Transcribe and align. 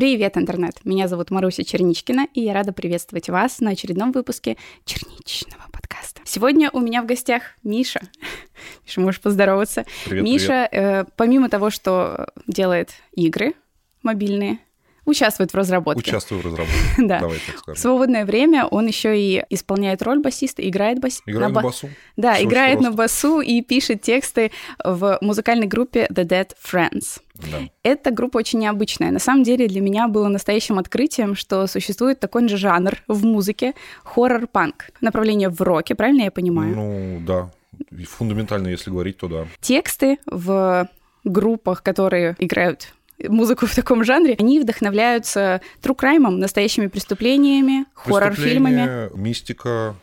Привет, 0.00 0.38
интернет! 0.38 0.76
Меня 0.84 1.08
зовут 1.08 1.30
Маруся 1.30 1.62
Черничкина, 1.62 2.26
и 2.32 2.40
я 2.40 2.54
рада 2.54 2.72
приветствовать 2.72 3.28
вас 3.28 3.60
на 3.60 3.72
очередном 3.72 4.12
выпуске 4.12 4.56
черничного 4.86 5.64
подкаста. 5.70 6.22
Сегодня 6.24 6.70
у 6.72 6.80
меня 6.80 7.02
в 7.02 7.06
гостях 7.06 7.42
Миша. 7.62 8.00
Миша, 8.86 9.00
можешь 9.02 9.20
поздороваться. 9.20 9.84
Привет, 10.06 10.24
Миша, 10.24 10.68
привет. 10.70 10.70
Э, 10.72 11.04
помимо 11.16 11.50
того, 11.50 11.68
что 11.68 12.28
делает 12.46 12.92
игры 13.12 13.52
мобильные, 14.02 14.60
участвует 15.04 15.52
в 15.52 15.56
разработке. 15.56 16.00
Участвую 16.10 16.42
в 16.42 16.46
разработке. 16.46 16.74
Да. 16.98 17.20
Давай 17.20 17.38
так 17.46 17.56
В 17.56 17.58
скажем. 17.58 17.80
свободное 17.80 18.24
время 18.24 18.66
он 18.66 18.86
еще 18.86 19.18
и 19.18 19.42
исполняет 19.50 20.02
роль 20.02 20.20
басиста, 20.20 20.66
играет 20.68 21.00
бас... 21.00 21.22
Играю 21.26 21.48
на 21.48 21.54
ба- 21.54 21.62
басу. 21.62 21.88
Да, 22.16 22.34
Всё 22.34 22.44
играет 22.44 22.80
на 22.80 22.90
басу 22.92 23.40
и 23.40 23.62
пишет 23.62 24.02
тексты 24.02 24.50
в 24.84 25.18
музыкальной 25.20 25.66
группе 25.66 26.06
The 26.10 26.24
Dead 26.24 26.50
Friends. 26.62 27.20
Да. 27.34 27.58
Эта 27.82 28.10
группа 28.10 28.38
очень 28.38 28.58
необычная. 28.58 29.10
На 29.10 29.18
самом 29.18 29.42
деле 29.44 29.66
для 29.66 29.80
меня 29.80 30.08
было 30.08 30.28
настоящим 30.28 30.78
открытием, 30.78 31.34
что 31.34 31.66
существует 31.66 32.20
такой 32.20 32.46
же 32.48 32.56
жанр 32.58 32.96
в 33.08 33.24
музыке— 33.24 33.74
хоррор-панк. 34.04 34.90
Направление 35.00 35.48
в 35.48 35.60
роке, 35.62 35.94
правильно 35.94 36.22
я 36.24 36.30
понимаю? 36.30 36.76
Ну, 36.76 37.20
да. 37.26 37.50
Фундаментально, 38.06 38.68
если 38.68 38.90
говорить, 38.90 39.16
то 39.16 39.28
да. 39.28 39.46
Тексты 39.60 40.18
в 40.26 40.88
группах, 41.24 41.82
которые 41.82 42.36
играют 42.38 42.92
музыку 43.28 43.66
в 43.66 43.74
таком 43.74 44.04
жанре, 44.04 44.36
они 44.38 44.60
вдохновляются 44.60 45.60
crime, 45.82 46.28
настоящими 46.30 46.86
преступлениями, 46.86 47.86
хоррор-фильмами. 47.94 49.10
Мистика, 49.16 49.94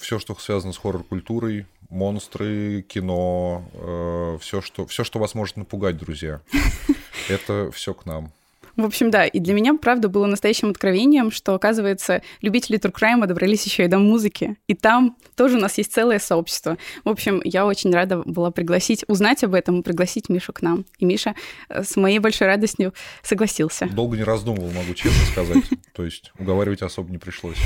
все, 0.00 0.18
что 0.18 0.34
связано 0.36 0.72
с 0.72 0.78
хоррор-культурой, 0.78 1.66
монстры, 1.88 2.82
кино, 2.82 4.38
все, 4.40 4.60
что, 4.60 4.86
все, 4.86 5.04
что 5.04 5.18
вас 5.18 5.34
может 5.34 5.56
напугать, 5.56 5.96
друзья. 5.96 6.40
Это 7.28 7.70
все 7.72 7.94
к 7.94 8.06
нам. 8.06 8.32
В 8.76 8.84
общем, 8.84 9.10
да, 9.10 9.26
и 9.26 9.40
для 9.40 9.54
меня, 9.54 9.74
правда, 9.74 10.08
было 10.08 10.26
настоящим 10.26 10.70
откровением, 10.70 11.30
что, 11.30 11.54
оказывается, 11.54 12.22
любители 12.42 12.78
true 12.78 12.92
crime 12.92 13.26
добрались 13.26 13.64
еще 13.64 13.84
и 13.84 13.88
до 13.88 13.98
музыки. 13.98 14.56
И 14.66 14.74
там 14.74 15.16
тоже 15.34 15.56
у 15.56 15.60
нас 15.60 15.78
есть 15.78 15.92
целое 15.92 16.18
сообщество. 16.18 16.76
В 17.04 17.08
общем, 17.08 17.40
я 17.44 17.64
очень 17.64 17.90
рада 17.90 18.18
была 18.18 18.50
пригласить, 18.50 19.04
узнать 19.08 19.42
об 19.44 19.54
этом 19.54 19.82
пригласить 19.82 20.28
Мишу 20.28 20.52
к 20.52 20.60
нам. 20.60 20.84
И 20.98 21.06
Миша 21.06 21.34
э, 21.68 21.84
с 21.84 21.96
моей 21.96 22.18
большой 22.18 22.48
радостью 22.48 22.92
согласился. 23.22 23.86
Долго 23.86 24.16
не 24.16 24.24
раздумывал, 24.24 24.70
могу 24.70 24.92
честно 24.94 25.24
сказать. 25.26 25.64
То 25.94 26.04
есть 26.04 26.32
уговаривать 26.38 26.82
особо 26.82 27.10
не 27.10 27.18
пришлось. 27.18 27.56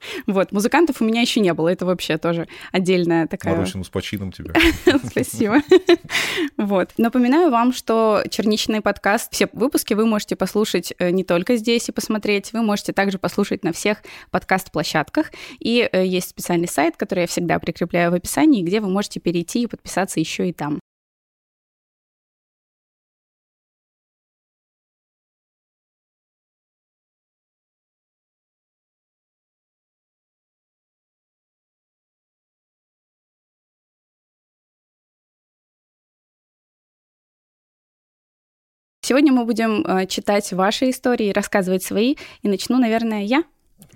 Вот, 0.26 0.52
музыкантов 0.52 1.00
у 1.00 1.04
меня 1.04 1.20
еще 1.20 1.40
не 1.40 1.52
было, 1.54 1.68
это 1.68 1.86
вообще 1.86 2.18
тоже 2.18 2.48
отдельная 2.72 3.26
такая... 3.26 3.54
Марусину 3.54 3.84
с 3.84 3.88
почином 3.88 4.32
тебя. 4.32 4.54
Спасибо. 5.10 5.62
Вот. 6.56 6.90
Напоминаю 6.98 7.50
вам, 7.50 7.72
что 7.72 8.22
черничный 8.30 8.80
подкаст, 8.80 9.32
все 9.32 9.48
выпуски 9.52 9.94
вы 9.94 10.06
можете 10.06 10.36
послушать 10.36 10.92
э, 10.98 11.10
не 11.10 11.24
только 11.24 11.56
здесь 11.56 11.88
и 11.88 11.92
посмотреть, 11.92 12.52
вы 12.52 12.62
можете 12.62 12.92
также 12.92 13.18
послушать 13.18 13.64
на 13.64 13.72
всех 13.72 14.02
подкаст-площадках. 14.30 15.30
И 15.60 15.88
э, 15.90 16.04
есть 16.04 16.30
специальный 16.30 16.68
сайт, 16.68 16.96
который 16.96 17.20
я 17.20 17.26
всегда 17.26 17.58
прикрепляю 17.58 18.10
в 18.10 18.14
описании, 18.14 18.62
где 18.62 18.80
вы 18.80 18.88
можете 18.88 19.20
перейти 19.20 19.62
и 19.62 19.66
подписаться 19.66 20.20
еще 20.20 20.48
и 20.48 20.52
там. 20.52 20.80
Сегодня 39.08 39.32
мы 39.32 39.46
будем 39.46 39.86
э, 39.86 40.04
читать 40.04 40.52
ваши 40.52 40.90
истории, 40.90 41.32
рассказывать 41.32 41.82
свои. 41.82 42.16
И 42.42 42.48
начну, 42.48 42.76
наверное, 42.76 43.22
я. 43.22 43.42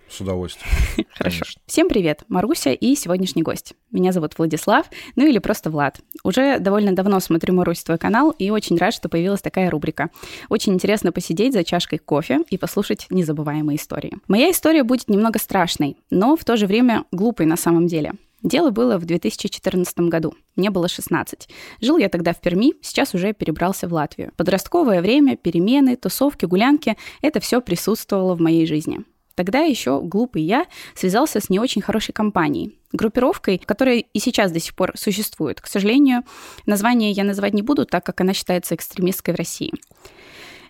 С 0.08 0.22
удовольствием. 0.22 0.74
Хорошо. 1.12 1.40
Конечно. 1.40 1.62
Всем 1.66 1.90
привет, 1.90 2.22
Маруся 2.28 2.72
и 2.72 2.94
сегодняшний 2.94 3.42
гость. 3.42 3.74
Меня 3.90 4.12
зовут 4.12 4.38
Владислав, 4.38 4.86
ну 5.14 5.26
или 5.26 5.36
просто 5.36 5.68
Влад. 5.68 6.00
Уже 6.24 6.58
довольно 6.60 6.92
давно 6.92 7.20
смотрю, 7.20 7.52
Марусь, 7.52 7.82
твой 7.82 7.98
канал, 7.98 8.30
и 8.30 8.48
очень 8.48 8.78
рад, 8.78 8.94
что 8.94 9.10
появилась 9.10 9.42
такая 9.42 9.68
рубрика. 9.68 10.08
Очень 10.48 10.72
интересно 10.72 11.12
посидеть 11.12 11.52
за 11.52 11.62
чашкой 11.62 11.98
кофе 11.98 12.38
и 12.48 12.56
послушать 12.56 13.06
незабываемые 13.10 13.76
истории. 13.76 14.16
Моя 14.28 14.50
история 14.50 14.82
будет 14.82 15.08
немного 15.08 15.38
страшной, 15.38 15.98
но 16.08 16.36
в 16.36 16.44
то 16.46 16.56
же 16.56 16.66
время 16.66 17.04
глупой 17.12 17.44
на 17.44 17.58
самом 17.58 17.86
деле. 17.86 18.14
Дело 18.42 18.70
было 18.70 18.98
в 18.98 19.04
2014 19.04 20.00
году. 20.00 20.34
Мне 20.56 20.70
было 20.70 20.88
16. 20.88 21.48
Жил 21.80 21.98
я 21.98 22.08
тогда 22.08 22.32
в 22.32 22.40
Перми, 22.40 22.74
сейчас 22.82 23.14
уже 23.14 23.32
перебрался 23.32 23.86
в 23.86 23.92
Латвию. 23.92 24.32
Подростковое 24.36 25.00
время, 25.00 25.36
перемены, 25.36 25.96
тусовки, 25.96 26.44
гулянки— 26.44 26.96
это 27.22 27.38
все 27.38 27.60
присутствовало 27.60 28.34
в 28.34 28.40
моей 28.40 28.66
жизни. 28.66 29.04
Тогда 29.34 29.60
еще 29.60 30.00
глупый 30.00 30.42
я 30.42 30.66
связался 30.94 31.40
с 31.40 31.48
не 31.48 31.58
очень 31.58 31.80
хорошей 31.80 32.12
компанией, 32.12 32.78
группировкой, 32.92 33.58
которая 33.58 33.98
и 33.98 34.18
сейчас 34.18 34.52
до 34.52 34.60
сих 34.60 34.74
пор 34.74 34.92
существует. 34.96 35.60
К 35.60 35.66
сожалению, 35.68 36.24
название 36.66 37.12
я 37.12 37.24
называть 37.24 37.54
не 37.54 37.62
буду, 37.62 37.86
так 37.86 38.04
как 38.04 38.20
она 38.20 38.34
считается 38.34 38.74
экстремистской 38.74 39.32
в 39.32 39.38
России. 39.38 39.72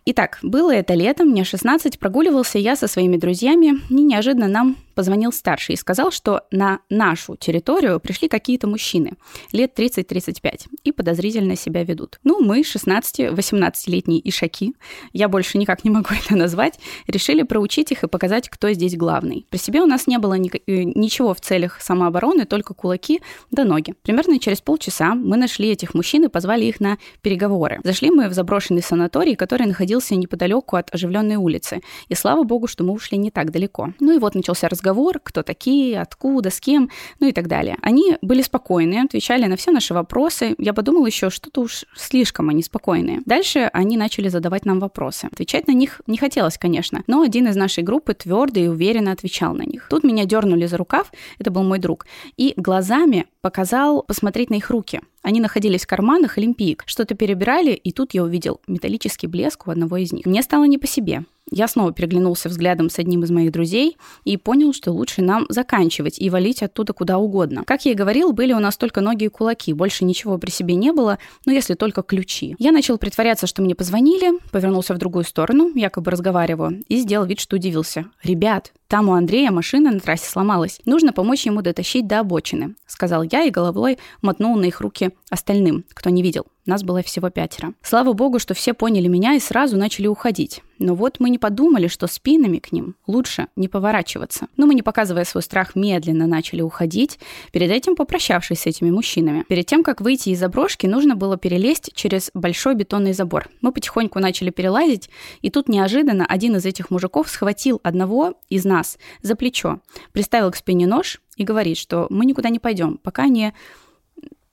Итак, 0.05 0.41
было 0.43 0.75
это 0.75 0.95
летом, 0.95 1.29
мне 1.29 1.45
16, 1.45 1.99
прогуливался 1.99 2.59
я 2.59 2.75
со 2.75 2.89
своими 2.89 3.17
друзьями, 3.17 3.81
и 3.89 4.03
неожиданно 4.03 4.49
нам 4.49 4.77
позвонил 4.95 5.33
старший 5.33 5.75
и 5.75 5.79
сказал, 5.79 6.11
что 6.11 6.43
на 6.51 6.81
нашу 6.91 7.37
территорию 7.37 8.01
пришли 8.01 8.29
какие-то 8.29 8.67
мужчины, 8.67 9.13
лет 9.53 9.79
30-35, 9.79 10.67
и 10.85 10.93
подозрительно 10.93 11.57
себя 11.57 11.85
ведут. 11.85 12.19
Ну, 12.25 12.43
мы, 12.43 12.61
16-18-летние 12.61 14.29
ишаки, 14.29 14.75
я 15.13 15.29
больше 15.29 15.59
никак 15.59 15.85
не 15.85 15.91
могу 15.91 16.09
это 16.25 16.37
назвать, 16.37 16.79
решили 17.07 17.43
проучить 17.43 17.93
их 17.93 18.05
и 18.05 18.09
показать, 18.09 18.49
кто 18.49 18.71
здесь 18.73 18.97
главный. 18.97 19.47
При 19.51 19.59
себе 19.59 19.83
у 19.83 19.87
нас 19.87 20.07
не 20.07 20.19
было 20.19 20.35
ни- 20.35 20.51
э, 20.67 20.83
ничего 20.85 21.35
в 21.35 21.41
целях 21.41 21.81
самообороны, 21.81 22.45
только 22.45 22.75
кулаки 22.75 23.21
да 23.51 23.65
ноги. 23.65 23.95
Примерно 24.03 24.39
через 24.39 24.61
полчаса 24.61 25.15
мы 25.15 25.37
нашли 25.37 25.71
этих 25.71 25.95
мужчин 25.95 26.25
и 26.25 26.29
позвали 26.29 26.65
их 26.65 26.81
на 26.81 26.99
переговоры. 27.21 27.81
Зашли 27.85 28.11
мы 28.11 28.29
в 28.29 28.33
заброшенный 28.33 28.83
санаторий, 28.83 29.37
который 29.37 29.67
находился 29.67 30.15
неподалеку 30.15 30.77
от 30.77 30.95
оживленной 30.95 31.37
улицы. 31.37 31.81
И 32.09 32.15
слава 32.15 32.43
богу, 32.45 32.67
что 32.67 32.85
мы 32.85 32.93
ушли 32.93 33.19
не 33.19 33.31
так 33.31 33.51
далеко. 33.51 33.93
Ну 34.01 34.13
и 34.13 34.19
вот 34.19 34.35
начался 34.35 34.69
разговор, 34.69 34.82
кто 35.23 35.43
такие, 35.43 36.01
откуда, 36.01 36.51
с 36.51 36.61
кем, 36.61 36.91
ну 37.21 37.29
и 37.29 37.33
так 37.33 37.49
далее. 37.49 37.77
Они 37.83 38.17
были 38.23 38.43
спокойны, 38.43 39.01
отвечали 39.05 39.47
на 39.47 39.57
все 39.57 39.71
наши 39.71 39.95
вопросы. 39.95 40.55
Я 40.59 40.73
подумала 40.73 41.07
еще, 41.07 41.31
что-то 41.31 41.63
уж 41.63 41.85
слишком 41.97 42.49
они 42.49 42.63
спокойные. 42.63 43.21
Дальше 43.25 43.71
они 43.73 43.97
начали 43.97 44.29
задавать 44.29 44.65
нам 44.65 44.81
вопросы. 44.81 45.27
Отвечать 45.27 45.69
на 45.69 45.73
них 45.73 46.01
не 46.07 46.19
хотелось, 46.19 46.59
конечно, 46.59 47.03
но 47.07 47.23
один 47.23 47.49
из 47.49 47.57
нашей 47.57 47.83
группы 47.83 48.15
твердо 48.15 48.61
и 48.61 48.69
уверенно 48.69 49.13
отвечал 49.13 49.55
на 49.55 49.63
них. 49.63 49.87
Тут 49.89 50.05
меня 50.05 50.25
дернули 50.25 50.67
за 50.67 50.77
рукав, 50.77 51.13
это 51.39 51.51
был 51.51 51.63
мой 51.63 51.79
друг, 51.79 52.07
и 52.37 52.55
глазами 52.57 53.27
показал 53.41 54.03
посмотреть 54.03 54.51
на 54.51 54.57
их 54.57 54.71
руки. 54.71 55.01
Они 55.23 55.41
находились 55.41 55.83
в 55.83 55.87
карманах 55.87 56.39
олимпиек, 56.39 56.83
что-то 56.87 57.15
перебирали, 57.15 57.73
и 57.73 57.93
тут 57.93 58.15
я 58.15 58.25
увидел 58.25 58.61
металлический 58.67 59.29
блеск 59.29 59.67
у 59.67 59.71
одного 59.71 59.97
из 59.97 60.13
них. 60.13 60.27
Мне 60.27 60.43
стало 60.43 60.65
не 60.65 60.79
по 60.79 60.87
себе. 60.87 61.25
Я 61.55 61.69
снова 61.69 61.93
переглянулся 61.93 62.49
взглядом 62.49 62.89
с 62.89 62.99
одним 62.99 63.25
из 63.25 63.31
моих 63.31 63.53
друзей 63.53 63.99
и 64.25 64.39
понял, 64.39 64.73
что 64.73 64.91
лучше 64.91 65.21
нам 65.21 65.45
заканчивать 65.51 66.19
и 66.19 66.31
валить 66.31 66.63
оттуда 66.63 66.95
куда 66.95 67.19
угодно. 67.19 67.63
Как 67.67 67.85
я 67.85 67.93
и 67.93 67.95
говорил, 67.95 68.33
были 68.33 68.55
у 68.55 68.59
нас 68.59 68.79
только 68.79 69.03
ноги 69.03 69.25
и 69.25 69.29
кулаки, 69.29 69.75
больше 69.75 70.07
ничего 70.07 70.39
при 70.39 70.51
себе 70.51 70.77
не 70.77 70.93
было, 70.93 71.19
ну 71.45 71.53
если 71.53 71.75
только 71.75 72.03
ключи. 72.03 72.57
Я 72.59 72.73
начал 72.73 72.97
притворяться, 72.97 73.47
что 73.47 73.61
мне 73.61 73.75
позвонили, 73.75 74.33
повернулся 74.51 74.95
в 74.95 74.99
другую 74.99 75.25
сторону, 75.25 75.71
якобы 75.75 76.11
разговариваю, 76.11 76.83
и 76.89 76.97
сделал 76.97 77.27
вид, 77.27 77.39
что 77.39 77.57
удивился. 77.57 78.07
«Ребят, 78.23 78.73
там 78.89 79.11
у 79.11 79.13
Андрея 79.13 79.51
машина 79.51 79.91
на 79.91 80.01
трассе 80.01 80.31
сломалась. 80.31 80.81
Нужно 80.87 81.13
помочь 81.13 81.45
ему 81.45 81.61
дотащить 81.61 82.07
до 82.07 82.21
обочины»,— 82.21 82.77
сказал 82.87 83.25
я 83.25 83.43
и 83.45 83.51
головой 83.51 83.99
мотнул 84.23 84.57
на 84.57 84.65
их 84.65 84.81
руки 84.81 85.11
остальным, 85.29 85.85
кто 85.93 86.09
не 86.09 86.23
видел. 86.23 86.47
Нас 86.65 86.85
было 86.85 87.03
всего 87.03 87.29
пятеро. 87.29 87.75
Слава 87.83 88.13
богу, 88.13 88.39
что 88.39 88.55
все 88.55 88.73
поняли 88.73 89.09
меня 89.09 89.35
и 89.35 89.41
сразу 89.41 89.77
начали 89.77 90.07
уходить. 90.07 90.63
Но 90.79 90.95
вот 90.95 91.19
мы 91.19 91.31
не 91.31 91.39
подумали, 91.39 91.89
что 91.89 92.07
спинами 92.07 92.59
к 92.59 92.71
ним 92.71 92.95
лучше 93.07 93.49
не 93.57 93.69
поворачиваться. 93.69 94.47
Но 94.57 94.67
мы, 94.67 94.75
не 94.75 94.83
показывая 94.83 95.25
свой 95.25 95.43
страх, 95.43 95.75
медленно 95.75 96.27
начали 96.27 96.63
уходить, 96.63 97.19
перед 97.53 97.71
этим 97.71 97.97
попрощавшись 97.97 98.61
с 98.61 98.67
этими 98.67 98.91
мужчинами. 98.91 99.45
Перед 99.49 99.67
тем, 99.67 99.83
как 99.83 100.01
выйти 100.01 100.31
из 100.31 100.39
заброшки, 100.39 100.87
нужно 100.87 101.17
было 101.17 101.37
перелезть 101.37 101.91
через 101.95 102.31
большой 102.33 102.75
бетонный 102.75 103.13
забор. 103.13 103.49
Мы 103.61 103.73
потихоньку 103.73 104.21
начали 104.21 104.51
перелазить, 104.51 105.11
и 105.41 105.51
тут 105.51 105.69
неожиданно 105.69 106.27
один 106.27 106.57
из 106.57 106.65
этих 106.65 106.91
мужиков 106.91 107.29
схватил 107.29 107.81
одного 107.83 108.35
из 108.49 108.65
нас 108.65 108.99
за 109.23 109.35
плечо, 109.35 109.81
приставил 110.13 110.51
к 110.53 110.57
спине 110.57 110.87
нож 110.87 111.21
и 111.37 111.45
говорит, 111.45 111.77
что 111.77 112.07
мы 112.11 112.25
никуда 112.25 112.51
не 112.51 112.59
пойдем, 112.59 112.99
пока 113.03 113.27
не 113.27 113.53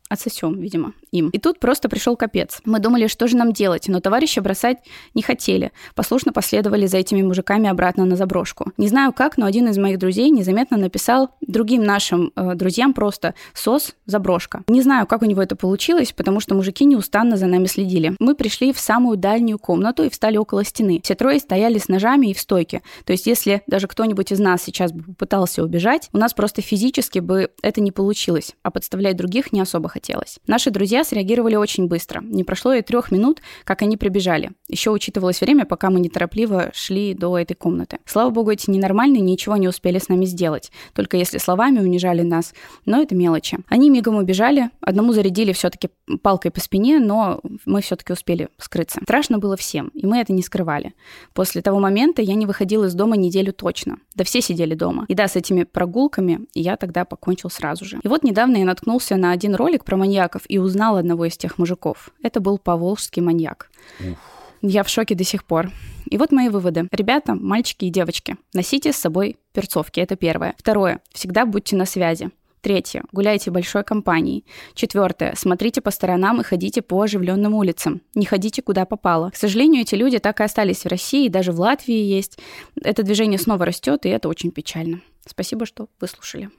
отсосем, 0.10 0.60
видимо, 0.60 0.94
им. 1.12 1.30
И 1.30 1.38
тут 1.38 1.60
просто 1.60 1.88
пришел 1.88 2.16
капец. 2.16 2.62
Мы 2.66 2.80
думали, 2.80 3.08
что 3.08 3.28
же 3.28 3.38
нам 3.38 3.54
делать, 3.54 3.88
но 3.88 4.00
товарища 4.00 4.42
бросать 4.42 4.78
не 5.14 5.22
хотели. 5.22 5.72
Послушно 5.96 6.34
последовали 6.34 6.88
за 6.88 6.98
этими 6.98 7.22
мужиками 7.22 7.70
обратно 7.70 8.06
на 8.06 8.16
заброшку. 8.16 8.72
Не 8.78 8.88
знаю 8.88 9.14
как, 9.14 9.38
но 9.38 9.46
один 9.46 9.68
из 9.70 9.78
моих 9.78 10.00
друзей 10.00 10.30
незаметно 10.32 10.78
написал 10.78 11.30
другим 11.42 11.84
нашим 11.84 12.32
э, 12.36 12.56
друзьям 12.56 12.94
просто 12.94 13.36
«СОС, 13.54 13.96
заброшка». 14.06 14.64
Не 14.68 14.82
знаю, 14.82 15.06
как 15.06 15.22
у 15.22 15.26
него 15.26 15.42
это 15.42 15.56
получилось, 15.56 16.12
потому 16.12 16.40
что 16.40 16.56
мужики 16.56 16.86
неустанно 16.86 17.38
за 17.38 17.46
нами 17.46 17.66
следили. 17.66 18.16
Мы 18.20 18.34
пришли 18.34 18.74
в 18.74 18.80
самую 18.80 19.18
дальнюю 19.18 19.60
комнату 19.60 20.04
и 20.04 20.10
встали 20.10 20.38
около 20.38 20.66
стены. 20.66 21.02
Все 21.04 21.14
трое 21.14 21.40
стояли 21.40 21.78
с 21.78 21.88
ножами 21.88 22.28
и 22.28 22.34
в 22.34 22.40
стойке. 22.40 22.82
То 23.06 23.14
есть 23.14 23.28
если 23.28 23.62
даже 23.68 23.88
кто-нибудь 23.88 24.32
из 24.32 24.40
нас 24.40 24.64
сейчас 24.64 24.92
бы 24.92 25.14
пытался 25.14 25.64
убежать, 25.64 26.10
у 26.14 26.18
нас 26.18 26.34
просто 26.34 26.62
физически 26.62 27.20
бы 27.20 27.52
это 27.62 27.80
не 27.80 27.92
получилось, 27.92 28.56
а 28.64 28.72
подставлять 28.72 29.16
других 29.16 29.52
не 29.52 29.62
особо 29.62 29.88
хотелось. 29.88 29.99
Наши 30.48 30.72
друзья 30.72 31.04
среагировали 31.04 31.56
очень 31.56 31.88
быстро. 31.88 32.22
Не 32.22 32.44
прошло 32.44 32.74
и 32.74 32.82
трех 32.82 33.12
минут, 33.12 33.42
как 33.64 33.82
они 33.82 33.98
прибежали. 33.98 34.52
Еще 34.68 34.92
учитывалось 34.92 35.42
время, 35.42 35.66
пока 35.66 35.90
мы 35.90 36.00
неторопливо 36.00 36.72
шли 36.74 37.14
до 37.14 37.38
этой 37.38 37.56
комнаты. 37.56 38.00
Слава 38.06 38.30
богу, 38.30 38.52
эти 38.52 38.70
ненормальные 38.70 39.22
ничего 39.22 39.58
не 39.58 39.68
успели 39.68 40.00
с 40.00 40.10
нами 40.10 40.26
сделать. 40.26 40.72
Только 40.94 41.18
если 41.18 41.38
словами 41.38 41.80
унижали 41.80 42.22
нас. 42.22 42.54
Но 42.86 43.02
это 43.02 43.16
мелочи. 43.16 43.60
Они 43.68 43.90
мигом 43.90 44.16
убежали. 44.16 44.70
Одному 44.82 45.14
зарядили 45.14 45.54
все-таки 45.54 45.90
палкой 46.22 46.52
по 46.52 46.60
спине, 46.60 47.00
но 47.00 47.42
мы 47.66 47.82
все-таки 47.82 48.14
успели 48.14 48.50
скрыться. 48.58 49.00
Страшно 49.04 49.40
было 49.40 49.56
всем, 49.58 49.90
и 49.90 50.06
мы 50.06 50.20
это 50.20 50.34
не 50.34 50.42
скрывали. 50.42 50.94
После 51.34 51.62
того 51.62 51.80
момента 51.80 52.22
я 52.22 52.36
не 52.36 52.46
выходила 52.46 52.86
из 52.86 52.94
дома 52.94 53.18
неделю 53.18 53.54
точно. 53.54 53.98
Да 54.16 54.24
все 54.24 54.42
сидели 54.42 54.76
дома. 54.76 55.06
И 55.08 55.14
да, 55.14 55.28
с 55.28 55.36
этими 55.36 55.64
прогулками 55.64 56.42
я 56.54 56.78
тогда 56.78 57.06
покончил 57.06 57.50
сразу 57.50 57.86
же. 57.86 58.00
И 58.04 58.08
вот 58.08 58.24
недавно 58.24 58.58
я 58.58 58.66
наткнулся 58.66 59.16
на 59.16 59.32
один 59.32 59.56
ролик 59.56 59.84
про 59.90 59.98
маньяков 59.98 60.44
и 60.48 60.60
узнал 60.60 60.98
одного 60.98 61.26
из 61.26 61.36
тех 61.36 61.58
мужиков. 61.58 62.12
Это 62.22 62.40
был 62.40 62.60
поволжский 62.60 63.24
маньяк. 63.24 63.72
Уф. 64.00 64.18
Я 64.62 64.84
в 64.84 64.90
шоке 64.90 65.16
до 65.16 65.24
сих 65.24 65.44
пор. 65.44 65.72
И 66.06 66.18
вот 66.20 66.32
мои 66.32 66.50
выводы. 66.50 66.88
Ребята, 66.92 67.34
мальчики 67.34 67.86
и 67.86 67.90
девочки, 67.90 68.38
носите 68.54 68.94
с 68.94 68.98
собой 68.98 69.38
перцовки, 69.52 70.00
это 70.00 70.16
первое. 70.16 70.54
Второе, 70.60 71.00
всегда 71.12 71.48
будьте 71.48 71.76
на 71.76 71.86
связи. 71.86 72.30
Третье. 72.62 73.04
Гуляйте 73.12 73.50
большой 73.50 73.84
компанией. 73.84 74.46
Четвертое. 74.76 75.34
Смотрите 75.36 75.82
по 75.82 75.90
сторонам 75.90 76.40
и 76.40 76.44
ходите 76.44 76.84
по 76.84 77.02
оживленным 77.02 77.56
улицам. 77.56 78.02
Не 78.14 78.28
ходите 78.28 78.62
куда 78.62 78.86
попало. 78.86 79.32
К 79.32 79.38
сожалению, 79.38 79.82
эти 79.82 79.96
люди 79.96 80.20
так 80.20 80.40
и 80.40 80.44
остались 80.44 80.84
в 80.84 80.88
России, 80.88 81.30
даже 81.30 81.52
в 81.52 81.60
Латвии 81.60 81.96
есть. 81.96 82.38
Это 82.80 83.02
движение 83.02 83.40
снова 83.40 83.66
растет, 83.66 84.06
и 84.06 84.10
это 84.10 84.30
очень 84.30 84.52
печально. 84.52 85.02
Спасибо, 85.26 85.66
что 85.66 85.88
выслушали. 86.00 86.52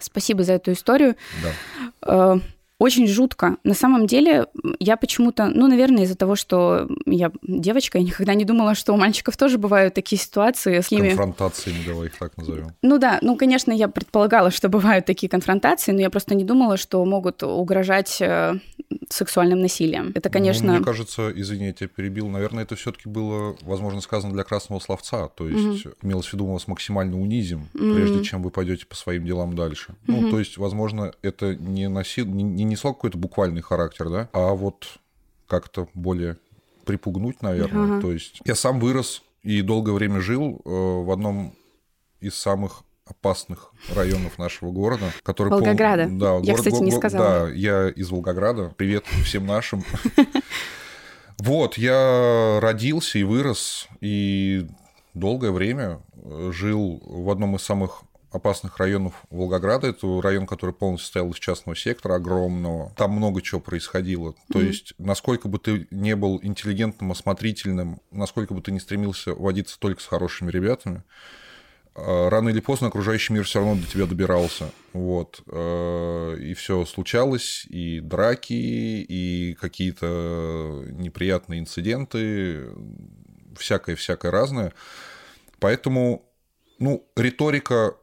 Спасибо 0.00 0.42
за 0.42 0.54
эту 0.54 0.72
историю. 0.72 1.14
Да. 1.42 1.89
Э, 2.06 2.38
очень 2.80 3.06
жутко. 3.06 3.58
На 3.62 3.74
самом 3.74 4.06
деле, 4.06 4.46
я 4.78 4.96
почему-то, 4.96 5.48
ну, 5.48 5.68
наверное, 5.68 6.04
из-за 6.04 6.16
того, 6.16 6.34
что 6.34 6.88
я 7.04 7.30
девочка, 7.42 7.98
я 7.98 8.04
никогда 8.04 8.32
не 8.32 8.46
думала, 8.46 8.74
что 8.74 8.94
у 8.94 8.96
мальчиков 8.96 9.36
тоже 9.36 9.58
бывают 9.58 9.92
такие 9.92 10.18
ситуации. 10.18 10.80
С 10.80 10.90
ними... 10.90 11.08
Конфронтациями, 11.08 11.84
давай 11.86 12.06
их 12.06 12.18
так 12.18 12.34
назовем. 12.38 12.74
Ну 12.80 12.96
да, 12.96 13.18
ну, 13.20 13.36
конечно, 13.36 13.70
я 13.70 13.88
предполагала, 13.88 14.50
что 14.50 14.70
бывают 14.70 15.04
такие 15.04 15.28
конфронтации, 15.28 15.92
но 15.92 16.00
я 16.00 16.08
просто 16.08 16.34
не 16.34 16.44
думала, 16.44 16.78
что 16.78 17.04
могут 17.04 17.42
угрожать 17.42 18.16
э, 18.22 18.54
сексуальным 19.12 19.60
насилием. 19.60 20.12
Это, 20.14 20.28
ну, 20.28 20.32
конечно... 20.32 20.66
Ну, 20.66 20.74
мне 20.74 20.84
кажется, 20.84 21.32
извини, 21.34 21.66
я 21.66 21.72
тебя 21.72 21.88
перебил, 21.88 22.28
наверное, 22.28 22.62
это 22.62 22.76
все 22.76 22.92
таки 22.92 23.08
было, 23.08 23.56
возможно, 23.62 24.00
сказано 24.00 24.32
для 24.32 24.44
красного 24.44 24.80
словца, 24.80 25.28
то 25.28 25.48
есть 25.48 25.86
угу. 25.86 25.94
имелось 26.02 26.26
в 26.26 26.32
виду, 26.32 26.46
мы 26.46 26.54
вас 26.54 26.68
максимально 26.68 27.20
унизим, 27.20 27.68
угу. 27.74 27.94
прежде 27.94 28.22
чем 28.24 28.42
вы 28.42 28.50
пойдете 28.50 28.86
по 28.86 28.94
своим 28.94 29.24
делам 29.24 29.54
дальше. 29.54 29.94
Угу. 30.06 30.16
Ну, 30.20 30.30
то 30.30 30.38
есть, 30.38 30.58
возможно, 30.58 31.12
это 31.22 31.54
не, 31.54 31.88
носил, 31.88 32.26
не, 32.26 32.42
не 32.42 32.64
несло 32.64 32.94
какой-то 32.94 33.18
буквальный 33.18 33.62
характер, 33.62 34.08
да, 34.08 34.28
а 34.32 34.54
вот 34.54 34.86
как-то 35.46 35.88
более 35.94 36.36
припугнуть, 36.84 37.42
наверное. 37.42 37.84
Ага. 37.84 38.00
То 38.00 38.12
есть 38.12 38.40
я 38.44 38.54
сам 38.54 38.80
вырос 38.80 39.22
и 39.42 39.62
долгое 39.62 39.92
время 39.92 40.20
жил 40.20 40.60
э, 40.64 40.70
в 40.70 41.10
одном 41.10 41.54
из 42.20 42.34
самых 42.34 42.82
опасных 43.10 43.72
районов 43.94 44.38
нашего 44.38 44.70
города, 44.70 45.12
который 45.22 45.50
Волгограда. 45.50 46.06
Пол... 46.06 46.18
Да, 46.18 46.34
я, 46.34 46.40
город... 46.40 46.56
кстати, 46.56 46.82
не 46.82 46.90
сказала. 46.90 47.46
Да, 47.46 47.52
я 47.52 47.88
из 47.88 48.10
Волгограда. 48.10 48.72
Привет 48.76 49.06
всем 49.24 49.46
нашим. 49.46 49.84
Вот, 51.42 51.78
я 51.78 52.58
родился 52.60 53.18
и 53.18 53.22
вырос, 53.22 53.88
и 54.02 54.66
долгое 55.14 55.52
время 55.52 56.02
жил 56.50 57.02
в 57.02 57.30
одном 57.30 57.56
из 57.56 57.62
самых 57.62 58.02
опасных 58.30 58.78
районов 58.78 59.14
Волгограда. 59.30 59.88
Это 59.88 60.20
район, 60.20 60.46
который 60.46 60.74
полностью 60.74 61.06
состоял 61.06 61.30
из 61.30 61.36
частного 61.36 61.76
сектора 61.76 62.16
огромного. 62.16 62.92
Там 62.96 63.12
много 63.12 63.42
чего 63.42 63.60
происходило. 63.60 64.34
То 64.52 64.60
mm-hmm. 64.60 64.66
есть, 64.66 64.94
насколько 64.98 65.48
бы 65.48 65.58
ты 65.58 65.88
не 65.90 66.14
был 66.14 66.38
интеллигентным, 66.42 67.10
осмотрительным, 67.12 68.00
насколько 68.10 68.54
бы 68.54 68.62
ты 68.62 68.72
не 68.72 68.80
стремился 68.80 69.34
водиться 69.34 69.78
только 69.78 70.00
с 70.02 70.06
хорошими 70.06 70.50
ребятами, 70.50 71.02
рано 72.28 72.48
или 72.48 72.60
поздно 72.60 72.88
окружающий 72.88 73.32
мир 73.32 73.44
все 73.44 73.60
равно 73.60 73.80
до 73.80 73.86
тебя 73.86 74.06
добирался. 74.06 74.70
Вот. 74.92 75.42
А, 75.46 76.34
и 76.34 76.54
все 76.54 76.84
случалось, 76.84 77.66
и 77.68 78.00
драки, 78.00 78.52
и 78.52 79.54
какие-то 79.60 80.84
неприятные 80.90 81.60
инциденты, 81.60 82.70
всякое-всякое 83.56 84.30
разное. 84.30 84.72
Поэтому, 85.58 86.24
ну, 86.78 87.06
риторика 87.16 87.94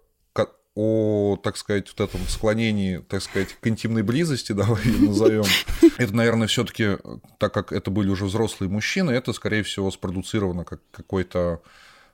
о, 0.80 1.40
так 1.42 1.58
сказать, 1.58 1.88
вот 1.90 2.08
этом 2.08 2.22
склонении, 2.28 3.00
так 3.00 3.24
сказать, 3.24 3.58
к 3.60 3.66
интимной 3.66 4.04
близости, 4.04 4.52
давай 4.54 4.84
ее 4.84 5.08
назовем. 5.08 5.44
Это, 5.98 6.16
наверное, 6.16 6.48
все-таки, 6.48 6.98
так 7.40 7.52
как 7.52 7.72
это 7.72 7.90
были 7.90 8.10
уже 8.10 8.26
взрослые 8.26 8.70
мужчины, 8.70 9.10
это, 9.10 9.34
скорее 9.34 9.64
всего, 9.64 9.90
спродуцировано 9.90 10.66
как 10.66 10.82
какой-то 10.92 11.64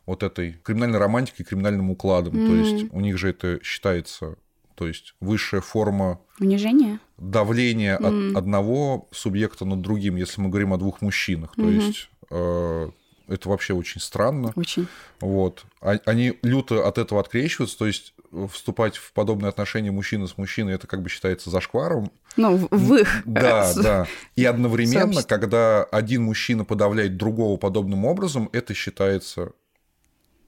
вот 0.06 0.24
этой 0.24 0.54
криминальной 0.64 1.00
романтикой, 1.00 1.46
криминальным 1.46 1.92
укладом. 1.92 2.34
Mm-hmm. 2.34 2.48
То 2.48 2.56
есть 2.56 2.94
у 2.94 3.00
них 3.00 3.18
же 3.18 3.30
это 3.30 3.60
считается, 3.64 4.36
то 4.76 4.88
есть 4.88 5.16
высшая 5.20 5.62
форма 5.62 6.20
унижения, 6.40 7.00
давления 7.18 7.98
mm-hmm. 7.98 8.32
от 8.32 8.38
одного 8.38 9.08
субъекта 9.12 9.66
над 9.66 9.82
другим, 9.82 10.16
если 10.16 10.42
мы 10.42 10.50
говорим 10.50 10.74
о 10.74 10.78
двух 10.78 11.02
мужчинах. 11.02 11.56
То 11.56 11.62
mm-hmm. 11.62 11.76
есть 11.76 12.10
э, 12.32 12.90
это 13.28 13.50
вообще 13.50 13.74
очень 13.74 14.02
странно. 14.02 14.52
Очень. 14.56 14.88
Вот. 15.20 15.66
А, 15.82 15.98
они 16.06 16.38
люто 16.42 16.88
от 16.88 16.98
этого 16.98 17.22
открещиваются, 17.22 17.78
то 17.78 17.88
есть 17.88 18.14
вступать 18.52 18.98
в 18.98 19.14
подобные 19.14 19.50
отношения 19.50 19.92
мужчины 19.92 20.28
с 20.28 20.38
мужчиной, 20.38 20.74
это 20.74 20.88
как 20.88 21.02
бы 21.02 21.10
считается 21.10 21.50
зашкваром. 21.50 22.12
Ну, 22.36 22.68
в 22.72 22.96
их. 22.96 23.22
Да, 23.26 23.72
да. 23.76 24.08
И 24.36 24.44
одновременно, 24.44 25.24
когда 25.24 25.84
один 25.84 26.24
мужчина 26.24 26.66
подавляет 26.66 27.16
другого 27.16 27.58
подобным 27.58 28.06
образом, 28.06 28.50
это 28.52 28.74
считается 28.74 29.52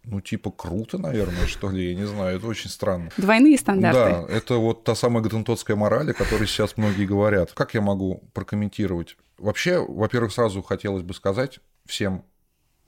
ну, 0.08 0.22
типа, 0.22 0.52
круто, 0.52 0.98
наверное, 0.98 1.48
что 1.48 1.70
ли, 1.70 1.90
я 1.90 1.96
не 1.96 2.06
знаю, 2.06 2.38
это 2.38 2.48
очень 2.48 2.70
странно. 2.70 3.10
Двойные 3.18 3.58
стандарты. 3.58 4.28
Да, 4.28 4.34
это 4.34 4.56
вот 4.56 4.84
та 4.84 4.96
самая 4.96 5.24
гатентотская 5.24 5.76
мораль, 5.76 6.12
о 6.12 6.14
которой 6.14 6.48
сейчас 6.48 6.78
многие 6.78 7.06
говорят. 7.06 7.52
Как 7.54 7.74
я 7.74 7.82
могу 7.82 8.24
прокомментировать? 8.34 9.18
Вообще, 9.38 9.80
во-первых, 9.80 10.32
сразу 10.32 10.62
хотелось 10.62 11.04
бы 11.04 11.14
сказать 11.14 11.60
всем 11.86 12.24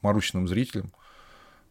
марущным 0.02 0.48
зрителям, 0.48 0.92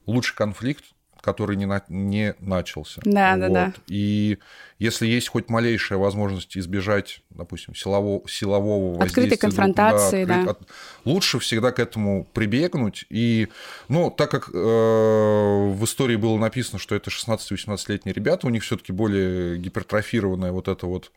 лучший 0.07 0.37
конфликт 0.37 0.85
который 1.27 1.57
не, 1.57 1.67
на, 1.67 1.83
не 1.89 2.37
начался. 2.39 3.01
Да, 3.05 3.33
вот. 3.33 3.41
да, 3.41 3.49
да. 3.49 3.73
И 3.89 4.39
если 4.79 5.09
есть 5.09 5.29
хоть 5.29 5.51
малейшая 5.51 5.99
возможность 5.99 6.57
избежать, 6.57 7.21
допустим, 7.31 7.75
силового, 7.75 8.23
силового 8.29 9.03
Открытой 9.03 9.37
конфронтации, 9.37 10.25
да, 10.25 10.45
да. 10.45 10.51
От, 10.53 10.61
лучше 11.05 11.41
всегда 11.41 11.73
к 11.73 11.81
этому 11.81 12.29
прибегнуть. 12.33 13.07
И, 13.11 13.49
ну, 13.89 14.13
так 14.13 14.31
как 14.31 14.51
э, 14.55 14.57
в 14.57 15.85
истории 15.85 16.15
было 16.15 16.39
написано, 16.39 16.79
что 16.79 16.95
это 16.95 17.11
16-18-летние 17.11 18.15
ребята, 18.15 18.47
у 18.47 18.51
них 18.51 18.63
все 18.63 18.77
таки 18.77 18.93
более 18.93 19.59
гипертрофированная 19.59 20.53
вот 20.53 20.69
это 20.69 20.87
вот 20.87 21.11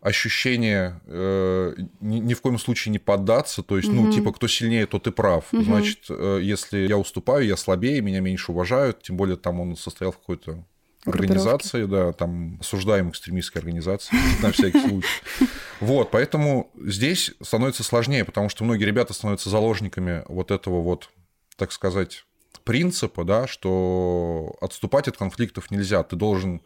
ощущение 0.00 1.00
э, 1.06 1.74
ни, 2.00 2.18
ни 2.18 2.34
в 2.34 2.40
коем 2.40 2.58
случае 2.58 2.92
не 2.92 2.98
поддаться, 2.98 3.62
то 3.62 3.76
есть, 3.76 3.88
угу. 3.88 4.02
ну, 4.02 4.12
типа, 4.12 4.32
кто 4.32 4.48
сильнее, 4.48 4.86
тот 4.86 5.06
и 5.06 5.10
прав. 5.10 5.52
Угу. 5.52 5.62
Значит, 5.62 6.06
э, 6.08 6.40
если 6.42 6.78
я 6.86 6.96
уступаю, 6.96 7.46
я 7.46 7.56
слабее, 7.56 8.00
меня 8.00 8.20
меньше 8.20 8.52
уважают, 8.52 9.02
тем 9.02 9.16
более 9.16 9.36
там 9.36 9.60
он 9.60 9.76
состоял 9.76 10.12
в 10.12 10.18
какой-то 10.18 10.64
организации, 11.04 11.84
да, 11.84 12.12
там 12.12 12.58
осуждаем 12.60 13.10
экстремистской 13.10 13.60
организации, 13.60 14.16
на 14.42 14.52
всякий 14.52 14.80
случай. 14.80 15.08
Вот, 15.80 16.10
поэтому 16.10 16.70
здесь 16.76 17.32
становится 17.42 17.82
сложнее, 17.82 18.24
потому 18.24 18.48
что 18.48 18.64
многие 18.64 18.84
ребята 18.84 19.14
становятся 19.14 19.50
заложниками 19.50 20.24
вот 20.28 20.50
этого 20.50 20.82
вот, 20.82 21.10
так 21.56 21.72
сказать, 21.72 22.24
принципа, 22.64 23.24
да, 23.24 23.46
что 23.46 24.56
отступать 24.60 25.08
от 25.08 25.16
конфликтов 25.16 25.70
нельзя, 25.70 26.02
ты 26.02 26.16
должен 26.16 26.60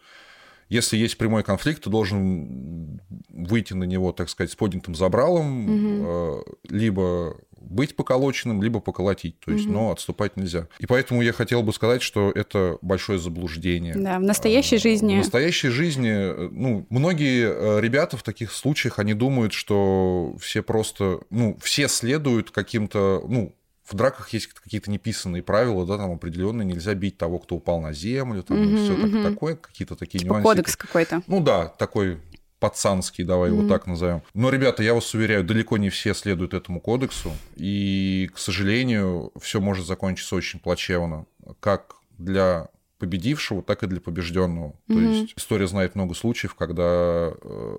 Если 0.74 0.96
есть 0.96 1.16
прямой 1.18 1.44
конфликт, 1.44 1.84
ты 1.84 1.88
должен 1.88 3.00
выйти 3.28 3.74
на 3.74 3.84
него, 3.84 4.10
так 4.10 4.28
сказать, 4.28 4.50
с 4.50 4.56
поднятым 4.56 4.96
забралом, 4.96 5.68
угу. 5.68 6.44
либо 6.68 7.36
быть 7.60 7.94
поколоченным, 7.94 8.60
либо 8.60 8.80
поколотить. 8.80 9.38
То 9.38 9.52
есть, 9.52 9.66
угу. 9.66 9.74
но 9.74 9.92
отступать 9.92 10.36
нельзя. 10.36 10.66
И 10.80 10.86
поэтому 10.86 11.22
я 11.22 11.32
хотел 11.32 11.62
бы 11.62 11.72
сказать, 11.72 12.02
что 12.02 12.32
это 12.34 12.78
большое 12.82 13.20
заблуждение. 13.20 13.94
Да, 13.94 14.18
в 14.18 14.22
настоящей 14.22 14.78
жизни. 14.78 15.14
В 15.14 15.18
настоящей 15.18 15.68
жизни, 15.68 16.50
ну, 16.50 16.84
многие 16.90 17.46
э, 17.46 17.80
ребята 17.80 18.16
в 18.16 18.24
таких 18.24 18.50
случаях, 18.50 18.98
они 18.98 19.14
думают, 19.14 19.52
что 19.52 20.34
все 20.40 20.60
просто, 20.60 21.20
ну, 21.30 21.56
все 21.62 21.86
следуют 21.86 22.50
каким-то, 22.50 23.24
ну, 23.28 23.54
в 23.84 23.94
драках 23.94 24.30
есть 24.30 24.48
какие-то 24.48 24.90
неписанные 24.90 25.42
правила, 25.42 25.86
да, 25.86 25.98
там 25.98 26.12
определенные, 26.12 26.64
нельзя 26.64 26.94
бить 26.94 27.18
того, 27.18 27.38
кто 27.38 27.56
упал 27.56 27.80
на 27.80 27.92
землю, 27.92 28.42
там 28.42 28.60
угу, 28.60 28.76
все 28.76 28.94
угу. 28.94 29.10
так, 29.10 29.34
такое, 29.34 29.56
какие-то 29.56 29.96
такие 29.96 30.20
типа 30.20 30.34
нюансы. 30.34 30.44
кодекс 30.44 30.76
какой-то. 30.76 31.22
Ну 31.26 31.42
да, 31.42 31.68
такой 31.68 32.18
пацанский, 32.60 33.24
давай 33.24 33.50
mm-hmm. 33.50 33.58
его 33.58 33.68
так 33.68 33.86
назовем. 33.86 34.22
Но, 34.32 34.48
ребята, 34.48 34.82
я 34.82 34.94
вас 34.94 35.12
уверяю, 35.12 35.44
далеко 35.44 35.76
не 35.76 35.90
все 35.90 36.14
следуют 36.14 36.54
этому 36.54 36.80
кодексу, 36.80 37.32
и, 37.56 38.30
к 38.34 38.38
сожалению, 38.38 39.32
все 39.38 39.60
может 39.60 39.86
закончиться 39.86 40.34
очень 40.34 40.60
плачевно, 40.60 41.26
как 41.60 41.96
для 42.16 42.68
победившего, 42.98 43.62
так 43.62 43.82
и 43.82 43.86
для 43.86 44.00
побежденного. 44.00 44.68
Mm-hmm. 44.88 44.94
То 44.94 45.00
есть 45.00 45.34
история 45.36 45.66
знает 45.66 45.94
много 45.94 46.14
случаев, 46.14 46.54
когда 46.54 47.34
э, 47.34 47.78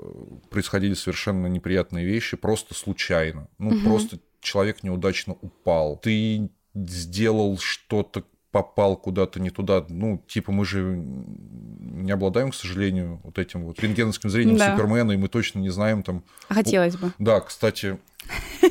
происходили 0.51 0.93
совершенно 0.93 1.47
неприятные 1.47 2.05
вещи 2.05 2.37
просто 2.37 2.75
случайно. 2.75 3.47
Ну, 3.57 3.71
mm-hmm. 3.71 3.83
просто 3.83 4.19
человек 4.45 4.83
неудачно 4.83 5.35
упал. 5.41 5.97
Ты 5.97 6.49
сделал 6.73 7.57
что-то 7.57 8.23
попал 8.51 8.95
куда-то 8.95 9.41
не 9.41 9.49
туда. 9.49 9.85
Ну, 9.89 10.23
типа, 10.29 10.53
мы 10.53 10.63
же 10.63 10.79
не 10.81 12.11
обладаем, 12.11 12.51
к 12.51 12.55
сожалению, 12.55 13.19
вот 13.23 13.37
этим 13.37 13.65
вот 13.65 13.77
рентгеновским 13.81 14.29
зрением 14.29 14.55
да. 14.55 14.71
Супермена, 14.71 15.11
и 15.11 15.17
мы 15.17 15.27
точно 15.27 15.59
не 15.59 15.69
знаем 15.69 16.03
там... 16.03 16.23
А 16.47 16.53
хотелось 16.53 16.95
бы. 16.95 17.11
Да, 17.19 17.41
кстати, 17.41 17.97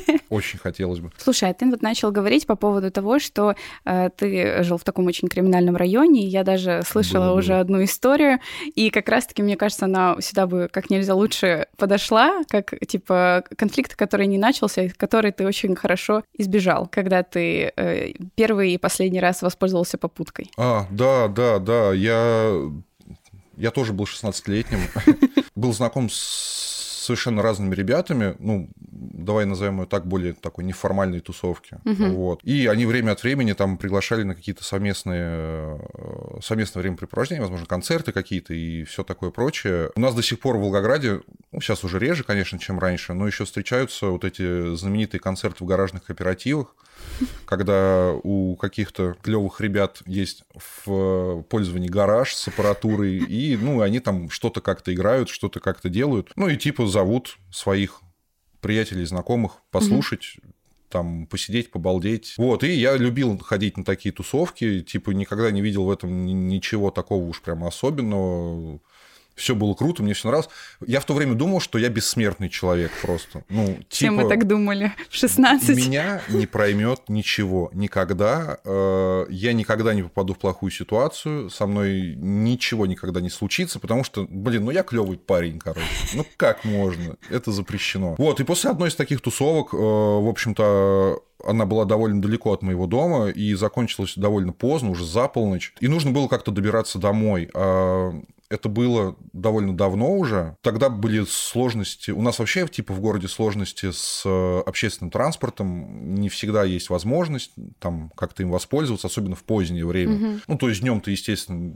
очень 0.29 0.59
хотелось 0.59 0.99
бы. 0.99 1.11
Слушай, 1.17 1.49
а 1.49 1.53
ты 1.53 1.69
вот 1.69 1.81
начал 1.81 2.11
говорить 2.11 2.45
по 2.45 2.55
поводу 2.55 2.91
того, 2.91 3.19
что 3.19 3.55
э, 3.85 4.09
ты 4.15 4.63
жил 4.63 4.77
в 4.77 4.83
таком 4.83 5.07
очень 5.07 5.27
криминальном 5.27 5.75
районе, 5.75 6.23
и 6.23 6.27
я 6.27 6.43
даже 6.43 6.81
слышала 6.85 7.27
было, 7.27 7.37
уже 7.37 7.55
одну 7.55 7.83
историю, 7.83 8.39
и 8.75 8.89
как 8.89 9.09
раз-таки, 9.09 9.41
мне 9.41 9.57
кажется, 9.57 9.85
она 9.85 10.17
сюда 10.19 10.47
бы 10.47 10.69
как 10.71 10.89
нельзя 10.89 11.15
лучше 11.15 11.67
подошла, 11.77 12.43
как, 12.49 12.73
типа, 12.87 13.43
конфликт, 13.57 13.95
который 13.95 14.27
не 14.27 14.37
начался, 14.37 14.89
который 14.97 15.31
ты 15.31 15.45
очень 15.45 15.75
хорошо 15.75 16.23
избежал, 16.37 16.87
когда 16.87 17.23
ты 17.23 17.73
э, 17.75 18.13
первый 18.35 18.73
и 18.73 18.77
последний 18.77 19.19
раз 19.19 19.41
воспользовался 19.41 19.97
попуткой. 19.97 20.51
А, 20.57 20.87
да, 20.91 21.27
да, 21.27 21.59
да, 21.59 21.93
я... 21.93 22.51
Я 23.57 23.71
тоже 23.71 23.93
был 23.93 24.03
16-летним, 24.03 24.79
был 25.55 25.71
знаком 25.71 26.09
с 26.09 26.84
совершенно 27.05 27.41
разными 27.41 27.73
ребятами, 27.75 28.35
ну, 28.39 28.69
давай 28.77 29.45
назовем 29.45 29.81
ее 29.81 29.87
так, 29.87 30.05
более 30.05 30.33
такой 30.33 30.63
неформальной 30.63 31.19
тусовки. 31.19 31.77
Угу. 31.85 32.05
Вот. 32.15 32.39
И 32.43 32.67
они 32.67 32.85
время 32.85 33.11
от 33.11 33.23
времени 33.23 33.53
там 33.53 33.77
приглашали 33.77 34.23
на 34.23 34.35
какие-то 34.35 34.63
совместные, 34.63 35.79
э, 35.93 36.39
совместное 36.41 36.81
времяпрепровождение, 36.81 37.41
возможно, 37.41 37.65
концерты 37.65 38.11
какие-то 38.11 38.53
и 38.53 38.83
все 38.83 39.03
такое 39.03 39.31
прочее. 39.31 39.91
У 39.95 39.99
нас 39.99 40.13
до 40.15 40.21
сих 40.21 40.39
пор 40.39 40.57
в 40.57 40.61
Волгограде, 40.61 41.21
ну, 41.51 41.61
сейчас 41.61 41.83
уже 41.83 41.99
реже, 41.99 42.23
конечно, 42.23 42.59
чем 42.59 42.79
раньше, 42.79 43.13
но 43.13 43.27
еще 43.27 43.45
встречаются 43.45 44.07
вот 44.07 44.23
эти 44.23 44.75
знаменитые 44.75 45.21
концерты 45.21 45.63
в 45.63 45.67
гаражных 45.67 46.03
кооперативах, 46.03 46.75
когда 47.45 48.13
у 48.23 48.55
каких-то 48.55 49.15
клевых 49.21 49.61
ребят 49.61 50.01
есть 50.05 50.43
в 50.53 51.43
пользовании 51.43 51.87
гараж 51.87 52.33
с 52.33 52.47
аппаратурой, 52.47 53.17
и, 53.17 53.57
ну, 53.57 53.81
они 53.81 53.99
там 53.99 54.29
что-то 54.29 54.61
как-то 54.61 54.93
играют, 54.93 55.29
что-то 55.29 55.59
как-то 55.59 55.89
делают. 55.89 56.31
Ну, 56.35 56.47
и 56.47 56.57
типа 56.57 56.87
зовут 56.87 57.37
своих 57.51 58.01
приятелей, 58.61 59.05
знакомых 59.05 59.57
послушать, 59.71 60.37
угу 60.43 60.51
там 60.95 61.27
посидеть, 61.27 61.71
побалдеть. 61.71 62.35
Вот, 62.37 62.63
и 62.63 62.71
я 62.71 62.95
любил 62.95 63.37
ходить 63.39 63.75
на 63.75 63.83
такие 63.83 64.13
тусовки, 64.13 64.81
типа 64.81 65.11
никогда 65.11 65.51
не 65.51 65.61
видел 65.61 65.83
в 65.83 65.91
этом 65.91 66.25
ничего 66.25 66.89
такого 66.89 67.25
уж 67.25 67.41
прямо 67.41 67.67
особенного 67.67 68.79
все 69.35 69.53
было 69.53 69.73
круто, 69.73 70.01
мне 70.01 70.13
все 70.13 70.29
нравилось. 70.29 70.49
Я 70.85 70.99
в 70.99 71.05
то 71.05 71.13
время 71.13 71.35
думал, 71.35 71.59
что 71.59 71.77
я 71.77 71.89
бессмертный 71.89 72.49
человек 72.49 72.91
просто. 73.01 73.43
Ну, 73.49 73.65
типа, 73.67 73.85
Все 73.89 74.11
мы 74.11 74.29
так 74.29 74.47
думали 74.47 74.93
в 75.09 75.15
16. 75.15 75.75
Меня 75.75 76.21
не 76.29 76.45
проймет 76.47 77.01
ничего 77.09 77.69
никогда. 77.73 78.57
Э, 78.63 79.25
я 79.29 79.53
никогда 79.53 79.93
не 79.93 80.03
попаду 80.03 80.33
в 80.33 80.39
плохую 80.39 80.71
ситуацию, 80.71 81.49
со 81.49 81.65
мной 81.65 82.15
ничего 82.15 82.85
никогда 82.85 83.19
не 83.21 83.29
случится, 83.29 83.79
потому 83.79 84.03
что, 84.03 84.25
блин, 84.29 84.65
ну 84.65 84.71
я 84.71 84.83
клевый 84.83 85.17
парень, 85.17 85.59
короче. 85.59 85.85
Ну 86.13 86.25
как 86.37 86.63
можно? 86.63 87.17
Это 87.29 87.51
запрещено. 87.51 88.15
Вот, 88.17 88.39
и 88.39 88.43
после 88.43 88.69
одной 88.69 88.89
из 88.89 88.95
таких 88.95 89.21
тусовок, 89.21 89.73
э, 89.73 89.77
в 89.77 90.29
общем-то, 90.29 91.21
она 91.43 91.65
была 91.65 91.85
довольно 91.85 92.21
далеко 92.21 92.53
от 92.53 92.61
моего 92.61 92.87
дома 92.87 93.29
и 93.29 93.53
закончилась 93.53 94.13
довольно 94.15 94.53
поздно, 94.53 94.91
уже 94.91 95.05
за 95.05 95.27
полночь. 95.27 95.73
И 95.79 95.87
нужно 95.87 96.11
было 96.11 96.27
как-то 96.27 96.51
добираться 96.51 96.99
домой. 96.99 97.49
А 97.53 98.13
это 98.49 98.69
было 98.69 99.15
довольно 99.33 99.75
давно 99.75 100.15
уже. 100.15 100.55
Тогда 100.61 100.89
были 100.89 101.25
сложности. 101.25 102.11
У 102.11 102.21
нас 102.21 102.39
вообще 102.39 102.67
типа 102.67 102.93
в 102.93 103.01
городе 103.01 103.27
сложности 103.27 103.91
с 103.91 104.23
э, 104.25 104.59
общественным 104.65 105.11
транспортом. 105.11 106.15
Не 106.15 106.29
всегда 106.29 106.63
есть 106.63 106.89
возможность 106.89 107.51
там 107.79 108.11
как-то 108.15 108.43
им 108.43 108.51
воспользоваться, 108.51 109.07
особенно 109.07 109.35
в 109.35 109.43
позднее 109.43 109.85
время. 109.85 110.15
Угу. 110.15 110.39
Ну, 110.47 110.57
то 110.57 110.69
есть 110.69 110.81
днем 110.81 111.01
ты, 111.01 111.11
естественно, 111.11 111.75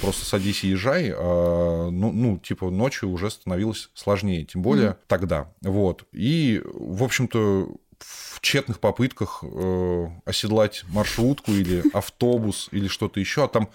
просто 0.00 0.24
садись 0.24 0.64
и 0.64 0.68
езжай, 0.68 1.12
а, 1.14 1.90
ну, 1.90 2.12
ну, 2.12 2.38
типа, 2.38 2.70
ночью 2.70 3.10
уже 3.10 3.30
становилось 3.30 3.90
сложнее, 3.94 4.44
тем 4.44 4.62
более 4.62 4.90
mm 4.90 4.96
тогда. 5.06 5.52
Вот. 5.62 6.04
И, 6.12 6.62
в 6.64 7.04
общем-то, 7.04 7.68
в 8.34 8.40
тщетных 8.40 8.80
попытках 8.80 9.42
э, 9.42 10.06
оседлать 10.24 10.84
маршрутку 10.88 11.52
или 11.52 11.82
автобус 11.92 12.68
или 12.72 12.88
что-то 12.88 13.20
еще, 13.20 13.44
а 13.44 13.48
там 13.48 13.70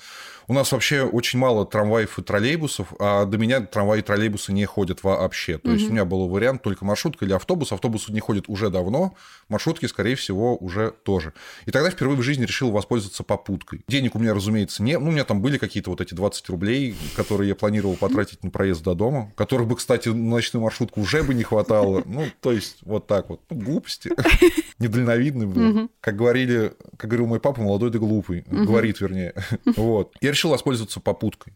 у 0.50 0.54
нас 0.54 0.72
вообще 0.72 1.04
очень 1.04 1.38
мало 1.38 1.64
трамваев 1.64 2.18
и 2.18 2.24
троллейбусов, 2.24 2.94
а 2.98 3.26
до 3.26 3.38
меня 3.38 3.62
трамваи 3.62 4.00
и 4.00 4.02
троллейбусы 4.02 4.52
не 4.52 4.66
ходят 4.66 5.04
вообще. 5.04 5.60
То 5.60 5.70
угу. 5.70 5.78
есть 5.78 5.90
у 5.90 5.92
меня 5.92 6.06
был 6.06 6.28
вариант 6.28 6.64
только 6.64 6.84
маршрутка 6.84 7.24
или 7.26 7.34
автобус. 7.34 7.72
Автобусы 7.72 8.12
не 8.12 8.20
ходят 8.20 8.46
уже 8.48 8.72
давно, 8.72 9.14
маршрутки, 9.48 9.86
скорее 9.86 10.16
всего, 10.16 10.58
уже 10.58 10.92
тоже. 11.04 11.34
И 11.68 11.72
тогда 11.72 11.92
впервые 11.92 12.18
в 12.18 12.24
жизни 12.24 12.46
решил 12.46 12.72
воспользоваться 12.72 13.22
попуткой. 13.24 13.84
Денег 13.88 14.16
у 14.16 14.20
меня, 14.20 14.34
разумеется, 14.34 14.82
не... 14.82 14.98
Ну, 14.98 15.10
у 15.10 15.12
меня 15.12 15.24
там 15.24 15.40
были 15.40 15.60
какие-то 15.60 15.92
вот 15.92 16.02
эти 16.02 16.16
20 16.16 16.50
рублей, 16.50 16.96
которые 17.16 17.50
я 17.50 17.56
планировал 17.56 17.96
потратить 17.96 18.44
на 18.44 18.50
проезд 18.50 18.82
до 18.82 18.96
дома, 18.96 19.32
которых 19.36 19.68
бы, 19.68 19.76
кстати, 19.76 20.10
на 20.10 20.16
ночную 20.16 20.64
маршрутку 20.64 21.00
уже 21.02 21.22
бы 21.22 21.36
не 21.36 21.44
хватало. 21.44 22.02
Ну, 22.08 22.26
то 22.42 22.52
есть 22.52 22.78
вот 22.82 23.06
так 23.06 23.30
вот. 23.30 23.42
Ну, 23.52 23.58
глупости. 23.58 24.12
Недальновидный 24.80 25.46
был. 25.46 25.90
Как 26.02 26.16
говорили, 26.16 26.74
как 26.98 27.10
говорил 27.10 27.28
мой 27.28 27.40
папа, 27.40 27.62
молодой 27.62 27.90
да 27.92 28.00
глупый. 28.00 28.44
Говорит, 28.48 29.02
вернее. 29.02 29.34
Вот. 29.76 30.14
Я 30.22 30.32
решил 30.32 30.50
воспользоваться 30.52 31.00
попуткой. 31.00 31.54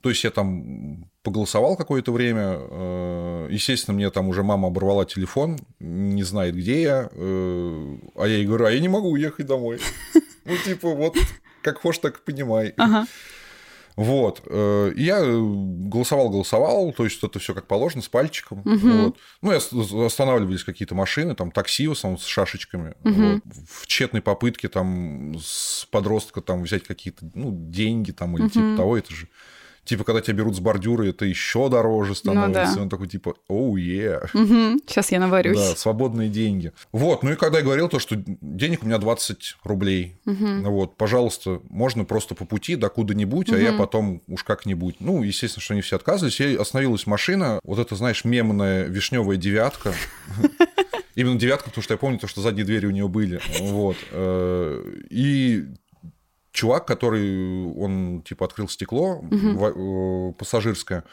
То 0.00 0.10
есть 0.10 0.22
я 0.22 0.30
там 0.30 1.10
поголосовал 1.22 1.76
какое-то 1.76 2.12
время. 2.12 2.56
Э, 2.56 3.48
естественно, 3.50 3.96
мне 3.96 4.10
там 4.10 4.28
уже 4.28 4.44
мама 4.44 4.68
оборвала 4.68 5.04
телефон, 5.04 5.58
не 5.80 6.22
знает, 6.22 6.54
где 6.54 6.82
я. 6.82 7.08
Э, 7.10 7.96
а 8.14 8.26
я 8.26 8.36
ей 8.36 8.46
говорю, 8.46 8.66
а 8.66 8.70
я 8.70 8.78
не 8.78 8.88
могу 8.88 9.10
уехать 9.10 9.46
домой. 9.46 9.80
Ну, 10.44 10.56
типа, 10.64 10.94
вот 10.94 11.14
как 11.60 11.82
хочешь, 11.82 12.00
так 12.00 12.16
и 12.16 12.22
понимай. 12.24 12.72
Ага. 12.78 13.06
Вот. 13.98 14.42
Э, 14.46 14.92
я 14.94 15.20
голосовал, 15.24 16.30
голосовал, 16.30 16.92
то 16.92 17.02
есть 17.02 17.20
это 17.24 17.40
все 17.40 17.52
как 17.52 17.66
положено, 17.66 18.00
с 18.00 18.08
пальчиком. 18.08 18.60
Угу. 18.60 18.88
Вот. 18.88 19.16
Ну, 19.42 19.52
и 19.52 20.06
останавливались 20.06 20.62
какие-то 20.62 20.94
машины, 20.94 21.34
там 21.34 21.50
такси 21.50 21.88
в 21.88 21.92
основном 21.92 22.20
с 22.20 22.24
шашечками. 22.24 22.94
Угу. 23.02 23.12
Вот. 23.12 23.42
В 23.68 23.88
тщетной 23.88 24.22
попытке 24.22 24.68
там 24.68 25.34
с 25.40 25.84
подростка 25.90 26.40
там 26.40 26.62
взять 26.62 26.84
какие-то 26.84 27.28
ну, 27.34 27.50
деньги 27.52 28.12
там 28.12 28.36
или 28.36 28.44
угу. 28.44 28.50
типа 28.50 28.76
того, 28.76 28.96
это 28.96 29.12
же 29.12 29.26
Типа, 29.88 30.04
когда 30.04 30.20
тебя 30.20 30.36
берут 30.36 30.54
с 30.54 30.60
бордюра, 30.60 31.04
это 31.04 31.24
еще 31.24 31.70
дороже 31.70 32.14
становится. 32.14 32.72
Ну, 32.72 32.76
да. 32.76 32.82
Он 32.82 32.88
такой, 32.90 33.08
типа, 33.08 33.36
оу, 33.48 33.78
oh, 33.78 33.80
yeah. 33.80 34.28
Угу, 34.34 34.82
сейчас 34.86 35.10
я 35.10 35.18
наварюсь. 35.18 35.56
Да, 35.56 35.74
свободные 35.76 36.28
деньги. 36.28 36.74
Вот, 36.92 37.22
ну 37.22 37.32
и 37.32 37.36
когда 37.36 37.58
я 37.58 37.64
говорил 37.64 37.88
то, 37.88 37.98
что 37.98 38.14
денег 38.42 38.82
у 38.82 38.86
меня 38.86 38.98
20 38.98 39.56
рублей, 39.64 40.18
угу. 40.26 40.70
вот, 40.70 40.98
пожалуйста, 40.98 41.62
можно 41.70 42.04
просто 42.04 42.34
по 42.34 42.44
пути 42.44 42.76
до 42.76 42.90
куда-нибудь, 42.90 43.48
угу. 43.48 43.56
а 43.56 43.60
я 43.60 43.72
потом 43.72 44.20
уж 44.28 44.44
как-нибудь. 44.44 44.96
Ну, 45.00 45.22
естественно, 45.22 45.62
что 45.62 45.72
они 45.72 45.80
все 45.80 45.96
отказывались. 45.96 46.38
И 46.38 46.54
остановилась 46.54 47.06
машина, 47.06 47.58
вот 47.64 47.78
это, 47.78 47.96
знаешь, 47.96 48.26
мемная 48.26 48.84
вишневая 48.88 49.38
девятка. 49.38 49.94
Именно 51.14 51.40
девятка, 51.40 51.70
потому 51.70 51.82
что 51.82 51.94
я 51.94 51.98
помню 51.98 52.18
то, 52.18 52.28
что 52.28 52.42
задние 52.42 52.66
двери 52.66 52.84
у 52.84 52.90
нее 52.90 53.08
были. 53.08 53.40
Вот. 53.58 53.96
Э, 54.10 54.84
и 55.08 55.64
чувак, 56.52 56.86
который, 56.86 57.72
он, 57.74 58.22
типа, 58.22 58.46
открыл 58.46 58.68
стекло 58.68 59.16
угу. 59.16 60.34
пассажирское, 60.38 61.04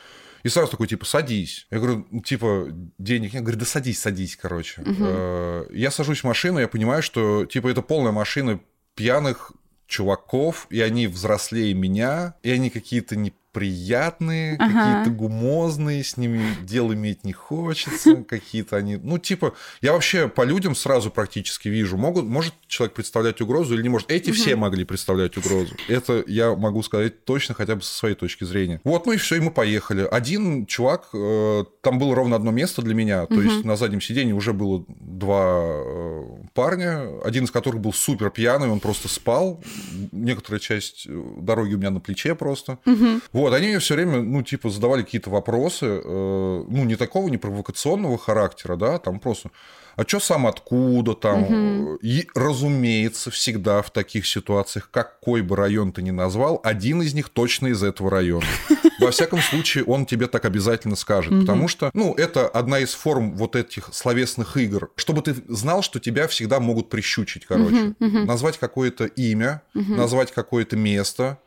и 0.43 0.49
сразу 0.49 0.69
такой, 0.69 0.87
типа, 0.87 1.05
садись. 1.05 1.65
Я 1.71 1.79
говорю, 1.79 2.05
«Ну, 2.11 2.21
типа, 2.21 2.67
денег 2.99 3.33
нет. 3.33 3.41
Говорю, 3.41 3.57
да 3.59 3.65
садись, 3.65 3.99
садись, 3.99 4.35
короче. 4.35 4.81
Угу. 4.81 5.73
Я 5.73 5.89
сажусь 5.89 6.21
в 6.21 6.25
машину, 6.25 6.59
я 6.59 6.67
понимаю, 6.67 7.01
что, 7.01 7.45
типа, 7.45 7.69
это 7.69 7.81
полная 7.81 8.11
машина 8.11 8.59
пьяных 8.93 9.53
чуваков, 9.87 10.67
и 10.69 10.81
они 10.81 11.07
взрослее 11.07 11.73
меня, 11.73 12.35
и 12.43 12.51
они 12.51 12.69
какие-то 12.69 13.15
не 13.15 13.33
приятные, 13.55 14.57
ага. 14.59 14.73
какие-то 14.73 15.09
гумозные, 15.11 16.03
с 16.03 16.17
ними 16.17 16.43
дел 16.63 16.93
иметь 16.93 17.23
не 17.23 17.31
хочется, 17.31 18.15
какие-то 18.27 18.75
они... 18.75 18.97
Ну, 18.97 19.17
типа, 19.17 19.53
я 19.81 19.93
вообще 19.93 20.27
по 20.27 20.41
людям 20.41 20.75
сразу 20.75 21.09
практически 21.09 21.69
вижу, 21.69 21.95
могут, 21.95 22.25
может 22.25 22.53
человек 22.67 22.95
представлять 22.95 23.39
угрозу 23.39 23.75
или 23.75 23.81
не 23.81 23.87
может. 23.87 24.11
Эти 24.11 24.31
угу. 24.31 24.35
все 24.35 24.57
могли 24.57 24.83
представлять 24.83 25.37
угрозу. 25.37 25.73
Это 25.87 26.21
я 26.27 26.53
могу 26.53 26.83
сказать 26.83 27.23
точно 27.23 27.55
хотя 27.55 27.77
бы 27.77 27.81
со 27.81 27.93
своей 27.93 28.15
точки 28.15 28.43
зрения. 28.43 28.81
Вот, 28.83 29.05
ну 29.05 29.13
и 29.13 29.17
все, 29.17 29.37
и 29.37 29.39
мы 29.39 29.51
поехали. 29.51 30.05
Один 30.11 30.65
чувак, 30.65 31.07
э, 31.13 31.63
там 31.79 31.97
было 31.97 32.13
ровно 32.13 32.35
одно 32.35 32.51
место 32.51 32.81
для 32.81 32.93
меня, 32.93 33.25
то 33.25 33.35
угу. 33.35 33.41
есть 33.41 33.63
на 33.63 33.77
заднем 33.77 34.01
сиденье 34.01 34.35
уже 34.35 34.51
было 34.51 34.83
два 34.89 35.61
э, 35.61 36.23
парня, 36.53 37.07
один 37.23 37.45
из 37.45 37.51
которых 37.51 37.79
был 37.79 37.93
супер 37.93 38.31
пьяный, 38.31 38.67
он 38.67 38.81
просто 38.81 39.07
спал, 39.07 39.63
некоторая 40.11 40.59
часть 40.59 41.07
э, 41.07 41.23
дороги 41.37 41.75
у 41.75 41.77
меня 41.77 41.91
на 41.91 42.01
плече 42.01 42.35
просто. 42.35 42.79
Угу. 42.85 43.21
Вот, 43.31 43.44
они 43.53 43.67
мне 43.67 43.79
все 43.79 43.95
время, 43.95 44.21
ну, 44.21 44.41
типа, 44.41 44.69
задавали 44.69 45.03
какие-то 45.03 45.29
вопросы, 45.29 45.85
э, 45.85 46.63
ну, 46.67 46.83
не 46.83 46.95
такого, 46.95 47.29
не 47.29 47.37
провокационного 47.37 48.17
характера, 48.17 48.75
да, 48.75 48.97
там 48.99 49.19
просто 49.19 49.49
а 49.95 50.03
что 50.05 50.19
сам 50.19 50.45
откуда 50.47 51.13
там. 51.13 51.43
Угу. 51.43 51.95
И, 52.01 52.27
разумеется, 52.35 53.31
всегда 53.31 53.81
в 53.81 53.91
таких 53.91 54.27
ситуациях, 54.27 54.89
какой 54.91 55.41
бы 55.41 55.55
район 55.55 55.91
ты 55.91 56.01
ни 56.01 56.11
назвал, 56.11 56.59
один 56.63 57.01
из 57.01 57.13
них 57.13 57.29
точно 57.29 57.67
из 57.67 57.81
этого 57.81 58.09
района. 58.09 58.45
Во 58.99 59.11
всяком 59.11 59.39
случае, 59.39 59.83
он 59.85 60.05
тебе 60.05 60.27
так 60.27 60.45
обязательно 60.45 60.95
скажет, 60.95 61.31
угу. 61.31 61.41
потому 61.41 61.67
что, 61.67 61.91
ну, 61.93 62.13
это 62.13 62.47
одна 62.47 62.79
из 62.79 62.93
форм 62.93 63.35
вот 63.35 63.55
этих 63.55 63.89
словесных 63.93 64.57
игр, 64.57 64.91
чтобы 64.95 65.21
ты 65.21 65.35
знал, 65.47 65.81
что 65.81 65.99
тебя 65.99 66.27
всегда 66.27 66.59
могут 66.59 66.89
прищучить, 66.89 67.45
короче. 67.45 67.95
Угу, 67.99 68.07
угу. 68.07 68.19
Назвать 68.25 68.57
какое-то 68.57 69.05
имя, 69.05 69.61
угу. 69.73 69.95
назвать 69.95 70.31
какое-то 70.31 70.75
место, 70.75 71.39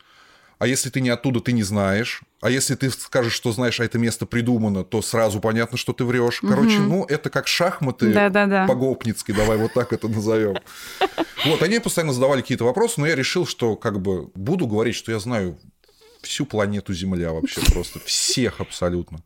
а 0.59 0.67
если 0.67 0.91
ты 0.91 1.01
не 1.01 1.11
оттуда, 1.11 1.41
ты 1.41 1.53
не 1.53 1.63
знаешь. 1.63 2.23
А 2.41 2.51
если 2.51 2.75
ты 2.75 2.91
скажешь, 2.91 3.33
что 3.33 3.53
знаешь, 3.53 3.81
а 3.81 3.85
это 3.85 3.99
место 3.99 4.27
придумано, 4.27 4.85
то 4.85 5.03
сразу 5.03 5.41
понятно, 5.41 5.79
что 5.79 5.93
ты 5.93 6.05
врешь. 6.05 6.41
Короче, 6.41 6.79
угу. 6.79 6.89
ну, 6.89 7.05
это 7.05 7.31
как 7.31 7.47
шахматы 7.47 8.13
Да-да-да. 8.13 8.67
по-гопницки, 8.67 9.33
давай 9.33 9.57
вот 9.57 9.73
так 9.73 9.93
это 9.93 10.09
назовем. 10.09 10.57
Вот, 11.45 11.63
они 11.63 11.79
постоянно 11.79 12.13
задавали 12.13 12.41
какие-то 12.41 12.65
вопросы, 12.65 13.01
но 13.01 13.07
я 13.07 13.15
решил, 13.15 13.47
что 13.47 13.77
как 13.77 14.01
бы 14.01 14.27
буду 14.35 14.67
говорить, 14.67 14.97
что 14.97 15.13
я 15.13 15.21
знаю 15.21 15.57
всю 16.21 16.47
планету 16.47 16.93
Земля 16.93 17.33
вообще, 17.33 17.61
просто 17.73 18.01
всех 18.01 18.61
абсолютно. 18.61 19.23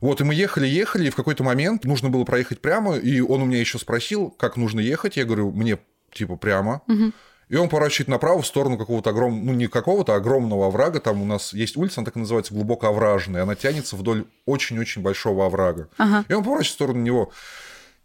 Вот, 0.00 0.20
и 0.20 0.24
мы 0.24 0.34
ехали-ехали, 0.34 1.08
и 1.08 1.10
в 1.10 1.16
какой-то 1.16 1.42
момент 1.42 1.84
нужно 1.84 2.10
было 2.10 2.22
проехать 2.22 2.60
прямо, 2.60 2.96
и 2.96 3.20
он 3.20 3.42
у 3.42 3.44
меня 3.44 3.58
еще 3.58 3.78
спросил, 3.80 4.30
как 4.30 4.56
нужно 4.56 4.78
ехать. 4.78 5.16
Я 5.16 5.24
говорю, 5.24 5.50
мне 5.50 5.78
типа 6.12 6.36
прямо. 6.36 6.82
Угу. 6.86 7.12
И 7.48 7.56
он 7.56 7.68
поворачивает 7.68 8.08
направо 8.08 8.42
в 8.42 8.46
сторону 8.46 8.76
какого-то 8.76 9.10
огромного, 9.10 9.44
ну 9.44 9.52
не 9.52 9.68
какого-то, 9.68 10.14
а 10.14 10.16
огромного 10.16 10.66
оврага. 10.66 11.00
Там 11.00 11.22
у 11.22 11.24
нас 11.24 11.52
есть 11.52 11.76
улица, 11.76 12.00
она 12.00 12.06
так 12.06 12.16
и 12.16 12.18
называется, 12.18 12.52
глубоко 12.52 12.88
овражная. 12.88 13.42
Она 13.42 13.54
тянется 13.54 13.94
вдоль 13.96 14.26
очень-очень 14.46 15.02
большого 15.02 15.46
оврага. 15.46 15.88
Ага. 15.96 16.24
И 16.28 16.32
он 16.32 16.42
поворачивает 16.42 16.72
в 16.72 16.74
сторону 16.74 17.00
него. 17.00 17.30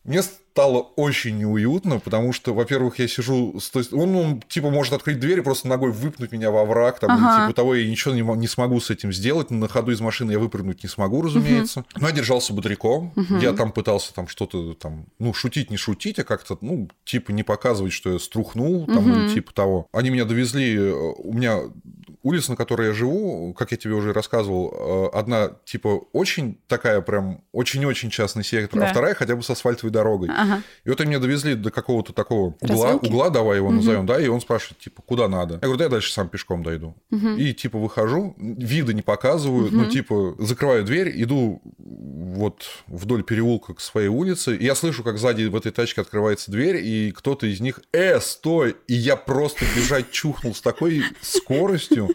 Мне 0.03 0.21
стало 0.23 0.79
очень 0.79 1.37
неуютно, 1.37 1.99
потому 1.99 2.33
что, 2.33 2.53
во-первых, 2.53 2.99
я 2.99 3.07
сижу, 3.07 3.57
с 3.59 3.69
той... 3.69 3.87
он, 3.93 4.15
он 4.15 4.41
типа 4.41 4.69
может 4.69 4.93
открыть 4.93 5.19
дверь 5.19 5.39
и 5.39 5.41
просто 5.41 5.67
ногой 5.67 5.91
выпнуть 5.91 6.31
меня 6.31 6.51
во 6.51 6.65
враг, 6.65 6.99
там, 6.99 7.11
ага. 7.11 7.45
типа 7.45 7.55
того, 7.55 7.75
я 7.75 7.89
ничего 7.89 8.13
не, 8.13 8.21
не 8.21 8.47
смогу 8.47 8.79
с 8.79 8.89
этим 8.89 9.13
сделать, 9.13 9.49
на 9.49 9.67
ходу 9.69 9.91
из 9.91 10.01
машины 10.01 10.31
я 10.31 10.39
выпрыгнуть 10.39 10.83
не 10.83 10.89
смогу, 10.89 11.21
разумеется. 11.21 11.81
Угу. 11.81 12.01
Но 12.01 12.07
я 12.09 12.13
держался 12.13 12.51
бодряком, 12.53 13.13
угу. 13.15 13.37
я 13.37 13.53
там 13.53 13.71
пытался 13.71 14.13
там 14.13 14.27
что-то 14.27 14.73
там, 14.73 15.05
ну, 15.19 15.33
шутить, 15.33 15.69
не 15.69 15.77
шутить, 15.77 16.19
а 16.19 16.23
как-то, 16.25 16.57
ну, 16.61 16.89
типа 17.05 17.31
не 17.31 17.43
показывать, 17.43 17.93
что 17.93 18.11
я 18.11 18.19
струхнул, 18.19 18.87
там, 18.87 19.09
угу. 19.09 19.19
или 19.19 19.33
типа 19.33 19.53
того. 19.53 19.87
Они 19.93 20.09
меня 20.09 20.25
довезли, 20.25 20.75
э, 20.75 20.91
у 20.91 21.31
меня 21.33 21.61
улица, 22.23 22.51
на 22.51 22.57
которой 22.57 22.87
я 22.87 22.93
живу, 22.93 23.53
как 23.53 23.71
я 23.71 23.77
тебе 23.77 23.93
уже 23.93 24.13
рассказывал, 24.13 25.11
э, 25.13 25.17
одна 25.17 25.51
типа 25.65 26.01
очень 26.13 26.59
такая 26.67 27.01
прям 27.01 27.43
очень-очень 27.51 28.09
частный 28.09 28.43
сектор, 28.43 28.79
а 28.79 28.81
да. 28.83 28.87
а 28.87 28.91
вторая 28.91 29.13
хотя 29.15 29.35
бы 29.35 29.43
с 29.43 29.49
асфальтовой 29.49 29.91
дорогой. 29.91 30.29
Ага. 30.29 30.61
И 30.83 30.89
вот 30.89 30.99
они 31.01 31.11
меня 31.11 31.19
довезли 31.19 31.55
до 31.55 31.71
какого-то 31.71 32.13
такого 32.13 32.55
угла, 32.61 32.95
угла, 32.95 33.29
давай 33.29 33.57
его 33.57 33.67
угу. 33.67 33.75
назовем, 33.75 34.05
да, 34.05 34.19
и 34.19 34.27
он 34.27 34.41
спрашивает, 34.41 34.79
типа, 34.79 35.01
куда 35.01 35.27
надо? 35.27 35.55
Я 35.55 35.59
говорю, 35.59 35.77
да 35.77 35.83
я 35.85 35.89
дальше 35.89 36.11
сам 36.13 36.29
пешком 36.29 36.63
дойду. 36.63 36.95
Угу. 37.11 37.29
И 37.37 37.53
типа 37.53 37.77
выхожу, 37.77 38.35
вида 38.37 38.93
не 38.93 39.01
показываю, 39.01 39.67
угу. 39.67 39.75
ну 39.75 39.85
типа 39.85 40.35
закрываю 40.39 40.83
дверь, 40.83 41.11
иду 41.21 41.61
вот 41.77 42.63
вдоль 42.87 43.23
переулка 43.23 43.73
к 43.73 43.81
своей 43.81 44.07
улице, 44.07 44.55
и 44.55 44.65
я 44.65 44.75
слышу, 44.75 45.03
как 45.03 45.17
сзади 45.17 45.43
в 45.45 45.55
этой 45.55 45.71
тачке 45.71 46.01
открывается 46.01 46.51
дверь, 46.51 46.77
и 46.77 47.11
кто-то 47.11 47.45
из 47.47 47.59
них, 47.59 47.81
э, 47.91 48.19
стой! 48.19 48.75
И 48.87 48.93
я 48.93 49.15
просто 49.15 49.65
бежать 49.75 50.11
чухнул 50.11 50.55
с 50.55 50.61
такой 50.61 51.03
скоростью, 51.21 52.09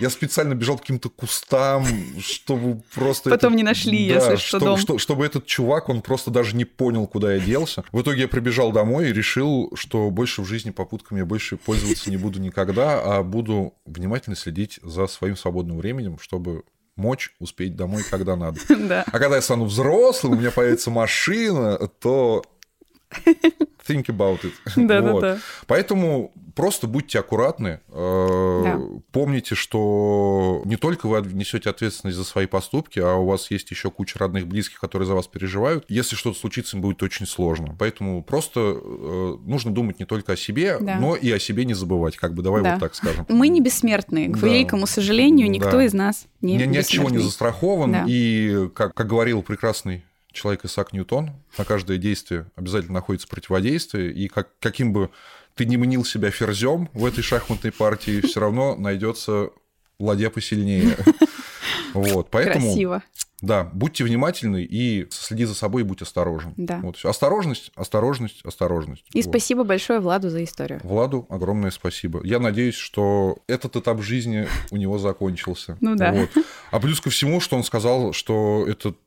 я 0.00 0.10
специально 0.10 0.54
бежал 0.54 0.76
к 0.76 0.82
каким-то 0.82 1.10
кустам, 1.10 1.84
чтобы 2.20 2.82
просто... 2.94 3.30
Потом 3.30 3.56
не 3.56 3.62
нашли, 3.62 4.08
да, 4.08 4.14
если 4.32 4.36
что, 4.36 4.58
дом. 4.58 4.78
Что, 4.78 4.98
чтобы 4.98 5.26
этот 5.26 5.46
чувак, 5.46 5.88
он 5.88 6.02
просто 6.02 6.30
даже 6.30 6.56
не 6.56 6.64
понял, 6.64 7.06
куда 7.06 7.34
я 7.34 7.40
делся. 7.40 7.84
В 7.92 8.02
итоге 8.02 8.22
я 8.22 8.28
прибежал 8.28 8.72
домой 8.72 9.10
и 9.10 9.12
решил, 9.12 9.70
что 9.74 10.10
больше 10.10 10.42
в 10.42 10.46
жизни 10.46 10.70
попутками 10.70 11.20
я 11.20 11.24
больше 11.24 11.56
пользоваться 11.56 12.10
не 12.10 12.16
буду 12.16 12.40
никогда, 12.40 13.00
а 13.02 13.22
буду 13.22 13.74
внимательно 13.84 14.36
следить 14.36 14.78
за 14.82 15.06
своим 15.06 15.36
свободным 15.36 15.78
временем, 15.78 16.18
чтобы 16.20 16.64
мочь 16.98 17.34
успеть 17.38 17.76
домой, 17.76 18.02
когда 18.10 18.36
надо. 18.36 18.60
Да. 18.88 19.04
А 19.06 19.18
когда 19.18 19.36
я 19.36 19.42
стану 19.42 19.64
взрослым, 19.64 20.34
у 20.34 20.36
меня 20.36 20.50
появится 20.50 20.90
машина, 20.90 21.78
то 22.00 22.42
think 23.88 24.06
about 24.06 24.40
it. 24.42 24.52
Да, 24.76 25.00
вот. 25.02 25.20
да, 25.20 25.34
да. 25.34 25.40
Поэтому 25.66 26.32
просто 26.54 26.86
будьте 26.86 27.18
аккуратны. 27.18 27.80
Э, 27.88 28.60
да. 28.64 28.80
Помните, 29.12 29.54
что 29.54 30.62
не 30.64 30.76
только 30.76 31.06
вы 31.06 31.20
несете 31.32 31.70
ответственность 31.70 32.16
за 32.16 32.24
свои 32.24 32.46
поступки, 32.46 32.98
а 32.98 33.14
у 33.14 33.26
вас 33.26 33.50
есть 33.50 33.70
еще 33.70 33.90
куча 33.90 34.18
родных, 34.18 34.46
близких, 34.46 34.80
которые 34.80 35.06
за 35.06 35.14
вас 35.14 35.26
переживают. 35.26 35.84
Если 35.88 36.16
что-то 36.16 36.38
случится, 36.38 36.76
им 36.76 36.82
будет 36.82 37.02
очень 37.02 37.26
сложно. 37.26 37.76
Поэтому 37.78 38.22
просто 38.22 38.60
э, 38.60 39.36
нужно 39.44 39.72
думать 39.72 39.98
не 40.00 40.04
только 40.04 40.32
о 40.32 40.36
себе, 40.36 40.78
да. 40.80 40.98
но 40.98 41.16
и 41.16 41.30
о 41.30 41.38
себе 41.38 41.64
не 41.64 41.74
забывать. 41.74 42.16
Как 42.16 42.34
бы 42.34 42.42
давай 42.42 42.62
да. 42.62 42.72
вот 42.72 42.80
так 42.80 42.94
скажем. 42.94 43.24
Мы 43.28 43.48
не 43.48 43.60
бессмертные. 43.60 44.28
К 44.28 44.38
да. 44.38 44.46
великому 44.46 44.86
сожалению, 44.86 45.50
никто 45.50 45.72
да. 45.72 45.84
из 45.84 45.94
нас 45.94 46.26
не 46.40 46.56
ни, 46.56 46.64
ни 46.64 46.76
от 46.76 46.86
чего 46.86 47.08
не 47.08 47.18
застрахован. 47.18 47.92
Да. 47.92 48.04
И, 48.08 48.68
как, 48.74 48.94
как 48.94 49.06
говорил 49.06 49.42
прекрасный 49.42 50.04
человек 50.38 50.64
Исаак 50.64 50.92
Ньютон, 50.92 51.32
на 51.56 51.64
каждое 51.64 51.98
действие 51.98 52.46
обязательно 52.56 52.94
находится 52.94 53.28
противодействие, 53.28 54.12
и 54.12 54.28
как, 54.28 54.58
каким 54.60 54.92
бы 54.92 55.10
ты 55.54 55.66
не 55.66 55.76
мнил 55.76 56.04
себя 56.04 56.30
ферзем 56.30 56.88
в 56.92 57.04
этой 57.04 57.22
шахматной 57.22 57.72
партии, 57.72 58.20
все 58.20 58.40
равно 58.40 58.76
найдется 58.76 59.50
ладья 59.98 60.30
посильнее. 60.30 60.96
Вот, 61.94 62.28
поэтому... 62.30 62.66
Красиво. 62.66 63.02
Да, 63.40 63.64
будьте 63.72 64.02
внимательны 64.02 64.64
и 64.64 65.06
следи 65.10 65.44
за 65.44 65.54
собой 65.54 65.82
и 65.82 65.84
будь 65.84 66.02
осторожен. 66.02 66.54
Да. 66.56 66.80
Вот, 66.82 66.98
осторожность, 67.04 67.70
осторожность, 67.76 68.44
осторожность. 68.44 69.04
И 69.12 69.22
вот. 69.22 69.30
спасибо 69.30 69.62
большое 69.62 70.00
Владу 70.00 70.28
за 70.28 70.42
историю. 70.42 70.80
Владу 70.82 71.24
огромное 71.28 71.70
спасибо. 71.70 72.20
Я 72.24 72.40
надеюсь, 72.40 72.74
что 72.74 73.38
этот 73.46 73.76
этап 73.76 74.02
жизни 74.02 74.48
у 74.72 74.76
него 74.76 74.98
закончился. 74.98 75.76
Ну 75.80 75.94
да. 75.94 76.12
Вот. 76.12 76.30
А 76.72 76.80
плюс 76.80 77.00
ко 77.00 77.10
всему, 77.10 77.40
что 77.40 77.56
он 77.56 77.62
сказал, 77.62 78.12
что 78.12 78.66
этот 78.68 78.98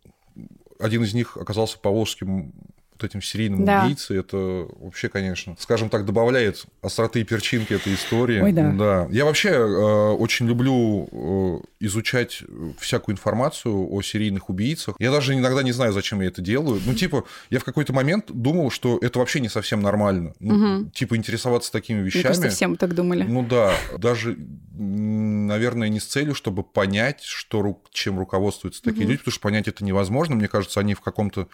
один 0.82 1.04
из 1.04 1.14
них 1.14 1.38
оказался 1.38 1.78
поволжским 1.80 2.54
вот 3.02 3.10
этим 3.10 3.22
серийным 3.22 3.66
да. 3.66 3.84
убийцей, 3.84 4.20
это 4.20 4.68
вообще, 4.80 5.10
конечно, 5.10 5.56
скажем 5.60 5.90
так, 5.90 6.06
добавляет 6.06 6.66
остроты 6.82 7.22
и 7.22 7.24
перчинки 7.24 7.74
этой 7.74 7.94
истории. 7.94 8.42
Ой, 8.42 8.52
да. 8.52 8.72
да. 8.72 9.08
Я 9.12 9.26
вообще 9.26 9.50
э, 9.50 10.12
очень 10.12 10.48
люблю 10.48 11.08
э, 11.12 11.60
изучать 11.80 12.44
всякую 12.80 13.14
информацию 13.14 13.92
о 13.92 14.02
серийных 14.02 14.50
убийцах. 14.50 14.96
Я 15.00 15.12
даже 15.12 15.34
иногда 15.34 15.64
не 15.64 15.72
знаю, 15.72 15.94
зачем 15.94 16.22
я 16.22 16.28
это 16.28 16.42
делаю. 16.42 16.82
Ну, 16.86 16.94
типа, 16.94 17.24
я 17.50 17.60
в 17.60 17.64
какой-то 17.64 17.94
момент 17.94 18.26
думал, 18.30 18.70
что 18.70 19.00
это 19.02 19.20
вообще 19.20 19.40
не 19.40 19.50
совсем 19.50 19.82
нормально. 19.82 20.34
Ну, 20.40 20.80
угу. 20.82 20.90
Типа, 20.92 21.18
интересоваться 21.18 21.72
такими 21.72 22.02
вещами. 22.02 22.22
Мне 22.24 22.28
кажется, 22.30 22.50
всем 22.50 22.76
так 22.76 22.94
думали. 22.94 23.24
Ну 23.24 23.44
да, 23.44 23.74
даже, 23.98 24.38
наверное, 25.52 25.90
не 25.90 26.00
с 26.00 26.06
целью, 26.06 26.34
чтобы 26.34 26.64
понять, 26.64 27.22
что, 27.22 27.80
чем 27.92 28.18
руководствуются 28.18 28.82
такие 28.82 29.04
угу. 29.04 29.12
люди, 29.12 29.20
потому 29.20 29.34
что 29.34 29.42
понять 29.42 29.68
это 29.68 29.84
невозможно. 29.84 30.36
Мне 30.36 30.48
кажется, 30.48 30.80
они 30.80 30.94
в 30.94 31.02
каком-то 31.02 31.48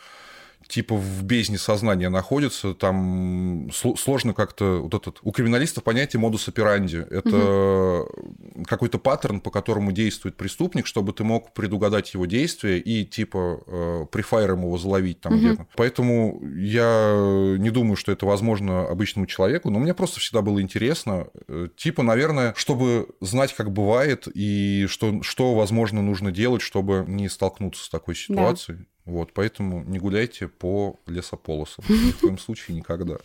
типа 0.68 0.96
в 0.96 1.24
бездне 1.24 1.58
сознания 1.58 2.10
находится, 2.10 2.74
там 2.74 3.70
сложно 3.74 4.34
как-то 4.34 4.82
вот 4.82 4.94
этот 4.94 5.20
у 5.24 5.32
криминалистов 5.32 5.84
понятие 5.84 6.20
модус 6.20 6.48
операнди. 6.48 7.06
Это 7.10 8.06
угу. 8.06 8.64
какой-то 8.66 9.00
паттерн, 9.00 9.40
по 9.40 9.50
которому 9.50 9.92
действует 9.92 10.36
преступник, 10.36 10.86
чтобы 10.86 11.14
ты 11.14 11.24
мог 11.24 11.54
предугадать 11.54 12.14
его 12.14 12.26
действия 12.26 12.80
и 12.80 13.06
типа 13.06 13.62
э, 13.66 14.06
прифайром 14.12 14.64
его 14.64 14.78
заловить 14.78 15.22
там 15.22 15.34
угу. 15.34 15.42
где-то. 15.42 15.68
Поэтому 15.76 16.42
я 16.56 17.56
не 17.58 17.70
думаю, 17.70 17.96
что 17.96 18.12
это 18.12 18.26
возможно 18.26 18.88
обычному 18.88 19.26
человеку, 19.26 19.70
но 19.70 19.80
мне 19.80 19.94
просто 19.94 20.20
всегда 20.20 20.42
было 20.42 20.62
интересно, 20.62 21.28
э, 21.48 21.70
типа, 21.76 22.04
наверное, 22.04 22.54
чтобы 22.58 23.10
знать, 23.22 23.54
как 23.54 23.72
бывает 23.72 24.28
и 24.34 24.86
что 24.90 25.22
что 25.24 25.56
возможно 25.56 26.02
нужно 26.02 26.32
делать, 26.32 26.62
чтобы 26.62 27.06
не 27.08 27.30
столкнуться 27.30 27.84
с 27.84 27.90
такой 27.90 28.16
ситуацией. 28.16 28.80
Да. 28.80 28.86
Вот, 29.08 29.32
поэтому 29.32 29.84
не 29.86 30.00
гуляйте 30.00 30.50
по 30.50 31.00
лесополосам. 31.08 31.86
Ни 31.90 32.12
в 32.12 32.20
коем 32.20 32.38
случае 32.38 32.76
никогда. 32.76 33.18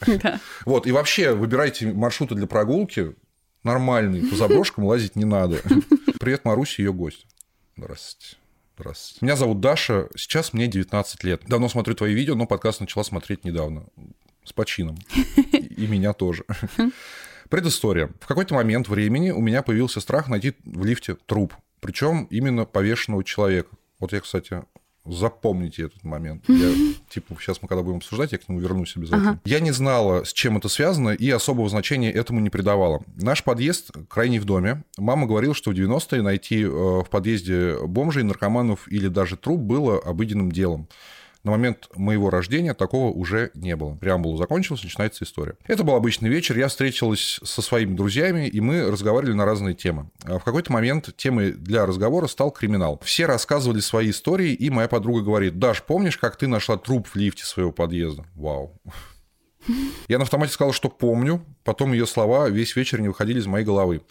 Вот, 0.64 0.87
и 0.87 0.92
вообще 0.92 1.35
выбирайте 1.35 1.92
маршруты 1.92 2.37
для 2.37 2.47
прогулки 2.47 3.16
нормальные, 3.64 4.29
по 4.29 4.37
заброшкам 4.37 4.85
лазить 4.85 5.16
не 5.16 5.25
надо. 5.25 5.61
Привет, 6.21 6.45
Маруся, 6.45 6.83
ее 6.83 6.92
гость. 6.92 7.27
Здравствуйте. 7.77 8.37
Здравствуйте. 8.79 9.18
Меня 9.25 9.35
зовут 9.35 9.59
Даша, 9.59 10.09
сейчас 10.16 10.53
мне 10.53 10.68
19 10.68 11.25
лет. 11.25 11.42
Давно 11.49 11.68
смотрю 11.68 11.97
твои 11.97 12.14
видео, 12.14 12.37
но 12.37 12.47
подкаст 12.47 12.81
начала 12.81 13.03
смотреть 13.03 13.45
недавно. 13.45 13.85
С 14.45 14.53
почином. 14.53 14.99
И 15.53 15.87
меня 15.88 16.12
тоже. 16.12 16.45
Предыстория. 17.49 18.09
В 18.21 18.27
какой-то 18.27 18.55
момент 18.55 18.88
времени 18.88 19.31
у 19.31 19.40
меня 19.40 19.62
появился 19.62 20.01
страх 20.01 20.29
найти 20.29 20.55
в 20.64 20.85
лифте 20.85 21.16
труп. 21.27 21.55
Причем 21.81 22.29
именно 22.31 22.66
повешенного 22.66 23.25
человека. 23.25 23.71
Вот 23.99 24.12
я, 24.12 24.21
кстати, 24.21 24.64
запомните 25.04 25.84
этот 25.84 26.04
момент. 26.04 26.44
Я, 26.48 26.72
типа, 27.08 27.36
сейчас 27.40 27.60
мы 27.62 27.68
когда 27.68 27.82
будем 27.82 27.98
обсуждать, 27.98 28.32
я 28.32 28.38
к 28.38 28.48
нему 28.48 28.60
вернусь 28.60 28.96
обязательно. 28.96 29.30
Ага. 29.30 29.40
Я 29.44 29.60
не 29.60 29.72
знала, 29.72 30.24
с 30.24 30.32
чем 30.32 30.56
это 30.56 30.68
связано, 30.68 31.10
и 31.10 31.30
особого 31.30 31.68
значения 31.68 32.10
этому 32.10 32.40
не 32.40 32.50
придавала. 32.50 33.02
Наш 33.16 33.42
подъезд 33.42 33.90
крайний 34.08 34.38
в 34.38 34.44
доме. 34.44 34.84
Мама 34.96 35.26
говорила, 35.26 35.54
что 35.54 35.70
в 35.70 35.74
90-е 35.74 36.22
найти 36.22 36.62
э, 36.62 36.68
в 36.68 37.06
подъезде 37.10 37.76
бомжей, 37.86 38.22
наркоманов 38.22 38.90
или 38.90 39.08
даже 39.08 39.36
труп 39.36 39.60
было 39.60 39.98
обыденным 39.98 40.52
делом. 40.52 40.88
На 41.44 41.50
момент 41.50 41.88
моего 41.96 42.31
рождения 42.31 42.72
такого 42.72 43.11
уже 43.11 43.50
не 43.55 43.74
было. 43.74 43.96
Преамбула 43.96 44.38
закончилась, 44.38 44.85
начинается 44.85 45.24
история. 45.24 45.57
Это 45.66 45.83
был 45.83 45.94
обычный 45.94 46.28
вечер, 46.28 46.57
я 46.57 46.68
встретилась 46.68 47.40
со 47.42 47.62
своими 47.62 47.96
друзьями, 47.96 48.46
и 48.46 48.61
мы 48.61 48.88
разговаривали 48.88 49.35
на 49.35 49.44
разные 49.44 49.74
темы. 49.74 50.11
А 50.22 50.38
в 50.38 50.44
какой-то 50.44 50.72
момент 50.72 51.11
темой 51.16 51.52
для 51.52 51.85
разговора 51.85 52.28
стал 52.28 52.52
криминал. 52.52 53.00
Все 53.05 53.26
рассказывали 53.26 53.81
свои 53.81 54.11
истории, 54.11 54.52
и 54.52 54.70
моя 54.70 54.87
подруга 54.87 55.22
говорит, 55.22 55.59
Даш, 55.59 55.83
помнишь, 55.83 56.16
как 56.16 56.37
ты 56.37 56.46
нашла 56.46 56.76
труп 56.76 57.09
в 57.09 57.16
лифте 57.16 57.44
своего 57.44 57.72
подъезда? 57.72 58.24
Вау. 58.35 58.81
Я 60.09 60.18
на 60.18 60.24
автомате 60.24 60.52
сказал, 60.52 60.72
что 60.72 60.88
помню, 60.88 61.44
потом 61.64 61.92
ее 61.92 62.07
слова 62.07 62.48
весь 62.48 62.76
вечер 62.76 63.00
не 63.00 63.09
выходили 63.09 63.40
из 63.40 63.46
моей 63.46 63.64
головы. 63.64 64.02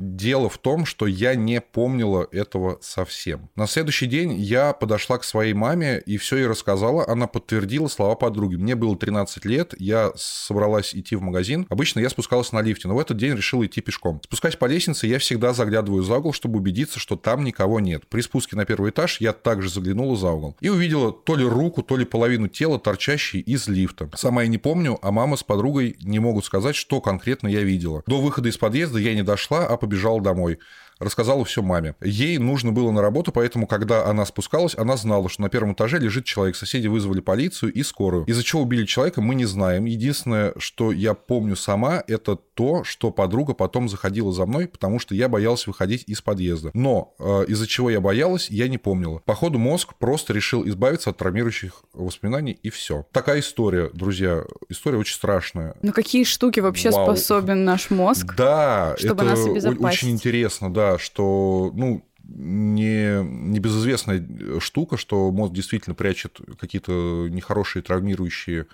Дело 0.00 0.48
в 0.48 0.56
том, 0.56 0.86
что 0.86 1.06
я 1.06 1.34
не 1.34 1.60
помнила 1.60 2.26
этого 2.32 2.78
совсем. 2.80 3.50
На 3.54 3.66
следующий 3.66 4.06
день 4.06 4.32
я 4.32 4.72
подошла 4.72 5.18
к 5.18 5.24
своей 5.24 5.52
маме 5.52 6.02
и 6.06 6.16
все 6.16 6.38
ей 6.38 6.46
рассказала. 6.46 7.06
Она 7.06 7.26
подтвердила 7.26 7.86
слова 7.88 8.14
подруги. 8.14 8.56
Мне 8.56 8.74
было 8.76 8.96
13 8.96 9.44
лет, 9.44 9.74
я 9.78 10.10
собралась 10.16 10.94
идти 10.94 11.16
в 11.16 11.20
магазин. 11.20 11.66
Обычно 11.68 12.00
я 12.00 12.08
спускалась 12.08 12.50
на 12.52 12.62
лифте, 12.62 12.88
но 12.88 12.96
в 12.96 12.98
этот 12.98 13.18
день 13.18 13.34
решила 13.34 13.66
идти 13.66 13.82
пешком. 13.82 14.22
Спускаясь 14.24 14.56
по 14.56 14.64
лестнице, 14.64 15.06
я 15.06 15.18
всегда 15.18 15.52
заглядываю 15.52 16.02
за 16.02 16.16
угол, 16.16 16.32
чтобы 16.32 16.60
убедиться, 16.60 16.98
что 16.98 17.16
там 17.16 17.44
никого 17.44 17.78
нет. 17.78 18.06
При 18.08 18.22
спуске 18.22 18.56
на 18.56 18.64
первый 18.64 18.92
этаж 18.92 19.20
я 19.20 19.34
также 19.34 19.68
заглянула 19.68 20.16
за 20.16 20.30
угол 20.30 20.56
и 20.62 20.70
увидела 20.70 21.12
то 21.12 21.36
ли 21.36 21.44
руку, 21.44 21.82
то 21.82 21.98
ли 21.98 22.06
половину 22.06 22.48
тела, 22.48 22.78
торчащей 22.78 23.40
из 23.40 23.68
лифта. 23.68 24.08
Сама 24.14 24.44
я 24.44 24.48
не 24.48 24.56
помню, 24.56 24.98
а 25.02 25.10
мама 25.10 25.36
с 25.36 25.42
подругой 25.42 25.96
не 26.00 26.20
могут 26.20 26.46
сказать, 26.46 26.74
что 26.74 27.02
конкретно 27.02 27.48
я 27.48 27.60
видела. 27.60 28.02
До 28.06 28.22
выхода 28.22 28.48
из 28.48 28.56
подъезда 28.56 28.98
я 28.98 29.14
не 29.14 29.22
дошла, 29.22 29.66
а 29.66 29.76
побежал 29.90 30.20
домой 30.20 30.58
рассказала 31.00 31.44
все 31.44 31.62
маме. 31.62 31.96
Ей 32.02 32.38
нужно 32.38 32.72
было 32.72 32.92
на 32.92 33.00
работу, 33.00 33.32
поэтому, 33.32 33.66
когда 33.66 34.06
она 34.06 34.26
спускалась, 34.26 34.76
она 34.76 34.96
знала, 34.96 35.28
что 35.28 35.42
на 35.42 35.48
первом 35.48 35.72
этаже 35.72 35.98
лежит 35.98 36.26
человек. 36.26 36.56
Соседи 36.56 36.86
вызвали 36.88 37.20
полицию 37.20 37.72
и 37.72 37.82
скорую. 37.82 38.26
Из-за 38.26 38.44
чего 38.44 38.62
убили 38.62 38.84
человека, 38.84 39.22
мы 39.22 39.34
не 39.34 39.46
знаем. 39.46 39.86
Единственное, 39.86 40.52
что 40.58 40.92
я 40.92 41.14
помню 41.14 41.56
сама, 41.56 42.04
это 42.06 42.38
то, 42.60 42.84
что 42.84 43.10
подруга 43.10 43.54
потом 43.54 43.88
заходила 43.88 44.34
за 44.34 44.44
мной, 44.44 44.68
потому 44.68 44.98
что 44.98 45.14
я 45.14 45.30
боялась 45.30 45.66
выходить 45.66 46.04
из 46.06 46.20
подъезда. 46.20 46.70
Но 46.74 47.14
э, 47.18 47.46
из-за 47.48 47.66
чего 47.66 47.88
я 47.88 48.02
боялась, 48.02 48.50
я 48.50 48.68
не 48.68 48.76
помнила. 48.76 49.22
Походу, 49.24 49.58
мозг 49.58 49.94
просто 49.98 50.34
решил 50.34 50.68
избавиться 50.68 51.08
от 51.08 51.16
травмирующих 51.16 51.72
воспоминаний, 51.94 52.52
и 52.62 52.68
все. 52.68 53.06
Такая 53.12 53.40
история, 53.40 53.88
друзья. 53.94 54.44
История 54.68 54.98
очень 54.98 55.14
страшная. 55.14 55.74
Ну 55.80 55.94
какие 55.94 56.24
штуки 56.24 56.60
вообще 56.60 56.90
Вау. 56.90 57.06
способен 57.06 57.64
наш 57.64 57.88
мозг? 57.88 58.34
Да, 58.36 58.94
чтобы 58.98 59.24
это 59.24 59.36
нас 59.36 59.38
очень 59.80 60.10
интересно, 60.10 60.70
да 60.70 60.98
что, 60.98 61.72
ну, 61.74 62.04
не, 62.22 63.24
не 63.24 63.58
безызвестная 63.58 64.22
штука, 64.58 64.98
что 64.98 65.30
мозг 65.32 65.54
действительно 65.54 65.94
прячет 65.94 66.38
какие-то 66.58 67.26
нехорошие, 67.30 67.82
травмирующие 67.82 68.66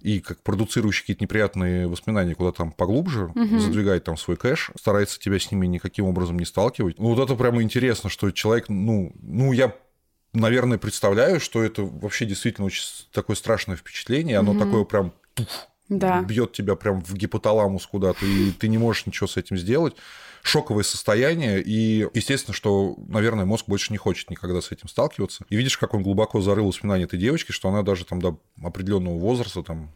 и 0.00 0.20
как 0.20 0.42
продуцирующие 0.42 1.02
какие-то 1.02 1.24
неприятные 1.24 1.86
воспоминания 1.86 2.34
куда 2.34 2.52
там 2.52 2.72
поглубже, 2.72 3.26
угу. 3.26 3.58
задвигает 3.58 4.04
там 4.04 4.16
свой 4.16 4.36
кэш, 4.36 4.70
старается 4.78 5.18
тебя 5.18 5.38
с 5.38 5.50
ними 5.50 5.66
никаким 5.66 6.06
образом 6.06 6.38
не 6.38 6.44
сталкивать. 6.44 6.98
Ну, 6.98 7.14
вот 7.14 7.22
это 7.22 7.34
прямо 7.36 7.62
интересно, 7.62 8.10
что 8.10 8.30
человек, 8.30 8.68
ну, 8.68 9.12
ну 9.20 9.52
я 9.52 9.74
наверное, 10.32 10.78
представляю, 10.78 11.40
что 11.40 11.62
это 11.62 11.82
вообще 11.82 12.24
действительно 12.24 12.66
очень 12.66 12.84
такое 13.12 13.36
страшное 13.36 13.76
впечатление, 13.76 14.38
оно 14.38 14.52
угу. 14.52 14.60
такое 14.60 14.84
прям 14.84 15.12
да. 15.90 16.22
бьет 16.22 16.52
тебя 16.52 16.76
прям 16.76 17.02
в 17.02 17.12
гипоталамус 17.14 17.86
куда-то, 17.86 18.24
и 18.24 18.52
ты 18.52 18.68
не 18.68 18.78
можешь 18.78 19.04
ничего 19.06 19.26
с 19.26 19.36
этим 19.36 19.58
сделать 19.58 19.94
шоковое 20.42 20.84
состояние, 20.84 21.62
и 21.62 22.06
естественно, 22.14 22.54
что, 22.54 22.96
наверное, 23.08 23.44
мозг 23.44 23.66
больше 23.66 23.92
не 23.92 23.98
хочет 23.98 24.30
никогда 24.30 24.62
с 24.62 24.70
этим 24.72 24.88
сталкиваться. 24.88 25.44
И 25.50 25.56
видишь, 25.56 25.76
как 25.76 25.92
он 25.92 26.02
глубоко 26.02 26.40
зарыл 26.40 26.68
воспоминания 26.68 27.04
этой 27.04 27.18
девочки, 27.18 27.52
что 27.52 27.68
она 27.68 27.82
даже 27.82 28.06
там 28.06 28.22
до 28.22 28.40
определенного 28.62 29.18
возраста, 29.18 29.62
там, 29.62 29.92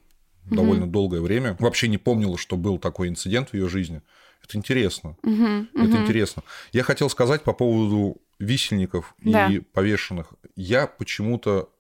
угу. 0.47 0.55
довольно 0.55 0.87
долгое 0.87 1.21
время 1.21 1.57
вообще 1.61 1.89
не 1.89 1.99
помнила, 1.99 2.37
что 2.37 2.57
был 2.57 2.79
такой 2.79 3.09
инцидент 3.09 3.51
в 3.51 3.55
ее 3.55 3.69
жизни. 3.69 4.03
Это 4.43 4.59
интересно. 4.59 5.17
Угу, 5.23 5.67
Это 5.75 5.95
угу. 5.95 6.03
интересно. 6.03 6.43
Я 6.73 6.83
хотел 6.83 7.09
сказать 7.09 7.43
по 7.43 7.55
поводу 7.55 8.19
висельников 8.39 9.15
да. 9.23 9.49
и 9.49 9.61
повешенных. 9.61 10.35
Я 10.57 10.87
почему-то 10.87 11.71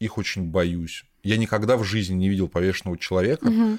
их 0.00 0.18
очень 0.18 0.50
боюсь. 0.50 1.04
Я 1.24 1.36
никогда 1.36 1.76
в 1.76 1.84
жизни 1.84 2.14
не 2.14 2.28
видел 2.28 2.48
повешенного 2.48 2.98
человека. 2.98 3.46
Угу 3.46 3.78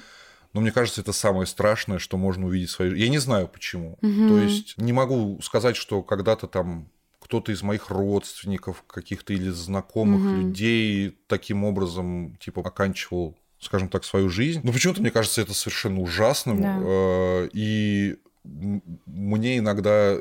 но 0.56 0.62
мне 0.62 0.72
кажется, 0.72 1.02
это 1.02 1.12
самое 1.12 1.46
страшное, 1.46 1.98
что 1.98 2.16
можно 2.16 2.46
увидеть 2.46 2.70
в 2.70 2.72
своей 2.72 2.98
Я 2.98 3.10
не 3.10 3.18
знаю 3.18 3.46
почему. 3.46 3.98
Угу. 4.00 4.28
То 4.28 4.38
есть 4.38 4.78
не 4.78 4.94
могу 4.94 5.38
сказать, 5.42 5.76
что 5.76 6.02
когда-то 6.02 6.46
там 6.46 6.88
кто-то 7.20 7.52
из 7.52 7.62
моих 7.62 7.90
родственников, 7.90 8.82
каких-то 8.86 9.34
или 9.34 9.50
знакомых 9.50 10.22
угу. 10.22 10.40
людей 10.40 11.18
таким 11.26 11.64
образом 11.64 12.38
типа 12.40 12.62
оканчивал, 12.62 13.36
скажем 13.58 13.90
так, 13.90 14.02
свою 14.04 14.30
жизнь. 14.30 14.62
Но 14.64 14.72
почему-то 14.72 15.02
мне 15.02 15.10
кажется 15.10 15.42
это 15.42 15.52
совершенно 15.52 16.00
ужасным. 16.00 16.62
Да. 16.62 16.78
Э, 16.80 17.48
и 17.52 18.16
мне 18.44 19.58
иногда 19.58 20.16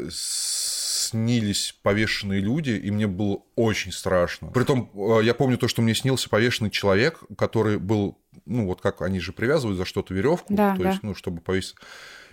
снились 1.08 1.78
повешенные 1.82 2.42
люди, 2.42 2.72
и 2.72 2.92
мне 2.92 3.08
было 3.08 3.40
очень 3.56 3.92
страшно. 3.92 4.50
Притом, 4.50 4.92
э, 4.94 5.24
я 5.24 5.34
помню 5.34 5.58
то, 5.58 5.68
что 5.68 5.82
мне 5.82 5.96
снился 5.96 6.30
повешенный 6.30 6.72
человек, 6.72 7.20
который 7.38 7.80
был 7.80 8.18
ну, 8.46 8.66
вот 8.66 8.82
как 8.82 9.02
они 9.02 9.20
же 9.20 9.32
привязывают 9.32 9.78
за 9.78 9.86
что-то 9.86 10.14
веревку, 10.14 10.54
да, 10.54 10.76
то 10.76 10.84
да. 10.84 10.90
есть, 10.90 11.04
ну, 11.04 11.16
чтобы 11.16 11.42
повесить 11.42 11.76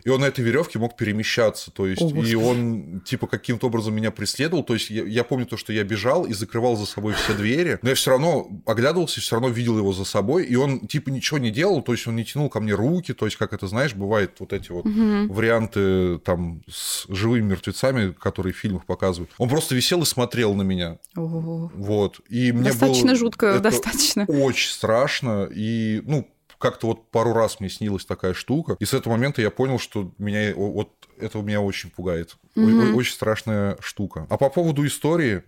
и 0.04 0.10
он 0.10 0.20
на 0.20 0.26
этой 0.26 0.44
веревке 0.44 0.78
мог 0.78 0.96
перемещаться, 0.96 1.70
то 1.70 1.86
есть, 1.86 2.02
О, 2.02 2.22
и 2.22 2.34
он 2.34 3.00
типа 3.04 3.26
каким-то 3.26 3.66
образом 3.66 3.94
меня 3.94 4.10
преследовал, 4.10 4.64
то 4.64 4.74
есть 4.74 4.90
я, 4.90 5.04
я 5.04 5.24
помню 5.24 5.46
то, 5.46 5.56
что 5.56 5.72
я 5.72 5.84
бежал 5.84 6.24
и 6.24 6.32
закрывал 6.32 6.76
за 6.76 6.86
собой 6.86 7.14
все 7.14 7.34
двери, 7.34 7.78
но 7.82 7.90
я 7.90 7.94
все 7.94 8.10
равно 8.10 8.48
оглядывался, 8.66 9.20
все 9.20 9.36
равно 9.36 9.48
видел 9.48 9.78
его 9.78 9.92
за 9.92 10.04
собой, 10.04 10.44
и 10.44 10.56
он 10.56 10.86
типа 10.86 11.10
ничего 11.10 11.38
не 11.38 11.50
делал, 11.50 11.82
то 11.82 11.92
есть 11.92 12.06
он 12.06 12.16
не 12.16 12.24
тянул 12.24 12.48
ко 12.48 12.60
мне 12.60 12.72
руки, 12.74 13.12
то 13.12 13.26
есть 13.26 13.36
как 13.36 13.52
это 13.52 13.66
знаешь, 13.66 13.94
бывает 13.94 14.32
вот 14.38 14.52
эти 14.52 14.70
вот 14.72 14.86
угу. 14.86 15.32
варианты 15.32 16.18
там 16.18 16.62
с 16.68 17.06
живыми 17.08 17.50
мертвецами, 17.50 18.12
которые 18.12 18.52
в 18.52 18.56
фильмах 18.56 18.86
показывают, 18.86 19.30
он 19.38 19.48
просто 19.48 19.74
висел 19.74 20.02
и 20.02 20.06
смотрел 20.06 20.54
на 20.54 20.62
меня, 20.62 20.98
Ого. 21.16 21.70
вот, 21.74 22.20
и 22.28 22.52
мне 22.52 22.70
достаточно 22.70 23.08
было 23.08 23.16
жутко, 23.16 23.60
достаточно. 23.60 24.24
очень 24.26 24.70
страшно, 24.70 25.48
и 25.52 26.02
ну 26.04 26.28
как-то 26.62 26.86
вот 26.86 27.10
пару 27.10 27.34
раз 27.34 27.60
мне 27.60 27.68
снилась 27.68 28.06
такая 28.06 28.32
штука, 28.32 28.76
и 28.78 28.84
с 28.84 28.94
этого 28.94 29.12
момента 29.12 29.42
я 29.42 29.50
понял, 29.50 29.78
что 29.78 30.12
меня 30.18 30.54
вот 30.54 30.90
это 31.18 31.38
меня 31.38 31.60
очень 31.60 31.90
пугает. 31.90 32.36
Mm-hmm. 32.56 32.94
Очень 32.94 33.12
страшная 33.12 33.76
штука. 33.80 34.26
А 34.30 34.38
по 34.38 34.48
поводу 34.48 34.86
истории, 34.86 35.42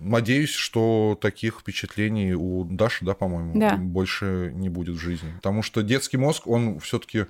Надеюсь, 0.00 0.54
что 0.54 1.18
таких 1.20 1.60
впечатлений 1.60 2.32
у 2.32 2.64
Даши, 2.64 3.04
да, 3.04 3.12
по-моему, 3.12 3.52
да. 3.60 3.76
больше 3.76 4.50
не 4.54 4.70
будет 4.70 4.96
в 4.96 4.98
жизни. 4.98 5.30
Потому 5.34 5.62
что 5.62 5.82
детский 5.82 6.16
мозг, 6.16 6.46
он 6.46 6.80
все-таки 6.80 7.26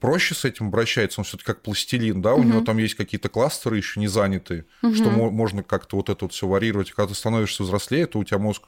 проще 0.00 0.34
с 0.34 0.46
этим 0.46 0.68
обращается, 0.68 1.20
он 1.20 1.24
все-таки 1.24 1.46
как 1.46 1.60
пластилин, 1.60 2.22
да, 2.22 2.32
угу. 2.32 2.40
у 2.40 2.44
него 2.44 2.60
там 2.62 2.78
есть 2.78 2.94
какие-то 2.94 3.28
кластеры 3.28 3.76
еще 3.76 4.00
не 4.00 4.08
занятые, 4.08 4.64
угу. 4.82 4.94
что 4.94 5.10
можно 5.10 5.62
как-то 5.62 5.96
вот 5.96 6.08
это 6.08 6.24
вот 6.24 6.32
все 6.32 6.46
варьировать. 6.46 6.90
Когда 6.90 7.08
ты 7.08 7.14
становишься 7.14 7.64
взрослее, 7.64 8.06
то 8.06 8.18
у 8.18 8.24
тебя 8.24 8.38
мозг 8.38 8.62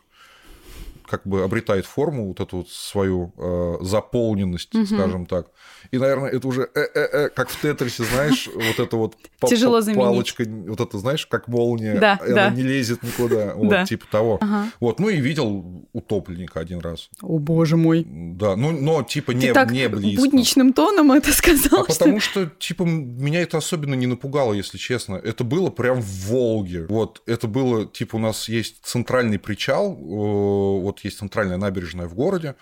как 1.08 1.26
бы 1.26 1.42
обретает 1.42 1.86
форму, 1.86 2.28
вот 2.28 2.40
эту 2.40 2.58
вот 2.58 2.68
свою 2.68 3.32
э, 3.36 3.76
заполненность, 3.80 4.74
угу. 4.74 4.86
скажем 4.86 5.26
так. 5.26 5.46
И, 5.90 5.98
наверное, 5.98 6.30
это 6.30 6.46
уже 6.46 6.68
э 6.74 6.80
-э 6.94 7.14
-э, 7.14 7.28
как 7.30 7.48
в 7.48 7.60
Тетрисе, 7.60 8.04
знаешь, 8.04 8.48
вот 8.54 8.78
это 8.78 8.96
вот 8.96 9.16
Тяжело 9.46 9.80
палочка, 9.94 10.44
вот 10.46 10.80
это, 10.80 10.98
знаешь, 10.98 11.26
как 11.26 11.48
молния, 11.48 11.98
да, 11.98 12.18
она 12.20 12.34
да. 12.34 12.50
не 12.50 12.62
лезет 12.62 13.02
никуда, 13.02 13.54
вот 13.56 13.68
да. 13.68 13.86
типа 13.86 14.06
того. 14.10 14.38
Ага. 14.40 14.70
Вот, 14.80 15.00
ну 15.00 15.08
и 15.08 15.20
видел 15.20 15.86
утопленника 15.92 16.60
один 16.60 16.80
раз. 16.80 17.08
О, 17.22 17.38
боже 17.38 17.76
мой. 17.76 18.04
Да, 18.06 18.56
ну, 18.56 18.72
но 18.72 19.02
типа 19.02 19.32
не, 19.32 19.48
Ты 19.48 19.54
так 19.54 19.70
не 19.70 19.88
близко. 19.88 20.22
будничным 20.22 20.72
тоном 20.72 21.12
это 21.12 21.32
сказал. 21.32 21.80
А 21.80 21.84
что... 21.84 21.98
потому 21.98 22.20
что, 22.20 22.46
типа, 22.46 22.82
меня 22.82 23.40
это 23.40 23.58
особенно 23.58 23.94
не 23.94 24.06
напугало, 24.06 24.52
если 24.52 24.78
честно. 24.78 25.14
Это 25.16 25.44
было 25.44 25.70
прям 25.70 26.00
в 26.00 26.28
Волге. 26.28 26.86
Вот, 26.88 27.22
это 27.26 27.46
было, 27.46 27.86
типа, 27.86 28.16
у 28.16 28.20
нас 28.20 28.48
есть 28.48 28.76
центральный 28.82 29.38
причал, 29.38 29.94
вот 29.94 30.97
есть 31.04 31.18
центральная 31.18 31.56
набережная 31.56 32.06
в 32.06 32.14
городе, 32.14 32.56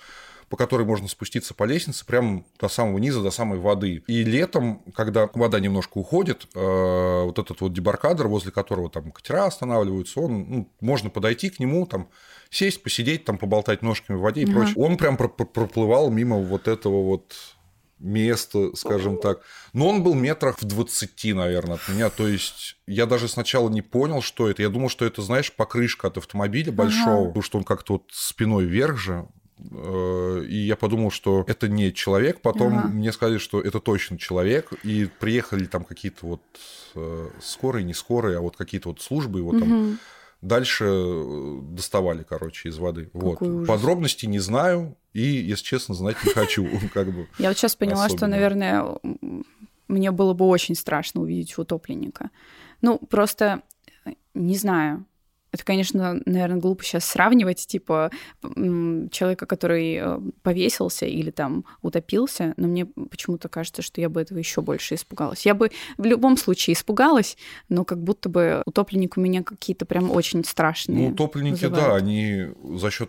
по 0.48 0.56
которой 0.56 0.86
можно 0.86 1.08
спуститься 1.08 1.54
по 1.54 1.64
лестнице 1.64 2.06
прямо 2.06 2.44
до 2.60 2.68
самого 2.68 2.98
низа, 2.98 3.20
до 3.20 3.30
самой 3.30 3.58
воды. 3.58 4.04
И 4.06 4.22
летом, 4.22 4.82
когда 4.94 5.28
вода 5.34 5.58
немножко 5.58 5.98
уходит, 5.98 6.46
э, 6.54 7.22
вот 7.24 7.38
этот 7.38 7.60
вот 7.60 7.72
дебаркадер, 7.72 8.28
возле 8.28 8.52
которого 8.52 8.88
там 8.88 9.10
катера 9.10 9.46
останавливаются, 9.46 10.20
он, 10.20 10.46
ну, 10.48 10.72
можно 10.80 11.10
подойти 11.10 11.50
к 11.50 11.58
нему, 11.58 11.84
там, 11.86 12.08
сесть, 12.50 12.82
посидеть, 12.82 13.24
там, 13.24 13.38
поболтать 13.38 13.82
ножками 13.82 14.16
в 14.16 14.20
воде 14.20 14.42
и 14.42 14.44
ага. 14.44 14.52
прочее. 14.52 14.74
Он 14.76 14.96
прям 14.96 15.16
проплывал 15.16 16.10
мимо 16.10 16.38
вот 16.38 16.68
этого 16.68 17.02
вот 17.02 17.34
место, 17.98 18.74
скажем 18.76 19.18
так. 19.18 19.40
Но 19.72 19.88
он 19.88 20.02
был 20.02 20.14
метрах 20.14 20.60
в 20.60 20.64
20, 20.64 21.34
наверное, 21.34 21.76
от 21.76 21.88
меня. 21.88 22.10
То 22.10 22.28
есть 22.28 22.76
я 22.86 23.06
даже 23.06 23.28
сначала 23.28 23.68
не 23.68 23.82
понял, 23.82 24.22
что 24.22 24.48
это. 24.48 24.62
Я 24.62 24.68
думал, 24.68 24.88
что 24.88 25.04
это, 25.04 25.22
знаешь, 25.22 25.52
покрышка 25.52 26.08
от 26.08 26.18
автомобиля 26.18 26.72
большого, 26.72 27.18
ага. 27.18 27.26
потому 27.28 27.42
что 27.42 27.58
он 27.58 27.64
как-то 27.64 27.94
вот 27.94 28.04
спиной 28.12 28.64
вверх 28.64 28.98
же. 28.98 29.28
Э, 29.58 30.44
и 30.46 30.56
я 30.56 30.76
подумал, 30.76 31.10
что 31.10 31.44
это 31.46 31.68
не 31.68 31.92
человек. 31.92 32.40
Потом 32.40 32.78
ага. 32.78 32.88
мне 32.88 33.12
сказали, 33.12 33.38
что 33.38 33.60
это 33.60 33.80
точно 33.80 34.18
человек. 34.18 34.72
И 34.82 35.08
приехали 35.18 35.64
там 35.64 35.84
какие-то 35.84 36.26
вот 36.26 36.42
э, 36.94 37.28
скорые, 37.40 37.84
не 37.84 37.94
скорые, 37.94 38.38
а 38.38 38.40
вот 38.40 38.56
какие-то 38.56 38.90
вот 38.90 39.00
службы 39.00 39.38
его 39.40 39.52
там 39.52 39.98
дальше 40.46 40.84
э, 40.86 41.58
доставали, 41.62 42.22
короче, 42.22 42.68
из 42.68 42.78
воды. 42.78 43.10
вот. 43.12 43.66
Подробностей 43.66 44.28
не 44.28 44.38
знаю 44.38 44.96
и, 45.12 45.22
если 45.22 45.64
честно, 45.64 45.94
знать 45.94 46.16
не 46.24 46.32
хочу. 46.32 46.66
Как 46.94 47.12
бы, 47.12 47.28
Я 47.38 47.48
вот 47.48 47.56
сейчас 47.56 47.76
поняла, 47.76 48.04
особенно. 48.04 48.18
что, 48.18 48.26
наверное, 48.26 48.84
мне 49.88 50.10
было 50.10 50.34
бы 50.34 50.46
очень 50.46 50.74
страшно 50.74 51.22
увидеть 51.22 51.56
утопленника. 51.58 52.30
Ну, 52.82 52.98
просто 52.98 53.62
не 54.34 54.56
знаю. 54.56 55.04
Это, 55.56 55.64
конечно, 55.64 56.20
наверное, 56.26 56.58
глупо 56.58 56.84
сейчас 56.84 57.06
сравнивать, 57.06 57.66
типа, 57.66 58.10
человека, 58.42 59.46
который 59.46 59.94
э, 59.94 60.18
повесился 60.42 61.06
или 61.06 61.30
там 61.30 61.64
утопился, 61.80 62.52
но 62.58 62.68
мне 62.68 62.84
почему-то 62.84 63.48
кажется, 63.48 63.80
что 63.80 64.02
я 64.02 64.10
бы 64.10 64.20
этого 64.20 64.36
еще 64.36 64.60
больше 64.60 64.96
испугалась. 64.96 65.46
Я 65.46 65.54
бы 65.54 65.70
в 65.96 66.04
любом 66.04 66.36
случае 66.36 66.74
испугалась, 66.74 67.38
но 67.70 67.86
как 67.86 68.02
будто 68.02 68.28
бы 68.28 68.62
утопленник 68.66 69.16
у 69.16 69.20
меня 69.22 69.42
какие-то 69.42 69.86
прям 69.86 70.10
очень 70.10 70.44
страшные. 70.44 71.08
Ну, 71.08 71.14
утопленники, 71.14 71.64
вызывают. 71.64 71.86
да, 71.86 71.96
они 71.96 72.48
за 72.76 72.90
счет 72.90 73.08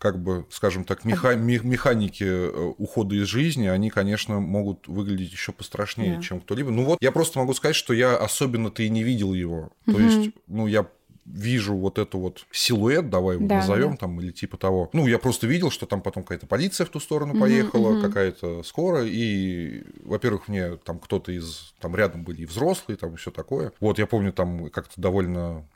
как 0.00 0.20
бы, 0.20 0.46
скажем 0.50 0.82
так, 0.82 1.04
меха- 1.04 1.36
механики 1.36 2.24
э, 2.24 2.72
ухода 2.76 3.14
из 3.14 3.26
жизни, 3.26 3.68
они, 3.68 3.88
конечно, 3.88 4.40
могут 4.40 4.88
выглядеть 4.88 5.32
еще 5.32 5.52
пострашнее, 5.52 6.16
да. 6.16 6.22
чем 6.22 6.40
кто-либо. 6.40 6.70
Ну 6.72 6.84
вот, 6.84 6.98
я 7.00 7.12
просто 7.12 7.38
могу 7.38 7.54
сказать, 7.54 7.76
что 7.76 7.94
я 7.94 8.16
особенно-то 8.16 8.82
и 8.82 8.88
не 8.88 9.04
видел 9.04 9.32
его. 9.32 9.70
Угу. 9.86 9.96
То 9.96 10.00
есть, 10.00 10.30
ну, 10.48 10.66
я 10.66 10.88
вижу 11.24 11.74
вот 11.74 11.98
эту 11.98 12.18
вот 12.18 12.46
силуэт, 12.50 13.08
давай 13.08 13.36
его 13.36 13.46
да, 13.46 13.56
назовем 13.56 13.92
да. 13.92 13.96
там, 13.98 14.20
или 14.20 14.30
типа 14.30 14.56
того. 14.56 14.90
Ну, 14.92 15.06
я 15.06 15.18
просто 15.18 15.46
видел, 15.46 15.70
что 15.70 15.86
там 15.86 16.02
потом 16.02 16.22
какая-то 16.22 16.46
полиция 16.46 16.86
в 16.86 16.90
ту 16.90 17.00
сторону 17.00 17.38
поехала, 17.38 17.90
угу, 17.90 18.02
какая-то 18.02 18.62
скорая, 18.62 19.06
и, 19.06 19.84
во-первых, 20.02 20.48
мне 20.48 20.76
там 20.76 20.98
кто-то 20.98 21.32
из, 21.32 21.74
там 21.80 21.96
рядом 21.96 22.24
были 22.24 22.42
и 22.42 22.46
взрослые, 22.46 22.96
там 22.96 23.14
и 23.14 23.16
все 23.16 23.30
такое. 23.30 23.72
Вот, 23.80 23.98
я 23.98 24.06
помню, 24.06 24.32
там 24.32 24.68
как-то 24.70 25.00
довольно 25.00 25.66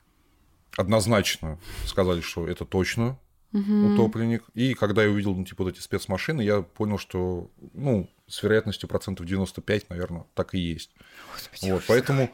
однозначно 0.77 1.59
сказали, 1.85 2.21
что 2.21 2.47
это 2.47 2.65
точно 2.65 3.17
угу. 3.51 3.93
утопленник. 3.93 4.43
И 4.53 4.73
когда 4.73 5.03
я 5.03 5.09
увидел, 5.09 5.35
ну, 5.35 5.45
типа, 5.45 5.63
вот 5.63 5.73
эти 5.73 5.81
спецмашины, 5.81 6.41
я 6.41 6.61
понял, 6.61 6.97
что, 6.97 7.49
ну, 7.73 8.09
с 8.27 8.43
вероятностью 8.43 8.87
процентов 8.87 9.25
95, 9.25 9.89
наверное, 9.89 10.25
так 10.35 10.53
и 10.53 10.59
есть. 10.59 10.91
Господи, 11.33 11.71
вот, 11.71 11.83
поэтому, 11.87 12.29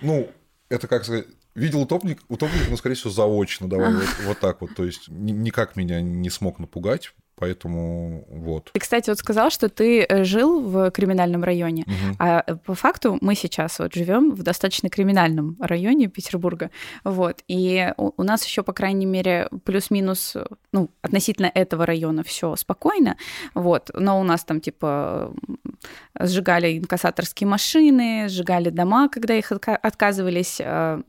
ну, 0.00 0.30
это 0.68 0.86
как 0.86 1.04
сказать, 1.04 1.26
видел 1.54 1.82
утопник, 1.82 2.22
утопник, 2.28 2.68
ну, 2.68 2.76
скорее 2.76 2.96
всего, 2.96 3.10
заочно, 3.10 3.68
давай 3.68 3.94
вот, 3.94 4.08
вот 4.24 4.38
так 4.40 4.60
вот. 4.60 4.74
То 4.74 4.84
есть 4.84 5.08
никак 5.08 5.76
меня 5.76 6.00
не 6.00 6.30
смог 6.30 6.58
напугать, 6.58 7.14
Поэтому 7.36 8.24
вот. 8.30 8.70
Ты, 8.72 8.80
кстати, 8.80 9.10
вот 9.10 9.18
сказал, 9.18 9.50
что 9.50 9.68
ты 9.68 10.04
э, 10.04 10.24
жил 10.24 10.60
в 10.60 10.90
криминальном 10.92 11.42
районе, 11.42 11.82
угу. 11.82 12.16
а 12.18 12.44
э, 12.46 12.54
по 12.56 12.74
факту 12.74 13.18
мы 13.20 13.34
сейчас 13.34 13.78
вот 13.80 13.92
живем 13.94 14.30
в 14.30 14.42
достаточно 14.42 14.88
криминальном 14.88 15.56
районе 15.60 16.06
Петербурга, 16.06 16.70
вот. 17.02 17.42
И 17.48 17.92
у, 17.96 18.12
у 18.16 18.22
нас 18.22 18.44
еще, 18.44 18.62
по 18.62 18.72
крайней 18.72 19.06
мере, 19.06 19.48
плюс-минус, 19.64 20.36
ну, 20.72 20.90
относительно 21.02 21.50
этого 21.52 21.86
района 21.86 22.22
все 22.22 22.54
спокойно, 22.56 23.16
вот. 23.54 23.90
Но 23.94 24.20
у 24.20 24.22
нас 24.22 24.44
там 24.44 24.60
типа 24.60 25.32
сжигали 26.18 26.78
инкассаторские 26.78 27.48
машины, 27.48 28.28
сжигали 28.28 28.70
дома, 28.70 29.08
когда 29.08 29.34
их 29.34 29.50
отказывались 29.50 30.60
э, 30.60 31.02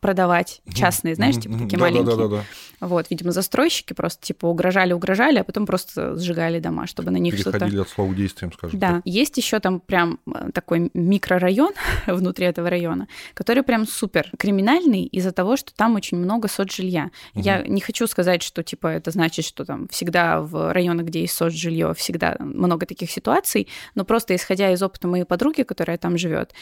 продавать 0.00 0.60
частные, 0.74 1.14
знаешь, 1.14 1.36
типа 1.36 1.58
такие 1.58 1.78
маленькие. 1.78 2.44
Вот, 2.80 3.06
видимо, 3.10 3.32
застройщики 3.32 3.92
просто 3.92 4.24
типа 4.24 4.46
угрожали, 4.46 4.92
угрожали, 4.92 5.38
а 5.38 5.44
потом 5.44 5.66
просто 5.66 6.16
сжигали 6.16 6.60
дома, 6.60 6.86
чтобы 6.86 7.10
на 7.10 7.16
них 7.16 7.34
что-то... 7.34 7.58
Переходили 7.58 7.80
от 7.80 7.88
слова 7.88 8.14
действиям, 8.14 8.52
скажем 8.52 8.78
Да, 8.78 8.92
так. 8.94 9.02
есть 9.04 9.36
еще 9.36 9.58
там 9.58 9.80
прям 9.80 10.20
э, 10.26 10.50
такой 10.54 10.90
микрорайон 10.94 11.72
внутри 12.06 12.46
этого 12.46 12.70
района, 12.70 13.08
который 13.34 13.64
прям 13.64 13.86
супер 13.86 14.30
криминальный 14.38 15.04
из-за 15.04 15.32
того, 15.32 15.56
что 15.56 15.74
там 15.74 15.96
очень 15.96 16.18
много 16.18 16.46
соцжилья. 16.46 17.10
Угу. 17.34 17.42
Я 17.42 17.62
не 17.62 17.80
хочу 17.80 18.06
сказать, 18.06 18.42
что 18.42 18.62
типа 18.62 18.86
это 18.86 19.10
значит, 19.10 19.44
что 19.44 19.64
там 19.64 19.88
всегда 19.88 20.40
в 20.40 20.72
районах, 20.72 21.06
где 21.06 21.22
есть 21.22 21.34
соцжилье, 21.34 21.94
всегда 21.94 22.36
много 22.38 22.86
таких 22.86 23.10
ситуаций, 23.10 23.66
но 23.96 24.04
просто 24.04 24.36
исходя 24.36 24.70
из 24.70 24.82
опыта 24.82 25.08
моей 25.08 25.24
подруги, 25.24 25.62
которая 25.62 25.98
там 25.98 26.16
живет, 26.16 26.54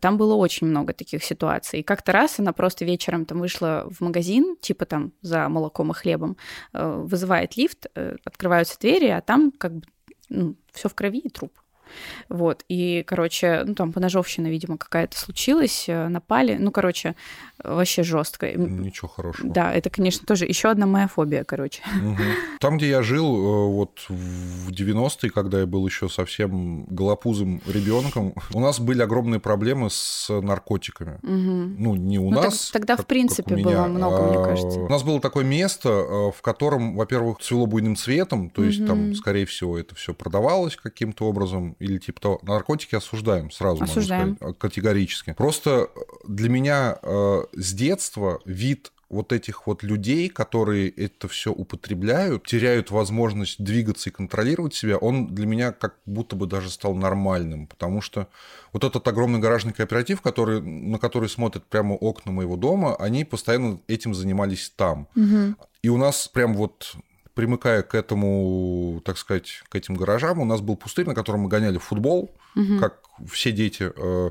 там 0.00 0.16
было 0.16 0.34
очень 0.34 0.68
много 0.68 0.92
таких 0.92 1.24
ситуаций. 1.24 1.80
И 1.80 1.82
как-то 1.82 2.12
раз 2.12 2.38
она 2.38 2.52
просто 2.52 2.75
вечером 2.84 3.24
там 3.24 3.40
вышла 3.40 3.88
в 3.90 4.00
магазин, 4.00 4.56
типа 4.60 4.84
там 4.84 5.12
за 5.22 5.48
молоком 5.48 5.90
и 5.90 5.94
хлебом, 5.94 6.36
э, 6.72 7.02
вызывает 7.04 7.56
лифт, 7.56 7.86
э, 7.94 8.16
открываются 8.24 8.78
двери, 8.78 9.08
а 9.08 9.20
там 9.20 9.52
как 9.52 9.74
бы 9.74 9.82
ну, 10.28 10.56
все 10.72 10.88
в 10.88 10.94
крови 10.94 11.20
и 11.20 11.28
труп. 11.28 11.52
Вот, 12.28 12.64
и, 12.68 13.02
короче, 13.06 13.62
ну, 13.64 13.74
там 13.74 13.92
поножовщина, 13.92 14.48
видимо, 14.48 14.78
какая-то 14.78 15.18
случилась, 15.18 15.84
э, 15.88 16.08
напали, 16.08 16.56
ну, 16.58 16.70
короче, 16.70 17.14
вообще 17.62 18.02
жестко. 18.02 18.52
Ничего 18.52 19.08
хорошего. 19.08 19.52
Да, 19.52 19.72
это, 19.72 19.90
конечно, 19.90 20.26
тоже 20.26 20.44
еще 20.46 20.68
одна 20.68 20.86
моя 20.86 21.08
фобия, 21.08 21.44
короче. 21.44 21.82
Угу. 22.02 22.22
Там, 22.60 22.78
где 22.78 22.88
я 22.88 23.02
жил, 23.02 23.36
э, 23.36 23.70
вот 23.70 24.04
в 24.08 24.70
90-е, 24.70 25.30
когда 25.30 25.60
я 25.60 25.66
был 25.66 25.86
еще 25.86 26.08
совсем 26.08 26.84
голопузым 26.84 27.62
ребенком, 27.66 28.34
у 28.52 28.60
нас 28.60 28.80
были 28.80 29.02
огромные 29.02 29.40
проблемы 29.40 29.88
с 29.90 30.28
наркотиками. 30.28 31.18
Угу. 31.22 31.76
Ну, 31.78 31.94
не 31.94 32.18
у 32.18 32.30
ну, 32.30 32.42
нас. 32.42 32.66
Так, 32.66 32.72
тогда, 32.72 32.96
как, 32.96 33.04
в 33.04 33.08
принципе, 33.08 33.56
было 33.56 33.70
меня, 33.70 33.86
много, 33.86 34.18
а, 34.18 34.28
мне 34.28 34.44
кажется. 34.44 34.80
У 34.80 34.88
нас 34.88 35.02
было 35.02 35.20
такое 35.20 35.44
место, 35.44 35.88
э, 35.88 36.32
в 36.36 36.42
котором, 36.42 36.96
во-первых, 36.96 37.38
цвело 37.38 37.66
буйным 37.66 37.96
цветом, 37.96 38.50
то 38.50 38.64
есть 38.64 38.80
угу. 38.80 38.88
там, 38.88 39.14
скорее 39.14 39.46
всего, 39.46 39.78
это 39.78 39.94
все 39.94 40.14
продавалось 40.14 40.76
каким-то 40.76 41.24
образом, 41.26 41.75
или 41.78 41.98
типа 41.98 42.20
того. 42.20 42.40
Наркотики 42.42 42.94
осуждаем 42.94 43.50
сразу, 43.50 43.82
осуждаем. 43.84 44.36
сказать, 44.36 44.58
категорически. 44.58 45.32
Просто 45.32 45.90
для 46.26 46.48
меня 46.48 46.98
э, 47.02 47.44
с 47.52 47.72
детства 47.72 48.40
вид 48.44 48.92
вот 49.08 49.32
этих 49.32 49.66
вот 49.66 49.82
людей, 49.82 50.28
которые 50.28 50.88
это 50.88 51.28
все 51.28 51.52
употребляют, 51.52 52.44
теряют 52.44 52.90
возможность 52.90 53.62
двигаться 53.62 54.10
и 54.10 54.12
контролировать 54.12 54.74
себя, 54.74 54.96
он 54.96 55.28
для 55.28 55.46
меня 55.46 55.72
как 55.72 55.94
будто 56.06 56.34
бы 56.34 56.46
даже 56.46 56.70
стал 56.70 56.94
нормальным, 56.94 57.66
потому 57.66 58.00
что 58.00 58.28
вот 58.72 58.82
этот 58.82 59.06
огромный 59.06 59.38
гаражный 59.38 59.72
кооператив, 59.72 60.20
который, 60.22 60.60
на 60.60 60.98
который 60.98 61.28
смотрят 61.28 61.64
прямо 61.64 61.94
окна 61.94 62.32
моего 62.32 62.56
дома, 62.56 62.96
они 62.96 63.24
постоянно 63.24 63.78
этим 63.86 64.14
занимались 64.14 64.72
там. 64.74 65.06
Угу. 65.14 65.54
И 65.82 65.88
у 65.88 65.98
нас 65.98 66.26
прям 66.26 66.54
вот 66.54 66.96
примыкая 67.36 67.82
к 67.82 67.94
этому, 67.94 69.02
так 69.04 69.18
сказать, 69.18 69.62
к 69.68 69.76
этим 69.76 69.94
гаражам, 69.94 70.40
у 70.40 70.44
нас 70.46 70.62
был 70.62 70.74
пустырь, 70.74 71.06
на 71.06 71.14
котором 71.14 71.40
мы 71.40 71.48
гоняли 71.48 71.76
футбол, 71.76 72.34
угу. 72.56 72.78
как 72.80 73.00
все 73.30 73.52
дети. 73.52 73.92
Э, 73.94 74.30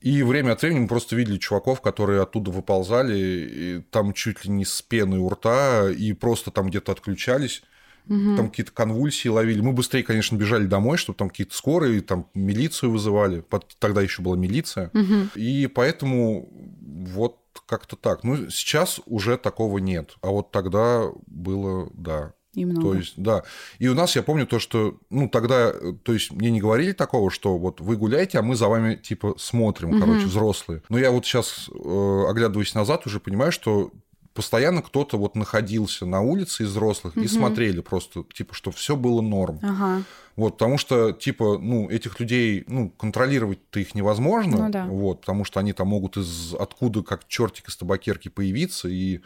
и 0.00 0.22
время 0.22 0.52
от 0.52 0.62
времени 0.62 0.82
мы 0.82 0.88
просто 0.88 1.16
видели 1.16 1.38
чуваков, 1.38 1.80
которые 1.80 2.22
оттуда 2.22 2.52
выползали, 2.52 3.18
и 3.18 3.80
там 3.90 4.12
чуть 4.12 4.44
ли 4.44 4.50
не 4.52 4.64
с 4.64 4.80
пеной 4.80 5.18
у 5.18 5.28
рта, 5.28 5.90
и 5.90 6.12
просто 6.12 6.52
там 6.52 6.68
где-то 6.68 6.92
отключались. 6.92 7.64
Угу. 8.06 8.36
Там 8.36 8.48
какие-то 8.48 8.72
конвульсии 8.72 9.28
ловили. 9.28 9.60
Мы 9.60 9.72
быстрее, 9.72 10.04
конечно, 10.04 10.36
бежали 10.36 10.66
домой, 10.66 10.98
чтобы 10.98 11.16
там 11.18 11.30
какие-то 11.30 11.54
скорые, 11.54 12.00
там 12.00 12.28
милицию 12.34 12.92
вызывали. 12.92 13.44
Тогда 13.80 14.02
еще 14.02 14.22
была 14.22 14.36
милиция. 14.36 14.90
Угу. 14.94 15.30
И 15.34 15.66
поэтому 15.66 16.48
вот 16.80 17.40
как-то 17.66 17.96
так. 17.96 18.24
Ну, 18.24 18.50
сейчас 18.50 19.00
уже 19.06 19.36
такого 19.36 19.78
нет. 19.78 20.16
А 20.22 20.28
вот 20.28 20.50
тогда 20.50 21.10
было, 21.26 21.88
да. 21.94 22.32
И 22.54 22.64
много. 22.64 22.80
То 22.82 22.94
есть, 22.94 23.14
да. 23.16 23.44
И 23.78 23.86
у 23.88 23.94
нас, 23.94 24.16
я 24.16 24.22
помню 24.22 24.46
то, 24.46 24.58
что, 24.58 24.98
ну, 25.08 25.28
тогда, 25.28 25.72
то 26.02 26.12
есть, 26.12 26.32
мне 26.32 26.50
не 26.50 26.60
говорили 26.60 26.92
такого, 26.92 27.30
что 27.30 27.56
вот 27.56 27.80
вы 27.80 27.96
гуляете, 27.96 28.38
а 28.38 28.42
мы 28.42 28.56
за 28.56 28.68
вами, 28.68 28.96
типа, 28.96 29.34
смотрим, 29.38 29.90
угу. 29.90 30.00
короче, 30.00 30.26
взрослые. 30.26 30.82
Но 30.88 30.98
я 30.98 31.12
вот 31.12 31.24
сейчас, 31.24 31.68
э, 31.68 32.24
оглядываясь 32.28 32.74
назад, 32.74 33.06
уже 33.06 33.20
понимаю, 33.20 33.52
что 33.52 33.92
постоянно 34.34 34.82
кто-то 34.82 35.16
вот 35.16 35.36
находился 35.36 36.06
на 36.06 36.20
улице 36.20 36.64
из 36.64 36.70
взрослых 36.70 37.16
угу. 37.16 37.24
и 37.24 37.28
смотрели 37.28 37.80
просто, 37.80 38.24
типа, 38.32 38.54
что 38.54 38.70
все 38.72 38.96
было 38.96 39.20
норм. 39.20 39.60
Ага. 39.62 40.02
Вот, 40.40 40.52
потому 40.52 40.78
что, 40.78 41.12
типа, 41.12 41.58
ну, 41.58 41.90
этих 41.90 42.18
людей, 42.18 42.64
ну, 42.66 42.88
контролировать-то 42.88 43.78
их 43.78 43.94
невозможно, 43.94 44.56
ну, 44.56 44.70
да. 44.70 44.86
вот, 44.86 45.20
потому 45.20 45.44
что 45.44 45.60
они 45.60 45.74
там 45.74 45.88
могут 45.88 46.16
из 46.16 46.54
откуда 46.54 47.02
как 47.02 47.28
чертик 47.28 47.68
из 47.68 47.76
табакерки 47.76 48.30
появиться 48.30 48.88
и 48.88 49.20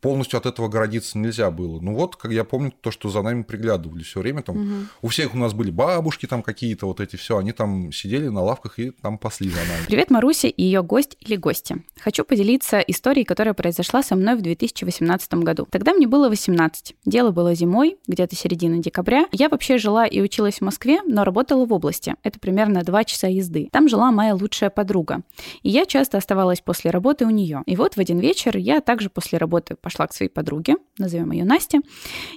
полностью 0.00 0.38
от 0.38 0.46
этого 0.46 0.68
городиться 0.68 1.18
нельзя 1.18 1.50
было. 1.50 1.80
Ну 1.80 1.94
вот, 1.94 2.16
как 2.16 2.32
я 2.32 2.44
помню, 2.44 2.72
то, 2.80 2.90
что 2.90 3.08
за 3.08 3.22
нами 3.22 3.42
приглядывали 3.42 4.02
все 4.02 4.20
время, 4.20 4.42
там 4.42 4.56
угу. 4.56 4.86
у 5.02 5.08
всех 5.08 5.34
у 5.34 5.38
нас 5.38 5.52
были 5.52 5.70
бабушки 5.70 6.26
там 6.26 6.42
какие-то 6.42 6.86
вот 6.86 7.00
эти 7.00 7.16
все, 7.16 7.38
они 7.38 7.52
там 7.52 7.92
сидели 7.92 8.28
на 8.28 8.42
лавках 8.42 8.78
и 8.78 8.90
там 8.90 9.18
пасли 9.18 9.50
за 9.50 9.56
нами. 9.56 9.86
Привет, 9.86 10.10
Маруся 10.10 10.48
и 10.48 10.62
ее 10.62 10.82
гость 10.82 11.16
или 11.20 11.36
гости. 11.36 11.84
Хочу 12.00 12.24
поделиться 12.24 12.78
историей, 12.80 13.24
которая 13.24 13.54
произошла 13.54 14.02
со 14.02 14.16
мной 14.16 14.36
в 14.36 14.42
2018 14.42 15.34
году. 15.34 15.66
Тогда 15.70 15.92
мне 15.92 16.06
было 16.06 16.28
18. 16.28 16.94
Дело 17.04 17.30
было 17.30 17.54
зимой, 17.54 17.96
где-то 18.06 18.36
середина 18.36 18.78
декабря. 18.78 19.26
Я 19.32 19.48
вообще 19.48 19.78
жила 19.78 20.06
и 20.06 20.20
училась 20.20 20.58
в 20.58 20.60
Москве, 20.62 21.00
но 21.06 21.24
работала 21.24 21.64
в 21.64 21.72
области. 21.72 22.14
Это 22.22 22.38
примерно 22.38 22.82
2 22.82 23.04
часа 23.04 23.28
езды. 23.28 23.68
Там 23.72 23.88
жила 23.88 24.10
моя 24.10 24.34
лучшая 24.34 24.70
подруга. 24.70 25.22
И 25.62 25.70
я 25.70 25.86
часто 25.86 26.18
оставалась 26.18 26.60
после 26.60 26.90
работы 26.90 27.26
у 27.26 27.30
нее. 27.30 27.62
И 27.66 27.76
вот 27.76 27.94
в 27.94 27.98
один 27.98 28.18
вечер 28.18 28.56
я 28.56 28.80
также 28.80 29.10
после 29.10 29.38
работы 29.38 29.76
пошла 29.88 30.06
к 30.06 30.12
своей 30.12 30.30
подруге, 30.30 30.76
назовем 30.98 31.32
ее 31.32 31.46
Настя, 31.46 31.78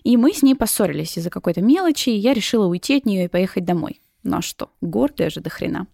и 0.04 0.16
мы 0.16 0.32
с 0.32 0.42
ней 0.42 0.56
поссорились 0.56 1.18
из-за 1.18 1.30
какой-то 1.30 1.62
мелочи, 1.62 2.10
и 2.10 2.16
я 2.16 2.34
решила 2.34 2.66
уйти 2.66 2.96
от 2.96 3.06
нее 3.06 3.26
и 3.26 3.28
поехать 3.28 3.66
домой. 3.66 4.00
Ну 4.24 4.38
а 4.38 4.42
что, 4.42 4.70
гордая 4.80 5.30
же 5.30 5.42
до 5.42 5.50
хрена. 5.50 5.88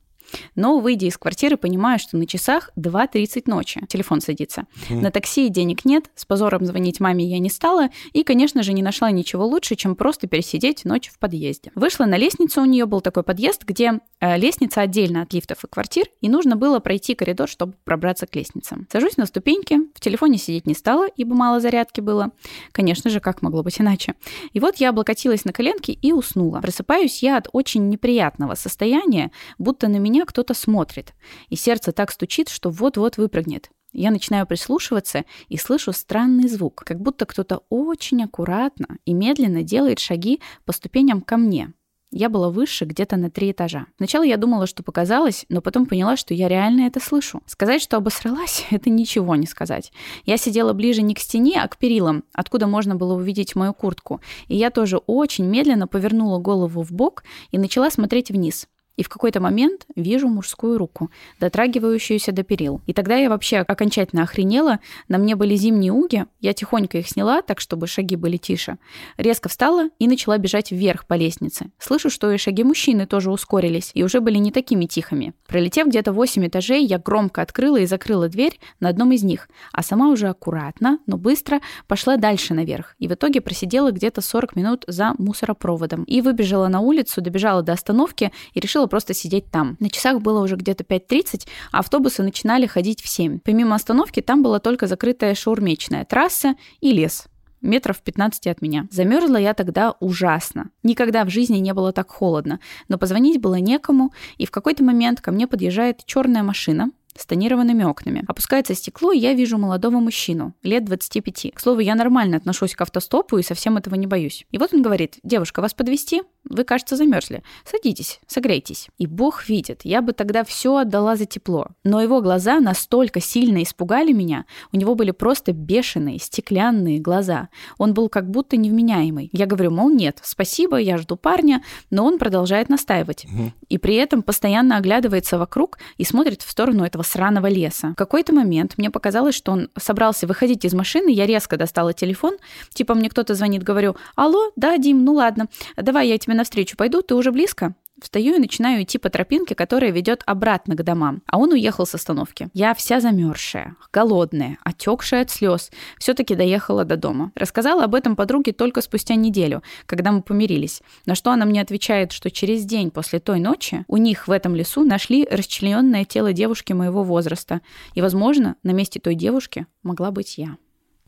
Но, 0.56 0.80
выйдя 0.80 1.08
из 1.08 1.18
квартиры, 1.18 1.58
понимаю, 1.58 2.00
что 2.00 2.18
на 2.18 2.26
часах 2.26 2.72
2.30 2.78 3.44
ночи. 3.46 3.82
Телефон 3.88 4.22
садится. 4.22 4.66
Mm. 4.90 5.02
На 5.02 5.12
такси 5.12 5.50
денег 5.50 5.86
нет, 5.86 6.10
с 6.16 6.26
позором 6.26 6.66
звонить 6.66 7.00
маме 7.00 7.26
я 7.26 7.40
не 7.40 7.50
стала, 7.50 7.90
и, 8.14 8.24
конечно 8.24 8.64
же, 8.64 8.74
не 8.74 8.82
нашла 8.82 9.12
ничего 9.12 9.46
лучше, 9.46 9.76
чем 9.76 9.96
просто 9.96 10.28
пересидеть 10.28 10.86
ночь 10.86 11.10
в 11.10 11.20
подъезде. 11.20 11.72
Вышла 11.76 12.06
на 12.06 12.18
лестницу, 12.18 12.62
у 12.62 12.66
нее 12.66 12.86
был 12.86 13.02
такой 13.02 13.24
подъезд, 13.24 13.64
где 13.64 14.00
э, 14.20 14.38
лестница 14.38 14.82
отдельно 14.82 15.22
от 15.22 15.34
лифтов 15.34 15.64
и 15.64 15.68
квартир, 15.68 16.06
и 16.22 16.30
нужно 16.30 16.56
было 16.56 16.80
пройти 16.80 17.16
коридор, 17.16 17.48
чтобы 17.48 17.74
пробраться 17.84 18.28
к 18.28 18.36
лестницам. 18.36 18.88
Сажусь 18.92 19.18
на 19.18 19.26
ступеньки, 19.26 19.80
в 19.96 20.00
телефоне 20.00 20.38
сидеть 20.38 20.68
не 20.68 20.74
стала, 20.74 21.08
ибо 21.08 21.36
мало 21.36 21.60
зарядки 21.60 22.02
было. 22.02 22.32
Конечно 22.72 23.10
же, 23.10 23.20
как 23.20 23.42
могло 23.42 23.64
быть 23.64 23.80
иначе. 23.80 24.16
И 24.54 24.60
вот 24.60 24.78
я 24.78 24.90
облокотилась 24.90 25.46
на 25.46 25.54
коленки 25.54 25.92
и 25.92 26.12
уснула. 26.12 26.60
Просыпаюсь 26.62 27.24
я 27.24 27.38
от 27.38 27.48
очень 27.54 27.90
неприятного 27.90 28.56
состояния, 28.56 29.32
будто 29.58 29.88
на 29.88 29.98
меня 29.98 30.17
меня 30.18 30.26
кто-то 30.26 30.56
смотрит, 30.56 31.14
и 31.50 31.56
сердце 31.56 31.92
так 31.92 32.12
стучит, 32.12 32.50
что 32.50 32.72
вот-вот 32.72 33.18
выпрыгнет. 33.18 33.70
Я 33.94 34.10
начинаю 34.10 34.48
прислушиваться 34.48 35.26
и 35.48 35.58
слышу 35.58 35.94
странный 35.94 36.48
звук, 36.48 36.84
как 36.84 37.00
будто 37.00 37.28
кто-то 37.28 37.62
очень 37.70 38.24
аккуратно 38.24 38.98
и 39.06 39.14
медленно 39.14 39.62
делает 39.62 40.00
шаги 40.00 40.42
по 40.66 40.74
ступеням 40.74 41.22
ко 41.22 41.38
мне. 41.38 41.74
Я 42.10 42.30
была 42.30 42.50
выше 42.50 42.86
где-то 42.86 43.16
на 43.18 43.30
три 43.30 43.52
этажа. 43.52 43.86
Сначала 43.98 44.24
я 44.24 44.38
думала, 44.38 44.66
что 44.66 44.82
показалось, 44.82 45.46
но 45.50 45.62
потом 45.62 45.86
поняла, 45.86 46.18
что 46.18 46.34
я 46.34 46.48
реально 46.48 46.88
это 46.88 47.00
слышу. 47.00 47.44
Сказать, 47.46 47.82
что 47.82 47.98
обосралась, 47.98 48.66
это 48.72 48.90
ничего 48.90 49.36
не 49.36 49.46
сказать. 49.46 49.92
Я 50.26 50.38
сидела 50.38 50.74
ближе 50.74 51.04
не 51.04 51.14
к 51.14 51.20
стене, 51.20 51.62
а 51.62 51.68
к 51.68 51.78
перилам, 51.78 52.24
откуда 52.34 52.66
можно 52.66 52.96
было 52.96 53.14
увидеть 53.14 53.56
мою 53.56 53.74
куртку. 53.74 54.22
И 54.48 54.56
я 54.56 54.72
тоже 54.72 54.98
очень 54.98 55.46
медленно 55.46 55.86
повернула 55.88 56.40
голову 56.40 56.82
в 56.82 56.92
бок 56.92 57.24
и 57.52 57.60
начала 57.60 57.92
смотреть 57.92 58.32
вниз 58.32 58.68
и 58.98 59.04
в 59.04 59.10
какой-то 59.10 59.40
момент 59.40 59.86
вижу 59.96 60.28
мужскую 60.28 60.78
руку, 60.78 61.10
дотрагивающуюся 61.40 62.32
до 62.32 62.44
перил. 62.44 62.82
И 62.88 62.94
тогда 62.94 63.16
я 63.16 63.30
вообще 63.30 63.60
окончательно 63.60 64.24
охренела. 64.24 64.80
На 65.08 65.18
мне 65.18 65.36
были 65.36 65.56
зимние 65.56 65.94
уги, 65.94 66.26
я 66.42 66.54
тихонько 66.54 66.98
их 66.98 67.08
сняла, 67.08 67.42
так 67.42 67.60
чтобы 67.60 67.88
шаги 67.88 68.16
были 68.16 68.38
тише. 68.38 68.78
Резко 69.18 69.50
встала 69.50 69.90
и 70.00 70.08
начала 70.08 70.38
бежать 70.38 70.72
вверх 70.72 71.06
по 71.06 71.14
лестнице. 71.14 71.68
Слышу, 71.78 72.10
что 72.10 72.32
и 72.32 72.38
шаги 72.38 72.64
мужчины 72.64 73.06
тоже 73.06 73.32
ускорились 73.32 73.92
и 73.94 74.04
уже 74.04 74.20
были 74.20 74.38
не 74.38 74.52
такими 74.52 74.86
тихими. 74.86 75.34
Пролетев 75.48 75.88
где-то 75.88 76.12
8 76.12 76.48
этажей, 76.48 76.84
я 76.84 76.98
громко 76.98 77.42
открыла 77.42 77.78
и 77.78 77.86
закрыла 77.86 78.28
дверь 78.28 78.60
на 78.80 78.90
одном 78.90 79.12
из 79.12 79.24
них, 79.24 79.48
а 79.72 79.84
сама 79.84 80.10
уже 80.10 80.28
аккуратно, 80.28 81.00
но 81.06 81.18
быстро 81.18 81.62
пошла 81.88 82.18
дальше 82.18 82.56
наверх. 82.56 82.96
И 82.98 83.08
в 83.08 83.14
итоге 83.14 83.42
просидела 83.42 83.92
где-то 83.92 84.22
40 84.22 84.56
минут 84.56 84.84
за 84.88 85.14
мусоропроводом. 85.20 86.04
И 86.04 86.22
выбежала 86.22 86.68
на 86.68 86.80
улицу, 86.80 87.22
добежала 87.22 87.62
до 87.62 87.74
остановки 87.74 88.32
и 88.54 88.60
решила 88.60 88.87
просто 88.88 89.14
сидеть 89.14 89.50
там. 89.52 89.78
На 89.80 89.90
часах 89.90 90.22
было 90.22 90.42
уже 90.42 90.56
где-то 90.56 90.84
5.30, 90.84 91.48
а 91.72 91.80
автобусы 91.80 92.24
начинали 92.24 92.66
ходить 92.66 93.02
в 93.02 93.08
7. 93.08 93.40
Помимо 93.40 93.76
остановки 93.76 94.22
там 94.22 94.44
была 94.44 94.60
только 94.60 94.88
закрытая 94.88 95.36
шаурмечная 95.36 96.06
трасса 96.06 96.56
и 96.82 96.92
лес 96.92 97.28
метров 97.62 98.02
15 98.02 98.48
от 98.48 98.62
меня. 98.62 98.88
Замерзла 98.92 99.38
я 99.38 99.54
тогда 99.54 99.96
ужасно. 100.00 100.70
Никогда 100.84 101.26
в 101.26 101.30
жизни 101.30 101.58
не 101.58 101.74
было 101.74 101.92
так 101.92 102.10
холодно, 102.10 102.60
но 102.88 102.98
позвонить 102.98 103.42
было 103.42 103.56
некому, 103.56 104.14
и 104.38 104.46
в 104.46 104.52
какой-то 104.52 104.84
момент 104.84 105.22
ко 105.22 105.32
мне 105.32 105.48
подъезжает 105.48 106.06
черная 106.06 106.44
машина, 106.44 106.92
с 107.20 107.26
тонированными 107.26 107.84
окнами. 107.84 108.24
Опускается 108.28 108.76
стекло, 108.76 109.12
и 109.12 109.18
я 109.18 109.34
вижу 109.34 109.58
молодого 109.58 110.00
мужчину, 110.00 110.54
лет 110.64 110.86
25. 110.86 111.52
К 111.54 111.60
слову, 111.60 111.80
я 111.80 111.96
нормально 111.96 112.38
отношусь 112.38 112.76
к 112.76 112.82
автостопу 112.82 113.38
и 113.38 113.44
совсем 113.44 113.78
этого 113.78 113.96
не 113.96 114.08
боюсь. 114.08 114.46
И 114.52 114.58
вот 114.58 114.74
он 114.74 114.82
говорит, 114.82 115.18
девушка, 115.24 115.62
вас 115.62 115.74
подвести? 115.74 116.22
Вы, 116.50 116.64
кажется, 116.64 116.96
замерзли. 116.96 117.44
Садитесь, 117.66 118.20
согрейтесь. 118.28 118.88
И 118.98 119.08
Бог 119.08 119.48
видит, 119.50 119.82
я 119.84 120.02
бы 120.02 120.14
тогда 120.14 120.44
все 120.44 120.78
отдала 120.78 121.16
за 121.16 121.26
тепло. 121.26 121.68
Но 121.84 122.02
его 122.02 122.22
глаза 122.22 122.60
настолько 122.60 123.20
сильно 123.20 123.64
испугали 123.64 124.12
меня, 124.12 124.46
у 124.72 124.78
него 124.78 124.96
были 124.96 125.12
просто 125.12 125.52
бешеные, 125.54 126.20
стеклянные 126.20 127.00
глаза. 127.00 127.50
Он 127.78 127.94
был 127.94 128.10
как 128.10 128.30
будто 128.30 128.58
невменяемый. 128.58 129.30
Я 129.34 129.46
говорю, 129.46 129.72
мол, 129.72 129.90
нет, 129.90 130.20
спасибо, 130.24 130.78
я 130.78 130.98
жду 130.98 131.18
парня, 131.18 131.64
но 131.90 132.06
он 132.06 132.18
продолжает 132.18 132.70
настаивать. 132.70 133.26
Угу. 133.26 133.52
И 133.70 133.78
при 133.78 133.96
этом 133.96 134.22
постоянно 134.22 134.78
оглядывается 134.78 135.38
вокруг 135.38 135.78
и 135.98 136.04
смотрит 136.04 136.42
в 136.42 136.50
сторону 136.50 136.84
этого 136.84 137.04
сраного 137.04 137.48
леса. 137.48 137.90
В 137.90 137.96
какой-то 137.96 138.34
момент 138.34 138.78
мне 138.78 138.90
показалось, 138.90 139.36
что 139.36 139.52
он 139.52 139.70
собрался 139.78 140.28
выходить 140.28 140.66
из 140.66 140.74
машины, 140.74 141.10
я 141.10 141.26
резко 141.26 141.58
достала 141.58 141.94
телефон, 141.94 142.38
типа 142.74 142.94
мне 142.94 143.10
кто-то 143.10 143.34
звонит, 143.36 143.64
говорю, 143.64 143.96
алло, 144.16 144.52
да, 144.56 144.78
Дим, 144.78 145.04
ну 145.04 145.14
ладно, 145.14 145.48
давай 145.76 146.08
я 146.08 146.18
тебе 146.18 146.34
навстречу 146.38 146.78
пойду, 146.78 147.02
ты 147.02 147.16
уже 147.16 147.32
близко? 147.32 147.76
Встаю 148.00 148.36
и 148.36 148.40
начинаю 148.40 148.84
идти 148.84 149.00
по 149.00 149.10
тропинке, 149.10 149.56
которая 149.56 149.90
ведет 149.90 150.22
обратно 150.28 150.76
к 150.76 150.84
домам. 150.84 151.24
А 151.26 151.40
он 151.40 151.52
уехал 151.52 151.88
с 151.88 151.96
остановки. 151.96 152.50
Я 152.54 152.76
вся 152.76 153.00
замерзшая, 153.00 153.76
голодная, 153.92 154.60
отекшая 154.64 155.24
от 155.24 155.32
слез. 155.32 155.72
Все-таки 155.98 156.36
доехала 156.36 156.86
до 156.86 156.96
дома. 156.96 157.32
Рассказала 157.34 157.84
об 157.84 157.96
этом 157.96 158.16
подруге 158.16 158.54
только 158.54 158.82
спустя 158.82 159.16
неделю, 159.16 159.64
когда 159.88 160.12
мы 160.12 160.22
помирились. 160.22 160.84
На 161.08 161.16
что 161.16 161.32
она 161.32 161.46
мне 161.46 161.60
отвечает, 161.60 162.12
что 162.12 162.30
через 162.30 162.66
день 162.66 162.92
после 162.92 163.20
той 163.20 163.40
ночи 163.40 163.84
у 163.88 163.98
них 163.98 164.28
в 164.28 164.32
этом 164.32 164.54
лесу 164.54 164.84
нашли 164.84 165.28
расчлененное 165.30 166.06
тело 166.06 166.34
девушки 166.34 166.74
моего 166.74 167.04
возраста. 167.04 167.62
И, 167.96 168.02
возможно, 168.02 168.58
на 168.62 168.72
месте 168.72 169.00
той 169.00 169.16
девушки 169.16 169.66
могла 169.82 170.12
быть 170.12 170.38
я. 170.38 170.58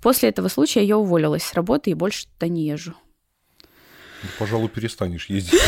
После 0.02 0.30
этого 0.30 0.48
случая 0.48 0.84
я 0.86 0.98
уволилась 0.98 1.44
с 1.44 1.54
работы 1.54 1.92
и 1.92 1.94
больше 1.94 2.26
туда 2.26 2.48
не 2.48 2.66
езжу. 2.66 2.96
Ну, 4.24 4.30
пожалуй, 4.38 4.70
перестанешь 4.70 5.30
ездить 5.30 5.60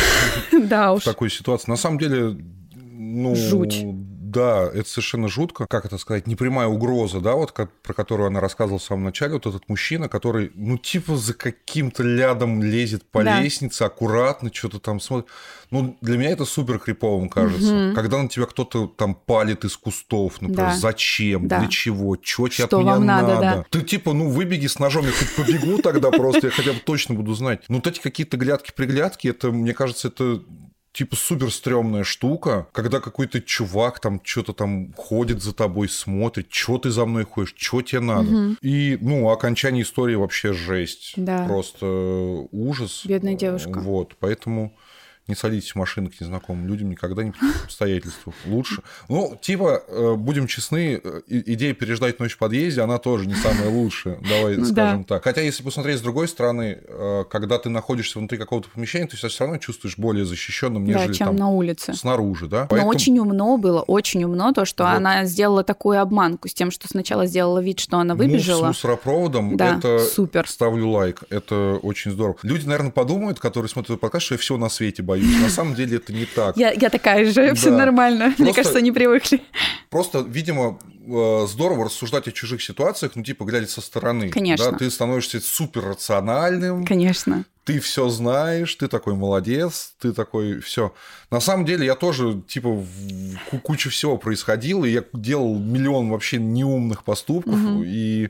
да 0.51 0.93
уж. 0.93 1.01
в 1.03 1.05
такой 1.05 1.29
ситуации. 1.29 1.69
На 1.71 1.77
самом 1.77 1.99
деле, 1.99 2.37
ну, 2.73 3.35
Жуть. 3.35 3.85
Да, 4.31 4.69
это 4.73 4.87
совершенно 4.87 5.27
жутко. 5.27 5.65
Как 5.67 5.85
это 5.85 5.97
сказать? 5.97 6.25
Непрямая 6.25 6.67
угроза, 6.67 7.19
да, 7.19 7.35
вот 7.35 7.51
как, 7.51 7.69
про 7.81 7.93
которую 7.93 8.27
она 8.27 8.39
рассказывала 8.39 8.79
в 8.79 8.83
самом 8.83 9.03
начале. 9.03 9.33
Вот 9.33 9.45
этот 9.45 9.67
мужчина, 9.67 10.07
который, 10.07 10.51
ну, 10.55 10.77
типа 10.77 11.17
за 11.17 11.33
каким-то 11.33 12.03
лядом 12.03 12.63
лезет 12.63 13.03
по 13.03 13.23
да. 13.23 13.41
лестнице, 13.41 13.83
аккуратно 13.83 14.49
что-то 14.53 14.79
там 14.79 15.01
смотрит. 15.01 15.29
Ну, 15.69 15.97
для 16.01 16.17
меня 16.17 16.29
это 16.29 16.45
супер 16.45 16.79
криповым 16.79 17.27
кажется. 17.27 17.89
Угу. 17.89 17.95
Когда 17.95 18.21
на 18.21 18.29
тебя 18.29 18.45
кто-то 18.45 18.87
там 18.87 19.15
палит 19.15 19.65
из 19.65 19.75
кустов, 19.75 20.41
например, 20.41 20.67
да. 20.67 20.77
зачем, 20.77 21.47
да. 21.47 21.59
для 21.59 21.67
чего, 21.67 22.17
что 22.21 22.47
тебе 22.47 22.65
от 22.65 22.71
меня 22.71 22.99
надо. 22.99 23.27
надо. 23.27 23.41
Да. 23.41 23.65
Ты 23.69 23.81
типа, 23.81 24.13
ну, 24.13 24.29
выбеги 24.29 24.67
с 24.67 24.79
ножом, 24.79 25.05
я 25.05 25.11
хоть 25.11 25.35
побегу 25.35 25.81
тогда 25.81 26.09
просто, 26.09 26.47
я 26.47 26.51
хотя 26.51 26.71
бы 26.71 26.79
точно 26.79 27.15
буду 27.15 27.33
знать. 27.33 27.63
Ну, 27.67 27.77
вот 27.77 27.87
эти 27.87 27.99
какие-то 27.99 28.37
глядки-приглядки, 28.37 29.27
это, 29.27 29.51
мне 29.51 29.73
кажется, 29.73 30.07
это 30.07 30.41
типа 30.93 31.15
супер 31.15 31.51
стрёмная 31.51 32.03
штука, 32.03 32.67
когда 32.71 32.99
какой-то 32.99 33.41
чувак 33.41 33.99
там 33.99 34.21
что-то 34.23 34.53
там 34.53 34.93
ходит 34.93 35.41
за 35.41 35.53
тобой, 35.53 35.89
смотрит, 35.89 36.47
что 36.49 36.77
ты 36.77 36.91
за 36.91 37.05
мной 37.05 37.25
ходишь, 37.25 37.53
что 37.57 37.81
тебе 37.81 38.01
надо. 38.01 38.29
Угу. 38.29 38.55
И, 38.61 38.97
ну, 39.01 39.29
окончание 39.29 39.83
истории 39.83 40.15
вообще 40.15 40.53
жесть. 40.53 41.13
Да. 41.15 41.45
Просто 41.45 42.47
ужас. 42.51 43.03
Бедная 43.05 43.35
девушка. 43.35 43.79
Вот, 43.79 44.15
поэтому 44.19 44.75
не 45.31 45.35
садитесь 45.35 45.71
в 45.71 45.75
машины 45.77 46.09
к 46.09 46.19
незнакомым 46.19 46.67
людям 46.67 46.89
никогда 46.89 47.23
не 47.23 47.31
при 47.31 47.47
обстоятельствах. 47.63 48.35
Лучше. 48.45 48.81
Ну, 49.07 49.37
типа, 49.41 49.81
э, 49.87 50.15
будем 50.15 50.45
честны, 50.45 50.99
э, 51.01 51.21
идея 51.27 51.73
переждать 51.73 52.19
ночь 52.19 52.33
в 52.33 52.37
подъезде, 52.37 52.81
она 52.81 52.97
тоже 52.97 53.27
не 53.27 53.35
самая 53.35 53.69
лучшая, 53.69 54.19
давай 54.27 54.57
ну 54.57 54.65
скажем 54.65 55.03
так. 55.05 55.23
Хотя, 55.23 55.41
если 55.41 55.63
посмотреть 55.63 55.99
с 55.99 56.01
другой 56.01 56.27
стороны, 56.27 56.79
э, 56.85 57.23
когда 57.29 57.59
ты 57.59 57.69
находишься 57.69 58.19
внутри 58.19 58.37
какого-то 58.37 58.69
помещения, 58.69 59.07
ты 59.07 59.15
себя 59.15 59.29
все 59.29 59.45
равно 59.45 59.57
чувствуешь 59.57 59.97
более 59.97 60.25
защищенным, 60.25 60.83
нежели 60.83 61.07
да, 61.07 61.13
чем 61.13 61.27
там 61.27 61.35
на 61.37 61.49
улице. 61.49 61.93
Снаружи, 61.93 62.47
да? 62.47 62.67
Но 62.69 62.85
очень 62.85 63.17
умно 63.19 63.57
было, 63.57 63.81
очень 63.81 64.23
умно 64.25 64.51
то, 64.51 64.65
что 64.65 64.83
вот. 64.83 64.93
она 64.93 65.23
сделала 65.25 65.63
такую 65.63 66.01
обманку 66.01 66.49
с 66.49 66.53
тем, 66.53 66.71
что 66.71 66.89
сначала 66.89 67.25
сделала 67.25 67.59
вид, 67.59 67.79
что 67.79 67.97
она 67.97 68.15
выбежала. 68.15 68.65
Мув 68.65 68.75
с 68.75 68.79
мусоропроводом, 68.79 69.55
да, 69.55 69.77
это 69.77 69.99
супер. 69.99 70.45
ставлю 70.47 70.89
лайк, 70.89 71.23
это 71.29 71.79
очень 71.81 72.11
здорово. 72.11 72.35
Люди, 72.43 72.65
наверное, 72.65 72.91
подумают, 72.91 73.39
которые 73.39 73.69
смотрят 73.69 73.97
подкаст, 74.01 74.25
что 74.25 74.35
я 74.35 74.39
все 74.39 74.57
на 74.57 74.67
свете 74.67 75.03
боюсь 75.03 75.20
боюсь. 75.21 75.41
На 75.41 75.49
самом 75.49 75.75
деле 75.75 75.97
это 75.97 76.13
не 76.13 76.25
так. 76.25 76.57
Я, 76.57 76.71
я 76.71 76.89
такая 76.89 77.25
же, 77.25 77.33
да. 77.33 77.55
все 77.55 77.71
нормально. 77.71 78.25
Просто, 78.25 78.43
Мне 78.43 78.53
кажется, 78.53 78.79
они 78.79 78.91
привыкли. 78.91 79.41
Просто, 79.89 80.25
видимо, 80.27 80.79
э, 81.07 81.47
здорово 81.47 81.85
рассуждать 81.85 82.27
о 82.27 82.31
чужих 82.31 82.61
ситуациях, 82.61 83.13
ну, 83.15 83.23
типа, 83.23 83.43
глядя 83.45 83.67
со 83.67 83.81
стороны. 83.81 84.29
Конечно. 84.29 84.71
Да, 84.71 84.77
ты 84.77 84.89
становишься 84.89 85.39
супер 85.39 85.85
рациональным. 85.85 86.85
Конечно. 86.85 87.45
Ты 87.63 87.79
все 87.79 88.09
знаешь, 88.09 88.73
ты 88.75 88.87
такой 88.87 89.13
молодец, 89.13 89.93
ты 89.99 90.13
такой 90.13 90.59
все. 90.61 90.93
На 91.29 91.39
самом 91.39 91.65
деле 91.65 91.85
я 91.85 91.95
тоже 91.95 92.41
типа 92.47 92.83
куча 93.61 93.89
всего 93.91 94.17
происходило, 94.17 94.83
и 94.83 94.91
я 94.91 95.03
делал 95.13 95.59
миллион 95.59 96.09
вообще 96.09 96.37
неумных 96.37 97.03
поступков 97.03 97.53
угу. 97.53 97.83
и 97.85 98.29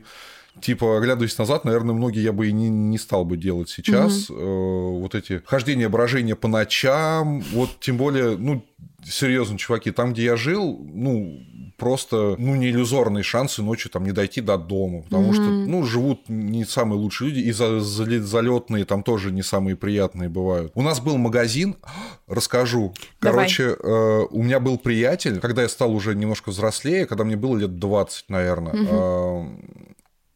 типа, 0.60 0.98
оглядываясь 0.98 1.36
назад, 1.38 1.64
наверное, 1.64 1.94
многие 1.94 2.22
я 2.22 2.32
бы 2.32 2.48
и 2.48 2.52
не, 2.52 2.68
не 2.68 2.98
стал 2.98 3.24
бы 3.24 3.36
делать 3.36 3.68
сейчас. 3.68 4.30
Угу. 4.30 4.38
Э, 4.38 5.00
вот 5.00 5.14
эти 5.14 5.42
хождения, 5.44 5.88
брожения 5.88 6.36
по 6.36 6.48
ночам, 6.48 7.40
вот 7.52 7.70
тем 7.80 7.96
более, 7.96 8.36
ну, 8.36 8.64
серьезно, 9.04 9.58
чуваки, 9.58 9.90
там, 9.90 10.12
где 10.12 10.24
я 10.24 10.36
жил, 10.36 10.78
ну, 10.92 11.40
просто, 11.76 12.36
ну, 12.38 12.54
не 12.54 12.70
иллюзорные 12.70 13.24
шансы 13.24 13.62
ночью 13.62 13.90
там 13.90 14.04
не 14.04 14.12
дойти 14.12 14.40
до 14.40 14.56
дома, 14.56 15.02
потому 15.02 15.26
угу. 15.26 15.34
что, 15.34 15.42
ну, 15.42 15.82
живут 15.84 16.28
не 16.28 16.64
самые 16.64 16.98
лучшие 16.98 17.30
люди, 17.30 17.40
и 17.40 17.52
за, 17.52 17.80
за, 17.80 18.22
залетные 18.22 18.84
там 18.84 19.02
тоже 19.02 19.32
не 19.32 19.42
самые 19.42 19.76
приятные 19.76 20.28
бывают. 20.28 20.72
У 20.74 20.82
нас 20.82 21.00
был 21.00 21.18
магазин, 21.18 21.76
расскажу. 22.28 22.94
Короче, 23.18 23.76
э, 23.78 24.26
у 24.30 24.42
меня 24.42 24.60
был 24.60 24.78
приятель, 24.78 25.40
когда 25.40 25.62
я 25.62 25.68
стал 25.68 25.92
уже 25.92 26.14
немножко 26.14 26.50
взрослее, 26.50 27.06
когда 27.06 27.24
мне 27.24 27.36
было 27.36 27.56
лет 27.56 27.78
20, 27.78 28.26
наверное, 28.28 28.72
угу. 28.72 28.88
э, 28.90 29.91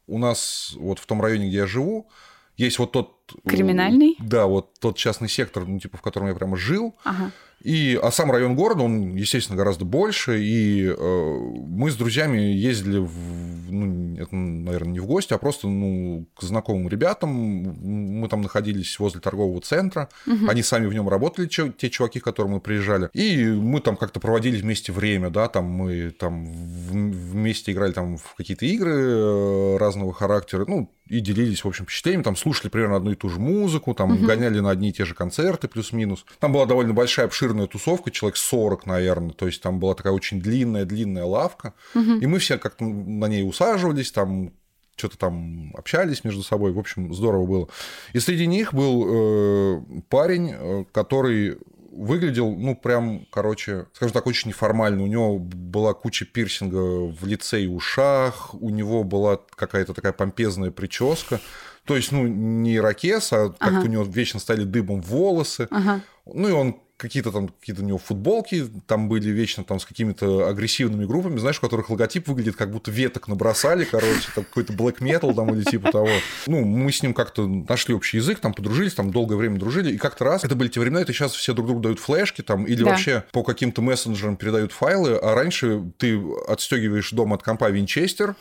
у 0.07 0.17
нас 0.17 0.73
вот 0.77 0.99
в 0.99 1.05
том 1.05 1.21
районе, 1.21 1.47
где 1.47 1.57
я 1.57 1.67
живу, 1.67 2.09
есть 2.55 2.79
вот 2.79 2.91
тот... 2.91 3.17
Э, 3.43 3.49
Криминальный? 3.49 4.15
Да, 4.19 4.47
вот 4.47 4.79
тот 4.79 4.97
частный 4.97 5.29
сектор, 5.29 5.65
ну, 5.65 5.79
типа, 5.79 5.97
в 5.97 6.01
котором 6.01 6.27
я 6.27 6.33
прямо 6.33 6.57
жил. 6.57 6.95
Ага. 7.03 7.31
И, 7.61 7.99
а 8.01 8.11
сам 8.11 8.31
район 8.31 8.55
города, 8.55 8.83
он, 8.83 9.15
естественно, 9.15 9.57
гораздо 9.57 9.83
больше. 9.83 10.41
И 10.41 10.85
э, 10.85 11.39
мы 11.67 11.89
с 11.89 11.95
друзьями 11.95 12.37
ездили, 12.37 12.99
в, 12.99 13.71
ну, 13.71 14.15
это, 14.15 14.35
наверное, 14.35 14.93
не 14.93 14.99
в 14.99 15.07
гости, 15.07 15.33
а 15.33 15.37
просто 15.37 15.67
ну, 15.67 16.27
к 16.35 16.43
знакомым 16.43 16.87
ребятам. 16.87 17.29
Мы 17.29 18.27
там 18.29 18.41
находились 18.41 18.99
возле 18.99 19.21
торгового 19.21 19.59
центра. 19.61 20.09
Угу. 20.27 20.49
Они 20.49 20.61
сами 20.61 20.85
в 20.85 20.93
нем 20.93 21.09
работали, 21.09 21.47
те 21.47 21.89
чуваки, 21.89 22.19
к 22.19 22.23
которым 22.23 22.53
мы 22.53 22.59
приезжали. 22.59 23.09
И 23.13 23.45
мы 23.45 23.81
там 23.81 23.97
как-то 23.97 24.19
проводили 24.19 24.61
вместе 24.61 24.91
время, 24.91 25.29
да, 25.29 25.47
там 25.47 25.65
мы 25.65 26.11
там 26.11 26.45
вместе 26.45 27.71
играли 27.71 27.91
там 27.91 28.17
в 28.17 28.35
какие-то 28.35 28.65
игры 28.65 28.93
э, 28.93 29.77
разного 29.77 30.13
характера. 30.13 30.65
Ну, 30.67 30.91
и 31.09 31.19
делились, 31.19 31.63
в 31.63 31.67
общем, 31.67 31.85
впечатлениями, 31.85 32.23
там 32.23 32.35
слушали 32.35 32.69
примерно 32.69 32.97
одну 32.97 33.11
и 33.11 33.15
ту 33.15 33.29
же 33.29 33.39
музыку, 33.39 33.93
там 33.93 34.13
угу. 34.13 34.25
гоняли 34.25 34.59
на 34.59 34.71
одни 34.71 34.89
и 34.89 34.93
те 34.93 35.05
же 35.05 35.13
концерты 35.13 35.67
плюс-минус. 35.67 36.25
Там 36.39 36.53
была 36.53 36.65
довольно 36.65 36.93
большая, 36.93 37.25
обширная 37.25 37.67
тусовка, 37.67 38.11
человек 38.11 38.37
40, 38.37 38.85
наверное, 38.85 39.31
то 39.31 39.47
есть 39.47 39.61
там 39.61 39.79
была 39.79 39.95
такая 39.95 40.13
очень 40.13 40.41
длинная-длинная 40.41 41.25
лавка, 41.25 41.73
угу. 41.95 42.13
и 42.13 42.25
мы 42.25 42.39
все 42.39 42.57
как-то 42.57 42.83
на 42.85 43.25
ней 43.25 43.47
усаживались, 43.47 44.11
там 44.11 44.51
что-то 44.95 45.17
там 45.17 45.73
общались 45.77 46.23
между 46.23 46.41
собой, 46.41 46.71
в 46.71 46.79
общем, 46.79 47.13
здорово 47.13 47.45
было. 47.45 47.67
И 48.13 48.19
среди 48.19 48.47
них 48.47 48.73
был 48.73 49.05
э, 49.07 49.81
парень, 50.09 50.51
э, 50.51 50.85
который 50.91 51.57
выглядел, 51.97 52.55
ну, 52.55 52.75
прям, 52.75 53.25
короче, 53.31 53.87
скажем 53.93 54.13
так, 54.13 54.27
очень 54.27 54.49
неформально. 54.49 55.03
У 55.03 55.07
него 55.07 55.39
была 55.39 55.93
куча 55.93 56.25
пирсинга 56.25 57.07
в 57.07 57.25
лице 57.25 57.63
и 57.63 57.67
ушах, 57.67 58.53
у 58.53 58.69
него 58.69 59.03
была 59.03 59.39
какая-то 59.55 59.93
такая 59.93 60.13
помпезная 60.13 60.71
прическа. 60.71 61.39
То 61.85 61.95
есть, 61.95 62.11
ну, 62.11 62.27
не 62.27 62.79
ракес, 62.79 63.33
а 63.33 63.49
как-то 63.49 63.85
у 63.87 63.89
него 63.89 64.03
вечно 64.03 64.39
стали 64.39 64.63
дыбом 64.63 65.01
волосы. 65.01 65.67
Ага. 65.71 66.01
Ну, 66.25 66.49
и 66.49 66.51
он 66.51 66.77
какие-то 66.97 67.31
там 67.31 67.49
какие-то 67.49 67.83
у 67.83 67.85
него 67.85 67.99
футболки 67.99 68.65
там 68.87 69.07
были 69.07 69.29
вечно 69.29 69.63
там 69.63 69.79
с 69.79 69.85
какими-то 69.85 70.47
агрессивными 70.47 71.05
группами, 71.05 71.37
знаешь, 71.37 71.59
у 71.59 71.61
которых 71.61 71.91
логотип 71.91 72.27
выглядит 72.27 72.55
как 72.55 72.71
будто 72.71 72.89
веток 72.89 73.27
набросали, 73.27 73.85
короче, 73.85 74.27
там 74.33 74.43
какой-то 74.43 74.73
black 74.73 74.97
metal 74.99 75.33
там 75.35 75.53
или 75.53 75.63
типа 75.63 75.91
того. 75.91 76.09
Ну, 76.47 76.65
мы 76.65 76.91
с 76.91 77.03
ним 77.03 77.13
как-то 77.13 77.47
нашли 77.47 77.93
общий 77.93 78.17
язык, 78.17 78.39
там 78.39 78.53
подружились, 78.53 78.95
там 78.95 79.11
долгое 79.11 79.35
время 79.35 79.59
дружили, 79.59 79.93
и 79.93 79.97
как-то 79.97 80.25
раз, 80.25 80.43
это 80.43 80.55
были 80.55 80.69
те 80.69 80.79
времена, 80.79 81.01
это 81.01 81.13
сейчас 81.13 81.33
все 81.33 81.53
друг 81.53 81.67
другу 81.67 81.81
дают 81.81 81.99
флешки 81.99 82.41
там 82.41 82.65
или 82.65 82.83
да. 82.83 82.91
вообще 82.91 83.23
по 83.31 83.43
каким-то 83.43 83.83
мессенджерам 83.83 84.35
передают 84.35 84.71
файлы, 84.71 85.17
а 85.17 85.35
раньше 85.35 85.83
ты 85.97 86.19
отстегиваешь 86.47 87.11
дома 87.11 87.35
от 87.35 87.43
компа 87.43 87.69
Винчестер 87.69 88.35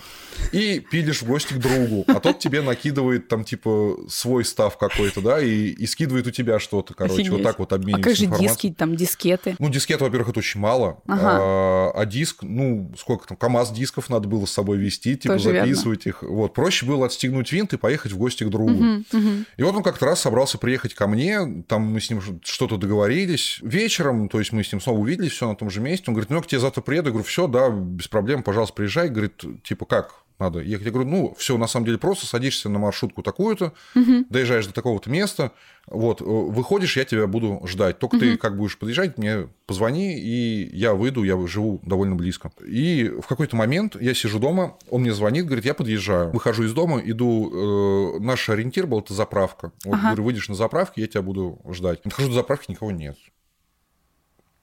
и 0.53 0.81
пилишь 0.81 1.21
в 1.21 1.27
гости 1.27 1.53
к 1.53 1.59
другу, 1.59 2.05
а 2.07 2.21
тот 2.21 2.39
тебе 2.39 2.63
накидывает 2.63 3.29
там 3.29 3.45
типа 3.45 3.99
свой 4.09 4.47
став 4.47 4.79
какой-то, 4.79 5.21
да, 5.21 5.41
и, 5.43 5.69
и 5.69 5.87
скидывает 5.87 6.27
у 6.27 6.31
тебя 6.31 6.59
что-то, 6.59 6.95
короче, 6.95 7.17
Офигеть. 7.17 7.33
вот 7.33 7.43
так 7.43 7.59
вот 7.59 7.75
обмениваешься 7.75 8.46
а 8.46 8.46
диски, 8.49 8.75
там, 8.77 8.97
дискеты? 8.97 9.57
Ну, 9.59 9.69
дискеты, 9.69 10.05
во-первых, 10.05 10.31
это 10.31 10.39
очень 10.41 10.61
мало. 10.61 11.03
Ага. 11.07 11.39
А, 11.41 11.91
а 11.95 12.07
диск, 12.07 12.43
ну, 12.43 12.93
сколько 12.99 13.27
там, 13.27 13.37
КАМАЗ 13.37 13.73
дисков 13.73 14.11
надо 14.11 14.29
было 14.29 14.47
с 14.47 14.53
собой 14.53 14.79
вести, 14.79 15.17
типа 15.17 15.35
Тоже 15.35 15.51
записывать 15.51 16.07
верно. 16.07 16.19
их. 16.19 16.23
Вот, 16.29 16.55
проще 16.55 16.87
было 16.87 17.07
отстегнуть 17.07 17.53
винт 17.53 17.73
и 17.73 17.77
поехать 17.77 18.13
в 18.13 18.19
гости 18.19 18.45
к 18.45 18.49
другу. 18.49 18.73
Угу, 18.73 19.05
угу. 19.13 19.31
И 19.57 19.63
вот 19.63 19.75
он 19.75 19.83
как-то 19.83 20.07
раз 20.07 20.21
собрался 20.21 20.59
приехать 20.59 20.95
ко 20.95 21.07
мне, 21.07 21.65
там 21.69 21.83
мы 21.83 22.01
с 22.01 22.11
ним 22.11 22.21
что-то 22.43 22.77
договорились. 22.77 23.59
Вечером, 23.63 24.29
то 24.29 24.39
есть 24.39 24.53
мы 24.53 24.65
с 24.65 24.73
ним 24.73 24.81
снова 24.81 24.99
увиделись, 24.99 25.33
все 25.33 25.49
на 25.49 25.57
том 25.57 25.71
же 25.71 25.81
месте. 25.81 26.05
Он 26.09 26.15
говорит, 26.15 26.31
ну, 26.31 26.37
я 26.37 26.43
к 26.43 26.47
тебе 26.47 26.61
завтра 26.61 26.83
приеду. 26.83 27.09
Я 27.09 27.13
говорю, 27.13 27.27
все, 27.27 27.47
да, 27.47 27.71
без 27.71 28.09
проблем, 28.09 28.43
пожалуйста, 28.43 28.75
приезжай. 28.75 29.09
Говорит, 29.09 29.43
типа, 29.63 29.87
как? 29.87 30.26
Надо 30.39 30.61
ехать. 30.61 30.87
Я 30.87 30.93
говорю, 30.93 31.09
ну, 31.09 31.35
все, 31.39 31.57
на 31.59 31.67
самом 31.67 31.87
деле 31.87 31.99
просто 31.99 32.27
садишься 32.27 32.69
на 32.69 32.79
маршрутку 32.79 33.23
такую-то, 33.23 33.73
угу. 33.95 34.25
доезжаешь 34.29 34.67
до 34.67 34.73
такого-то 34.73 35.11
места, 35.11 35.53
вот, 35.87 36.21
э, 36.21 36.25
выходишь, 36.25 36.97
я 36.97 37.05
тебя 37.05 37.27
буду 37.27 37.63
ждать. 37.65 37.99
Только 37.99 38.17
угу. 38.17 38.21
ты 38.21 38.37
как 38.37 38.57
будешь 38.57 38.79
подъезжать, 38.79 39.19
мне 39.19 39.49
позвони, 39.67 40.19
и 40.19 40.69
я 40.77 40.95
выйду, 40.95 41.23
я 41.23 41.39
живу 41.47 41.81
довольно 41.85 42.17
близко. 42.17 42.51
И 42.67 43.13
в 43.23 43.27
какой-то 43.27 43.57
момент 43.57 43.97
я 44.01 44.15
сижу 44.15 44.39
дома, 44.39 44.77
он 44.91 45.03
мне 45.03 45.15
звонит, 45.15 45.47
говорит, 45.47 45.65
я 45.65 45.75
подъезжаю. 45.75 46.31
Выхожу 46.31 46.65
из 46.65 46.73
дома, 46.73 47.01
иду, 47.05 48.17
э, 48.17 48.21
наш 48.21 48.49
ориентир 48.49 48.87
был, 48.87 49.01
это 49.01 49.15
заправка. 49.15 49.73
Вот, 49.85 49.95
ага. 49.95 50.09
говорю, 50.09 50.25
выйдешь 50.25 50.49
на 50.49 50.55
заправке, 50.55 51.03
я 51.03 51.07
тебя 51.07 51.23
буду 51.23 51.61
ждать. 51.71 52.03
Подхожу 52.03 52.29
до 52.29 52.35
заправки, 52.35 52.71
никого 52.71 52.91
нет 52.91 53.17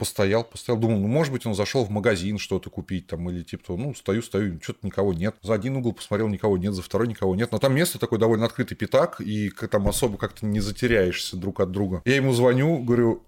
постоял, 0.04 0.44
постоял, 0.44 0.78
думал, 0.78 1.00
ну, 1.00 1.08
может 1.08 1.32
быть, 1.32 1.46
он 1.46 1.56
зашел 1.56 1.86
в 1.86 1.90
магазин 1.90 2.38
что-то 2.38 2.70
купить 2.70 3.08
там, 3.08 3.30
или 3.30 3.42
типа, 3.42 3.78
ну, 3.78 3.96
стою, 3.96 4.22
стою, 4.22 4.60
что-то 4.62 4.86
никого 4.86 5.14
нет. 5.14 5.38
За 5.42 5.54
один 5.54 5.78
угол 5.78 5.94
посмотрел, 5.94 6.28
никого 6.28 6.58
нет, 6.58 6.74
за 6.74 6.82
второй 6.82 7.08
никого 7.08 7.36
нет. 7.36 7.54
Но 7.54 7.58
там 7.58 7.74
место 7.74 8.00
такой 8.00 8.20
довольно 8.20 8.46
открытый 8.46 8.76
пятак, 8.76 9.22
и 9.22 9.50
там 9.50 9.88
особо 9.88 10.18
как-то 10.18 10.46
не 10.46 10.60
затеряешься 10.60 11.38
друг 11.38 11.62
от 11.62 11.72
друга. 11.72 12.02
Я 12.04 12.18
ему 12.18 12.34
звоню, 12.34 12.80
говорю, 12.80 13.24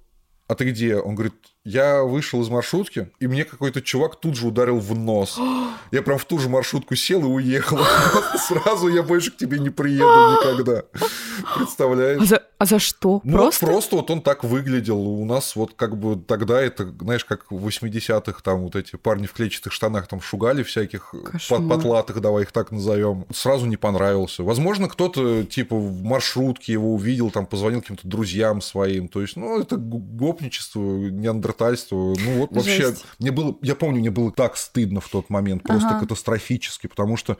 а 0.47 0.55
ты 0.55 0.69
где? 0.69 0.97
Он 0.97 1.15
говорит, 1.15 1.54
я 1.65 2.03
вышел 2.03 2.41
из 2.43 2.49
маршрутки, 2.49 3.09
и 3.19 3.27
мне 3.27 3.43
какой-то 3.43 3.81
чувак 3.81 4.17
тут 4.17 4.35
же 4.35 4.47
ударил 4.47 4.79
в 4.79 4.95
нос. 4.95 5.39
Я 5.91 6.01
прям 6.01 6.17
в 6.17 6.25
ту 6.25 6.39
же 6.39 6.49
маршрутку 6.49 6.95
сел 6.95 7.21
и 7.21 7.25
уехал. 7.25 7.77
Сразу 8.47 8.87
я 8.87 9.03
больше 9.03 9.31
к 9.31 9.37
тебе 9.37 9.59
не 9.59 9.69
приеду 9.69 10.03
никогда. 10.03 10.83
Представляешь? 11.55 12.21
А 12.21 12.25
за, 12.25 12.43
а 12.57 12.65
за 12.65 12.79
что? 12.79 13.21
Ну, 13.23 13.37
просто? 13.37 13.65
просто 13.65 13.95
вот 13.95 14.09
он 14.09 14.21
так 14.21 14.43
выглядел. 14.43 14.99
У 14.99 15.25
нас 15.25 15.55
вот 15.55 15.73
как 15.75 15.97
бы 15.97 16.17
тогда 16.17 16.61
это, 16.61 16.91
знаешь, 16.99 17.23
как 17.23 17.51
в 17.51 17.67
80-х 17.67 18.41
там 18.41 18.61
вот 18.61 18.75
эти 18.75 18.95
парни 18.95 19.25
в 19.25 19.33
клетчатых 19.33 19.71
штанах 19.73 20.07
там 20.07 20.21
шугали 20.21 20.63
всяких 20.63 21.13
под, 21.49 21.69
потлатых, 21.69 22.19
давай 22.19 22.43
их 22.43 22.51
так 22.51 22.71
назовем. 22.71 23.25
Сразу 23.31 23.65
не 23.65 23.77
понравился. 23.77 24.43
Возможно, 24.43 24.89
кто-то 24.89 25.43
типа 25.43 25.75
в 25.75 26.03
маршрутке 26.03 26.73
его 26.73 26.93
увидел, 26.95 27.29
там 27.31 27.45
позвонил 27.45 27.81
каким-то 27.81 28.07
друзьям 28.07 28.61
своим. 28.61 29.07
То 29.07 29.21
есть, 29.21 29.35
ну, 29.35 29.59
это 29.59 29.77
гопничество, 29.77 30.79
неандертальство 30.79 31.54
неандертальство. 31.55 31.95
Ну 31.95 32.39
вот 32.39 32.51
вообще, 32.51 32.87
Жесть. 32.87 33.05
мне 33.19 33.31
было, 33.31 33.57
я 33.61 33.75
помню, 33.75 33.99
мне 33.99 34.11
было 34.11 34.31
так 34.31 34.57
стыдно 34.57 35.01
в 35.01 35.09
тот 35.09 35.29
момент, 35.29 35.63
просто 35.63 35.89
ага. 35.89 36.01
катастрофически, 36.01 36.87
потому 36.87 37.17
что, 37.17 37.37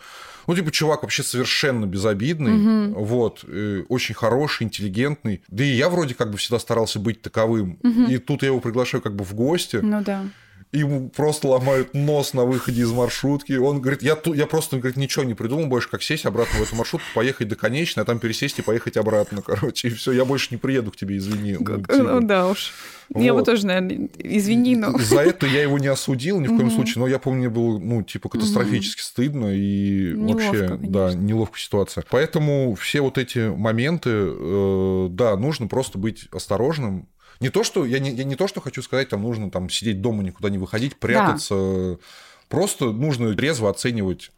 ну 0.48 0.56
типа 0.56 0.72
чувак 0.72 1.04
вообще 1.04 1.24
совершенно 1.24 1.86
безобидный, 1.86 2.90
угу. 2.90 3.06
вот, 3.06 3.46
э, 3.48 3.84
очень 3.90 4.16
хороший, 4.16 4.64
интеллигентный, 4.64 5.42
да 5.48 5.64
и 5.64 5.70
я 5.70 5.90
вроде 5.90 6.16
как 6.16 6.32
бы 6.32 6.38
всегда 6.38 6.60
старался 6.60 7.00
быть 7.00 7.22
таковым, 7.22 7.80
угу. 7.84 8.04
и 8.04 8.18
тут 8.18 8.42
я 8.42 8.50
его 8.50 8.60
приглашаю 8.60 9.02
как 9.02 9.16
бы 9.16 9.24
в 9.24 9.34
гости. 9.34 9.78
Ну 9.78 10.02
да 10.02 10.26
ему 10.76 11.10
просто 11.10 11.48
ломают 11.48 11.94
нос 11.94 12.34
на 12.34 12.46
выходе 12.46 12.82
из 12.82 12.92
маршрутки. 12.92 13.54
Он 13.54 13.82
говорит, 13.82 14.02
я, 14.04 14.18
я 14.26 14.46
просто 14.46 14.78
говорит, 14.78 14.98
ничего 14.98 15.24
не 15.24 15.34
придумал 15.34 15.68
больше, 15.68 15.90
как 15.90 16.04
сесть 16.04 16.26
обратно 16.26 16.60
в 16.60 16.64
эту 16.64 16.76
маршрутку, 16.76 17.08
поехать 17.14 17.48
до 17.48 17.56
конечной, 17.56 18.04
а 18.04 18.06
там 18.06 18.20
пересесть 18.20 18.60
и 18.60 18.62
поехать 18.62 18.98
обратно, 18.98 19.42
короче, 19.42 19.88
и 19.88 19.92
все, 19.92 20.12
я 20.12 20.26
больше 20.26 20.50
не 20.52 20.58
приеду 20.58 20.92
к 20.92 20.98
тебе, 20.98 21.18
извини. 21.18 21.58
Ну, 21.60 22.22
да 22.22 22.48
уж. 22.48 22.74
Вот. 23.10 23.22
Я 23.22 23.34
бы 23.34 23.44
тоже, 23.44 23.68
наверное, 23.68 24.10
извини, 24.18 24.76
но... 24.76 24.98
За 24.98 25.22
это 25.22 25.46
я 25.46 25.62
его 25.62 25.78
не 25.78 25.88
осудил 25.88 26.40
ни 26.40 26.48
в 26.48 26.56
коем 26.56 26.72
случае, 26.72 27.02
но 27.02 27.08
я 27.08 27.20
помню, 27.20 27.36
мне 27.36 27.50
было, 27.50 27.78
ну, 27.78 28.02
типа, 28.02 28.30
катастрофически 28.30 29.02
стыдно 29.02 29.56
и 29.56 30.14
вообще, 30.14 30.78
да, 30.82 31.14
неловкая 31.14 31.60
ситуация. 31.60 32.04
Поэтому 32.10 32.76
все 32.76 33.02
вот 33.02 33.18
эти 33.18 33.50
моменты, 33.56 34.10
э, 34.12 35.08
да, 35.12 35.36
нужно 35.38 35.68
просто 35.68 35.98
быть 35.98 36.28
осторожным, 36.32 37.08
не 37.40 37.50
то, 37.50 37.64
что 37.64 37.86
я 37.86 38.00
не, 38.00 38.12
я 38.12 38.24
не 38.24 38.36
то, 38.36 38.48
что 38.48 38.62
хочу 38.62 38.82
сказать, 38.82 39.10
там 39.10 39.22
нужно 39.22 39.52
там 39.52 39.70
сидеть 39.70 40.02
дома, 40.02 40.24
никуда 40.24 40.50
не 40.50 40.58
выходить, 40.58 40.96
прятаться. 40.98 41.56
Да. 41.56 41.98
Просто 42.50 42.92
нужно 42.92 43.36
резво 43.36 43.70
оценивать 43.70 44.32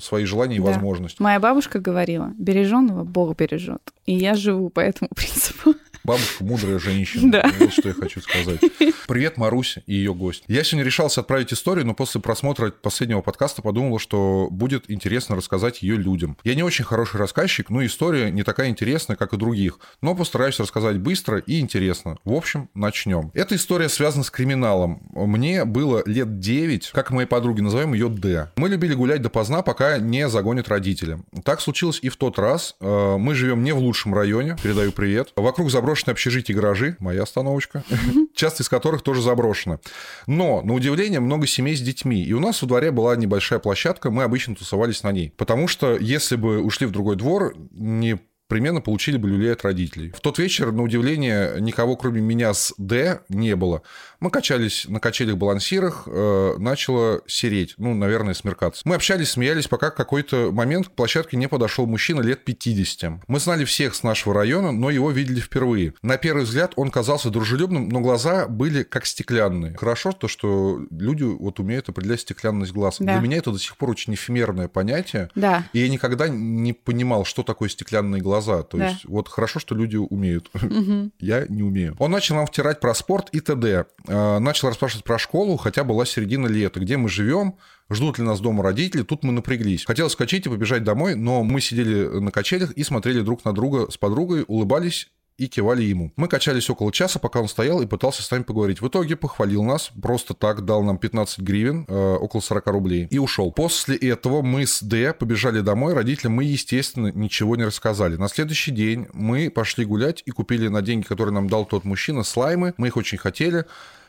свои 0.00 0.24
желания 0.24 0.56
и 0.56 0.60
да. 0.60 0.66
возможности. 0.66 1.22
Моя 1.22 1.40
бабушка 1.40 1.78
говорила, 1.78 2.32
береженного 2.38 3.04
Бог 3.04 3.36
бережет. 3.36 3.82
И 4.06 4.14
я 4.14 4.34
живу 4.34 4.68
по 4.70 4.80
этому 4.80 5.08
принципу. 5.14 5.74
Бабушка 6.04 6.44
мудрая 6.44 6.78
женщина. 6.78 7.32
Да. 7.32 7.50
Вот 7.58 7.72
что 7.72 7.88
я 7.88 7.94
хочу 7.94 8.20
сказать. 8.20 8.60
Привет, 9.08 9.38
Маруся 9.38 9.82
и 9.86 9.94
ее 9.94 10.14
гость. 10.14 10.44
Я 10.48 10.62
сегодня 10.62 10.84
решался 10.84 11.22
отправить 11.22 11.50
историю, 11.54 11.86
но 11.86 11.94
после 11.94 12.20
просмотра 12.20 12.70
последнего 12.70 13.22
подкаста 13.22 13.62
подумал, 13.62 13.98
что 13.98 14.48
будет 14.50 14.90
интересно 14.90 15.34
рассказать 15.34 15.80
ее 15.80 15.96
людям. 15.96 16.36
Я 16.44 16.54
не 16.56 16.62
очень 16.62 16.84
хороший 16.84 17.16
рассказчик, 17.16 17.70
но 17.70 17.84
история 17.86 18.30
не 18.30 18.42
такая 18.42 18.68
интересная, 18.68 19.16
как 19.16 19.32
и 19.32 19.38
других, 19.38 19.78
но 20.02 20.14
постараюсь 20.14 20.60
рассказать 20.60 20.98
быстро 20.98 21.38
и 21.38 21.58
интересно. 21.58 22.18
В 22.24 22.34
общем, 22.34 22.68
начнем. 22.74 23.30
Эта 23.32 23.56
история 23.56 23.88
связана 23.88 24.24
с 24.24 24.30
криминалом. 24.30 25.08
Мне 25.14 25.64
было 25.64 26.02
лет 26.04 26.38
9, 26.38 26.90
как 26.90 27.12
моей 27.12 27.26
подруге, 27.26 27.62
назовем 27.62 27.94
ее 27.94 28.10
Д. 28.10 28.52
Мы 28.56 28.68
любили 28.68 28.92
гулять 28.92 29.22
допоздна, 29.22 29.62
пока 29.62 29.96
не 29.96 30.28
загонят 30.28 30.68
родители. 30.68 31.20
Так 31.44 31.62
случилось 31.62 31.98
и 32.02 32.10
в 32.10 32.16
тот 32.16 32.38
раз. 32.38 32.76
Э, 32.80 33.16
Мы 33.16 33.34
живем 33.34 33.64
не 33.64 33.72
в 33.72 33.78
лучшем 33.78 34.14
районе, 34.14 34.58
передаю 34.62 34.92
привет. 34.92 35.32
Вокруг 35.36 35.70
заброшенные 35.94 36.12
общежития 36.12 36.56
гаражи, 36.56 36.96
моя 36.98 37.22
остановочка, 37.22 37.84
часть 38.34 38.60
из 38.60 38.68
которых 38.68 39.02
тоже 39.02 39.22
заброшена. 39.22 39.78
Но, 40.26 40.60
на 40.62 40.74
удивление, 40.74 41.20
много 41.20 41.46
семей 41.46 41.76
с 41.76 41.80
детьми. 41.80 42.22
И 42.22 42.32
у 42.32 42.40
нас 42.40 42.62
во 42.62 42.68
дворе 42.68 42.90
была 42.90 43.14
небольшая 43.16 43.60
площадка, 43.60 44.10
мы 44.10 44.24
обычно 44.24 44.56
тусовались 44.56 45.02
на 45.02 45.12
ней. 45.12 45.32
Потому 45.36 45.68
что 45.68 45.96
если 45.96 46.36
бы 46.36 46.62
ушли 46.62 46.86
в 46.86 46.90
другой 46.90 47.16
двор, 47.16 47.54
не 47.70 48.18
примерно 48.54 48.80
получили 48.80 49.16
бы 49.16 49.28
люлей 49.28 49.52
от 49.52 49.64
родителей. 49.64 50.12
В 50.16 50.20
тот 50.20 50.38
вечер, 50.38 50.70
на 50.70 50.84
удивление, 50.84 51.56
никого, 51.58 51.96
кроме 51.96 52.20
меня 52.20 52.54
с 52.54 52.72
Д, 52.78 53.18
не 53.28 53.56
было. 53.56 53.82
Мы 54.20 54.30
качались 54.30 54.86
на 54.88 55.00
качелях-балансирах, 55.00 56.04
э, 56.06 56.54
начало 56.58 57.20
сереть, 57.26 57.74
ну, 57.78 57.94
наверное, 57.94 58.32
смеркаться. 58.32 58.82
Мы 58.84 58.94
общались, 58.94 59.32
смеялись, 59.32 59.66
пока 59.66 59.90
в 59.90 59.96
какой-то 59.96 60.52
момент 60.52 60.86
к 60.86 60.92
площадке 60.92 61.36
не 61.36 61.48
подошел 61.48 61.86
мужчина 61.86 62.20
лет 62.20 62.44
50. 62.44 63.22
Мы 63.26 63.40
знали 63.40 63.64
всех 63.64 63.96
с 63.96 64.04
нашего 64.04 64.32
района, 64.32 64.70
но 64.70 64.88
его 64.88 65.10
видели 65.10 65.40
впервые. 65.40 65.94
На 66.00 66.16
первый 66.16 66.44
взгляд 66.44 66.74
он 66.76 66.92
казался 66.92 67.30
дружелюбным, 67.30 67.88
но 67.88 68.00
глаза 68.00 68.46
были 68.46 68.84
как 68.84 69.04
стеклянные. 69.04 69.76
Хорошо 69.76 70.12
то, 70.12 70.28
что 70.28 70.80
люди 70.92 71.24
вот 71.24 71.58
умеют 71.58 71.88
определять 71.88 72.20
стеклянность 72.20 72.72
глаз. 72.72 72.98
Да. 73.00 73.14
Для 73.14 73.20
меня 73.20 73.38
это 73.38 73.50
до 73.50 73.58
сих 73.58 73.76
пор 73.76 73.90
очень 73.90 74.14
эфемерное 74.14 74.68
понятие. 74.68 75.28
Да. 75.34 75.64
И 75.72 75.80
я 75.80 75.88
никогда 75.88 76.28
не 76.28 76.72
понимал, 76.72 77.24
что 77.24 77.42
такое 77.42 77.68
стеклянные 77.68 78.22
глаза. 78.22 78.43
То 78.62 78.76
Да. 78.76 78.88
есть, 78.90 79.04
вот 79.04 79.28
хорошо, 79.28 79.58
что 79.58 79.74
люди 79.74 79.96
умеют. 79.96 80.50
Я 81.20 81.46
не 81.48 81.62
умею. 81.62 81.96
Он 81.98 82.10
начал 82.10 82.36
нам 82.36 82.46
втирать 82.46 82.80
про 82.80 82.94
спорт 82.94 83.28
и 83.32 83.40
т.д. 83.40 83.86
Э, 84.08 84.38
Начал 84.38 84.68
расспрашивать 84.68 85.04
про 85.04 85.18
школу, 85.18 85.56
хотя 85.56 85.84
была 85.84 86.04
середина 86.04 86.46
лета, 86.46 86.80
где 86.80 86.96
мы 86.96 87.08
живем, 87.08 87.56
ждут 87.90 88.18
ли 88.18 88.24
нас 88.24 88.40
дома 88.40 88.62
родители. 88.62 89.02
Тут 89.02 89.22
мы 89.24 89.32
напряглись. 89.32 89.84
Хотелось 89.84 90.12
скачать 90.12 90.46
и 90.46 90.48
побежать 90.48 90.84
домой, 90.84 91.14
но 91.14 91.42
мы 91.42 91.60
сидели 91.60 92.06
на 92.20 92.30
качелях 92.30 92.72
и 92.72 92.84
смотрели 92.84 93.20
друг 93.20 93.44
на 93.44 93.52
друга 93.52 93.90
с 93.90 93.96
подругой, 93.96 94.44
улыбались 94.46 95.10
и 95.36 95.48
кивали 95.48 95.82
ему. 95.82 96.12
Мы 96.16 96.28
качались 96.28 96.70
около 96.70 96.92
часа, 96.92 97.18
пока 97.18 97.40
он 97.40 97.48
стоял 97.48 97.82
и 97.82 97.86
пытался 97.86 98.22
с 98.22 98.30
нами 98.30 98.42
поговорить. 98.42 98.80
В 98.80 98.88
итоге 98.88 99.16
похвалил 99.16 99.64
нас, 99.64 99.90
просто 100.00 100.34
так 100.34 100.64
дал 100.64 100.82
нам 100.82 100.98
15 100.98 101.40
гривен, 101.40 101.84
э, 101.88 102.16
около 102.20 102.40
40 102.40 102.66
рублей, 102.68 103.08
и 103.10 103.18
ушел. 103.18 103.50
После 103.52 103.96
этого 103.96 104.42
мы 104.42 104.66
с 104.66 104.82
Д 104.82 105.12
побежали 105.12 105.60
домой. 105.60 105.94
Родителям 105.94 106.34
мы, 106.34 106.44
естественно, 106.44 107.08
ничего 107.08 107.56
не 107.56 107.64
рассказали. 107.64 108.16
На 108.16 108.28
следующий 108.28 108.70
день 108.70 109.06
мы 109.12 109.50
пошли 109.50 109.84
гулять 109.84 110.22
и 110.24 110.30
купили 110.30 110.68
на 110.68 110.82
деньги, 110.82 111.04
которые 111.04 111.34
нам 111.34 111.48
дал 111.48 111.64
тот 111.64 111.84
мужчина, 111.84 112.22
слаймы. 112.22 112.74
Мы 112.76 112.88
их 112.88 112.96
очень 112.96 113.18
хотели. 113.18 113.64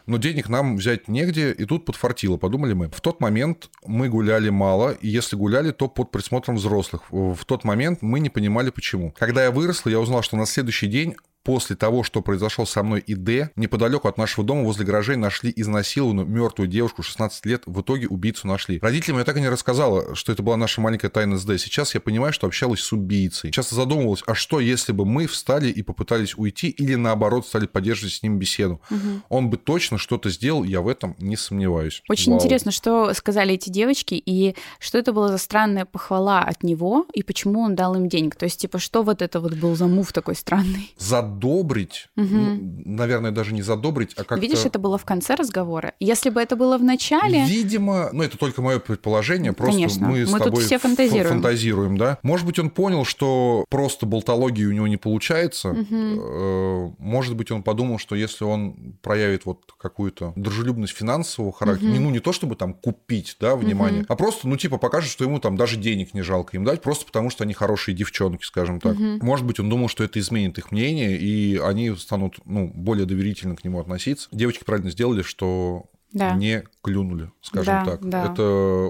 Но 0.06 0.18
денег 0.18 0.50
нам 0.50 0.78
взять 0.78 1.08
негде, 1.08 1.52
и 1.52 1.66
тут 1.66 1.86
подфартило, 1.86 2.38
подумали 2.38 2.74
мы. 2.74 2.90
В 2.90 3.02
тот 3.02 3.22
момент 3.22 3.70
мы 3.86 4.10
гуляли 4.10 4.50
мало, 4.50 4.92
и 4.92 5.08
если 5.08 5.36
гуляли, 5.36 5.72
то 5.72 5.88
под 5.88 6.12
присмотром 6.12 6.56
взрослых. 6.56 7.04
В 7.10 7.44
тот 7.46 7.64
момент 7.64 8.02
мы 8.02 8.20
не 8.20 8.30
понимали, 8.30 8.70
почему. 8.70 9.12
Когда 9.18 9.44
я 9.44 9.52
выросла, 9.52 9.90
я 9.90 10.00
узнал, 10.00 10.22
что 10.22 10.38
на 10.38 10.46
следующий 10.46 10.88
день 10.88 11.16
После 11.46 11.76
того, 11.76 12.02
что 12.02 12.22
произошло 12.22 12.66
со 12.66 12.82
мной 12.82 13.02
и 13.02 13.14
Д, 13.14 13.52
неподалеку 13.56 14.08
от 14.08 14.18
нашего 14.18 14.44
дома 14.44 14.64
возле 14.64 14.84
гаражей 14.84 15.16
нашли 15.16 15.54
изнасилованную 15.56 16.28
мертвую 16.28 16.68
девушку 16.68 17.04
16 17.04 17.46
лет. 17.46 17.62
В 17.68 17.82
итоге 17.82 18.08
убийцу 18.08 18.48
нашли. 18.48 18.80
Родителям 18.82 19.20
я 19.20 19.26
так 19.26 19.38
и 19.38 19.42
не 19.42 19.48
рассказала, 19.48 20.16
что 20.16 20.32
это 20.32 20.42
была 20.42 20.58
наша 20.58 20.82
маленькая 20.82 21.10
тайна 21.10 21.38
с 21.38 21.46
Д. 21.46 21.60
Сейчас 21.60 21.94
я 21.94 22.02
понимаю, 22.02 22.34
что 22.34 22.48
общалась 22.48 22.82
с 22.82 22.92
убийцей. 22.92 23.52
Часто 23.52 23.76
задумывалась, 23.76 24.24
а 24.26 24.34
что, 24.34 24.60
если 24.60 24.92
бы 24.92 25.06
мы 25.06 25.28
встали 25.28 25.70
и 25.70 25.84
попытались 25.84 26.36
уйти, 26.36 26.70
или 26.70 26.96
наоборот 26.96 27.46
стали 27.46 27.68
поддерживать 27.68 28.14
с 28.14 28.24
ним 28.24 28.40
беседу? 28.40 28.82
Он 29.30 29.52
бы 29.52 29.58
точно 29.58 30.00
что-то 30.00 30.32
сделал, 30.32 30.64
я 30.64 30.82
в 30.82 30.88
этом 30.88 31.16
не 31.20 31.38
сомневаюсь. 31.38 32.02
Очень 32.10 32.32
Вау. 32.32 32.42
интересно, 32.42 32.72
что 32.72 33.14
сказали 33.14 33.54
эти 33.54 33.70
девочки, 33.70 34.16
и 34.16 34.56
что 34.80 34.98
это 34.98 35.14
была 35.14 35.28
за 35.28 35.38
странная 35.38 35.86
похвала 35.86 36.40
от 36.40 36.64
него, 36.64 37.06
и 37.14 37.22
почему 37.22 37.62
он 37.62 37.76
дал 37.76 37.94
им 37.94 38.10
денег. 38.10 38.36
То 38.36 38.46
есть, 38.46 38.60
типа, 38.60 38.80
что 38.80 39.04
вот 39.04 39.22
это 39.22 39.40
вот 39.40 39.54
был 39.54 39.76
за 39.76 39.86
мув 39.86 40.12
такой 40.12 40.36
странный? 40.36 40.92
Задобрить, 41.36 42.08
ну, 42.16 42.58
наверное, 42.86 43.32
даже 43.32 43.54
не 43.54 43.62
задобрить, 43.62 44.14
а 44.14 44.24
как-то... 44.24 44.36
Видишь, 44.38 44.66
это 44.66 44.80
было 44.80 44.98
в 44.98 45.06
конце 45.06 45.36
разговора. 45.36 45.94
Если 46.00 46.30
бы 46.30 46.42
это 46.42 46.56
было 46.56 46.78
в 46.78 46.84
начале, 46.84 47.46
Видимо, 47.46 48.10
ну 48.14 48.24
это 48.24 48.38
только 48.38 48.62
мое 48.62 48.80
предположение, 48.80 49.54
просто 49.54 49.74
Конечно. 49.76 50.08
мы 50.08 50.26
с 50.26 50.32
Мы 50.32 50.38
тут 50.40 50.46
тобой 50.48 50.64
все 50.64 50.76
ф- 50.76 50.82
фантазируем. 50.82 51.28
фантазируем, 51.36 51.98
да. 51.98 52.18
Может 52.24 52.46
быть, 52.46 52.58
он 52.60 52.70
понял, 52.70 53.06
что 53.06 53.66
просто 53.70 54.06
болтологии 54.06 54.66
у 54.66 54.72
него 54.72 54.88
не 54.88 54.98
получается. 54.98 55.76
Э, 55.76 56.90
Может 57.00 57.36
быть, 57.36 57.52
он 57.52 57.64
подумал, 57.64 58.00
что 58.00 58.16
если 58.16 58.44
он 58.46 58.96
проявит 59.02 59.46
вот 59.46 59.74
какую-то 59.78 60.34
дружелюбность 60.36 60.94
финансового 60.96 61.52
характера, 61.54 61.90
не, 61.90 62.00
ну 62.00 62.10
не 62.10 62.20
то 62.20 62.32
чтобы 62.32 62.56
там 62.56 62.74
купить, 62.74 63.38
да, 63.40 63.56
внимание, 63.56 64.06
а 64.08 64.16
просто, 64.16 64.48
ну 64.48 64.58
типа 64.58 64.78
покажет, 64.78 65.12
что 65.12 65.24
ему 65.24 65.40
там 65.40 65.58
даже 65.58 65.78
денег 65.78 66.14
не 66.14 66.22
жалко 66.22 66.58
им 66.58 66.64
дать, 66.64 66.82
просто 66.82 67.06
потому 67.06 67.30
что 67.30 67.44
они 67.44 67.54
хорошие 67.54 67.96
девчонки, 67.96 68.44
скажем 68.44 68.80
так. 68.80 68.98
Может 68.98 69.46
быть, 69.46 69.60
он 69.60 69.70
думал, 69.70 69.88
что 69.90 70.04
это 70.04 70.20
изменит 70.20 70.58
их 70.58 70.72
мнение, 70.72 71.18
и 71.26 71.58
они 71.58 71.96
станут, 71.96 72.38
ну, 72.46 72.72
более 72.74 73.06
доверительно 73.06 73.56
к 73.56 73.64
нему 73.64 73.80
относиться. 73.80 74.28
Девочки 74.32 74.64
правильно 74.64 74.92
сделали, 74.92 75.24
что 75.24 75.86
Да. 76.14 76.36
не 76.36 76.64
клюнули, 76.86 77.32
скажем 77.42 77.74
Да, 77.84 77.86
так. 77.86 78.10
да. 78.10 78.32
Это 78.32 78.44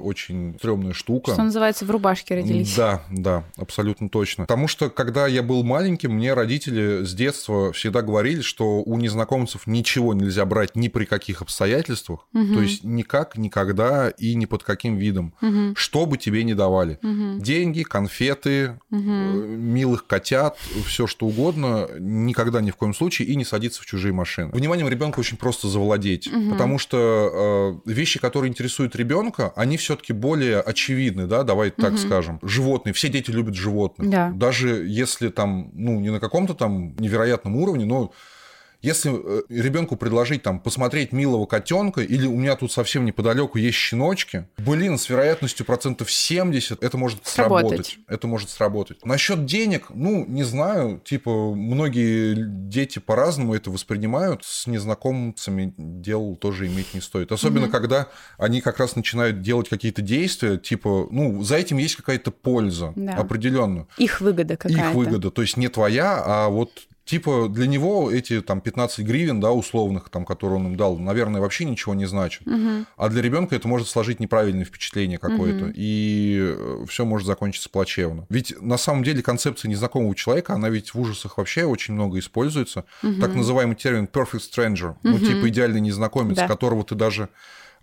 очень 0.04 0.56
стрёмная 0.60 0.94
штука. 0.94 1.32
что 1.32 1.44
называется, 1.44 1.86
в 1.86 1.92
рубашке 1.92 2.36
родились. 2.36 2.76
Да, 2.76 3.02
да, 3.10 3.44
абсолютно 3.58 4.10
точно. 4.10 4.44
Потому 4.44 4.68
что, 4.68 4.90
когда 4.90 5.28
я 5.28 5.42
был 5.44 5.64
маленьким, 5.64 6.12
мне 6.14 6.34
родители 6.34 7.06
с 7.06 7.14
детства 7.14 7.72
всегда 7.72 8.02
говорили, 8.02 8.42
что 8.42 8.82
у 8.84 8.98
незнакомцев 8.98 9.66
ничего 9.66 10.14
нельзя 10.14 10.46
брать 10.46 10.76
ни 10.76 10.90
при 10.90 11.06
каких 11.06 11.42
обстоятельствах, 11.42 12.28
то 12.34 12.62
есть 12.62 12.84
никак, 12.84 13.38
никогда 13.38 14.10
и 14.10 14.36
ни 14.36 14.46
под 14.46 14.64
каким 14.64 14.98
видом, 14.98 15.34
что 15.76 16.06
бы 16.06 16.18
тебе 16.18 16.44
не 16.44 16.54
давали. 16.54 17.00
Деньги, 17.40 17.84
конфеты, 17.84 18.80
э, 18.92 18.96
милых 18.96 20.06
котят, 20.08 20.58
все 20.86 21.08
что 21.08 21.28
угодно, 21.28 21.88
никогда 22.00 22.62
ни 22.62 22.72
в 22.72 22.76
коем 22.76 22.94
случае 22.94 23.28
и 23.30 23.36
не 23.36 23.46
садиться 23.46 23.82
в 23.82 23.86
чужие 23.86 24.14
машины. 24.14 24.52
Вниманием 24.52 24.90
ребенка 24.90 25.20
очень 25.20 25.38
просто 25.38 25.68
завладеть, 25.68 26.30
потому 26.52 26.78
что 26.80 27.80
э, 27.85 27.85
вещи, 27.86 28.20
которые 28.20 28.50
интересуют 28.50 28.96
ребенка, 28.96 29.54
они 29.56 29.78
все-таки 29.78 30.14
более 30.14 30.60
очевидны, 30.60 31.28
да, 31.28 31.44
давай 31.44 31.72
так 31.72 31.98
скажем. 31.98 32.40
Животные, 32.42 32.94
все 32.94 33.10
дети 33.10 33.32
любят 33.32 33.56
животных. 33.56 34.10
Да. 34.10 34.32
Даже 34.36 34.86
если 34.88 35.30
там, 35.30 35.72
ну, 35.74 36.00
не 36.00 36.12
на 36.12 36.20
каком-то 36.20 36.54
там 36.54 36.96
невероятном 36.98 37.56
уровне, 37.56 37.86
но 37.86 38.12
если 38.86 39.10
ребенку 39.50 39.96
предложить 39.96 40.44
там 40.44 40.60
посмотреть 40.60 41.12
милого 41.12 41.46
котенка, 41.46 42.02
или 42.02 42.28
у 42.28 42.36
меня 42.38 42.56
тут 42.56 42.72
совсем 42.72 43.04
неподалеку 43.06 43.58
есть 43.58 43.78
щеночки, 43.78 44.48
блин, 44.58 44.98
с 44.98 45.10
вероятностью 45.10 45.66
процентов 45.66 46.12
70 46.12 46.84
это 46.84 46.98
может 46.98 47.26
Сработать. 47.26 47.70
сработать. 47.70 47.98
Это 48.08 48.28
может 48.28 48.50
сработать. 48.50 49.06
Насчет 49.06 49.46
денег, 49.46 49.88
ну, 49.90 50.26
не 50.28 50.44
знаю, 50.44 51.02
типа, 51.04 51.54
многие 51.56 52.36
дети 52.70 53.00
по-разному 53.00 53.56
это 53.56 53.72
воспринимают. 53.72 54.44
С 54.44 54.68
незнакомцами 54.68 55.74
дел 55.78 56.36
тоже 56.36 56.68
иметь 56.68 56.94
не 56.94 57.02
стоит. 57.02 57.32
Особенно, 57.32 57.70
когда 57.70 58.08
они 58.38 58.62
как 58.62 58.80
раз 58.80 58.96
начинают 58.96 59.42
делать 59.42 59.70
какие-то 59.70 60.02
действия, 60.02 60.58
типа, 60.58 61.08
ну, 61.10 61.42
за 61.44 61.56
этим 61.58 61.78
есть 61.78 61.96
какая-то 61.96 62.32
польза 62.32 62.94
Да. 62.96 63.16
определенно. 63.16 63.88
Их 63.98 64.22
выгода 64.22 64.58
какая-то. 64.58 64.90
Их 64.90 64.94
выгода. 64.94 65.32
То 65.32 65.42
есть 65.42 65.58
не 65.58 65.68
твоя, 65.70 66.22
а 66.24 66.50
вот 66.50 66.72
Типа 67.06 67.48
для 67.50 67.68
него 67.68 68.12
эти 68.12 68.42
там 68.42 68.62
15 68.62 69.06
гривен, 69.06 69.40
да, 69.40 69.52
условных, 69.52 70.10
там, 70.10 70.26
которые 70.26 70.60
он 70.60 70.66
им 70.68 70.76
дал, 70.76 70.98
наверное, 70.98 71.40
вообще 71.40 71.66
ничего 71.66 71.94
не 71.94 72.06
значат. 72.06 72.42
А 72.98 73.10
для 73.10 73.22
ребенка 73.22 73.56
это 73.56 73.68
может 73.68 73.88
сложить 73.88 74.20
неправильное 74.20 74.66
впечатление 74.66 75.20
какое-то, 75.20 75.72
и 75.76 76.56
все 76.90 77.06
может 77.06 77.28
закончиться 77.28 77.70
плачевно. 77.70 78.26
Ведь 78.30 78.60
на 78.60 78.78
самом 78.78 79.04
деле 79.04 79.22
концепция 79.22 79.70
незнакомого 79.70 80.16
человека, 80.16 80.54
она 80.54 80.70
ведь 80.70 80.94
в 80.96 81.00
ужасах 81.00 81.38
вообще 81.38 81.66
очень 81.66 81.94
много 81.94 82.18
используется. 82.18 82.86
Так 83.22 83.36
называемый 83.36 83.76
термин 83.76 84.10
perfect 84.12 84.42
stranger, 84.52 84.96
ну 85.04 85.20
типа 85.20 85.48
идеальный 85.50 85.82
незнакомец, 85.82 86.38
Да. 86.38 86.48
которого 86.48 86.84
ты 86.84 86.96
даже 86.96 87.24
э, 87.24 87.28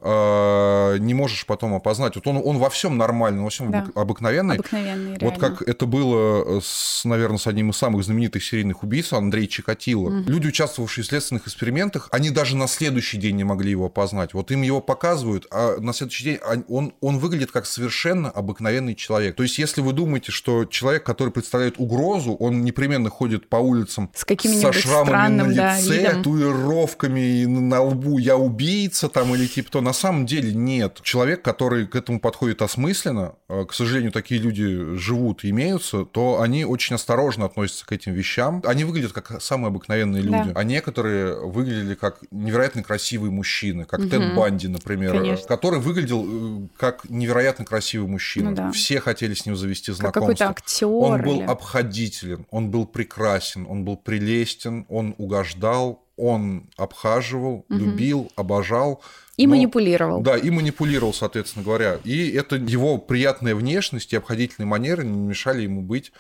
не 0.05 1.15
можешь 1.15 1.47
потом 1.47 1.75
опознать. 1.75 2.15
Вот 2.17 2.27
он, 2.27 2.41
он 2.45 2.59
во 2.59 2.69
всем 2.71 2.97
нормальный, 2.99 3.43
во 3.43 3.51
всем 3.51 3.71
Да. 3.71 3.87
обыкновенный. 3.95 4.57
Обыкновенный, 4.57 5.13
Вот 5.13 5.21
реально. 5.21 5.39
как 5.39 5.63
это 5.69 5.87
было, 5.87 6.61
с, 6.61 7.05
наверное, 7.05 7.39
с 7.39 7.47
одним 7.47 7.71
из 7.71 7.77
самых 7.77 8.05
знаменитых 8.05 8.43
серийных 8.45 8.83
убийц, 8.83 9.13
Андрей 9.13 9.47
Чикатило. 9.49 10.11
Люди, 10.11 10.49
участвовавшие 10.49 11.05
в 11.05 11.07
следственных 11.07 11.47
экспериментах, 11.47 12.09
они 12.11 12.31
даже 12.31 12.57
на 12.57 12.67
следующий 12.69 13.17
день 13.19 13.37
не 13.37 13.45
могли 13.45 13.71
его 13.71 13.87
опознать. 13.87 14.35
Вот 14.35 14.51
им 14.51 14.63
его 14.63 14.81
показывают, 14.81 15.47
а 15.51 15.79
на 15.79 15.93
следующий 15.93 16.25
день 16.25 16.39
он- 16.69 16.93
он, 17.01 17.19
выглядит 17.19 17.53
как 17.53 17.67
совершенно 17.67 18.31
обыкновенный 18.31 18.95
человек. 18.95 19.37
То 19.37 19.43
есть, 19.45 19.59
если 19.59 19.81
вы 19.81 19.93
думаете, 19.93 20.33
что 20.33 20.65
человек, 20.65 21.05
который 21.05 21.31
представляет 21.33 21.75
угрозу, 21.79 22.35
он 22.35 22.65
непременно 22.65 23.11
ходит 23.11 23.49
по 23.49 23.57
улицам 23.57 24.11
С 24.15 24.25
со 24.61 24.73
шрамами 24.73 25.07
странным, 25.07 25.49
на 25.51 25.55
да, 25.55 25.79
лице, 25.79 25.99
видом. 25.99 26.17
татуировками 26.23 27.45
на 27.45 27.83
лбу 27.83 28.19
«я 28.19 28.37
убийца» 28.37 29.09
там 29.09 29.35
или 29.35 29.47
типа 29.47 29.71
то, 29.71 29.81
на 29.81 29.92
самом 29.93 30.27
деле 30.27 30.53
нет. 30.53 31.01
Человек, 31.03 31.43
который 31.43 31.87
к 31.87 31.95
этому 31.97 32.21
подходит 32.21 32.63
осмысленно, 32.63 33.35
э, 33.49 33.65
к 33.65 33.73
сожалению, 33.73 34.13
такие 34.13 34.41
люди 34.41 34.95
живут 34.97 35.45
и 35.45 35.51
имеются, 35.51 36.05
то 36.05 36.41
они 36.41 36.65
очень 36.65 36.95
осторожно 36.97 37.47
относятся 37.47 37.87
к 37.87 37.93
этим 37.93 38.13
вещам. 38.13 38.63
Они 38.67 38.85
выглядят 38.85 39.13
как 39.13 39.41
самые 39.43 39.69
обыкновенные 39.69 40.23
люди. 40.23 40.53
Да. 40.53 40.53
А 40.55 40.65
некоторые 40.65 41.39
выглядели 41.47 41.95
как 41.95 42.19
невероятно 42.31 42.83
красивые 42.83 43.31
мужчины, 43.31 43.85
как 43.85 44.01
Тед 44.09 44.35
Банди, 44.35 44.69
например, 44.69 45.13
Конечно. 45.13 45.47
который 45.47 45.81
выглядел 45.81 46.25
э, 46.65 46.69
как 46.77 47.09
невероятно 47.09 47.65
красивый 47.65 48.09
мужчина. 48.09 48.51
Ну 48.51 48.57
да. 48.57 48.73
Все 48.73 49.01
хотели 49.01 49.35
с 49.35 49.47
ним 49.47 49.57
завести 49.57 49.91
Как 49.93 49.97
знакомство. 49.97 50.21
какой-то 50.21 50.49
актер. 50.51 50.87
Он 50.89 51.23
был 51.23 51.37
или- 51.37 51.45
обходителен, 51.47 52.47
он 52.51 52.71
был 52.71 52.87
прекрасен, 52.87 53.67
он 53.69 53.85
был 53.85 53.97
прелестен, 53.97 54.87
он 54.89 55.15
угождал, 55.19 56.02
он 56.17 56.69
обхаживал, 56.77 57.65
любил, 57.69 58.31
обожал. 58.37 59.03
И 59.37 59.47
но- 59.47 59.55
манипулировал. 59.55 60.21
Да, 60.21 60.37
и 60.37 60.51
манипулировал, 60.51 61.15
соответственно 61.15 61.65
говоря. 61.65 61.99
И 62.05 62.31
это 62.31 62.57
его 62.57 62.99
приятная 62.99 63.55
внешность 63.55 64.13
и 64.13 64.17
обходительные 64.17 64.69
манеры 64.69 65.05
не 65.05 65.19
мешали 65.19 65.63
ему 65.63 65.81
быть 65.83 66.13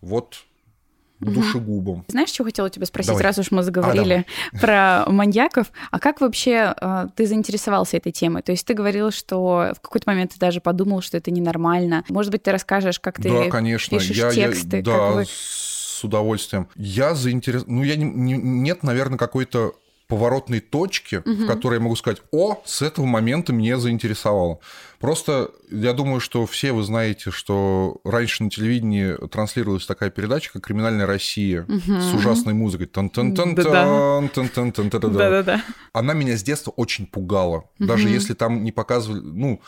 вот 0.00 0.38
душегубом. 1.20 2.04
Знаешь, 2.08 2.28
что 2.28 2.44
хотела 2.44 2.70
тебя 2.70 2.86
спросить, 2.86 3.08
Давай. 3.08 3.24
раз 3.24 3.38
уж 3.38 3.50
мы 3.50 3.62
заговорили 3.64 4.24
про 4.60 5.04
маньяков? 5.08 5.72
А 5.90 5.98
как 5.98 6.20
вообще 6.20 6.74
э, 6.80 7.06
ты 7.16 7.26
заинтересовался 7.26 7.96
этой 7.96 8.12
темой? 8.12 8.42
То 8.42 8.52
есть 8.52 8.64
ты 8.64 8.74
говорил, 8.74 9.10
что 9.10 9.72
в 9.76 9.80
какой-то 9.80 10.08
момент 10.08 10.34
ты 10.34 10.38
даже 10.38 10.60
подумал, 10.60 11.00
что 11.00 11.16
это 11.16 11.30
ненормально. 11.32 12.04
Может 12.08 12.30
быть, 12.30 12.44
ты 12.44 12.52
расскажешь, 12.52 13.00
как 13.00 13.16
ты 13.20 13.30
да, 13.30 13.50
конечно. 13.50 13.98
пишешь 13.98 14.16
я, 14.16 14.26
я- 14.30 14.32
тексты? 14.32 14.80
да, 14.82 14.92
как 14.96 15.14
вы- 15.16 15.24
с 15.98 16.04
удовольствием. 16.04 16.68
Я 16.76 17.14
заинтересован... 17.14 17.76
Ну, 17.76 17.82
я 17.82 17.96
не- 17.96 18.04
не- 18.04 18.36
нет, 18.36 18.82
наверное, 18.82 19.18
какой-то 19.18 19.74
поворотной 20.06 20.60
точки, 20.60 21.22
в 21.26 21.46
которой 21.46 21.74
я 21.74 21.80
могу 21.80 21.94
сказать, 21.94 22.22
о, 22.32 22.62
с 22.64 22.80
этого 22.80 23.04
момента 23.04 23.52
меня 23.52 23.76
заинтересовало. 23.76 24.58
Просто 25.00 25.50
я 25.70 25.92
думаю, 25.92 26.20
что 26.20 26.46
все 26.46 26.72
вы 26.72 26.82
знаете, 26.82 27.30
что 27.30 28.00
раньше 28.04 28.42
на 28.42 28.48
телевидении 28.48 29.12
транслировалась 29.28 29.84
такая 29.84 30.08
передача, 30.08 30.50
как 30.50 30.64
«Криминальная 30.64 31.04
Россия» 31.04 31.66
с 31.68 32.14
ужасной 32.14 32.54
музыкой. 32.54 32.86
Тан-тан-тан-тан, 32.86 34.30
тан-тан-тан-тан-тан. 34.30 35.12
Да-да-да. 35.12 35.62
Она 35.92 36.14
меня 36.14 36.38
с 36.38 36.42
детства 36.42 36.70
очень 36.70 37.06
пугала. 37.06 37.64
Даже 37.78 38.08
если 38.08 38.32
там 38.32 38.64
не 38.64 38.72
показывали... 38.72 39.20
Ну, 39.20 39.60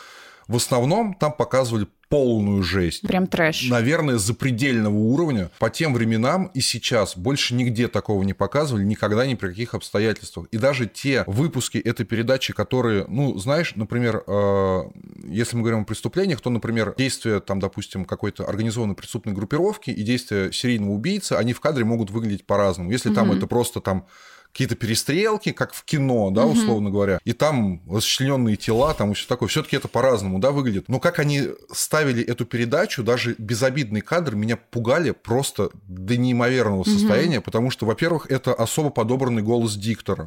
в 0.51 0.55
основном 0.57 1.13
там 1.13 1.31
показывали 1.31 1.87
полную 2.09 2.61
жесть 2.61 3.03
Прям 3.07 3.25
трэш. 3.25 3.69
наверное, 3.69 4.17
запредельного 4.17 4.93
уровня 4.93 5.49
по 5.59 5.69
тем 5.69 5.93
временам 5.93 6.51
и 6.53 6.59
сейчас. 6.59 7.15
Больше 7.15 7.55
нигде 7.55 7.87
такого 7.87 8.21
не 8.23 8.33
показывали, 8.33 8.83
никогда 8.83 9.25
ни 9.25 9.35
при 9.35 9.47
каких 9.47 9.75
обстоятельствах. 9.75 10.47
И 10.51 10.57
даже 10.57 10.87
те 10.87 11.23
выпуски 11.25 11.77
этой 11.77 12.05
передачи, 12.05 12.51
которые, 12.51 13.05
ну, 13.07 13.37
знаешь, 13.37 13.75
например, 13.77 14.25
э, 14.27 14.81
если 15.23 15.55
мы 15.55 15.61
говорим 15.61 15.83
о 15.83 15.85
преступлениях, 15.85 16.41
то, 16.41 16.49
например, 16.49 16.95
действия, 16.97 17.39
там, 17.39 17.61
допустим, 17.61 18.03
какой-то 18.03 18.43
организованной 18.43 18.95
преступной 18.95 19.33
группировки 19.33 19.89
и 19.89 20.03
действия 20.03 20.51
серийного 20.51 20.91
убийцы, 20.91 21.33
они 21.33 21.53
в 21.53 21.61
кадре 21.61 21.85
могут 21.85 22.11
выглядеть 22.11 22.45
по-разному. 22.45 22.91
Если 22.91 23.13
там 23.13 23.31
это 23.31 23.47
просто 23.47 23.79
там 23.79 24.05
какие-то 24.51 24.75
перестрелки, 24.75 25.51
как 25.51 25.73
в 25.73 25.83
кино, 25.83 26.29
да, 26.29 26.45
условно 26.45 26.89
говоря, 26.89 27.19
и 27.23 27.33
там 27.33 27.81
расчлененные 27.89 28.57
тела, 28.57 28.93
там 28.93 29.11
и 29.11 29.13
все 29.13 29.27
такое. 29.27 29.47
Все-таки 29.47 29.77
это 29.77 29.87
по-разному, 29.87 30.39
да, 30.39 30.51
выглядит. 30.51 30.89
Но 30.89 30.99
как 30.99 31.19
они 31.19 31.43
ставили 31.71 32.23
эту 32.23 32.45
передачу, 32.45 33.03
даже 33.03 33.35
безобидный 33.37 34.01
кадр 34.01 34.35
меня 34.35 34.57
пугали 34.57 35.11
просто 35.11 35.69
до 35.87 36.17
неимоверного 36.17 36.83
состояния, 36.83 37.41
потому 37.41 37.71
что, 37.71 37.85
во-первых, 37.85 38.29
это 38.29 38.53
особо 38.53 38.89
подобранный 38.89 39.41
голос 39.41 39.75
диктора. 39.75 40.25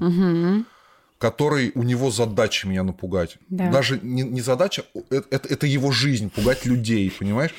Который 1.19 1.71
у 1.75 1.85
него 1.85 2.11
задача 2.11 2.67
меня 2.69 2.83
напугать. 2.83 3.37
Да. 3.49 3.71
Даже 3.71 4.01
не, 4.03 4.23
не 4.23 4.41
задача, 4.41 4.85
э- 5.11 5.23
это, 5.31 5.49
это 5.49 5.67
его 5.67 5.93
жизнь, 5.93 6.29
пугать 6.29 6.67
людей, 6.67 7.11
понимаешь? 7.17 7.53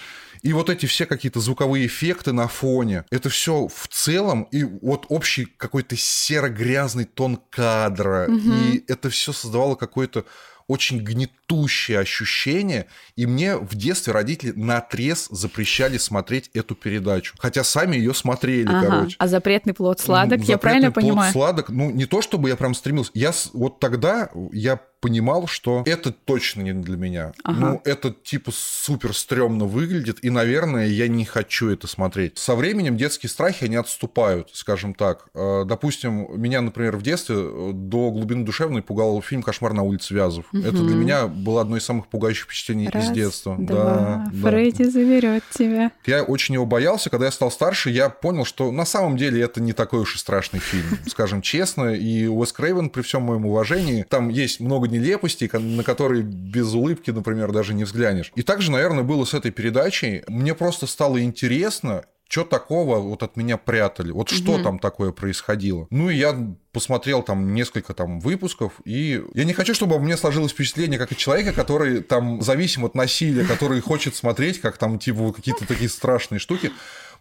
И 0.46 0.54
вот 0.54 0.70
эти 0.70 0.86
все 0.86 1.08
какие-то 1.08 1.40
звуковые 1.40 1.88
эффекты 1.88 2.32
на 2.32 2.48
фоне, 2.48 3.04
это 3.10 3.30
все 3.30 3.68
в 3.68 3.88
целом, 3.88 4.44
и 4.52 4.64
вот 4.64 5.08
общий 5.10 5.46
какой-то 5.46 5.96
серо-грязный 5.98 7.06
тон 7.06 7.40
кадра, 7.50 8.28
и 8.30 8.84
это 8.88 9.10
все 9.10 9.34
создавало 9.34 9.74
какое-то 9.74 10.24
очень 10.68 11.00
гнетущее 11.00 12.00
ощущение, 12.00 12.88
и 13.16 13.26
мне 13.26 13.56
в 13.58 13.76
детстве 13.76 14.14
родители 14.14 14.52
на 14.56 14.78
отрез 14.78 15.28
запрещали 15.30 15.98
смотреть 15.98 16.50
эту 16.54 16.76
передачу. 16.76 17.36
Хотя 17.40 17.64
сами 17.64 17.96
ее 17.98 18.14
смотрели, 18.14 18.68
Ага. 18.68 18.88
короче. 18.88 19.16
А 19.20 19.28
запретный 19.28 19.74
плод 19.74 20.00
сладок, 20.00 20.40
я 20.40 20.46
Запретный 20.46 20.60
правильно 20.60 20.92
плод 20.92 21.04
понимаю? 21.04 21.32
сладок, 21.32 21.70
ну 21.70 21.92
не 21.92 22.06
то 22.06 22.22
чтобы 22.22 22.50
я 22.50 22.56
прям 22.56 22.74
стремился, 22.74 23.12
я 23.14 23.32
вот 23.54 23.80
тогда 23.80 24.30
я 24.52 24.80
понимал, 25.06 25.46
что 25.46 25.84
это 25.86 26.12
точно 26.12 26.62
не 26.62 26.74
для 26.74 26.98
меня. 26.98 27.34
Ага. 27.44 27.60
Ну 27.60 27.82
это 27.86 28.12
типа 28.12 28.52
супер 28.52 29.16
стрёмно 29.16 29.66
выглядит, 29.66 30.18
и 30.24 30.32
наверное 30.32 30.88
я 30.88 31.08
не 31.08 31.26
хочу 31.26 31.70
это 31.70 31.86
смотреть. 31.88 32.40
Со 32.40 32.56
временем 32.56 32.98
детские 32.98 33.30
страхи 33.30 33.66
они 33.66 33.76
отступают, 33.76 34.50
скажем 34.54 34.96
так. 34.96 35.28
Э, 35.36 35.64
Допустим, 35.66 36.28
меня, 36.42 36.62
например, 36.62 36.98
в 36.98 37.04
детстве 37.04 37.36
э, 37.38 37.72
до 37.74 38.10
глубины 38.10 38.46
душевной 38.46 38.82
пугал 38.82 39.22
фильм 39.22 39.44
«Кошмар 39.44 39.74
на 39.74 39.84
улице 39.84 40.14
Вязов». 40.16 40.46
Это 40.54 40.78
для 40.84 40.96
меня 40.96 41.28
было 41.28 41.62
одно 41.62 41.78
из 41.78 41.84
самых 41.86 42.08
пугающих 42.08 42.46
впечатлений 42.46 42.90
Раз, 42.90 43.06
из 43.06 43.12
детства. 43.12 43.56
два, 43.60 43.76
да, 43.76 44.32
да. 44.32 44.50
Фредди 44.50 44.84
заберет 44.84 45.44
тебя. 45.52 45.92
Я 46.06 46.24
очень 46.24 46.56
его 46.56 46.66
боялся. 46.66 47.10
Когда 47.12 47.26
я 47.28 47.32
стал 47.32 47.52
старше, 47.52 47.92
я 47.92 48.10
понял, 48.10 48.46
что 48.46 48.72
на 48.72 48.86
самом 48.86 49.18
деле 49.18 49.42
это 49.42 49.62
не 49.62 49.74
такой 49.74 50.00
уж 50.00 50.16
и 50.16 50.18
страшный 50.18 50.60
фильм, 50.60 50.98
скажем 51.08 51.42
честно. 51.44 51.94
И 51.94 52.28
Уэс 52.28 52.52
Крейвен, 52.54 52.90
при 52.90 53.02
всем 53.02 53.22
моем 53.22 53.46
уважении, 53.46 54.04
там 54.10 54.30
есть 54.30 54.60
много 54.60 54.88
нелепостей, 54.98 55.50
на 55.52 55.84
которые 55.84 56.24
без 56.24 56.74
улыбки, 56.74 57.12
например, 57.12 57.52
даже 57.52 57.74
не 57.74 57.84
взглянешь. 57.84 58.32
И 58.36 58.42
также, 58.42 58.72
наверное, 58.72 59.04
было 59.04 59.26
с 59.26 59.34
этой 59.34 59.52
передачей. 59.52 60.24
Мне 60.28 60.54
просто 60.54 60.88
стало 60.88 61.22
интересно, 61.22 62.04
что 62.28 62.44
такого 62.44 63.00
вот 63.00 63.22
от 63.22 63.38
меня 63.38 63.58
прятали? 63.58 64.12
Вот 64.12 64.30
что 64.30 64.62
там 64.62 64.80
такое 64.80 65.12
происходило? 65.12 65.88
Ну, 65.92 66.10
и 66.10 66.16
я 66.16 66.36
посмотрел 66.72 67.22
там 67.22 67.54
несколько 67.54 67.94
там 67.94 68.20
выпусков, 68.20 68.74
и 68.84 69.24
я 69.34 69.44
не 69.46 69.54
хочу, 69.54 69.74
чтобы 69.74 70.00
меня 70.00 70.18
сложилось 70.18 70.52
впечатление, 70.52 70.98
как 70.98 71.12
от 71.12 71.18
человека, 71.18 71.54
который 71.54 72.02
там 72.02 72.42
зависим 72.42 72.84
от 72.84 72.96
насилия, 72.96 73.46
который 73.46 73.80
хочет 73.80 74.16
смотреть, 74.16 74.60
как 74.60 74.78
там 74.78 74.98
типа 74.98 75.32
какие-то 75.34 75.68
такие 75.68 75.90
страшные 75.90 76.40
штуки. 76.40 76.72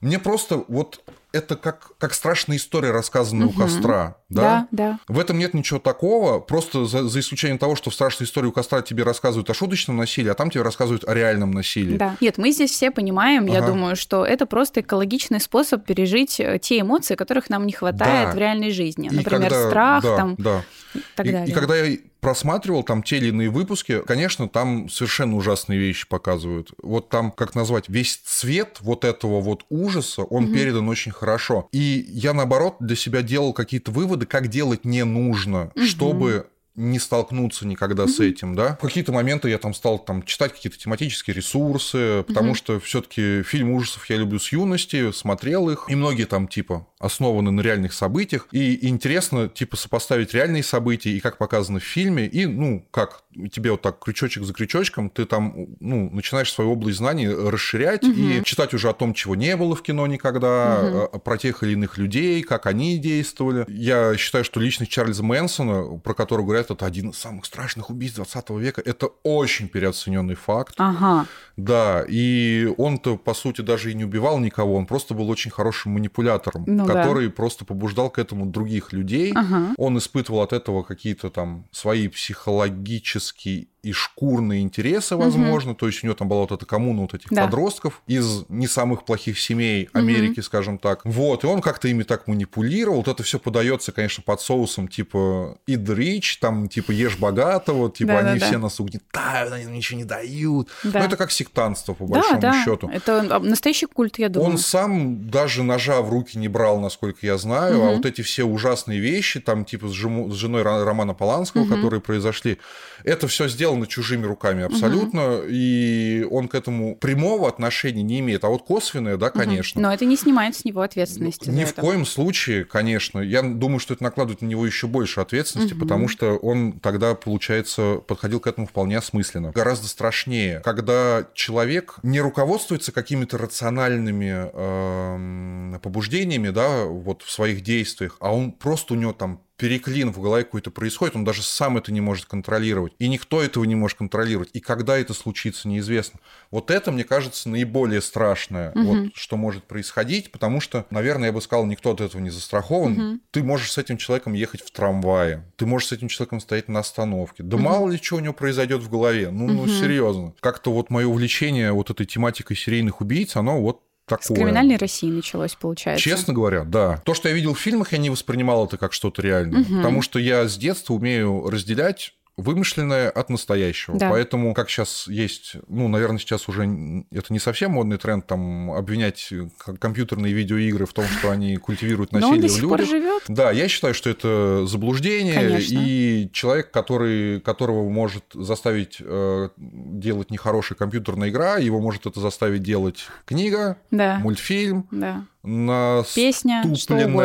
Мне 0.01 0.19
просто 0.19 0.65
вот 0.69 1.03
это 1.35 1.57
как, 1.57 1.91
как 1.99 2.15
страшная 2.15 2.57
история, 2.57 2.91
рассказанная 2.93 3.49
у 3.49 3.51
костра. 3.51 4.17
Да, 4.29 4.43
Да? 4.43 4.69
да. 4.71 4.99
В 5.09 5.19
этом 5.19 5.39
нет 5.39 5.53
ничего 5.55 5.79
такого, 5.81 6.39
просто 6.41 6.87
за, 6.87 7.07
за 7.09 7.21
исключением 7.21 7.59
того, 7.59 7.75
что 7.77 7.91
в 7.91 7.95
страшной 7.95 8.27
истории 8.27 8.47
у 8.49 8.53
костра 8.53 8.83
тебе 8.83 9.03
рассказывают 9.03 9.51
о 9.51 9.55
шуточном 9.55 9.97
насилии, 9.97 10.31
а 10.31 10.35
там 10.35 10.51
тебе 10.51 10.63
рассказывают 10.63 11.05
о 11.05 11.13
реальном 11.15 11.51
насилии. 11.51 11.97
Да. 11.97 12.17
Нет, 12.21 12.39
мы 12.39 12.51
здесь 12.53 12.71
все 12.71 12.91
понимаем, 12.91 13.47
я 13.47 13.59
Ага. 13.59 13.69
думаю, 13.69 13.97
что 13.97 14.25
это 14.25 14.47
просто 14.47 14.81
экологичный 14.81 15.41
способ 15.41 15.85
пережить 15.85 16.39
э, 16.41 16.59
те 16.61 16.81
эмоции, 16.81 17.15
которых 17.17 17.51
нам 17.51 17.67
не 17.67 17.73
хватает 17.73 18.31
Да. 18.31 18.35
в 18.35 18.39
реальной 18.39 18.71
жизни. 18.71 19.09
И 19.13 19.15
Например, 19.17 19.51
когда- 19.51 19.69
страх 19.69 20.03
да, 20.05 20.17
там 20.17 20.35
да. 20.39 20.65
и 20.95 20.99
так 21.17 21.27
и, 21.27 21.33
далее. 21.33 21.49
и 21.49 21.53
когда 21.53 21.77
я 21.77 21.99
просматривал 22.21 22.83
там 22.85 23.03
те 23.03 23.19
или 23.19 23.29
иные 23.29 23.51
выпуски, 23.51 24.01
конечно, 24.01 24.49
там 24.49 24.89
совершенно 24.89 25.37
ужасные 25.37 25.79
вещи 25.79 26.09
показывают. 26.09 26.71
Вот 26.83 27.11
там, 27.11 27.31
как 27.31 27.55
назвать, 27.55 27.91
весь 27.91 28.17
цвет 28.17 28.79
вот 28.81 29.05
этого 29.05 29.43
вот 29.43 29.65
ужаса, 29.69 30.23
он 30.23 30.51
передан 30.53 30.89
очень 30.89 31.13
хорошо. 31.13 31.24
И 31.73 32.05
я, 32.09 32.33
наоборот, 32.33 32.77
для 32.81 32.97
себя 32.97 33.23
делал 33.23 33.53
какие-то 33.53 33.91
выводы, 33.91 34.27
как 34.27 34.49
делать 34.49 34.85
не 34.85 35.05
нужно, 35.05 35.73
чтобы 35.77 36.49
не 36.77 36.99
столкнуться 36.99 37.67
никогда 37.67 38.09
с 38.09 38.19
этим, 38.21 38.55
да. 38.55 38.77
В 38.81 38.87
какие-то 38.87 39.13
моменты 39.13 39.49
я 39.49 39.59
там 39.59 39.75
стал 39.75 39.99
там 39.99 40.23
читать 40.25 40.53
какие-то 40.53 40.79
тематические 40.79 41.35
ресурсы, 41.35 42.25
потому 42.27 42.55
что 42.55 42.81
все-таки 42.81 43.43
фильм 43.43 43.71
ужасов 43.71 44.09
я 44.11 44.17
люблю 44.17 44.39
с 44.39 44.51
юности, 44.51 45.13
смотрел 45.13 45.71
их, 45.71 45.87
и 45.89 45.95
многие 45.95 46.25
там 46.25 46.49
типа 46.49 46.87
основаны 46.99 47.51
на 47.51 47.61
реальных 47.61 47.93
событиях, 47.93 48.49
и 48.51 48.89
интересно 48.89 49.49
типа 49.49 49.77
сопоставить 49.77 50.35
реальные 50.35 50.63
события 50.63 51.11
и 51.11 51.21
как 51.21 51.39
показано 51.39 51.79
в 51.79 51.85
фильме, 51.85 52.27
и 52.27 52.47
ну 52.47 52.87
как 52.91 53.23
тебе 53.53 53.71
вот 53.71 53.83
так 53.83 54.03
крючочек 54.03 54.45
за 54.45 54.53
крючочком, 54.53 55.11
ты 55.11 55.27
там 55.27 55.77
ну 55.81 56.11
начинаешь 56.11 56.53
свою 56.53 56.73
область 56.73 56.99
знаний 56.99 57.29
расширять 57.29 58.05
и 58.05 58.43
читать 58.45 58.75
уже 58.75 58.89
о 58.89 58.95
том, 58.95 59.15
чего 59.15 59.37
не 59.37 59.57
было 59.57 59.77
в 59.77 59.83
кино 59.83 60.07
никогда, 60.07 61.09
а, 61.13 61.19
про 61.19 61.39
тех 61.39 61.63
или 61.63 61.73
иных 61.73 61.99
людей, 61.99 62.43
как 62.43 62.67
они 62.67 62.99
действовали. 62.99 63.65
Я 63.69 64.17
считаю, 64.17 64.45
что 64.45 64.61
личность 64.61 64.91
Чарльза 64.91 65.23
Мэнсона, 65.23 65.99
про 65.99 66.15
которого 66.15 66.47
говорят, 66.47 66.64
это 66.71 66.87
один 66.87 67.11
из 67.11 67.19
самых 67.19 67.45
страшных 67.45 67.91
убийств 67.91 68.17
20 68.17 68.51
века. 68.51 68.83
Это 68.85 69.09
очень 69.23 69.69
переоцененный 69.69 70.35
факт. 70.35 70.75
Ага. 70.79 71.27
Да, 71.57 72.05
и 72.09 72.69
он-то, 72.79 73.17
по 73.17 73.35
сути, 73.35 73.61
даже 73.61 73.91
и 73.91 73.95
не 73.95 74.05
убивал 74.05 74.39
никого, 74.39 74.75
он 74.75 74.87
просто 74.87 75.15
был 75.15 75.31
очень 75.31 75.51
хорошим 75.51 75.93
манипулятором, 75.93 76.65
Ну 76.67 76.87
да. 76.87 76.93
который 76.95 77.31
просто 77.31 77.65
побуждал 77.65 78.11
к 78.11 78.19
этому 78.19 78.47
других 78.47 78.93
людей. 78.93 79.33
Ага. 79.35 79.75
Он 79.79 79.97
испытывал 79.99 80.41
от 80.43 80.53
этого 80.53 80.83
какие-то 80.83 81.31
там 81.31 81.67
свои 81.71 82.09
психологические 82.09 83.67
и 83.83 83.93
шкурные 83.93 84.63
интересы, 84.63 85.15
возможно. 85.15 85.75
То 85.75 85.87
есть 85.87 86.03
у 86.03 86.07
него 86.07 86.15
там 86.17 86.27
была 86.27 86.41
вот 86.43 86.53
эта 86.53 86.65
коммуна 86.65 87.03
вот 87.03 87.13
этих 87.13 87.29
Да. 87.31 87.45
подростков 87.45 88.01
из 88.07 88.45
не 88.49 88.67
самых 88.67 89.05
плохих 89.05 89.39
семей 89.39 89.91
Америки, 89.93 90.41
скажем 90.41 90.79
так. 90.79 91.03
Вот, 91.05 91.45
и 91.45 91.47
он 91.47 91.61
как-то 91.61 91.87
ими 91.89 92.03
так 92.03 92.27
манипулировал. 92.27 92.97
Вот 92.99 93.09
это 93.09 93.23
все 93.23 93.39
подается, 93.39 93.93
конечно, 93.93 94.23
под 94.25 94.41
соусом 94.41 94.89
типа 94.89 95.59
eat 95.69 95.85
rich, 95.85 96.39
там 96.41 96.69
типа 96.71 96.93
ешь 96.93 97.19
богатого, 97.19 97.91
типа 97.91 98.13
они 98.21 98.23
Да-да-да. 98.29 98.47
все 98.47 98.59
нас 98.59 98.81
угнетают, 98.81 99.53
они 99.53 99.65
нам 99.67 99.75
ничего 99.75 99.99
не 99.99 100.05
дают. 100.07 100.69
Да. 100.83 101.01
Ну, 101.01 101.05
это 101.05 101.19
как 101.19 101.31
сектантство, 101.45 101.95
по 101.95 102.07
Да, 102.07 102.15
большому 102.15 102.41
да. 102.41 102.65
счету. 102.65 102.89
Это 102.93 103.27
а, 103.31 103.39
настоящий 103.41 103.87
культ, 103.87 104.19
я 104.19 104.29
думаю. 104.29 104.51
Он 104.53 104.59
сам 104.59 105.29
даже 105.31 105.63
ножа 105.63 106.01
в 106.01 106.11
руки 106.11 106.39
не 106.39 106.49
брал, 106.49 106.81
насколько 106.81 107.19
я 107.27 107.39
знаю, 107.39 107.83
а 107.83 107.95
вот 107.95 108.07
эти 108.07 108.23
все 108.23 108.45
ужасные 108.45 108.99
вещи, 109.01 109.41
там 109.41 109.65
типа 109.65 109.89
с, 109.89 109.93
жему- 109.93 110.31
с 110.31 110.35
женой 110.35 110.63
Романа 110.63 111.15
Поланского, 111.15 111.67
которые 111.67 112.01
произошли, 112.01 112.59
это 113.05 113.29
все 113.29 113.49
сделано 113.49 113.87
чужими 113.87 114.25
руками 114.27 114.65
абсолютно, 114.65 115.41
и 115.47 116.27
он 116.31 116.49
к 116.49 116.55
этому 116.55 116.97
прямого 116.97 117.49
отношения 117.49 118.03
не 118.03 118.21
имеет, 118.21 118.45
а 118.45 118.49
вот 118.49 118.63
косвенное, 118.65 119.17
да, 119.17 119.31
конечно. 119.31 119.81
Но 119.81 119.93
это 119.93 120.05
не 120.05 120.17
снимает 120.17 120.57
с 120.57 120.65
него 120.65 120.81
ответственности. 120.81 121.51
Ни 121.51 121.65
в 121.65 121.71
это. 121.71 121.81
коем 121.81 122.07
случае, 122.07 122.65
конечно. 122.65 123.21
Я 123.21 123.43
думаю, 123.43 123.79
что 123.79 123.95
это 123.95 124.03
накладывает 124.03 124.41
на 124.43 124.47
него 124.47 124.67
еще 124.67 124.87
больше 124.87 125.21
ответственности, 125.21 125.75
потому 125.75 126.09
что 126.09 126.37
он 126.37 126.73
тогда, 126.81 127.15
получается, 127.15 127.97
подходил 128.07 128.41
к 128.41 128.47
этому 128.47 128.67
вполне 128.67 128.99
осмысленно. 128.99 129.51
Гораздо 129.53 129.89
страшнее, 129.89 130.61
когда 130.65 131.27
человек 131.35 131.99
не 132.03 132.21
руководствуется 132.21 132.93
какими-то 132.93 133.39
рациональными 133.39 134.51
эм, 134.53 135.81
побуждениями, 135.81 136.51
да, 136.51 136.85
вот 136.85 137.23
в 137.23 137.31
своих 137.31 137.63
действиях, 137.63 138.17
а 138.21 138.35
он 138.35 138.53
просто 138.53 138.95
у 138.95 138.97
него 138.97 139.13
там 139.13 139.44
переклин 139.57 140.13
в 140.13 140.21
голове 140.21 140.45
какой-то 140.45 140.71
происходит, 140.71 141.17
он 141.17 141.25
даже 141.25 141.43
сам 141.43 141.77
это 141.77 141.93
не 141.93 142.01
может 142.01 142.27
контролировать. 142.27 142.93
И 142.99 143.09
никто 143.09 143.43
этого 143.43 143.65
не 143.65 143.75
может 143.75 143.99
контролировать. 143.99 144.51
И 144.53 144.61
когда 144.61 144.99
это 144.99 145.15
случится, 145.15 145.69
неизвестно. 145.69 146.21
Вот 146.51 146.71
это, 146.71 146.91
мне 146.91 147.05
кажется, 147.05 147.49
наиболее 147.49 148.01
страшное, 148.01 148.73
вот, 148.75 149.15
что 149.15 149.37
может 149.37 149.65
происходить, 149.65 150.33
потому 150.33 150.61
что, 150.61 150.87
наверное, 150.91 151.29
я 151.29 151.33
бы 151.33 151.41
сказал, 151.41 151.67
никто 151.67 151.93
от 151.93 152.01
этого 152.01 152.21
не 152.21 152.31
застрахован. 152.31 153.21
Ты 153.31 153.43
можешь 153.43 153.73
с 153.73 153.79
этим 153.79 153.97
человеком 153.97 154.33
ехать 154.33 154.63
в 154.63 154.71
трамвае, 154.71 155.45
ты 155.57 155.67
можешь 155.67 155.89
с 155.89 155.93
этим 155.93 156.09
человеком 156.09 156.41
стоять 156.41 156.69
на 156.69 156.81
остановке. 156.81 157.43
Да 157.43 157.57
мало 157.57 157.91
ли 157.91 157.99
что 158.03 158.17
у 158.17 158.21
него 158.21 158.35
произойдет 158.35 158.83
в 158.83 158.91
голове. 158.91 159.31
Ну, 159.31 159.49
ну 159.49 159.69
серьезно. 159.69 160.35
Как-то 160.41 160.73
вот 160.73 160.91
мое 160.91 161.07
увлечение 161.07 161.73
вот 161.73 161.91
этой 161.91 162.07
тематикой 162.07 162.57
серийных 162.57 163.01
убийц, 163.01 163.37
оно 163.37 163.61
вот 163.61 163.83
С 164.07 164.09
такое. 164.09 164.37
криминальной 164.37 164.77
России 164.77 165.11
началось, 165.11 165.55
получается. 165.55 166.03
Честно 166.03 166.35
говоря, 166.35 166.65
да. 166.65 166.99
То, 167.05 167.15
что 167.15 167.29
я 167.29 167.35
видел 167.35 167.55
в 167.55 167.59
фильмах, 167.59 167.93
я 167.93 167.99
не 167.99 168.11
воспринимал 168.11 168.67
это 168.67 168.77
как 168.77 168.93
что-то 168.93 169.23
реальное. 169.23 169.65
Потому 169.65 170.03
что 170.03 170.19
я 170.19 170.47
с 170.47 170.57
детства 170.57 170.95
умею 170.95 171.49
разделять 171.49 172.15
вымышленное 172.37 173.11
от 173.11 173.31
настоящего. 173.31 173.97
Да. 173.97 174.11
Поэтому, 174.11 174.55
как 174.55 174.69
сейчас 174.69 175.07
есть, 175.07 175.55
ну, 175.69 175.87
наверное, 175.89 176.19
сейчас 176.19 176.49
уже 176.49 176.65
это 177.13 177.33
не 177.33 177.39
совсем 177.39 177.73
модный 177.73 177.97
тренд, 177.97 178.27
там, 178.27 178.73
обвинять 178.73 179.33
к- 179.59 179.77
компьютерные 179.77 180.33
видеоигры 180.33 180.85
в 180.87 180.93
том, 180.93 181.05
что 181.07 181.31
они 181.31 181.57
культивируют 181.59 182.11
Но 182.11 182.19
он 182.19 182.23
насилие 182.25 182.43
до 182.43 182.49
сих 182.49 182.69
пор 182.69 182.79
людях. 182.81 182.91
живет. 182.91 183.23
Да, 183.29 183.53
я 183.53 183.69
считаю, 183.69 183.95
что 183.95 184.11
это 184.11 184.67
заблуждение, 184.67 185.35
Конечно. 185.35 185.79
и 185.81 186.29
человек, 186.33 186.73
который, 186.73 187.41
которого 187.41 187.89
может 187.89 188.25
заставить 188.35 188.97
э, 189.01 189.49
делать 189.57 190.31
нехорошая 190.33 190.77
компьютерная 190.77 191.29
игра, 191.29 191.59
его 191.59 191.81
может 191.81 192.07
это 192.07 192.19
заставить 192.19 192.63
делать 192.65 193.07
книга, 193.27 193.77
Да. 193.93 194.19
мультфильм, 194.19 194.89
Да. 194.91 195.25
наступленная 195.45 196.03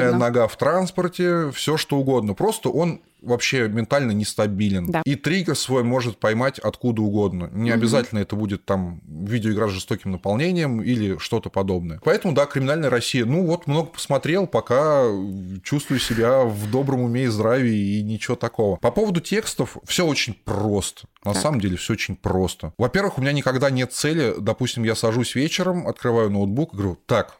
Песня, 0.02 0.18
нога 0.18 0.48
в 0.48 0.56
транспорте, 0.58 1.52
все 1.52 1.78
что 1.78 1.98
угодно. 1.98 2.34
Просто 2.34 2.70
он 2.70 3.02
вообще 3.22 3.68
ментально 3.68 4.12
нестабилен. 4.12 4.88
Да. 4.88 5.02
И 5.06 5.16
триггер 5.16 5.56
свой 5.56 5.84
может 5.84 6.18
поймать 6.18 6.60
откуда 6.60 7.02
угодно. 7.02 7.50
Не 7.52 7.72
обязательно 7.72 8.20
это 8.20 8.36
будет 8.36 8.66
там 8.66 9.02
видеоигра 9.08 9.68
с 9.68 9.72
жестоким 9.72 10.12
наполнением 10.12 10.82
или 10.82 11.18
что-то 11.18 11.50
подобное. 11.50 12.00
Поэтому, 12.04 12.34
да, 12.34 12.46
криминальная 12.46 12.90
Россия. 12.90 13.26
Ну 13.26 13.46
вот, 13.46 13.68
много 13.68 13.88
посмотрел, 13.88 14.48
пока 14.48 15.06
чувствую 15.64 16.00
себя 16.00 16.44
в 16.44 16.70
добром 16.72 17.02
уме 17.02 17.24
и 17.24 17.28
здравии 17.28 17.98
и 18.00 18.04
ничего 18.04 18.36
такого. 18.36 18.78
По 18.78 18.92
поводу 18.92 19.20
текстов 19.20 19.78
все 19.86 20.06
очень 20.06 20.34
просто. 20.34 21.08
На 21.26 21.34
Так. 21.34 21.42
самом 21.42 21.60
деле 21.60 21.78
все 21.78 21.94
очень 21.94 22.16
просто. 22.16 22.74
Во-первых, 22.78 23.18
у 23.18 23.22
меня 23.22 23.34
никогда 23.34 23.70
нет 23.70 23.92
цели. 23.94 24.36
Допустим, 24.40 24.84
я 24.84 24.96
сажусь 24.96 25.36
вечером, 25.36 25.88
открываю 25.88 26.30
ноутбук 26.30 26.74
и 26.74 26.78
говорю, 26.78 26.98
так, 27.06 27.40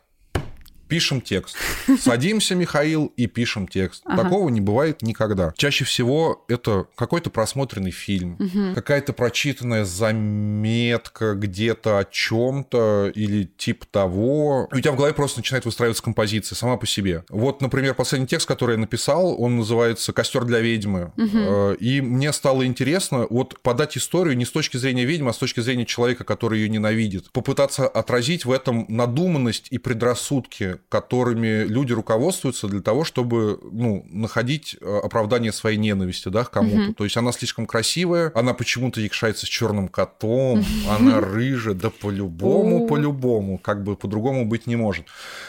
пишем 0.90 1.22
текст. 1.22 1.56
Садимся, 2.00 2.56
Михаил, 2.56 3.14
и 3.16 3.28
пишем 3.28 3.68
текст. 3.68 4.02
Ага. 4.06 4.24
Такого 4.24 4.50
не 4.50 4.60
бывает 4.60 5.02
никогда. 5.02 5.54
Чаще 5.56 5.86
всего 5.86 6.44
это 6.50 6.88
какой-то 6.96 7.30
просмотренный 7.30 7.92
фильм, 7.92 8.38
какая-то 8.76 9.14
прочитанная 9.14 9.86
заметка 9.86 11.36
где-то 11.36 12.00
о 12.00 12.06
чем-то 12.06 13.12
или 13.16 13.44
типа 13.58 13.86
того. 13.90 14.68
И 14.74 14.78
у 14.78 14.80
тебя 14.82 14.92
в 14.92 14.98
голове 14.98 15.14
просто 15.14 15.40
начинает 15.40 15.66
выстраиваться 15.66 16.04
композиция 16.04 16.56
сама 16.56 16.78
по 16.78 16.88
себе. 16.88 17.24
Вот, 17.30 17.62
например, 17.62 17.94
последний 17.94 18.28
текст, 18.28 18.48
который 18.48 18.74
я 18.74 18.80
написал, 18.80 19.40
он 19.42 19.58
называется 19.58 20.12
«Костер 20.12 20.44
для 20.46 20.60
ведьмы». 20.60 21.14
Э, 21.18 21.76
И 21.80 22.02
мне 22.02 22.34
стало 22.34 22.66
интересно 22.66 23.28
вот 23.30 23.62
подать 23.62 23.96
историю 23.98 24.36
не 24.36 24.46
с 24.46 24.52
точки 24.52 24.78
зрения 24.78 25.06
ведьмы, 25.06 25.30
а 25.30 25.34
с 25.34 25.38
точки 25.38 25.60
зрения 25.60 25.86
человека, 25.86 26.24
который 26.24 26.60
ее 26.60 26.70
ненавидит. 26.70 27.32
Попытаться 27.32 27.88
отразить 27.88 28.46
в 28.46 28.52
этом 28.52 28.86
надуманность 28.90 29.68
и 29.70 29.78
предрассудки, 29.78 30.79
которыми 30.90 31.64
люди 31.64 31.94
руководствуются 31.94 32.68
для 32.68 32.82
того, 32.82 33.04
чтобы 33.04 33.60
ну, 33.72 34.06
находить 34.10 34.78
э, 34.80 35.00
оправдание 35.04 35.52
своей 35.52 35.78
ненависти 35.78 36.30
да, 36.30 36.44
к 36.44 36.52
кому-то. 36.52 36.94
То 36.94 37.04
есть 37.04 37.18
она 37.18 37.32
слишком 37.32 37.66
красивая, 37.66 38.32
она 38.36 38.54
почему-то 38.54 39.02
якшается 39.02 39.46
с 39.46 39.50
черным 39.50 39.88
котом, 39.88 40.64
она 40.90 41.20
рыжая, 41.20 41.74
да 41.74 41.90
по-любому, 41.90 42.88
по-любому, 42.88 43.58
как 43.58 43.84
бы 43.84 43.96
по-другому 43.96 44.46
быть 44.46 44.68
не 44.68 44.76
может. 44.76 45.06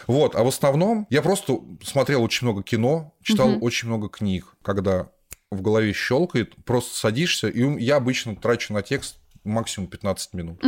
Вот, 0.07 0.35
а 0.35 0.43
в 0.43 0.49
основном 0.49 1.07
я 1.11 1.23
просто 1.23 1.61
смотрел 1.85 2.23
очень 2.23 2.47
много 2.47 2.63
кино, 2.63 3.15
читал 3.23 3.57
очень 3.61 3.89
много 3.89 4.09
книг, 4.09 4.55
когда 4.63 5.09
в 5.51 5.63
голове 5.63 5.93
щелкает, 5.93 6.55
просто 6.65 6.97
садишься, 6.97 7.49
и 7.49 7.83
я 7.83 7.97
обычно 7.97 8.37
трачу 8.37 8.73
на 8.73 8.83
текст 8.83 9.17
максимум 9.45 9.89
15 9.89 10.35
минут. 10.35 10.63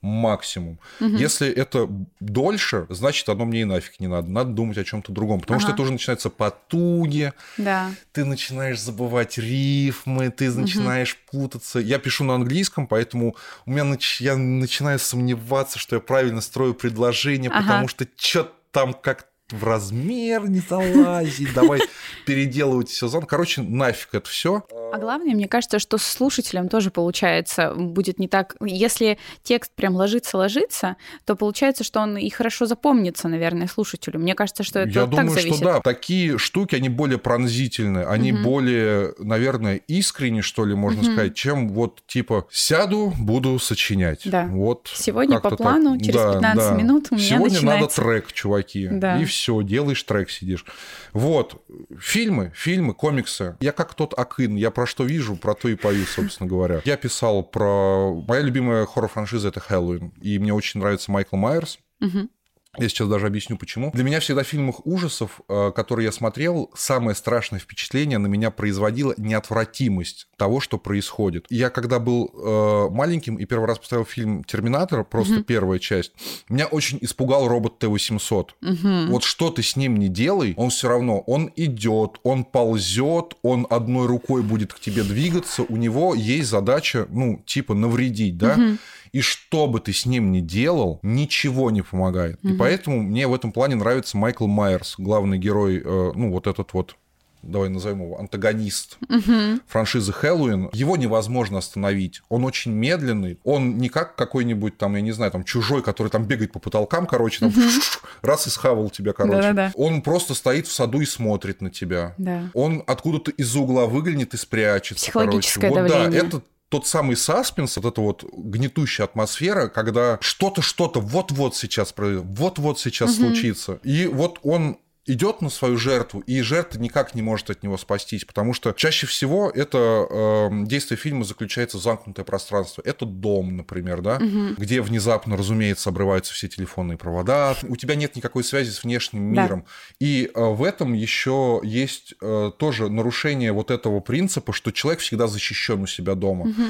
Максимум. 0.00 0.78
Если 1.00 1.48
это 1.50 1.88
дольше, 2.20 2.86
значит, 2.90 3.28
оно 3.28 3.44
мне 3.44 3.62
и 3.62 3.64
нафиг 3.64 4.00
не 4.00 4.06
надо. 4.06 4.28
Надо 4.28 4.50
думать 4.50 4.78
о 4.78 4.84
чем-то 4.84 5.12
другом. 5.12 5.40
Потому 5.40 5.60
что 5.60 5.68
Ага. 5.68 5.74
это 5.74 5.82
уже 5.82 5.92
начинается 5.92 6.30
потуги, 6.30 7.32
Да. 7.56 7.90
ты 8.12 8.24
начинаешь 8.24 8.80
забывать 8.80 9.38
рифмы, 9.38 10.30
ты 10.30 10.50
начинаешь 10.50 11.16
путаться. 11.30 11.78
Я 11.78 11.98
пишу 11.98 12.24
на 12.24 12.34
английском, 12.34 12.86
поэтому 12.86 13.36
у 13.66 13.70
меня 13.70 13.82
нач- 13.84 14.22
я 14.22 14.36
начинаю 14.36 14.98
сомневаться, 14.98 15.78
что 15.78 15.96
я 15.96 16.00
правильно 16.00 16.40
строю 16.40 16.74
предложение, 16.74 17.50
Ага. 17.50 17.62
потому 17.62 17.88
что 17.88 18.06
что-то 18.16 18.52
там 18.70 18.92
как 18.92 19.27
в 19.52 19.64
размер 19.64 20.48
не 20.48 20.60
залазит, 20.60 21.52
давай 21.54 21.80
переделывать 22.26 22.90
сезон. 22.90 23.22
Короче, 23.22 23.62
нафиг 23.62 24.08
это 24.12 24.28
все. 24.28 24.64
А 24.92 24.98
главное, 24.98 25.34
мне 25.34 25.48
кажется, 25.48 25.78
что 25.78 25.98
с 25.98 26.04
слушателем 26.04 26.68
тоже 26.68 26.90
получается 26.90 27.74
будет 27.74 28.18
не 28.18 28.28
так. 28.28 28.56
Если 28.60 29.18
текст 29.42 29.72
прям 29.74 29.94
ложится-ложится, 29.94 30.96
то 31.24 31.36
получается, 31.36 31.84
что 31.84 32.00
он 32.00 32.16
и 32.16 32.28
хорошо 32.30 32.66
запомнится, 32.66 33.28
наверное, 33.28 33.66
слушателю. 33.66 34.18
Мне 34.20 34.34
кажется, 34.34 34.62
что 34.62 34.80
это 34.80 34.90
Я 34.90 35.00
вот 35.04 35.10
так 35.14 35.20
думаю, 35.26 35.40
зависит. 35.40 35.56
что 35.56 35.64
да, 35.64 35.80
такие 35.80 36.38
штуки, 36.38 36.74
они 36.74 36.88
более 36.88 37.18
пронзительны, 37.18 38.04
они 38.04 38.32
более, 38.32 39.14
наверное, 39.18 39.76
искренне, 39.88 40.42
что 40.42 40.64
ли, 40.64 40.74
можно 40.74 41.02
сказать, 41.04 41.34
чем 41.34 41.68
вот 41.70 42.02
типа 42.06 42.46
сяду, 42.50 43.12
буду 43.18 43.58
сочинять. 43.58 44.22
Да. 44.24 44.46
Вот 44.46 44.90
Сегодня 44.94 45.40
по 45.40 45.56
плану, 45.56 45.98
через 45.98 46.14
15 46.34 46.78
минут 46.78 47.08
у 47.10 47.14
меня 47.14 47.24
Сегодня 47.24 47.60
надо 47.62 47.66
начинается. 47.66 48.02
трек, 48.02 48.32
чуваки. 48.32 48.88
Да. 48.90 49.18
И 49.20 49.24
все, 49.24 49.37
делаешь 49.62 50.02
трек, 50.02 50.30
сидишь. 50.30 50.64
Вот. 51.12 51.64
Фильмы, 51.98 52.52
фильмы, 52.54 52.94
комиксы. 52.94 53.56
Я 53.60 53.72
как 53.72 53.94
тот 53.94 54.18
Акын, 54.18 54.56
я 54.56 54.70
про 54.70 54.86
что 54.86 55.04
вижу, 55.04 55.36
про 55.36 55.54
то 55.54 55.68
и 55.68 55.74
пою, 55.74 56.04
собственно 56.04 56.48
говоря. 56.48 56.82
Я 56.84 56.96
писал 56.96 57.42
про... 57.42 58.14
Моя 58.26 58.42
любимая 58.42 58.86
хоррор-франшиза— 58.86 59.48
это 59.50 59.60
Хэллоуин. 59.60 60.12
И 60.20 60.38
мне 60.38 60.52
очень 60.52 60.80
нравится 60.80 61.10
Майкл 61.10 61.36
Майерс. 61.36 61.78
Мгм. 62.00 62.30
Я 62.76 62.88
сейчас 62.88 63.08
даже 63.08 63.26
объясню, 63.26 63.56
почему. 63.56 63.90
Для 63.92 64.04
меня 64.04 64.20
всегда 64.20 64.42
в 64.42 64.46
фильмах 64.46 64.86
ужасов, 64.86 65.40
э, 65.48 65.72
которые 65.74 66.06
я 66.06 66.12
смотрел, 66.12 66.70
самое 66.74 67.16
страшное 67.16 67.58
впечатление 67.58 68.18
на 68.18 68.26
меня 68.26 68.50
производила 68.50 69.14
неотвратимость 69.16 70.28
того, 70.36 70.60
что 70.60 70.78
происходит. 70.78 71.46
Я 71.48 71.70
когда 71.70 71.98
был 71.98 72.30
э, 72.32 72.88
маленьким 72.90 73.36
и 73.36 73.46
первый 73.46 73.66
раз 73.66 73.78
поставил 73.78 74.04
фильм 74.04 74.44
«Терминатор», 74.44 75.02
просто 75.02 75.36
угу. 75.36 75.44
первая 75.44 75.78
часть, 75.78 76.12
меня 76.48 76.66
очень 76.66 76.98
испугал 77.00 77.48
робот 77.48 77.78
Т-800. 77.78 78.48
Угу. 78.60 79.12
Вот 79.12 79.24
что 79.24 79.50
ты 79.50 79.62
с 79.62 79.74
ним 79.74 79.96
не 79.96 80.08
делай, 80.08 80.54
он 80.56 80.70
все 80.70 80.88
равно, 80.88 81.20
он 81.20 81.50
идет, 81.56 82.20
он 82.22 82.44
ползет, 82.44 83.34
он 83.42 83.66
одной 83.70 84.06
рукой 84.06 84.42
будет 84.42 84.74
к 84.74 84.78
тебе 84.78 85.02
двигаться, 85.02 85.62
у 85.62 85.76
него 85.76 86.14
есть 86.14 86.48
задача, 86.48 87.06
ну, 87.10 87.42
типа 87.46 87.74
навредить, 87.74 88.36
да? 88.36 88.54
Угу. 88.54 88.78
И 89.12 89.20
что 89.20 89.66
бы 89.66 89.80
ты 89.80 89.92
с 89.92 90.06
ним 90.06 90.32
ни 90.32 90.40
делал, 90.40 91.00
ничего 91.02 91.70
не 91.70 91.82
помогает. 91.82 92.38
Угу. 92.42 92.52
И 92.52 92.56
поэтому 92.56 93.02
мне 93.02 93.26
в 93.26 93.34
этом 93.34 93.52
плане 93.52 93.74
нравится 93.76 94.16
Майкл 94.16 94.46
Майерс, 94.46 94.94
главный 94.98 95.38
герой, 95.38 95.82
э, 95.84 96.12
ну, 96.14 96.32
вот 96.32 96.46
этот 96.46 96.72
вот 96.72 96.96
давай 97.42 97.68
назовем 97.68 98.02
его, 98.02 98.18
антагонист 98.18 98.98
угу. 99.08 99.60
франшизы 99.66 100.12
Хэллоуин, 100.12 100.70
его 100.72 100.96
невозможно 100.96 101.58
остановить. 101.58 102.22
Он 102.28 102.44
очень 102.44 102.72
медленный, 102.72 103.38
он 103.44 103.78
не 103.78 103.88
как 103.88 104.16
какой-нибудь 104.16 104.76
там, 104.76 104.96
я 104.96 105.00
не 105.00 105.12
знаю, 105.12 105.30
там 105.32 105.44
чужой, 105.44 105.82
который 105.82 106.08
там 106.08 106.24
бегает 106.24 106.52
по 106.52 106.58
потолкам, 106.58 107.06
короче, 107.06 107.40
там 107.40 107.48
угу. 107.48 107.60
раз 108.22 108.46
и 108.46 108.50
схавал 108.50 108.90
тебя, 108.90 109.12
короче. 109.12 109.36
Да-да-да. 109.36 109.72
Он 109.76 110.02
просто 110.02 110.34
стоит 110.34 110.66
в 110.66 110.72
саду 110.72 111.00
и 111.00 111.06
смотрит 111.06 111.60
на 111.60 111.70
тебя. 111.70 112.14
Да. 112.18 112.50
Он 112.54 112.82
откуда-то 112.86 113.30
из 113.30 113.54
угла 113.56 113.86
выглянет 113.86 114.34
и 114.34 114.36
спрячется. 114.36 115.04
Психологическое 115.04 115.70
короче. 115.70 115.92
давление. 115.92 116.22
Вот 116.22 116.30
да, 116.30 116.38
это 116.38 116.46
тот 116.68 116.86
самый 116.86 117.16
саспенс, 117.16 117.76
вот 117.76 117.86
эта 117.86 118.00
вот 118.00 118.24
гнетущая 118.32 119.06
атмосфера, 119.06 119.68
когда 119.68 120.18
что-то, 120.20 120.62
что-то 120.62 121.00
вот-вот 121.00 121.56
сейчас 121.56 121.92
произойдет, 121.92 122.26
вот-вот 122.38 122.78
сейчас 122.78 123.12
угу. 123.12 123.26
случится. 123.26 123.80
И 123.82 124.06
вот 124.06 124.38
он 124.42 124.78
идет 125.08 125.40
на 125.40 125.48
свою 125.48 125.76
жертву, 125.76 126.20
и 126.20 126.40
жертва 126.42 126.78
никак 126.78 127.14
не 127.14 127.22
может 127.22 127.50
от 127.50 127.62
него 127.62 127.78
спастись, 127.78 128.24
потому 128.24 128.52
что 128.52 128.72
чаще 128.72 129.06
всего 129.06 129.50
это 129.50 130.06
э, 130.08 130.48
действие 130.66 130.98
фильма 130.98 131.24
заключается 131.24 131.78
в 131.78 131.82
замкнутое 131.82 132.24
пространство. 132.24 132.82
Это 132.84 133.06
дом, 133.06 133.56
например, 133.56 134.02
да, 134.02 134.16
угу. 134.16 134.54
где 134.56 134.82
внезапно, 134.82 135.36
разумеется, 135.36 135.88
обрываются 135.88 136.32
все 136.32 136.48
телефонные 136.48 136.98
провода, 136.98 137.56
у 137.62 137.76
тебя 137.76 137.94
нет 137.94 138.16
никакой 138.16 138.44
связи 138.44 138.70
с 138.70 138.84
внешним 138.84 139.34
да. 139.34 139.42
миром. 139.42 139.64
И 139.98 140.30
э, 140.32 140.40
в 140.40 140.62
этом 140.62 140.92
еще 140.92 141.60
есть 141.64 142.14
э, 142.20 142.52
тоже 142.58 142.88
нарушение 142.90 143.52
вот 143.52 143.70
этого 143.70 144.00
принципа, 144.00 144.52
что 144.52 144.70
человек 144.70 145.00
всегда 145.00 145.26
защищен 145.26 145.82
у 145.82 145.86
себя 145.86 146.14
дома. 146.14 146.46
Угу. 146.46 146.62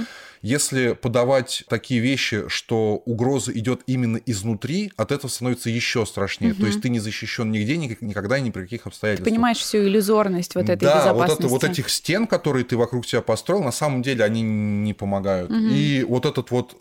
Если 0.42 0.92
подавать 0.92 1.64
такие 1.68 2.00
вещи, 2.00 2.48
что 2.48 3.02
угроза 3.04 3.52
идет 3.52 3.80
именно 3.86 4.20
изнутри, 4.26 4.92
от 4.96 5.12
этого 5.12 5.30
становится 5.30 5.70
еще 5.70 6.06
страшнее. 6.06 6.52
Угу. 6.52 6.60
То 6.60 6.66
есть 6.66 6.82
ты 6.82 6.88
не 6.88 7.00
защищен 7.00 7.50
нигде, 7.50 7.76
никогда 7.76 8.38
и 8.38 8.42
ни 8.42 8.50
при 8.50 8.62
каких 8.62 8.86
обстоятельствах. 8.86 9.24
Ты 9.24 9.30
понимаешь 9.30 9.58
всю 9.58 9.78
иллюзорность 9.78 10.54
вот 10.54 10.68
этой 10.68 10.84
да, 10.84 10.98
безопасности. 10.98 11.42
Вот, 11.42 11.44
это, 11.44 11.48
вот 11.48 11.64
этих 11.64 11.90
стен, 11.90 12.26
которые 12.26 12.64
ты 12.64 12.76
вокруг 12.76 13.06
себя 13.06 13.22
построил, 13.22 13.62
на 13.62 13.72
самом 13.72 14.02
деле 14.02 14.24
они 14.24 14.42
не 14.42 14.94
помогают. 14.94 15.50
Угу. 15.50 15.58
И 15.58 16.04
вот 16.04 16.26
этот 16.26 16.50
вот 16.50 16.76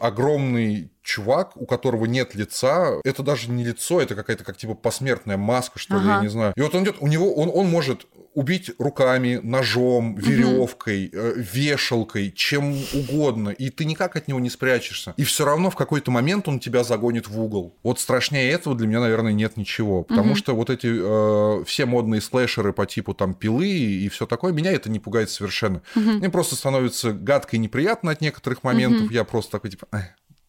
огромный 0.00 0.90
чувак, 1.02 1.56
у 1.56 1.66
которого 1.66 2.04
нет 2.04 2.34
лица, 2.34 3.00
это 3.04 3.22
даже 3.22 3.50
не 3.50 3.64
лицо, 3.64 4.00
это 4.00 4.14
какая-то 4.14 4.44
как 4.44 4.56
типа 4.56 4.74
посмертная 4.74 5.36
маска, 5.36 5.78
что 5.78 5.96
ага. 5.96 6.04
ли, 6.04 6.10
я 6.10 6.20
не 6.20 6.28
знаю. 6.28 6.52
И 6.56 6.60
вот 6.60 6.74
он 6.74 6.82
идет, 6.82 6.96
у 7.00 7.06
него, 7.06 7.32
он, 7.34 7.50
он 7.52 7.68
может 7.70 8.06
убить 8.36 8.70
руками, 8.78 9.40
ножом, 9.42 10.14
веревкой, 10.14 11.06
угу. 11.06 11.40
вешалкой, 11.40 12.30
чем 12.30 12.76
угодно, 12.92 13.48
и 13.48 13.70
ты 13.70 13.86
никак 13.86 14.14
от 14.14 14.28
него 14.28 14.38
не 14.38 14.50
спрячешься. 14.50 15.14
И 15.16 15.24
все 15.24 15.46
равно 15.46 15.70
в 15.70 15.74
какой-то 15.74 16.10
момент 16.10 16.46
он 16.46 16.60
тебя 16.60 16.84
загонит 16.84 17.28
в 17.28 17.40
угол. 17.40 17.74
Вот 17.82 17.98
страшнее 17.98 18.50
этого 18.50 18.76
для 18.76 18.86
меня, 18.86 19.00
наверное, 19.00 19.32
нет 19.32 19.56
ничего, 19.56 20.04
потому 20.04 20.32
угу. 20.32 20.36
что 20.36 20.54
вот 20.54 20.68
эти 20.68 20.86
э, 20.86 21.64
все 21.64 21.86
модные 21.86 22.20
слэшеры 22.20 22.74
по 22.74 22.84
типу 22.84 23.14
там 23.14 23.32
пилы 23.32 23.68
и 23.68 24.08
все 24.10 24.26
такое, 24.26 24.52
меня 24.52 24.70
это 24.70 24.90
не 24.90 25.00
пугает 25.00 25.30
совершенно. 25.30 25.80
Угу. 25.96 26.10
Мне 26.10 26.28
просто 26.28 26.56
становится 26.56 27.12
гадко 27.12 27.56
и 27.56 27.58
неприятно 27.58 28.10
от 28.10 28.20
некоторых 28.20 28.62
моментов. 28.62 29.06
Угу. 29.06 29.14
Я 29.14 29.24
просто 29.24 29.52
такой 29.52 29.70
типа 29.70 29.88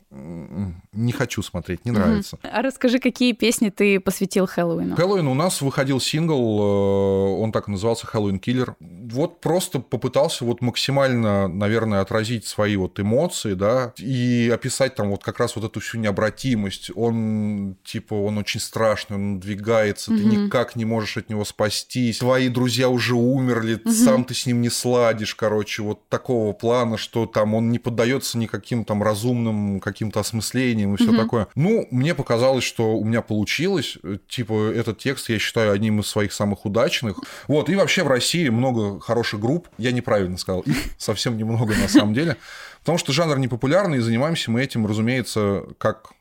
не 0.09 1.11
хочу 1.11 1.41
смотреть, 1.43 1.83
не 1.85 1.91
нравится. 1.91 2.39
А 2.41 2.61
расскажи, 2.61 2.99
какие 2.99 3.33
песни 3.33 3.69
ты 3.69 3.99
посвятил 3.99 4.47
Хэллоуину? 4.47 4.95
Хэллоуин 4.95 5.27
у 5.27 5.33
нас 5.33 5.61
выходил 5.61 5.99
сингл, 5.99 6.61
э, 6.61 7.41
он 7.41 7.51
так 7.51 7.67
и 7.67 7.71
назывался 7.71 8.07
Хэллоуин 8.07 8.39
Киллер. 8.39 8.75
Вот 8.79 9.41
просто 9.41 9.79
попытался 9.79 10.45
вот 10.45 10.61
максимально, 10.61 11.47
наверное, 11.47 11.99
отразить 11.99 12.47
свои 12.47 12.77
вот 12.77 12.99
эмоции, 12.99 13.53
да, 13.53 13.93
и 13.97 14.49
описать 14.53 14.95
там 14.95 15.09
вот 15.09 15.23
как 15.23 15.39
раз 15.39 15.55
вот 15.55 15.65
эту 15.65 15.81
всю 15.81 15.97
необратимость. 15.97 16.89
Он, 16.95 17.75
типа, 17.83 18.13
он 18.13 18.37
очень 18.37 18.61
страшный, 18.61 19.17
он 19.17 19.39
двигается, 19.41 20.11
угу. 20.11 20.19
ты 20.19 20.25
никак 20.25 20.77
не 20.77 20.85
можешь 20.85 21.17
от 21.17 21.29
него 21.29 21.43
спастись. 21.43 22.19
Твои 22.19 22.47
друзья 22.47 22.87
уже 22.87 23.15
умерли, 23.15 23.75
угу. 23.75 23.91
сам 23.91 24.23
ты 24.23 24.33
с 24.33 24.45
ним 24.45 24.61
не 24.61 24.69
сладишь, 24.69 25.35
короче, 25.35 25.83
вот 25.83 26.07
такого 26.07 26.53
плана, 26.53 26.97
что 26.97 27.25
там 27.25 27.53
он 27.55 27.71
не 27.71 27.79
поддается 27.79 28.37
никаким 28.37 28.85
там 28.85 29.03
разумным 29.03 29.81
каким 29.81 29.96
каким-то 29.97 30.19
осмыслением 30.19 30.93
и 30.93 30.97
все 30.97 31.09
угу. 31.09 31.17
такое. 31.17 31.47
Ну, 31.55 31.87
мне 31.89 32.13
показалось, 32.13 32.63
что 32.63 32.95
у 32.95 33.03
меня 33.03 33.23
получилось. 33.23 33.97
Типа, 34.29 34.71
этот 34.71 34.99
текст 34.99 35.27
я 35.29 35.39
считаю 35.39 35.71
одним 35.71 36.01
из 36.01 36.07
своих 36.07 36.33
самых 36.33 36.65
удачных. 36.67 37.17
Вот, 37.47 37.67
и 37.69 37.75
вообще 37.75 38.03
в 38.03 38.07
России 38.07 38.47
много 38.49 38.99
хороших 38.99 39.39
групп. 39.39 39.67
Я 39.79 39.91
неправильно 39.91 40.37
сказал, 40.37 40.61
их 40.61 40.77
совсем 40.99 41.35
немного 41.35 41.73
на 41.75 41.87
самом 41.87 42.13
деле. 42.13 42.37
Потому 42.81 42.99
что 42.99 43.11
жанр 43.11 43.39
непопулярный, 43.39 43.97
и 43.97 44.01
занимаемся 44.01 44.51
мы 44.51 44.61
этим, 44.61 44.85
разумеется, 44.85 45.63
как 45.79 46.11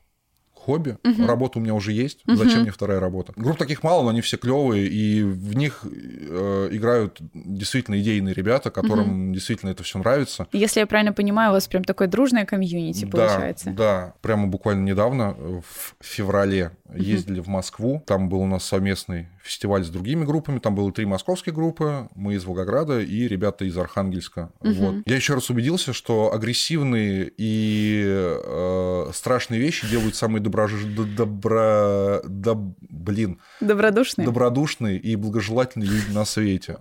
хобби. 0.67 0.97
Угу. 1.05 1.25
Работа 1.25 1.59
у 1.59 1.61
меня 1.61 1.73
уже 1.73 1.93
есть. 1.93 2.23
Угу. 2.27 2.35
Зачем 2.35 2.61
мне 2.63 2.71
вторая 2.71 2.99
работа? 2.99 3.31
Групп 3.37 3.57
таких 3.57 3.83
мало, 3.83 4.03
но 4.03 4.09
они 4.09 4.19
все 4.19 4.35
клевые, 4.35 4.85
и 4.87 5.23
в 5.23 5.55
них 5.55 5.79
э, 5.83 6.69
играют 6.71 7.19
действительно 7.33 7.97
идейные 8.01 8.33
ребята, 8.33 8.69
которым 8.69 9.27
угу. 9.27 9.33
действительно 9.33 9.69
это 9.69 9.83
все 9.83 9.97
нравится. 9.97 10.45
Если 10.51 10.81
я 10.81 10.87
правильно 10.87 11.13
понимаю, 11.13 11.51
у 11.51 11.53
вас 11.53 11.67
прям 11.67 11.85
такое 11.85 12.09
дружное 12.09 12.45
комьюнити 12.45 13.05
да, 13.05 13.11
получается. 13.11 13.71
Да, 13.71 14.13
прямо 14.21 14.47
буквально 14.47 14.83
недавно, 14.83 15.33
в 15.33 15.95
феврале, 16.03 16.71
ездили 16.93 17.39
в 17.39 17.47
Москву. 17.47 18.03
Там 18.05 18.27
был 18.27 18.41
у 18.41 18.47
нас 18.47 18.65
совместный 18.65 19.29
фестиваль 19.41 19.83
с 19.83 19.89
другими 19.89 20.25
группами. 20.25 20.59
Там 20.59 20.75
было 20.75 20.91
три 20.91 21.05
московские 21.05 21.53
группы, 21.53 22.09
мы 22.15 22.35
из 22.35 22.45
Волгограда 22.45 22.99
и 22.99 23.27
ребята 23.27 23.65
из 23.65 23.77
Архангельска. 23.77 24.51
Угу. 24.59 24.73
Вот. 24.73 24.95
Я 25.05 25.15
еще 25.15 25.33
раз 25.33 25.49
убедился, 25.49 25.93
что 25.93 26.33
агрессивные 26.33 27.31
и 27.37 28.03
э, 28.05 29.09
страшные 29.13 29.59
вещи 29.59 29.89
делают 29.89 30.15
самые 30.15 30.41
доброж... 30.57 31.15
добро... 31.15 32.21
Доб... 32.23 32.75
блин. 32.81 33.39
Добродушные. 33.61 34.25
Добродушные 34.25 34.97
и 34.97 35.15
благожелательные 35.15 35.89
люди 35.89 36.11
на 36.11 36.25
свете. 36.25 36.77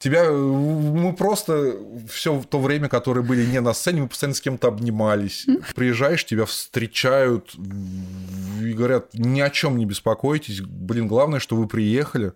Э, 0.00 0.04
тебя 0.04 0.30
мы 0.30 1.12
просто 1.14 1.76
все 2.08 2.42
то 2.48 2.58
время, 2.58 2.88
которое 2.88 3.22
были 3.22 3.44
не 3.44 3.60
на 3.60 3.74
сцене, 3.74 4.02
мы 4.02 4.08
постоянно 4.08 4.34
с 4.34 4.40
кем-то 4.40 4.68
обнимались. 4.68 5.46
Приезжаешь, 5.74 6.24
тебя 6.24 6.46
встречают 6.46 7.54
и 7.54 8.72
говорят, 8.72 9.10
ни 9.14 9.40
о 9.40 9.50
чем 9.50 9.76
не 9.76 9.86
беспокойтесь. 9.86 10.60
Блин, 10.60 11.06
главное, 11.06 11.40
что 11.40 11.56
вы 11.56 11.66
приехали. 11.66 12.32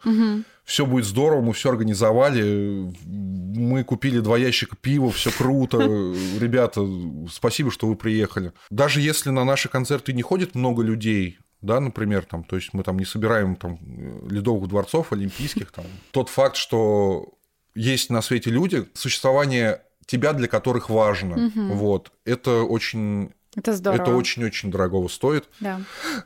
Все 0.64 0.86
будет 0.86 1.04
здорово, 1.04 1.42
мы 1.42 1.52
все 1.52 1.70
организовали. 1.70 2.90
Мы 3.04 3.84
купили 3.84 4.20
два 4.20 4.38
ящика 4.38 4.76
пива, 4.76 5.10
все 5.10 5.30
круто. 5.30 5.78
Ребята, 5.78 6.80
спасибо, 7.30 7.70
что 7.70 7.86
вы 7.86 7.96
приехали. 7.96 8.52
Даже 8.70 9.00
если 9.02 9.30
на 9.30 9.44
наши 9.44 9.68
концерты 9.68 10.14
не 10.14 10.22
ходит 10.22 10.54
много 10.54 10.82
людей, 10.82 11.38
да, 11.60 11.80
например, 11.80 12.24
там, 12.24 12.44
то 12.44 12.56
есть 12.56 12.74
мы 12.74 12.82
там 12.82 12.98
не 12.98 13.06
собираем 13.06 13.56
там 13.56 13.78
ледовых 14.28 14.68
дворцов 14.68 15.12
олимпийских, 15.12 15.70
там, 15.72 15.84
тот 16.10 16.28
факт, 16.28 16.56
что 16.56 17.34
есть 17.74 18.10
на 18.10 18.22
свете 18.22 18.50
люди, 18.50 18.86
существование 18.94 19.82
тебя, 20.06 20.32
для 20.32 20.48
которых 20.48 20.90
важно. 20.90 21.46
Угу. 21.46 21.74
Вот. 21.74 22.12
Это 22.24 22.62
очень 22.62 23.32
это 23.56 23.72
здорово. 23.72 24.02
Это 24.02 24.10
очень-очень 24.10 24.70
дорогого 24.70 25.08
стоит. 25.08 25.48
Да. 25.60 25.80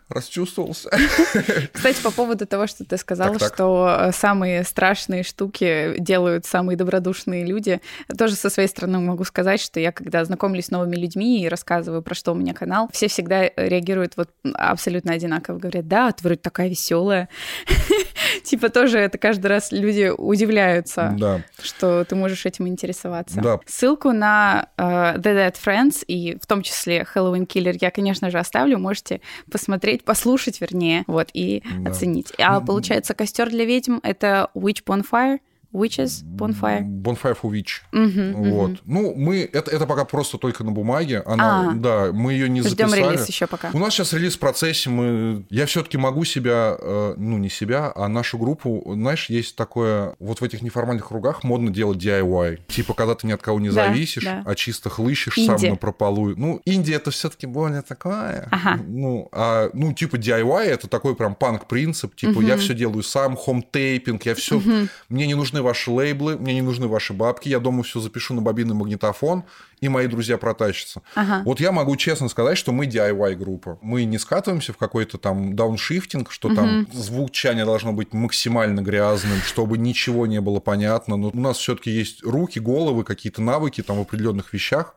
Расчувствовался. 0.08 0.90
Кстати, 1.72 2.02
по 2.02 2.10
поводу 2.10 2.46
того, 2.46 2.66
что 2.66 2.84
ты 2.84 2.96
сказал, 2.96 3.32
так, 3.32 3.38
так. 3.38 3.54
что 3.54 3.96
э, 4.00 4.12
самые 4.12 4.64
страшные 4.64 5.22
штуки 5.22 5.94
делают 5.98 6.46
самые 6.46 6.76
добродушные 6.76 7.44
люди, 7.44 7.80
тоже 8.16 8.34
со 8.34 8.50
своей 8.50 8.68
стороны 8.68 8.98
могу 8.98 9.24
сказать, 9.24 9.60
что 9.60 9.80
я, 9.80 9.92
когда 9.92 10.24
знакомлюсь 10.24 10.66
с 10.66 10.70
новыми 10.70 10.96
людьми 10.96 11.42
и 11.42 11.48
рассказываю, 11.48 12.02
про 12.02 12.14
что 12.14 12.32
у 12.32 12.34
меня 12.34 12.54
канал, 12.54 12.88
все 12.92 13.08
всегда 13.08 13.50
реагируют 13.56 14.16
вот 14.16 14.30
абсолютно 14.54 15.12
одинаково. 15.12 15.58
Говорят, 15.58 15.88
да, 15.88 16.10
ты 16.12 16.22
вроде 16.24 16.40
такая 16.40 16.68
веселая. 16.68 17.28
Типа 18.44 18.68
тоже 18.68 18.98
это 18.98 19.18
каждый 19.18 19.46
раз 19.46 19.72
люди 19.72 20.12
удивляются, 20.16 21.14
да. 21.18 21.42
что 21.62 22.04
ты 22.04 22.14
можешь 22.14 22.46
этим 22.46 22.68
интересоваться. 22.68 23.40
Да. 23.40 23.60
Ссылку 23.66 24.12
на 24.12 24.68
uh, 24.76 25.16
The 25.16 25.34
Dead 25.34 25.54
Friends 25.62 26.04
и 26.06 26.38
в 26.40 26.46
том 26.46 26.62
числе 26.62 27.04
Хэллоуин 27.18 27.46
Киллер 27.46 27.76
я, 27.80 27.90
конечно 27.90 28.30
же, 28.30 28.38
оставлю. 28.38 28.78
Можете 28.78 29.20
посмотреть, 29.50 30.04
послушать, 30.04 30.60
вернее, 30.60 31.04
вот, 31.06 31.30
и 31.32 31.62
да. 31.80 31.90
оценить. 31.90 32.32
А 32.38 32.60
получается, 32.60 33.14
костер 33.14 33.50
для 33.50 33.64
ведьм 33.64 33.98
это 34.02 34.50
Witch 34.54 34.84
Bonfire. 34.84 35.40
Witches, 35.78 36.22
Bonfire. 36.24 36.82
Bonfire 36.82 37.36
for 37.40 37.50
Witch. 37.50 37.80
Мгм, 37.92 38.50
Вот. 38.50 38.70
мгм. 38.70 38.78
Ну, 38.84 39.14
мы 39.14 39.48
это, 39.52 39.70
это 39.70 39.86
пока 39.86 40.04
просто 40.04 40.38
только 40.38 40.64
на 40.64 40.72
бумаге. 40.72 41.22
Она, 41.26 41.70
А. 41.70 41.72
да, 41.74 42.10
мы 42.12 42.32
ее 42.32 42.48
не 42.48 42.60
Ждем 42.62 42.88
записали. 42.88 43.00
релиз 43.14 43.28
еще 43.28 43.46
пока. 43.46 43.70
У 43.72 43.78
нас 43.78 43.94
сейчас 43.94 44.12
релиз 44.12 44.36
в 44.36 44.38
процессе. 44.38 44.90
Мы... 44.90 45.44
Я 45.50 45.66
все-таки 45.66 45.96
могу 45.98 46.24
себя, 46.24 46.76
э, 46.80 47.14
ну 47.16 47.38
не 47.38 47.48
себя, 47.48 47.92
а 47.94 48.08
нашу 48.08 48.38
группу. 48.38 48.82
Знаешь, 48.94 49.30
есть 49.30 49.56
такое, 49.56 50.14
вот 50.18 50.40
в 50.40 50.44
этих 50.44 50.62
неформальных 50.62 51.08
кругах 51.08 51.44
модно 51.44 51.70
делать 51.70 51.98
DIY. 51.98 52.60
Типа, 52.68 52.94
когда 52.94 53.14
ты 53.14 53.26
ни 53.26 53.32
от 53.32 53.42
кого 53.42 53.60
не 53.60 53.68
Да, 53.68 53.86
зависишь, 53.86 54.24
да. 54.24 54.42
а 54.44 54.54
чисто 54.54 54.90
хлыщешь 54.90 55.38
Инди. 55.38 55.46
сам 55.60 55.70
на 55.70 55.76
прополую. 55.76 56.34
Ну, 56.38 56.60
Индия 56.64 56.94
это 56.96 57.10
все-таки 57.10 57.46
более 57.46 57.82
такое. 57.82 58.48
Ага. 58.50 58.80
Ну, 58.86 59.28
а, 59.32 59.70
ну, 59.74 59.92
типа 59.92 60.16
DIY 60.16 60.64
это 60.64 60.88
такой 60.88 61.14
прям 61.14 61.34
панк-принцип. 61.34 62.14
Типа, 62.16 62.40
я 62.40 62.56
все 62.56 62.74
делаю 62.74 63.02
сам, 63.02 63.36
хом-тейпинг, 63.36 64.22
я 64.26 64.34
все. 64.34 64.60
Мне 65.08 65.26
не 65.26 65.34
нужны 65.34 65.62
ваши 65.68 65.90
лейблы, 65.90 66.36
мне 66.38 66.54
не 66.54 66.62
нужны 66.62 66.88
ваши 66.88 67.12
бабки. 67.12 67.48
Я 67.48 67.60
дома 67.60 67.82
все 67.82 68.00
запишу 68.00 68.34
на 68.34 68.40
бобинный 68.40 68.74
магнитофон, 68.74 69.44
и 69.80 69.88
мои 69.88 70.06
друзья 70.06 70.38
протащатся. 70.38 71.02
Ага. 71.14 71.42
Вот 71.44 71.60
я 71.60 71.72
могу 71.72 71.96
честно 71.96 72.28
сказать, 72.28 72.56
что 72.56 72.72
мы 72.72 72.86
DIY-группа. 72.86 73.78
Мы 73.82 74.04
не 74.04 74.18
скатываемся 74.18 74.72
в 74.72 74.78
какой-то 74.78 75.18
там 75.18 75.54
дауншифтинг, 75.54 76.30
что 76.30 76.54
там 76.54 76.86
звучание 76.92 77.64
должно 77.64 77.92
быть 77.92 78.12
максимально 78.12 78.80
грязным, 78.80 79.38
чтобы 79.46 79.78
ничего 79.78 80.26
не 80.26 80.40
было 80.40 80.60
понятно. 80.60 81.16
Но 81.16 81.28
у 81.28 81.40
нас 81.40 81.58
все-таки 81.58 81.90
есть 81.90 82.24
руки, 82.24 82.58
головы, 82.58 83.04
какие-то 83.04 83.42
навыки 83.42 83.82
там 83.82 83.98
в 83.98 84.00
определенных 84.00 84.52
вещах. 84.52 84.94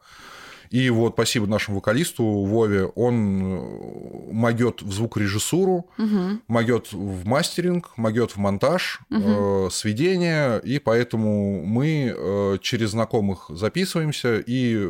И 0.72 0.90
вот 0.90 1.14
спасибо 1.14 1.48
нашему 1.48 1.78
вокалисту 1.78 2.24
Вове, 2.24 2.86
он 2.86 3.42
э, 3.44 4.32
могет 4.32 4.82
в 4.82 4.92
звукорежиссуру, 4.92 5.88
могет 6.48 6.94
в 6.94 7.26
мастеринг, 7.26 7.92
могет 7.98 8.32
в 8.32 8.38
монтаж, 8.38 9.02
э, 9.10 9.68
сведение, 9.70 10.62
и 10.64 10.80
поэтому 10.80 11.66
мы 11.66 12.16
э, 12.16 12.58
через 12.62 12.92
знакомых 12.92 13.48
записываемся 13.50 14.40
и 14.40 14.88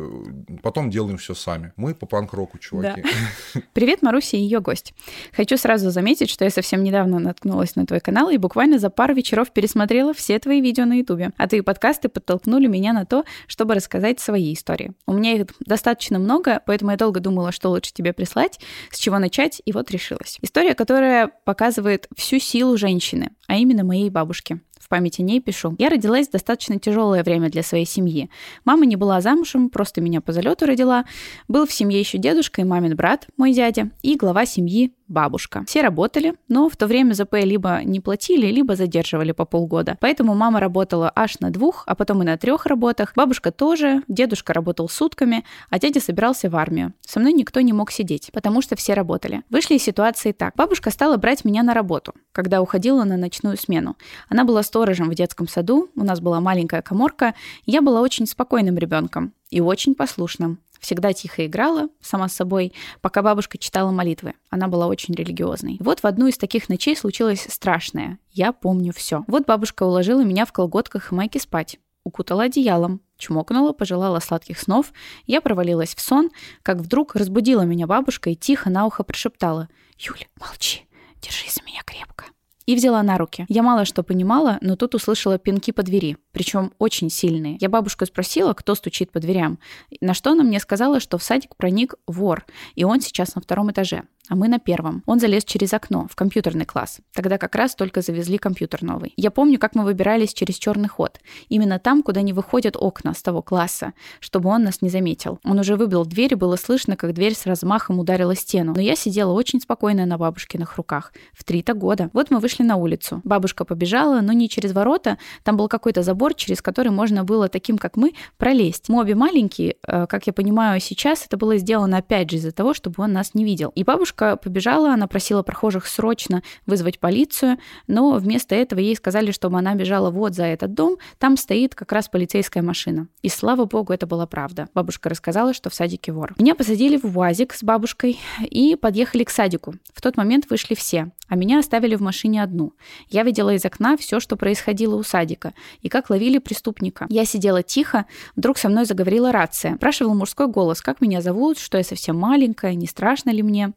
потом 0.62 0.88
делаем 0.88 1.18
все 1.18 1.34
сами. 1.34 1.72
Мы 1.74 1.94
по 1.96 2.06
панк-року, 2.06 2.58
чуваки. 2.58 3.02
Привет, 3.72 4.02
Маруся 4.02 4.36
и 4.36 4.40
ее 4.40 4.60
гость. 4.60 4.94
Хочу 5.32 5.56
сразу 5.56 5.90
заметить, 5.90 6.30
что 6.30 6.44
я 6.44 6.50
совсем 6.50 6.84
недавно 6.84 7.18
наткнулась 7.18 7.74
на 7.74 7.86
твой 7.86 7.98
канал 7.98 8.30
и 8.30 8.36
буквально 8.36 8.78
за 8.78 8.88
пару 8.88 9.14
вечеров 9.14 9.50
пересмотрела 9.50 10.14
все 10.14 10.38
твои 10.38 10.60
видео 10.60 10.84
на 10.84 10.94
Ютубе. 10.94 11.32
А 11.38 11.48
твои 11.48 11.60
подкасты 11.60 12.08
подтолкнули 12.08 12.68
меня 12.68 12.92
на 12.92 13.04
то, 13.04 13.24
чтобы 13.48 13.74
рассказать 13.74 14.20
свои 14.20 14.54
истории. 14.54 14.92
У 15.06 15.12
меня 15.12 15.32
их 15.32 15.46
достаточно 15.72 16.18
много, 16.18 16.62
поэтому 16.66 16.90
я 16.90 16.96
долго 16.98 17.18
думала, 17.20 17.50
что 17.50 17.70
лучше 17.70 17.92
тебе 17.94 18.12
прислать, 18.12 18.60
с 18.90 18.98
чего 18.98 19.18
начать, 19.18 19.62
и 19.64 19.72
вот 19.72 19.90
решилась. 19.90 20.38
История, 20.42 20.74
которая 20.74 21.30
показывает 21.44 22.08
всю 22.14 22.38
силу 22.38 22.76
женщины, 22.76 23.30
а 23.46 23.56
именно 23.56 23.82
моей 23.82 24.10
бабушки. 24.10 24.60
В 24.92 24.94
памяти 24.94 25.22
о 25.22 25.24
ней 25.24 25.40
пишу. 25.40 25.74
Я 25.78 25.88
родилась 25.88 26.28
в 26.28 26.32
достаточно 26.32 26.78
тяжелое 26.78 27.24
время 27.24 27.48
для 27.48 27.62
своей 27.62 27.86
семьи. 27.86 28.28
Мама 28.66 28.84
не 28.84 28.96
была 28.96 29.22
замужем, 29.22 29.70
просто 29.70 30.02
меня 30.02 30.20
по 30.20 30.32
залету 30.32 30.66
родила. 30.66 31.06
Был 31.48 31.66
в 31.66 31.72
семье 31.72 31.98
еще 31.98 32.18
дедушка 32.18 32.60
и 32.60 32.64
мамин 32.64 32.94
брат, 32.94 33.26
мой 33.38 33.54
дядя, 33.54 33.88
и 34.02 34.16
глава 34.16 34.44
семьи 34.44 34.92
бабушка. 35.12 35.64
Все 35.66 35.82
работали, 35.82 36.34
но 36.48 36.68
в 36.68 36.76
то 36.76 36.86
время 36.86 37.12
ЗП 37.12 37.34
либо 37.42 37.82
не 37.84 38.00
платили, 38.00 38.46
либо 38.46 38.74
задерживали 38.76 39.32
по 39.32 39.44
полгода. 39.44 39.96
Поэтому 40.00 40.34
мама 40.34 40.58
работала 40.58 41.12
аж 41.14 41.38
на 41.40 41.50
двух, 41.50 41.84
а 41.86 41.94
потом 41.94 42.22
и 42.22 42.24
на 42.24 42.36
трех 42.38 42.66
работах. 42.66 43.12
Бабушка 43.14 43.52
тоже, 43.52 44.02
дедушка 44.08 44.54
работал 44.54 44.88
сутками, 44.88 45.44
а 45.70 45.78
дядя 45.78 46.00
собирался 46.00 46.48
в 46.48 46.56
армию. 46.56 46.94
Со 47.02 47.20
мной 47.20 47.34
никто 47.34 47.60
не 47.60 47.72
мог 47.72 47.92
сидеть, 47.92 48.30
потому 48.32 48.62
что 48.62 48.74
все 48.74 48.94
работали. 48.94 49.42
Вышли 49.50 49.74
из 49.74 49.82
ситуации 49.82 50.32
так. 50.32 50.54
Бабушка 50.56 50.90
стала 50.90 51.16
брать 51.18 51.44
меня 51.44 51.62
на 51.62 51.74
работу, 51.74 52.14
когда 52.32 52.62
уходила 52.62 53.04
на 53.04 53.16
ночную 53.16 53.58
смену. 53.58 53.96
Она 54.28 54.44
была 54.44 54.62
сторожем 54.82 55.10
в 55.10 55.14
детском 55.14 55.46
саду, 55.46 55.90
у 55.94 56.02
нас 56.02 56.18
была 56.18 56.40
маленькая 56.40 56.82
коморка, 56.82 57.34
я 57.66 57.82
была 57.82 58.00
очень 58.00 58.26
спокойным 58.26 58.76
ребенком 58.78 59.32
и 59.48 59.60
очень 59.60 59.94
послушным. 59.94 60.58
Всегда 60.80 61.12
тихо 61.12 61.46
играла, 61.46 61.88
сама 62.00 62.28
с 62.28 62.32
собой, 62.32 62.72
пока 63.00 63.22
бабушка 63.22 63.58
читала 63.58 63.92
молитвы. 63.92 64.34
Она 64.50 64.66
была 64.66 64.88
очень 64.88 65.14
религиозной. 65.14 65.76
Вот 65.78 66.00
в 66.00 66.04
одну 66.04 66.26
из 66.26 66.36
таких 66.36 66.68
ночей 66.68 66.96
случилось 66.96 67.46
страшное. 67.48 68.18
Я 68.32 68.52
помню 68.52 68.92
все. 68.92 69.22
Вот 69.28 69.46
бабушка 69.46 69.84
уложила 69.84 70.24
меня 70.24 70.46
в 70.46 70.52
колготках 70.52 71.12
и 71.12 71.14
майке 71.14 71.38
спать. 71.38 71.78
Укутала 72.02 72.44
одеялом, 72.44 73.00
чмокнула, 73.18 73.72
пожелала 73.72 74.18
сладких 74.18 74.58
снов. 74.58 74.92
Я 75.26 75.40
провалилась 75.40 75.94
в 75.94 76.00
сон, 76.00 76.30
как 76.64 76.78
вдруг 76.78 77.14
разбудила 77.14 77.62
меня 77.62 77.86
бабушка 77.86 78.30
и 78.30 78.34
тихо 78.34 78.68
на 78.68 78.84
ухо 78.84 79.04
прошептала 79.04 79.68
«Юля, 79.96 80.26
молчи, 80.40 80.88
держись 81.20 81.54
за 81.54 81.62
меня 81.62 81.82
крепко» 81.84 82.24
и 82.66 82.74
взяла 82.74 83.02
на 83.02 83.18
руки. 83.18 83.46
Я 83.48 83.62
мало 83.62 83.84
что 83.84 84.02
понимала, 84.02 84.58
но 84.60 84.76
тут 84.76 84.94
услышала 84.94 85.38
пинки 85.38 85.70
по 85.70 85.82
двери, 85.82 86.16
причем 86.32 86.72
очень 86.78 87.10
сильные. 87.10 87.56
Я 87.60 87.68
бабушку 87.68 88.06
спросила, 88.06 88.52
кто 88.52 88.74
стучит 88.74 89.10
по 89.10 89.20
дверям, 89.20 89.58
на 90.00 90.14
что 90.14 90.30
она 90.32 90.42
мне 90.42 90.60
сказала, 90.60 91.00
что 91.00 91.18
в 91.18 91.22
садик 91.22 91.56
проник 91.56 91.94
вор, 92.06 92.44
и 92.74 92.84
он 92.84 93.00
сейчас 93.00 93.34
на 93.34 93.42
втором 93.42 93.70
этаже 93.70 94.04
а 94.32 94.34
мы 94.34 94.48
на 94.48 94.58
первом. 94.58 95.02
Он 95.04 95.20
залез 95.20 95.44
через 95.44 95.74
окно 95.74 96.06
в 96.10 96.16
компьютерный 96.16 96.64
класс. 96.64 97.00
Тогда 97.12 97.36
как 97.36 97.54
раз 97.54 97.74
только 97.74 98.00
завезли 98.00 98.38
компьютер 98.38 98.82
новый. 98.82 99.12
Я 99.18 99.30
помню, 99.30 99.58
как 99.58 99.74
мы 99.74 99.84
выбирались 99.84 100.32
через 100.32 100.54
черный 100.54 100.88
ход. 100.88 101.20
Именно 101.50 101.78
там, 101.78 102.02
куда 102.02 102.22
не 102.22 102.32
выходят 102.32 102.74
окна 102.78 103.12
с 103.12 103.20
того 103.20 103.42
класса, 103.42 103.92
чтобы 104.20 104.48
он 104.48 104.64
нас 104.64 104.80
не 104.80 104.88
заметил. 104.88 105.38
Он 105.44 105.58
уже 105.58 105.76
выбил 105.76 106.06
дверь, 106.06 106.32
и 106.32 106.36
было 106.36 106.56
слышно, 106.56 106.96
как 106.96 107.12
дверь 107.12 107.34
с 107.34 107.44
размахом 107.44 107.98
ударила 107.98 108.34
стену. 108.34 108.72
Но 108.74 108.80
я 108.80 108.96
сидела 108.96 109.32
очень 109.32 109.60
спокойно 109.60 110.06
на 110.06 110.16
бабушкиных 110.16 110.78
руках. 110.78 111.12
В 111.34 111.44
три-то 111.44 111.74
года. 111.74 112.08
Вот 112.14 112.30
мы 112.30 112.38
вышли 112.38 112.62
на 112.62 112.76
улицу. 112.76 113.20
Бабушка 113.24 113.66
побежала, 113.66 114.22
но 114.22 114.32
не 114.32 114.48
через 114.48 114.72
ворота. 114.72 115.18
Там 115.42 115.58
был 115.58 115.68
какой-то 115.68 116.02
забор, 116.02 116.32
через 116.32 116.62
который 116.62 116.90
можно 116.90 117.22
было 117.22 117.50
таким, 117.50 117.76
как 117.76 117.98
мы, 117.98 118.14
пролезть. 118.38 118.88
Мы 118.88 119.02
обе 119.02 119.14
маленькие, 119.14 119.76
э, 119.86 120.06
как 120.06 120.26
я 120.26 120.32
понимаю 120.32 120.80
сейчас, 120.80 121.26
это 121.26 121.36
было 121.36 121.58
сделано 121.58 121.98
опять 121.98 122.30
же 122.30 122.38
из-за 122.38 122.52
того, 122.52 122.72
чтобы 122.72 122.94
он 123.02 123.12
нас 123.12 123.34
не 123.34 123.44
видел. 123.44 123.72
И 123.74 123.84
бабушка 123.84 124.21
побежала, 124.42 124.92
она 124.92 125.06
просила 125.06 125.42
прохожих 125.42 125.86
срочно 125.86 126.42
вызвать 126.66 126.98
полицию, 126.98 127.58
но 127.86 128.12
вместо 128.12 128.54
этого 128.54 128.80
ей 128.80 128.96
сказали, 128.96 129.30
чтобы 129.30 129.58
она 129.58 129.74
бежала 129.74 130.10
вот 130.10 130.34
за 130.34 130.44
этот 130.44 130.74
дом, 130.74 130.96
там 131.18 131.36
стоит 131.36 131.74
как 131.74 131.92
раз 131.92 132.08
полицейская 132.08 132.62
машина. 132.62 133.08
И 133.22 133.28
слава 133.28 133.64
богу, 133.64 133.92
это 133.92 134.06
была 134.06 134.26
правда. 134.26 134.68
Бабушка 134.74 135.08
рассказала, 135.08 135.54
что 135.54 135.70
в 135.70 135.74
садике 135.74 136.12
вор. 136.12 136.34
Меня 136.38 136.54
посадили 136.54 136.96
в 136.96 137.18
УАЗик 137.18 137.54
с 137.54 137.62
бабушкой 137.62 138.18
и 138.40 138.76
подъехали 138.76 139.24
к 139.24 139.30
садику. 139.30 139.74
В 139.92 140.00
тот 140.00 140.16
момент 140.16 140.46
вышли 140.50 140.74
все, 140.74 141.12
а 141.28 141.36
меня 141.36 141.58
оставили 141.58 141.94
в 141.94 142.00
машине 142.00 142.42
одну. 142.42 142.72
Я 143.08 143.22
видела 143.22 143.54
из 143.54 143.64
окна 143.64 143.96
все, 143.96 144.20
что 144.20 144.36
происходило 144.36 144.96
у 144.96 145.02
садика, 145.02 145.54
и 145.80 145.88
как 145.88 146.10
ловили 146.10 146.38
преступника. 146.38 147.06
Я 147.08 147.24
сидела 147.24 147.62
тихо, 147.62 148.06
вдруг 148.36 148.58
со 148.58 148.68
мной 148.68 148.84
заговорила 148.84 149.32
рация. 149.32 149.76
Спрашивал 149.76 150.14
мужской 150.14 150.46
голос, 150.46 150.80
как 150.80 151.00
меня 151.00 151.20
зовут, 151.20 151.58
что 151.58 151.78
я 151.78 151.84
совсем 151.84 152.18
маленькая, 152.18 152.74
не 152.74 152.86
страшно 152.86 153.30
ли 153.30 153.42
мне. 153.42 153.72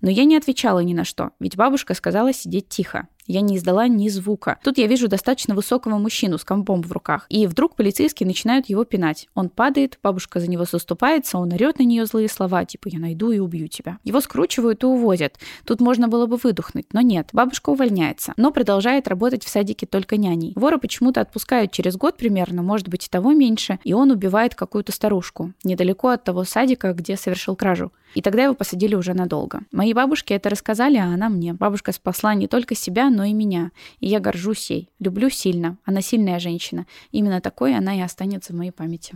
Но 0.00 0.10
я 0.10 0.24
не 0.24 0.36
отвечала 0.36 0.80
ни 0.80 0.94
на 0.94 1.04
что, 1.04 1.30
ведь 1.38 1.56
бабушка 1.56 1.94
сказала 1.94 2.32
сидеть 2.32 2.68
тихо. 2.68 3.08
Я 3.26 3.40
не 3.40 3.56
издала 3.56 3.88
ни 3.88 4.08
звука. 4.08 4.58
Тут 4.62 4.78
я 4.78 4.86
вижу 4.86 5.08
достаточно 5.08 5.54
высокого 5.54 5.98
мужчину 5.98 6.38
с 6.38 6.44
компом 6.44 6.82
в 6.82 6.90
руках. 6.92 7.26
И 7.28 7.46
вдруг 7.46 7.76
полицейские 7.76 8.26
начинают 8.26 8.66
его 8.66 8.84
пинать. 8.84 9.28
Он 9.34 9.48
падает, 9.48 9.98
бабушка 10.02 10.40
за 10.40 10.48
него 10.48 10.64
заступается, 10.64 11.38
он 11.38 11.52
орет 11.52 11.78
на 11.78 11.84
нее 11.84 12.06
злые 12.06 12.28
слова, 12.28 12.64
типа 12.64 12.88
«я 12.88 12.98
найду 12.98 13.30
и 13.30 13.38
убью 13.38 13.68
тебя». 13.68 13.98
Его 14.04 14.20
скручивают 14.20 14.82
и 14.82 14.86
увозят. 14.86 15.38
Тут 15.64 15.80
можно 15.80 16.08
было 16.08 16.26
бы 16.26 16.36
выдохнуть, 16.36 16.86
но 16.92 17.00
нет. 17.00 17.28
Бабушка 17.32 17.70
увольняется, 17.70 18.32
но 18.36 18.50
продолжает 18.50 19.08
работать 19.08 19.44
в 19.44 19.48
садике 19.48 19.86
только 19.86 20.16
няней. 20.16 20.52
Вора 20.56 20.78
почему-то 20.78 21.20
отпускают 21.20 21.72
через 21.72 21.96
год 21.96 22.16
примерно, 22.16 22.62
может 22.62 22.88
быть 22.88 23.06
и 23.06 23.08
того 23.08 23.32
меньше, 23.32 23.78
и 23.84 23.92
он 23.92 24.10
убивает 24.10 24.54
какую-то 24.54 24.92
старушку, 24.92 25.52
недалеко 25.64 26.08
от 26.08 26.24
того 26.24 26.44
садика, 26.44 26.92
где 26.92 27.16
совершил 27.16 27.56
кражу. 27.56 27.92
И 28.14 28.20
тогда 28.20 28.44
его 28.44 28.54
посадили 28.54 28.94
уже 28.94 29.14
надолго. 29.14 29.60
Мои 29.72 29.94
бабушки 29.94 30.32
это 30.32 30.50
рассказали, 30.50 30.98
а 30.98 31.04
она 31.04 31.28
мне. 31.28 31.54
Бабушка 31.54 31.92
спасла 31.92 32.34
не 32.34 32.46
только 32.46 32.74
себя, 32.74 33.08
но 33.12 33.24
и 33.24 33.32
меня. 33.32 33.70
И 34.00 34.08
я 34.08 34.18
горжусь 34.20 34.70
ей. 34.70 34.90
Люблю 34.98 35.30
сильно. 35.30 35.76
Она 35.84 36.00
сильная 36.02 36.38
женщина. 36.38 36.86
Именно 37.12 37.40
такой 37.40 37.76
она 37.76 37.94
и 37.96 38.00
останется 38.00 38.52
в 38.52 38.56
моей 38.56 38.70
памяти. 38.72 39.14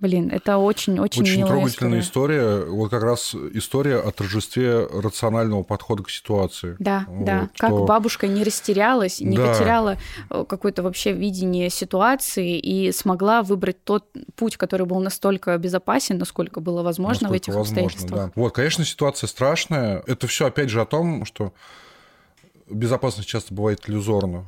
Блин, 0.00 0.28
это 0.28 0.58
очень-очень 0.58 1.22
Очень 1.22 1.46
трогательная 1.46 2.00
история. 2.00 2.36
история. 2.60 2.70
Вот 2.70 2.90
как 2.90 3.04
раз 3.04 3.32
история 3.54 3.98
о 3.98 4.10
торжестве 4.10 4.86
рационального 4.86 5.62
подхода 5.62 6.02
к 6.02 6.10
ситуации. 6.10 6.74
Да, 6.80 7.04
Вот, 7.08 7.24
да. 7.24 7.48
Как 7.56 7.70
что- 7.70 7.84
бабушка 7.86 8.26
не 8.26 8.42
растерялась, 8.42 9.20
не 9.20 9.36
Да. 9.36 9.52
потеряла 9.52 9.96
э, 10.30 10.44
какое-то 10.48 10.82
вообще 10.82 11.12
видение 11.12 11.70
ситуации 11.70 12.58
и 12.58 12.90
смогла 12.90 13.42
выбрать 13.44 13.82
тот 13.84 14.04
путь, 14.34 14.56
который 14.56 14.84
был 14.84 14.98
настолько 14.98 15.56
безопасен, 15.58 16.18
насколько 16.18 16.60
было 16.60 16.82
возможно 16.82 17.28
в 17.28 17.30
насколько 17.30 17.36
этих 17.36 17.54
возможно, 17.54 17.82
обстоятельствах. 17.84 18.26
да. 18.26 18.32
Вот, 18.34 18.52
конечно, 18.52 18.84
ситуация 18.84 19.28
страшная. 19.28 20.02
Это 20.08 20.26
все 20.26 20.46
опять 20.48 20.70
же 20.70 20.80
о 20.82 20.86
том, 20.86 21.24
что 21.24 21.54
безопасность 22.68 23.28
часто 23.28 23.52
бывает 23.54 23.88
иллюзорна, 23.88 24.44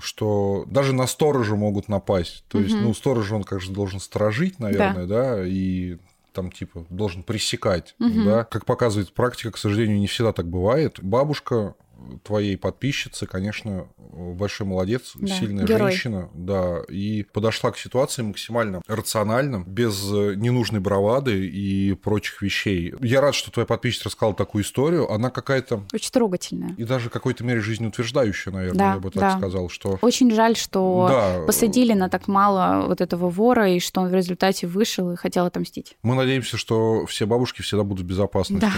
что 0.00 0.64
даже 0.68 0.92
на 0.92 1.06
сторожа 1.06 1.56
могут 1.56 1.88
напасть. 1.88 2.44
То 2.48 2.58
есть, 2.60 2.74
ну, 2.74 2.94
сторож, 2.94 3.30
он, 3.32 3.44
как 3.44 3.60
же, 3.60 3.72
должен 3.72 4.00
сторожить, 4.00 4.58
наверное, 4.58 5.06
да, 5.06 5.46
и 5.46 5.98
там, 6.32 6.50
типа, 6.50 6.84
должен 6.90 7.22
пресекать, 7.22 7.94
да. 7.98 8.44
Как 8.44 8.64
показывает 8.64 9.12
практика, 9.12 9.52
к 9.52 9.58
сожалению, 9.58 9.98
не 9.98 10.06
всегда 10.06 10.32
так 10.32 10.48
бывает. 10.48 10.98
Бабушка 11.00 11.74
твоей 12.22 12.56
подписчицы, 12.56 13.26
конечно, 13.26 13.86
большой 13.98 14.66
молодец, 14.66 15.12
Да, 15.14 15.26
сильная 15.26 15.64
герой. 15.66 15.90
женщина, 15.90 16.28
да, 16.34 16.82
и 16.88 17.22
подошла 17.22 17.70
к 17.70 17.78
ситуации 17.78 18.22
максимально 18.22 18.82
рационально, 18.86 19.64
без 19.66 20.02
э, 20.12 20.34
ненужной 20.36 20.80
бравады 20.80 21.46
и 21.46 21.94
прочих 21.94 22.42
вещей. 22.42 22.94
Я 23.00 23.20
рад, 23.20 23.34
что 23.34 23.50
твоя 23.50 23.66
подписчица 23.66 24.06
рассказала 24.06 24.34
такую 24.34 24.64
историю. 24.64 25.10
Она 25.10 25.30
какая-то 25.30 25.84
Очень 25.92 26.10
трогательная. 26.10 26.74
и 26.76 26.84
даже 26.84 27.08
в 27.08 27.12
какой-то 27.12 27.44
мере 27.44 27.60
жизнеутверждающая, 27.60 28.52
наверное, 28.52 28.78
Да, 28.78 28.92
я 28.94 28.98
бы 29.00 29.10
так 29.10 29.20
да. 29.20 29.38
сказал, 29.38 29.68
что 29.68 29.98
Очень 30.02 30.30
жаль, 30.34 30.56
что 30.56 31.06
Да. 31.08 31.42
посадили 31.46 31.92
на 31.94 32.08
так 32.08 32.28
мало 32.28 32.86
вот 32.86 33.00
этого 33.00 33.30
вора, 33.30 33.70
и 33.70 33.80
что 33.80 34.00
он 34.02 34.08
в 34.08 34.14
результате 34.14 34.66
вышел 34.66 35.10
и 35.12 35.16
хотел 35.16 35.46
отомстить. 35.46 35.96
мы 36.02 36.14
надеемся, 36.14 36.56
что 36.56 37.06
все 37.06 37.26
бабушки 37.26 37.62
всегда 37.62 37.82
будут 37.84 38.04
в 38.04 38.08
безопасности. 38.08 38.60
Да. 38.64 38.72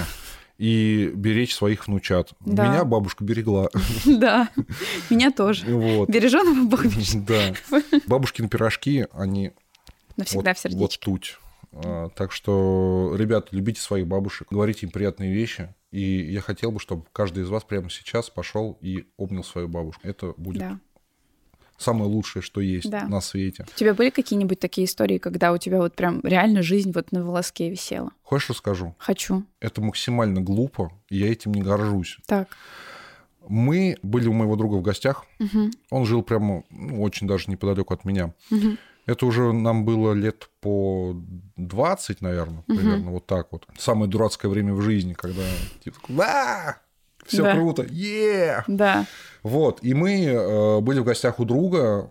И 0.59 1.11
беречь 1.15 1.55
своих 1.55 1.87
внучат. 1.87 2.33
Да. 2.41 2.67
Меня 2.69 2.85
бабушка 2.85 3.25
берегла. 3.25 3.69
Да, 4.07 4.49
меня 5.11 5.31
тоже. 5.31 5.67
Вот. 5.67 6.09
Береженого 6.09 6.67
Бог 6.67 6.85
бережет. 6.87 7.25
Да. 7.25 7.55
Бабушкины 8.07 8.49
пирожки, 8.49 9.07
они 9.13 9.53
Навсегда 10.17 10.51
вот, 10.51 10.57
в 10.57 10.61
сердечке. 10.61 10.81
вот 10.81 10.99
тут. 11.01 11.41
А, 11.73 12.09
Так 12.11 12.33
что, 12.33 13.15
ребята, 13.19 13.49
любите 13.51 13.81
своих 13.81 14.07
бабушек, 14.07 14.49
говорите 14.51 14.87
им 14.87 14.93
приятные 14.93 15.33
вещи. 15.33 15.75
И 15.93 16.01
я 16.33 16.41
хотел 16.41 16.73
бы, 16.73 16.81
чтобы 16.81 17.05
каждый 17.13 17.43
из 17.45 17.49
вас 17.49 17.65
прямо 17.65 17.91
сейчас 17.91 18.29
пошел 18.31 18.79
и 18.81 19.07
обнял 19.19 19.45
свою 19.45 19.69
бабушку. 19.69 20.07
Это 20.07 20.33
будет 20.37 20.59
Да. 20.61 20.81
Самое 21.79 22.07
лучшее, 22.11 22.43
что 22.43 22.61
есть 22.61 22.91
Да. 22.91 23.07
на 23.07 23.21
свете. 23.21 23.67
У 23.75 23.79
тебя 23.79 23.95
были 23.95 24.11
какие-нибудь 24.11 24.59
такие 24.61 24.87
истории, 24.87 25.19
когда 25.19 25.53
у 25.53 25.59
тебя 25.59 25.79
вот 25.79 25.95
прям 25.95 26.21
реально 26.23 26.63
жизнь 26.63 26.93
вот 26.93 27.13
на 27.13 27.25
волоске 27.25 27.71
висела? 27.71 28.11
Хочешь 28.23 28.51
расскажу? 28.51 28.95
Хочу. 28.99 29.45
Это 29.61 29.81
максимально 29.81 30.41
глупо, 30.41 30.93
и 31.09 31.19
я 31.19 31.31
этим 31.31 31.55
не 31.55 31.63
горжусь. 31.63 32.19
Так. 32.27 32.49
Мы 33.49 33.97
были 34.03 34.27
у 34.29 34.33
моего 34.33 34.57
друга 34.57 34.75
в 34.77 34.83
гостях. 34.83 35.25
Мгм. 35.39 35.71
Он 35.91 36.05
жил 36.05 36.23
прямо 36.23 36.65
ну, 36.71 37.01
очень 37.03 37.27
даже 37.29 37.45
неподалеку 37.49 37.95
от 37.95 38.05
меня. 38.05 38.35
Мгм. 38.51 38.77
Это 39.07 39.25
уже 39.25 39.53
нам 39.53 39.85
было 39.85 40.15
лет 40.15 40.51
по 40.61 41.15
20, 41.57 42.23
наверное, 42.23 42.63
примерно 42.67 43.13
вот 43.13 43.27
так 43.27 43.53
вот. 43.53 43.69
Самое 43.79 44.11
дурацкое 44.11 44.51
время 44.51 44.75
в 44.75 44.81
жизни, 44.83 45.13
когда 45.13 45.43
типа, 45.85 46.01
все 47.27 47.43
Да. 47.43 47.53
круто, 47.55 47.85
е 47.89 48.65
Да. 48.67 49.07
Вот, 49.43 49.79
и 49.83 49.95
мы 49.95 50.25
э, 50.25 50.81
были 50.81 50.99
в 51.01 51.05
гостях 51.05 51.39
у 51.41 51.45
друга, 51.45 52.09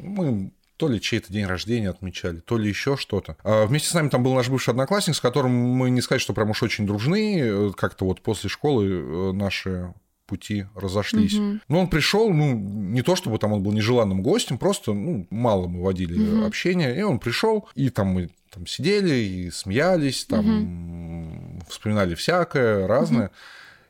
мы 0.00 0.52
то 0.76 0.86
ли 0.88 1.00
чей-то 1.00 1.32
день 1.32 1.44
рождения 1.46 1.90
отмечали, 1.90 2.38
то 2.38 2.56
ли 2.56 2.68
еще 2.68 2.96
что-то. 2.96 3.36
А 3.42 3.66
вместе 3.66 3.88
с 3.88 3.94
нами 3.94 4.08
там 4.10 4.22
был 4.22 4.32
наш 4.34 4.48
бывший 4.48 4.70
одноклассник, 4.70 5.16
с 5.16 5.20
которым 5.20 5.50
мы 5.52 5.90
не 5.90 6.00
сказать, 6.00 6.22
что 6.22 6.32
прям 6.34 6.50
уж 6.50 6.62
очень 6.62 6.86
дружны, 6.86 7.40
э, 7.40 7.70
как-то 7.76 8.04
вот 8.04 8.20
после 8.20 8.48
школы 8.48 8.86
э, 8.88 9.32
наши 9.32 9.92
пути 10.26 10.66
разошлись. 10.76 11.34
Мгм. 11.38 11.62
Но 11.68 11.80
он 11.80 11.88
пришел, 11.88 12.30
ну, 12.32 12.52
не 12.54 13.02
то 13.02 13.16
чтобы 13.16 13.38
там 13.38 13.52
он 13.54 13.62
был 13.62 13.72
нежеланным 13.72 14.22
гостем, 14.22 14.58
просто, 14.58 14.92
ну, 14.92 15.26
мало 15.30 15.66
мы 15.66 15.82
водили 15.82 16.16
Мгм. 16.18 16.44
общения, 16.44 16.94
и 16.96 17.02
он 17.02 17.18
пришел, 17.18 17.66
и 17.74 17.88
там 17.90 18.08
мы 18.08 18.30
там 18.50 18.66
сидели 18.66 19.14
и 19.14 19.50
смеялись, 19.50 20.26
там 20.26 20.46
м, 20.46 21.60
вспоминали 21.68 22.14
всякое, 22.14 22.86
разное. 22.86 23.30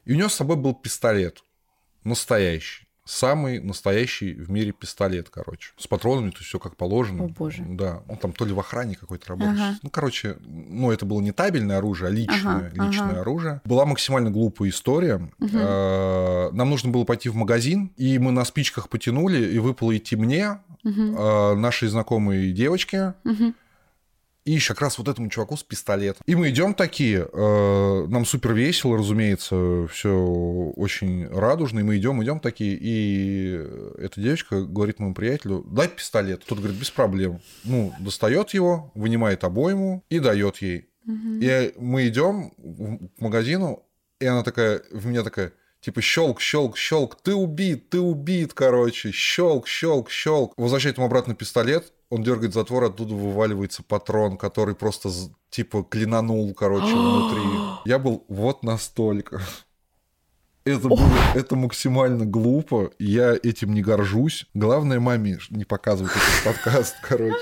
И 0.09 0.13
у 0.15 0.17
него 0.17 0.29
с 0.31 0.35
собой 0.35 0.57
был 0.57 0.75
пистолет 0.75 1.45
настоящий. 2.03 2.87
Самый 3.05 3.59
настоящий 3.61 4.35
в 4.35 4.51
мире 4.51 4.73
пистолет, 4.73 5.31
короче. 5.31 5.73
С 5.79 5.87
патронами, 5.87 6.31
то 6.31 6.39
есть 6.39 6.49
все 6.49 6.59
как 6.59 6.77
положено. 6.77 7.25
О, 7.25 7.29
боже. 7.29 7.63
Да. 7.67 8.03
Он 8.09 8.17
там 8.19 8.33
то 8.33 8.45
ли 8.45 8.53
в 8.53 8.61
охране 8.61 8.97
какой-то 8.97 9.29
работал. 9.31 9.53
Ага. 9.55 9.79
Ну, 9.83 9.89
короче, 9.91 10.37
ну, 10.43 10.91
это 10.91 11.07
было 11.07 11.21
не 11.23 11.33
табельное 11.33 11.79
оружие, 11.79 12.09
а 12.09 12.11
личное, 12.11 12.57
Ага, 12.57 12.69
личное 12.87 13.11
ага. 13.13 13.21
оружие. 13.21 13.61
Была 13.65 13.87
максимально 13.87 14.31
глупая 14.31 14.69
история. 14.69 15.31
Э, 15.41 16.51
Нам 16.53 16.69
нужно 16.71 16.91
было 16.91 17.05
пойти 17.05 17.29
в 17.31 17.35
магазин, 17.35 17.93
и 17.97 18.19
мы 18.19 18.31
на 18.33 18.45
спичках 18.45 18.89
потянули, 18.91 19.53
и 19.55 19.59
выпало 19.59 19.97
идти 19.97 20.17
мне, 20.17 20.59
э, 20.85 21.55
нашей 21.55 21.89
знакомой 21.89 22.53
девочке, 22.53 23.15
Мгм. 23.25 23.55
И 24.49 24.53
еще 24.53 24.73
как 24.73 24.81
раз 24.81 24.97
вот 24.97 25.09
этому 25.09 25.29
чуваку 25.29 25.59
с 25.59 25.63
пистолетом. 25.63 26.23
И 26.25 26.35
мы 26.35 26.49
идем 26.49 26.73
такие, 26.73 27.29
э, 27.31 28.07
нам 28.09 28.25
супер 28.25 28.55
весело, 28.55 28.97
разумеется, 28.97 29.87
все 29.93 30.11
очень 30.75 31.29
радужно, 31.29 31.81
и 31.81 31.83
мы 31.83 31.99
идем, 31.99 32.25
идем 32.25 32.41
такие, 32.41 32.75
и 32.81 33.63
эта 33.99 34.19
девочка 34.23 34.63
говорит 34.63 35.01
моему 35.01 35.15
приятелю, 35.15 35.67
дай 35.71 35.87
пистолет. 35.87 36.45
Тот 36.47 36.61
говорит, 36.61 36.79
без 36.79 36.91
проблем. 36.91 37.41
Ну, 37.65 37.93
достает 38.01 38.55
его, 38.55 38.91
вынимает 38.95 39.45
обойму 39.45 40.03
и 40.09 40.19
дает 40.19 40.63
ей. 40.63 40.89
И 41.07 41.75
мы 41.77 42.09
идем 42.09 42.51
к 43.19 43.21
магазину, 43.21 43.85
и 44.19 44.25
она 44.25 44.43
такая, 44.43 44.81
в 44.91 45.05
меня 45.05 45.25
такая, 45.25 45.53
типа 45.83 46.01
щелк, 46.01 46.41
щелк, 46.41 46.79
щелк, 46.79 47.17
ты 47.23 47.35
убит, 47.35 47.91
ты 47.91 48.01
убит, 48.01 48.55
короче, 48.55 49.13
щелк, 49.13 49.69
щелк, 49.69 50.11
щелк. 50.11 50.55
Возвращает 50.57 50.97
ему 50.97 51.07
обратно 51.07 51.35
пистолет, 51.35 51.93
он 52.11 52.23
дергает 52.23 52.55
затвор, 52.55 52.85
оттуда 52.85 53.15
вываливается 53.15 53.83
патрон, 53.83 54.37
который 54.37 54.75
просто 54.75 55.11
типа 55.51 55.83
клинанул, 55.83 56.53
короче, 56.55 56.95
внутри. 56.95 57.43
Я 57.85 57.99
был 57.99 58.25
вот 58.29 58.63
настолько. 58.63 59.41
Это 60.65 60.89
было, 60.89 61.01
это 61.35 61.57
максимально 61.57 62.27
глупо, 62.27 62.91
я 62.99 63.35
этим 63.43 63.73
не 63.73 63.81
горжусь. 63.81 64.47
Главное 64.53 65.01
маме 65.01 65.39
не 65.49 65.65
показывать 65.65 66.13
этот 66.13 66.45
подкаст, 66.45 66.95
короче. 67.03 67.39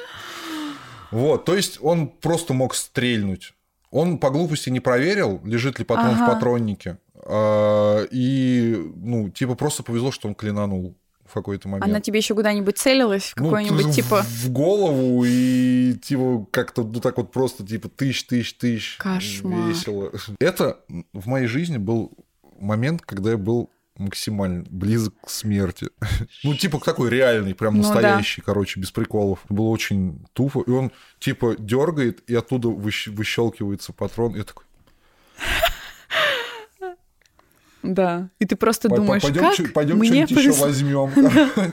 Вот, 1.10 1.44
то 1.44 1.56
есть 1.56 1.78
он 1.80 2.08
просто 2.08 2.54
мог 2.54 2.76
стрельнуть. 2.76 3.54
Он 3.90 4.18
по 4.18 4.30
глупости 4.30 4.70
не 4.70 4.78
проверил, 4.78 5.40
лежит 5.44 5.80
ли 5.80 5.84
патрон 5.84 6.14
Ага. 6.14 6.24
в 6.24 6.34
патроннике. 6.34 6.98
А, 7.24 8.04
и, 8.12 8.92
ну, 8.94 9.30
типа, 9.30 9.56
просто 9.56 9.82
повезло, 9.82 10.12
что 10.12 10.28
он 10.28 10.36
клинанул 10.36 10.96
в 11.28 11.32
какой-то 11.34 11.68
момент. 11.68 11.84
Она 11.84 12.00
тебе 12.00 12.18
еще 12.18 12.34
куда-нибудь 12.34 12.78
целилась 12.78 13.32
в 13.34 13.36
Ну, 13.40 13.44
какой-нибудь 13.50 13.86
в- 13.86 13.92
типа. 13.94 14.22
В 14.22 14.50
голову 14.50 15.24
и 15.26 15.94
типа 16.02 16.46
как-то 16.50 16.84
ну 16.84 17.00
так 17.00 17.16
вот 17.18 17.32
просто 17.32 17.66
типа 17.66 17.88
тысяч, 17.88 18.24
тысяч, 18.26 18.54
тысяч. 18.54 18.96
Кошмар. 18.98 19.68
Весело. 19.68 20.12
Это 20.40 20.78
в 21.12 21.26
моей 21.26 21.46
жизни 21.46 21.76
был 21.78 22.12
момент, 22.58 23.02
когда 23.02 23.30
я 23.32 23.36
был 23.36 23.70
максимально 23.98 24.64
близок 24.68 25.14
к 25.24 25.30
смерти. 25.30 25.88
Ну, 26.44 26.54
типа 26.54 26.78
такой 26.84 27.08
реальный, 27.10 27.54
прям 27.54 27.76
Ну 27.76 27.82
да. 27.82 27.88
настоящий, 27.88 28.42
короче, 28.42 28.78
без 28.78 28.90
приколов. 28.90 29.40
Было 29.48 29.68
очень 29.68 30.24
тупо. 30.34 30.62
И 30.66 30.70
он 30.70 30.92
типа 31.18 31.56
дергает, 31.58 32.20
и 32.30 32.34
оттуда 32.34 32.68
выщ- 32.68 33.10
выщелкивается 33.10 33.92
патрон. 33.94 34.34
Я 34.36 34.44
такой, 34.44 34.64
Да. 37.94 38.28
И 38.38 38.44
ты 38.46 38.56
просто 38.56 38.88
«Пой- 38.88 38.98
думаешь, 38.98 39.22
пойдем, 39.22 39.40
как 39.42 39.54
чё- 39.54 39.68
пойдем 39.72 39.98
мне 39.98 40.26
что-нибудь 40.26 40.30
еще 40.30 40.60
повезло. 40.60 41.06
возьмем. 41.06 41.72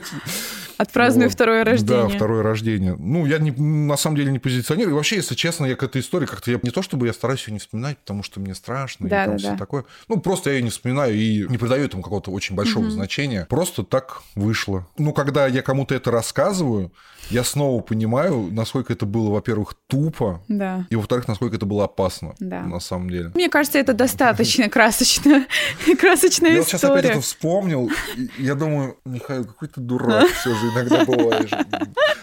Отпраздную 0.76 1.28
Вот. 1.28 1.34
второе 1.34 1.62
рождение. 1.64 2.02
Да, 2.02 2.08
второе 2.08 2.42
рождение. 2.42 2.96
Ну, 2.98 3.26
я 3.26 3.38
не, 3.38 3.52
на 3.52 3.96
самом 3.96 4.16
деле 4.16 4.32
не 4.32 4.40
позиционирую. 4.40 4.92
И 4.94 4.96
вообще, 4.96 5.16
если 5.16 5.36
честно, 5.36 5.66
я 5.66 5.76
к 5.76 5.84
этой 5.84 6.00
истории 6.00 6.26
как-то... 6.26 6.50
Я, 6.50 6.58
не 6.64 6.70
то 6.70 6.82
чтобы 6.82 7.06
я 7.06 7.12
стараюсь 7.12 7.46
ее 7.46 7.52
не 7.52 7.60
вспоминать, 7.60 7.96
потому 7.98 8.24
что 8.24 8.40
мне 8.40 8.56
страшно, 8.56 9.08
Да, 9.08 9.22
и 9.22 9.26
там 9.26 9.34
да, 9.36 9.38
все 9.38 9.50
да. 9.52 9.56
такое. 9.56 9.84
Ну, 10.08 10.20
просто 10.20 10.50
я 10.50 10.56
ее 10.56 10.62
не 10.64 10.70
вспоминаю 10.70 11.14
и 11.14 11.46
не 11.48 11.58
придаю 11.58 11.84
этому 11.84 12.02
какого-то 12.02 12.32
очень 12.32 12.56
большого 12.56 12.90
значения. 12.90 13.46
Просто 13.48 13.84
так 13.84 14.22
вышло. 14.34 14.84
Ну, 14.98 15.12
когда 15.12 15.46
я 15.46 15.62
кому-то 15.62 15.94
это 15.94 16.10
рассказываю, 16.10 16.90
я 17.30 17.44
снова 17.44 17.80
понимаю, 17.80 18.48
насколько 18.52 18.92
это 18.92 19.06
было, 19.06 19.30
во-первых, 19.30 19.74
тупо, 19.86 20.42
Да. 20.48 20.86
и, 20.90 20.96
во-вторых, 20.96 21.28
насколько 21.28 21.56
это 21.56 21.66
было 21.66 21.84
опасно 21.84 22.34
Да. 22.38 22.62
на 22.62 22.80
самом 22.80 23.10
деле. 23.10 23.30
Мне 23.34 23.48
кажется, 23.48 23.78
это 23.78 23.94
достаточно 23.94 24.68
красочная, 24.68 25.46
красочная 26.00 26.50
Я 26.52 26.58
вот 26.58 26.66
сейчас 26.68 26.84
опять 26.84 26.96
история. 26.98 27.12
это 27.14 27.20
вспомнил, 27.22 27.90
я 28.38 28.54
думаю, 28.54 28.96
Михаил, 29.04 29.44
какой 29.44 29.68
ты 29.68 29.80
дурак 29.80 30.28
все 30.28 30.54
же 30.54 30.66
иногда 30.68 31.04
бываешь. 31.04 31.50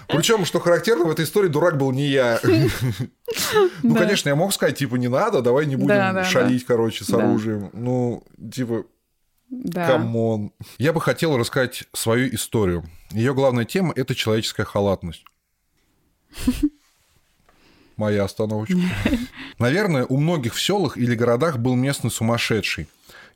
Причем, 0.08 0.46
что 0.46 0.60
характерно, 0.60 1.06
в 1.06 1.12
этой 1.12 1.26
истории 1.26 1.48
дурак 1.48 1.78
был 1.78 1.92
не 1.92 2.08
я. 2.08 2.40
Ну, 3.84 3.96
конечно, 3.96 4.30
я 4.30 4.36
мог 4.36 4.54
сказать, 4.54 4.78
типа, 4.78 4.96
не 4.96 5.08
надо, 5.08 5.42
давай 5.42 5.66
не 5.66 5.76
будем 5.76 6.24
шалить, 6.26 6.66
короче, 6.66 7.04
с 7.06 7.10
оружием. 7.14 7.70
Ну, 7.74 8.24
типа, 8.54 8.84
Да. 9.52 9.86
come 9.86 10.25
on. 10.25 10.54
Я 10.78 10.94
бы 10.94 11.02
хотел 11.02 11.38
рассказать 11.38 11.84
свою 11.94 12.34
историю. 12.34 12.86
Ее 13.12 13.34
главная 13.34 13.66
тема– 13.66 13.94
это 13.96 14.16
человеческая 14.16 14.64
халатность. 14.64 15.26
Моя 17.98 18.24
остановочка. 18.24 18.78
Наверное, 19.60 20.06
у 20.06 20.18
многих 20.18 20.56
в 20.56 20.62
селах 20.62 20.98
или 20.98 21.14
городах 21.14 21.58
был 21.60 21.76
местный 21.76 22.10
сумасшедший. 22.10 22.88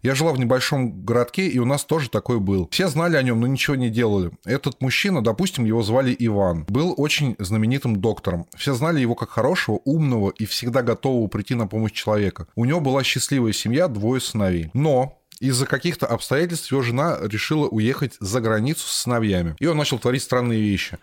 Я 0.01 0.15
жила 0.15 0.31
в 0.31 0.39
небольшом 0.39 1.03
городке, 1.03 1.47
и 1.47 1.59
у 1.59 1.65
нас 1.65 1.83
тоже 1.83 2.09
такой 2.09 2.39
был. 2.39 2.69
Все 2.71 2.87
знали 2.87 3.17
о 3.17 3.23
нем, 3.23 3.41
но 3.41 3.47
ничего 3.47 3.75
не 3.75 3.89
делали. 3.89 4.31
Этот 4.45 4.79
мужчина, 4.79 5.23
допустим, 5.23 5.65
его 5.65 5.81
звали 5.83 6.15
Иван, 6.17 6.65
был 6.67 6.93
очень 6.95 7.35
знаменитым 7.39 7.95
доктором. 7.97 8.45
Все 8.55 8.73
знали 8.73 8.99
его 8.99 9.15
как 9.15 9.31
хорошего, 9.31 9.79
умного 9.83 10.29
и 10.29 10.45
всегда 10.45 10.83
готового 10.83 11.27
прийти 11.27 11.55
на 11.55 11.67
помощь 11.67 11.91
человека. 11.91 12.47
У 12.55 12.65
него 12.65 12.79
была 12.79 13.03
счастливая 13.03 13.51
семья, 13.51 13.87
двое 13.87 14.21
сыновей. 14.21 14.69
Но 14.73 15.17
из-за 15.39 15.65
каких-то 15.65 16.07
обстоятельств 16.07 16.71
его 16.71 16.81
жена 16.81 17.17
решила 17.21 17.67
уехать 17.67 18.15
за 18.19 18.41
границу 18.41 18.87
с 18.87 19.03
сыновьями. 19.03 19.55
И 19.59 19.65
он 19.65 19.77
начал 19.77 19.99
творить 19.99 20.23
странные 20.23 20.61
вещи. 20.61 20.97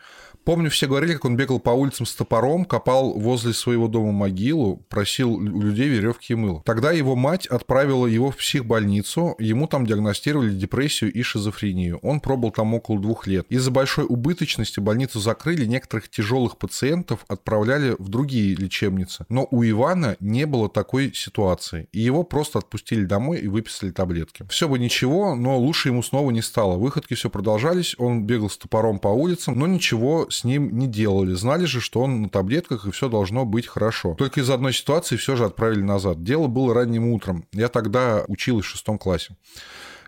Помню, 0.45 0.70
все 0.70 0.88
говорили, 0.88 1.14
как 1.14 1.24
он 1.24 1.36
бегал 1.36 1.61
по 1.61 1.70
улицам 1.70 2.05
с 2.05 2.14
топором, 2.14 2.64
копал 2.64 3.12
возле 3.12 3.53
своего 3.53 3.86
дома 3.86 4.11
могилу, 4.11 4.84
просил 4.88 5.34
у 5.34 5.40
людей 5.40 5.88
веревки 5.88 6.32
и 6.32 6.36
мыло. 6.36 6.62
Тогда 6.64 6.90
его 6.90 7.14
мать 7.14 7.47
отправила 7.47 8.07
его 8.07 8.32
в 8.32 8.36
психбольницу, 8.36 9.36
ему 9.38 9.68
там 9.68 9.86
диагностировали 9.86 10.53
депрессию 10.53 11.12
и 11.12 11.22
шизофрению. 11.22 11.99
Он 12.03 12.18
пробыл 12.18 12.51
там 12.51 12.74
около 12.74 12.99
двух 12.99 13.28
лет. 13.28 13.47
Из-за 13.51 13.70
большой 13.70 14.05
убыточности 14.09 14.80
больницу 14.80 15.20
закрыли, 15.20 15.64
некоторых 15.64 16.11
тяжелых 16.11 16.57
пациентов 16.57 17.24
отправляли 17.28 17.95
в 17.99 18.09
другие 18.09 18.57
лечебницы. 18.57 19.24
Но 19.28 19.47
у 19.51 19.62
Ивана 19.64 20.16
не 20.18 20.47
было 20.47 20.68
такой 20.68 21.12
ситуации, 21.14 21.88
и 21.93 22.01
его 22.01 22.24
просто 22.24 22.59
отпустили 22.59 23.05
домой 23.05 23.38
и 23.38 23.47
выписали 23.47 23.93
таблетки. 23.93 24.45
Все 24.51 24.68
бы 24.68 24.80
ничего, 24.80 25.36
но 25.36 25.57
лучше 25.57 25.88
ему 25.88 26.03
снова 26.03 26.32
не 26.32 26.43
стало. 26.43 26.76
Выходки 26.76 27.14
все 27.14 27.30
продолжались, 27.30 27.95
он 27.99 28.24
бегал 28.24 28.51
с 28.51 28.57
топором 28.57 28.99
по 28.99 29.09
улицам, 29.09 29.57
но 29.57 29.68
ничего 29.68 30.26
с 30.33 30.45
ним 30.45 30.76
не 30.78 30.87
делали. 30.87 31.35
Знали 31.35 31.64
же, 31.64 31.80
что 31.80 32.01
он 32.01 32.22
на 32.22 32.28
таблетках, 32.28 32.87
и 32.87 32.91
все 32.91 33.09
должно 33.09 33.45
быть 33.45 33.66
хорошо. 33.66 34.14
Только 34.14 34.41
из 34.41 34.51
одной 34.51 34.72
ситуации 34.72 35.16
все 35.16 35.37
же 35.37 35.45
отправили 35.45 35.83
назад. 35.83 36.22
Дело 36.22 36.46
было 36.46 36.75
ранним 36.75 37.09
утром. 37.09 37.46
Я 37.53 37.68
тогда 37.68 38.25
училась 38.29 38.64
в 38.64 38.68
шестом 38.68 38.99
классе. 38.99 39.37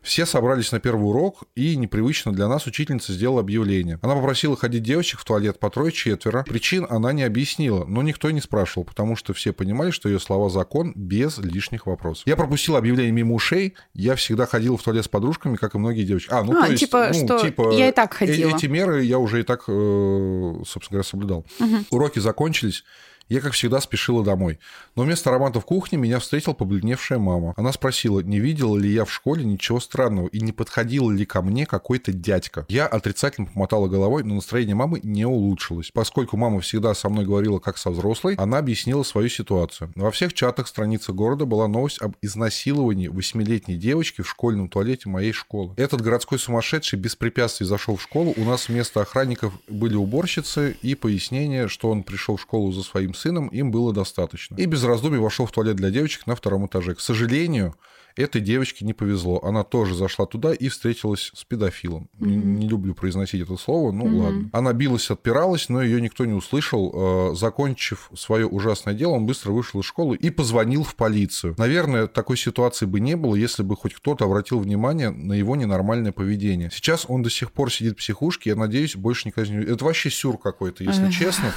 Все 0.05 0.27
собрались 0.27 0.71
на 0.71 0.81
первый 0.81 1.05
урок, 1.05 1.45
и 1.55 1.77
непривычно 1.77 2.33
для 2.33 2.47
нас 2.47 2.67
учительница 2.67 3.15
сделала 3.15 3.41
объявление. 3.41 3.99
Она 4.03 4.15
попросила 4.15 4.55
ходить 4.55 4.83
девочек 4.83 5.19
в 5.19 5.25
туалет 5.25 5.59
по 5.59 5.71
трое-четверо. 5.71 6.45
Причин 6.47 6.87
она 6.91 7.15
не 7.15 7.23
объяснила, 7.23 7.87
но 7.87 8.03
никто 8.03 8.31
не 8.31 8.43
спрашивал, 8.43 8.85
потому 8.85 9.17
что 9.17 9.33
все 9.33 9.55
понимали, 9.55 9.91
что 9.91 10.11
ее 10.11 10.21
слова 10.21 10.51
закон 10.51 10.93
без 10.95 11.39
лишних 11.39 11.87
вопросов. 11.87 12.27
Я 12.27 12.37
пропустил 12.37 12.77
объявление 12.77 13.13
мимо 13.13 13.35
ушей. 13.35 13.75
Я 13.95 14.15
всегда 14.15 14.45
ходил 14.45 14.77
в 14.77 14.83
туалет 14.83 15.07
с 15.07 15.09
подружками, 15.09 15.57
как 15.57 15.75
и 15.75 15.79
многие 15.79 16.05
девочки. 16.05 16.29
А, 16.31 16.45
ну 16.45 16.59
а, 16.59 16.67
то 16.67 16.73
есть, 16.73 16.81
типа, 16.81 17.09
ну, 17.09 17.25
что 17.25 17.39
типа, 17.39 17.73
я 17.73 17.89
и 17.89 17.93
так 17.93 18.13
э, 18.15 18.17
ходила. 18.27 18.55
Эти 18.55 18.67
меры 18.67 19.05
я 19.05 19.19
уже 19.19 19.41
и 19.41 19.43
так, 19.43 19.65
э, 19.69 20.55
собственно 20.67 20.91
говоря, 20.91 21.05
соблюдал. 21.05 21.47
Угу. 21.61 21.77
Уроки 21.93 22.19
закончились. 22.19 22.85
Я, 23.29 23.41
как 23.41 23.53
всегда, 23.53 23.81
спешила 23.81 24.23
домой. 24.23 24.59
Но 24.97 25.03
вместо 25.03 25.31
аромата 25.31 25.59
в 25.59 25.65
кухне 25.65 25.97
меня 25.97 26.19
встретила 26.19 26.53
побледневшая 26.53 27.19
мама. 27.19 27.55
Она 27.57 27.73
спросила, 27.73 28.21
не 28.21 28.39
видела 28.39 28.77
ли 28.77 28.93
я 28.93 29.05
в 29.07 29.13
школе 29.13 29.45
ничего 29.45 29.81
странного 29.81 30.29
и 30.29 30.41
не 30.41 30.53
подходил 30.53 31.09
ли 31.09 31.25
ко 31.25 31.41
мне 31.41 31.65
какой-то 31.65 32.13
дядька. 32.13 32.67
Я 32.69 32.87
отрицательно 32.87 33.47
помотала 33.47 33.89
головой, 33.89 34.25
но 34.25 34.35
настроение 34.35 34.75
мамы 34.75 35.01
не 35.03 35.25
улучшилось. 35.25 35.91
Поскольку 35.93 36.37
мама 36.37 36.61
всегда 36.61 36.95
со 36.95 37.09
мной 37.09 37.25
говорила 37.25 37.59
как 37.59 37.79
со 37.79 37.91
взрослой, 37.91 38.35
она 38.35 38.59
объяснила 38.59 39.03
свою 39.03 39.31
ситуацию. 39.31 39.91
Во 39.95 40.11
всех 40.11 40.35
чатах 40.35 40.69
страницы 40.69 41.13
города 41.13 41.47
была 41.47 41.67
новость 41.67 42.03
об 42.03 42.17
изнасиловании 42.21 43.09
восьмилетней 43.09 43.77
девочки 43.77 44.21
в 44.21 44.29
школьном 44.29 44.69
туалете 44.69 45.09
моей 45.09 45.33
школы. 45.33 45.73
Этот 45.79 46.03
городской 46.03 46.39
сумасшедший 46.39 46.99
без 46.99 47.17
препятствий 47.17 47.67
зашел 47.67 47.97
в 47.97 48.03
школу. 48.03 48.35
У 48.37 48.45
нас 48.45 48.69
вместо 48.69 49.01
охранников 49.01 49.55
были 49.69 49.95
уборщицы 49.95 50.77
и 50.83 50.95
пояснение, 50.95 51.69
что 51.69 51.91
он 51.91 52.03
пришел 52.03 52.37
в 52.37 52.43
школу 52.43 52.71
за 52.71 52.83
своим 52.83 53.14
сыном, 53.15 53.49
им 53.49 53.71
было 53.71 53.93
достаточно. 53.93 54.57
И 54.57 54.67
без 54.67 54.85
раздумий 54.85 55.19
вошел 55.19 55.47
в 55.47 55.53
туалет 55.53 55.77
для 55.77 55.91
девочек 55.91 56.27
на 56.27 56.35
втором 56.37 56.67
этаже. 56.67 56.95
К 56.95 57.01
сожалению, 57.01 57.75
Этой 58.17 58.41
девочке 58.41 58.85
не 58.85 58.93
повезло. 58.93 59.43
Она 59.43 59.65
тоже 59.65 59.95
зашла 59.95 60.27
туда 60.27 60.53
и 60.53 60.69
встретилась 60.69 61.33
с 61.35 61.45
педофилом. 61.45 62.09
Mm-hmm. 62.19 62.27
Не, 62.27 62.37
не 62.37 62.69
люблю 62.69 62.95
произносить 62.95 63.43
это 63.43 63.57
слово, 63.57 63.91
ну 63.91 64.07
mm-hmm. 64.07 64.23
ладно. 64.23 64.51
Она 64.53 64.73
билась, 64.73 65.11
отпиралась, 65.11 65.69
но 65.69 65.83
ее 65.83 66.01
никто 66.01 66.25
не 66.25 66.33
услышал. 66.33 67.33
Э, 67.33 67.35
закончив 67.35 68.11
свое 68.17 68.47
ужасное 68.47 68.95
дело, 68.95 69.13
он 69.13 69.27
быстро 69.27 69.51
вышел 69.51 69.81
из 69.81 69.87
школы 69.87 70.17
и 70.17 70.31
позвонил 70.31 70.85
в 70.85 70.95
полицию. 70.95 71.57
Наверное, 71.59 72.07
такой 72.07 72.37
ситуации 72.37 72.87
бы 72.87 73.01
не 73.01 73.17
было, 73.17 73.35
если 73.35 73.63
бы 73.63 73.77
хоть 73.77 73.95
кто-то 73.95 74.27
обратил 74.27 74.61
внимание 74.61 75.11
на 75.11 75.33
его 75.33 75.57
ненормальное 75.57 76.13
поведение. 76.13 76.71
Сейчас 76.73 77.07
он 77.09 77.23
до 77.23 77.31
сих 77.31 77.51
пор 77.51 77.73
сидит 77.73 77.95
в 77.95 77.97
психушке, 77.97 78.51
я 78.51 78.57
надеюсь, 78.57 78.95
больше 78.95 79.23
не 79.27 79.33
казню. 79.33 79.69
Это 79.69 79.85
вообще 79.85 80.11
сюр 80.11 80.39
какой-то, 80.39 80.85
если 80.85 81.11
честно. 81.11 81.53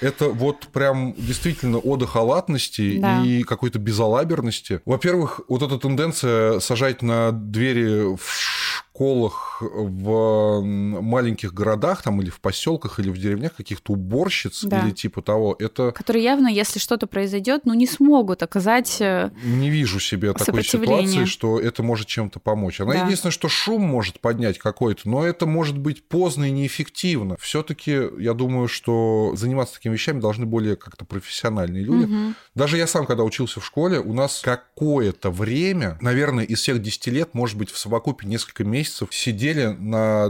Это 0.00 0.28
вот 0.28 0.68
прям 0.68 1.14
действительно 1.16 1.78
ода 1.78 2.06
халатности 2.06 2.98
да. 3.00 3.24
и 3.24 3.42
какой-то 3.42 3.78
безалаберности. 3.78 4.80
Во-первых, 4.84 5.40
вот 5.48 5.62
этот 5.62 5.84
тенденция 5.98 6.60
сажать 6.60 7.02
на 7.02 7.32
двери 7.32 8.14
в 8.16 8.57
школах 8.98 9.58
в 9.60 10.60
маленьких 10.60 11.54
городах 11.54 12.02
там 12.02 12.20
или 12.20 12.30
в 12.30 12.40
поселках 12.40 12.98
или 12.98 13.10
в 13.10 13.16
деревнях 13.16 13.54
каких-то 13.54 13.92
уборщиц 13.92 14.64
да. 14.64 14.84
или 14.84 14.90
типа 14.92 15.22
того, 15.22 15.54
это... 15.58 15.92
Которые 15.92 16.24
явно, 16.24 16.48
если 16.48 16.80
что-то 16.80 17.06
произойдет, 17.06 17.62
ну 17.64 17.74
не 17.74 17.86
смогут 17.86 18.42
оказать 18.42 18.96
э, 19.00 19.30
Не 19.44 19.70
вижу 19.70 20.00
себе 20.00 20.32
такой 20.32 20.64
ситуации, 20.64 21.26
что 21.26 21.60
это 21.60 21.84
может 21.84 22.08
чем-то 22.08 22.40
помочь. 22.40 22.80
Она 22.80 22.94
да. 22.94 23.04
единственное, 23.04 23.30
что 23.30 23.48
шум 23.48 23.82
может 23.82 24.18
поднять 24.18 24.58
какой-то, 24.58 25.08
но 25.08 25.24
это 25.24 25.46
может 25.46 25.78
быть 25.78 26.02
поздно 26.08 26.48
и 26.48 26.50
неэффективно. 26.50 27.36
все 27.40 27.62
таки 27.62 28.00
я 28.18 28.34
думаю, 28.34 28.66
что 28.66 29.32
заниматься 29.36 29.74
такими 29.74 29.92
вещами 29.92 30.18
должны 30.20 30.44
более 30.44 30.74
как-то 30.74 31.04
профессиональные 31.04 31.84
люди. 31.84 32.04
Угу. 32.04 32.34
Даже 32.56 32.78
я 32.78 32.88
сам, 32.88 33.06
когда 33.06 33.22
учился 33.22 33.60
в 33.60 33.66
школе, 33.66 34.00
у 34.00 34.12
нас 34.12 34.40
какое-то 34.42 35.30
время, 35.30 35.98
наверное, 36.00 36.44
из 36.44 36.58
всех 36.58 36.82
10 36.82 37.06
лет, 37.08 37.34
может 37.34 37.56
быть, 37.56 37.70
в 37.70 37.78
совокупе 37.78 38.26
несколько 38.26 38.64
месяцев 38.64 38.87
месяцев 38.88 39.14
сидели 39.14 39.66
на 39.66 40.28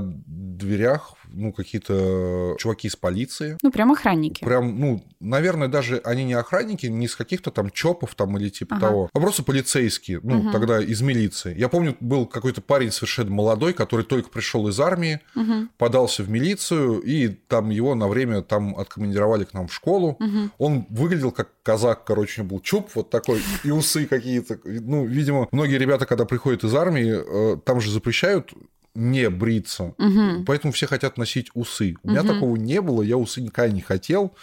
дверях 0.58 1.14
ну, 1.32 1.52
какие-то 1.52 2.56
чуваки 2.58 2.88
из 2.88 2.96
полиции. 2.96 3.56
Ну, 3.62 3.70
прям 3.70 3.92
охранники. 3.92 4.44
Прям, 4.44 4.78
ну, 4.78 5.04
наверное, 5.20 5.68
даже 5.68 5.98
они 6.04 6.24
не 6.24 6.34
охранники, 6.34 6.86
не 6.86 7.06
из 7.06 7.16
каких-то 7.16 7.50
там 7.50 7.70
чопов 7.70 8.14
там 8.14 8.36
или 8.38 8.48
типа 8.48 8.76
ага. 8.76 8.86
того, 8.86 9.10
а 9.12 9.20
просто 9.20 9.42
полицейские, 9.42 10.20
ну, 10.22 10.40
угу. 10.40 10.50
тогда 10.52 10.80
из 10.80 11.00
милиции. 11.00 11.56
Я 11.56 11.68
помню, 11.68 11.96
был 12.00 12.26
какой-то 12.26 12.60
парень 12.60 12.90
совершенно 12.90 13.30
молодой, 13.30 13.72
который 13.72 14.04
только 14.04 14.30
пришел 14.30 14.68
из 14.68 14.78
армии, 14.80 15.20
угу. 15.34 15.68
подался 15.76 16.22
в 16.22 16.30
милицию, 16.30 17.00
и 17.00 17.28
там 17.28 17.70
его 17.70 17.94
на 17.94 18.08
время 18.08 18.42
там 18.42 18.76
откомандировали 18.76 19.44
к 19.44 19.54
нам 19.54 19.68
в 19.68 19.74
школу. 19.74 20.16
Угу. 20.20 20.50
Он 20.58 20.86
выглядел 20.90 21.30
как 21.30 21.50
казак, 21.62 22.04
короче, 22.04 22.42
был 22.42 22.60
чуб 22.60 22.90
вот 22.94 23.10
такой, 23.10 23.42
и 23.64 23.70
усы 23.70 24.06
какие-то. 24.06 24.58
Ну, 24.64 25.04
видимо, 25.04 25.48
многие 25.52 25.78
ребята, 25.78 26.06
когда 26.06 26.24
приходят 26.24 26.64
из 26.64 26.74
армии, 26.74 27.54
э, 27.54 27.56
там 27.58 27.80
же 27.80 27.90
запрещают 27.90 28.52
не 28.94 29.30
бриться. 29.30 29.94
Угу. 29.98 30.44
Поэтому 30.46 30.72
все 30.72 30.86
хотят 30.86 31.16
носить 31.16 31.50
усы. 31.54 31.94
У 32.02 32.06
угу. 32.06 32.10
меня 32.10 32.22
такого 32.22 32.56
не 32.56 32.80
было, 32.80 33.02
я 33.02 33.16
усы 33.16 33.40
никогда 33.40 33.72
не 33.72 33.80
хотел. 33.80 34.34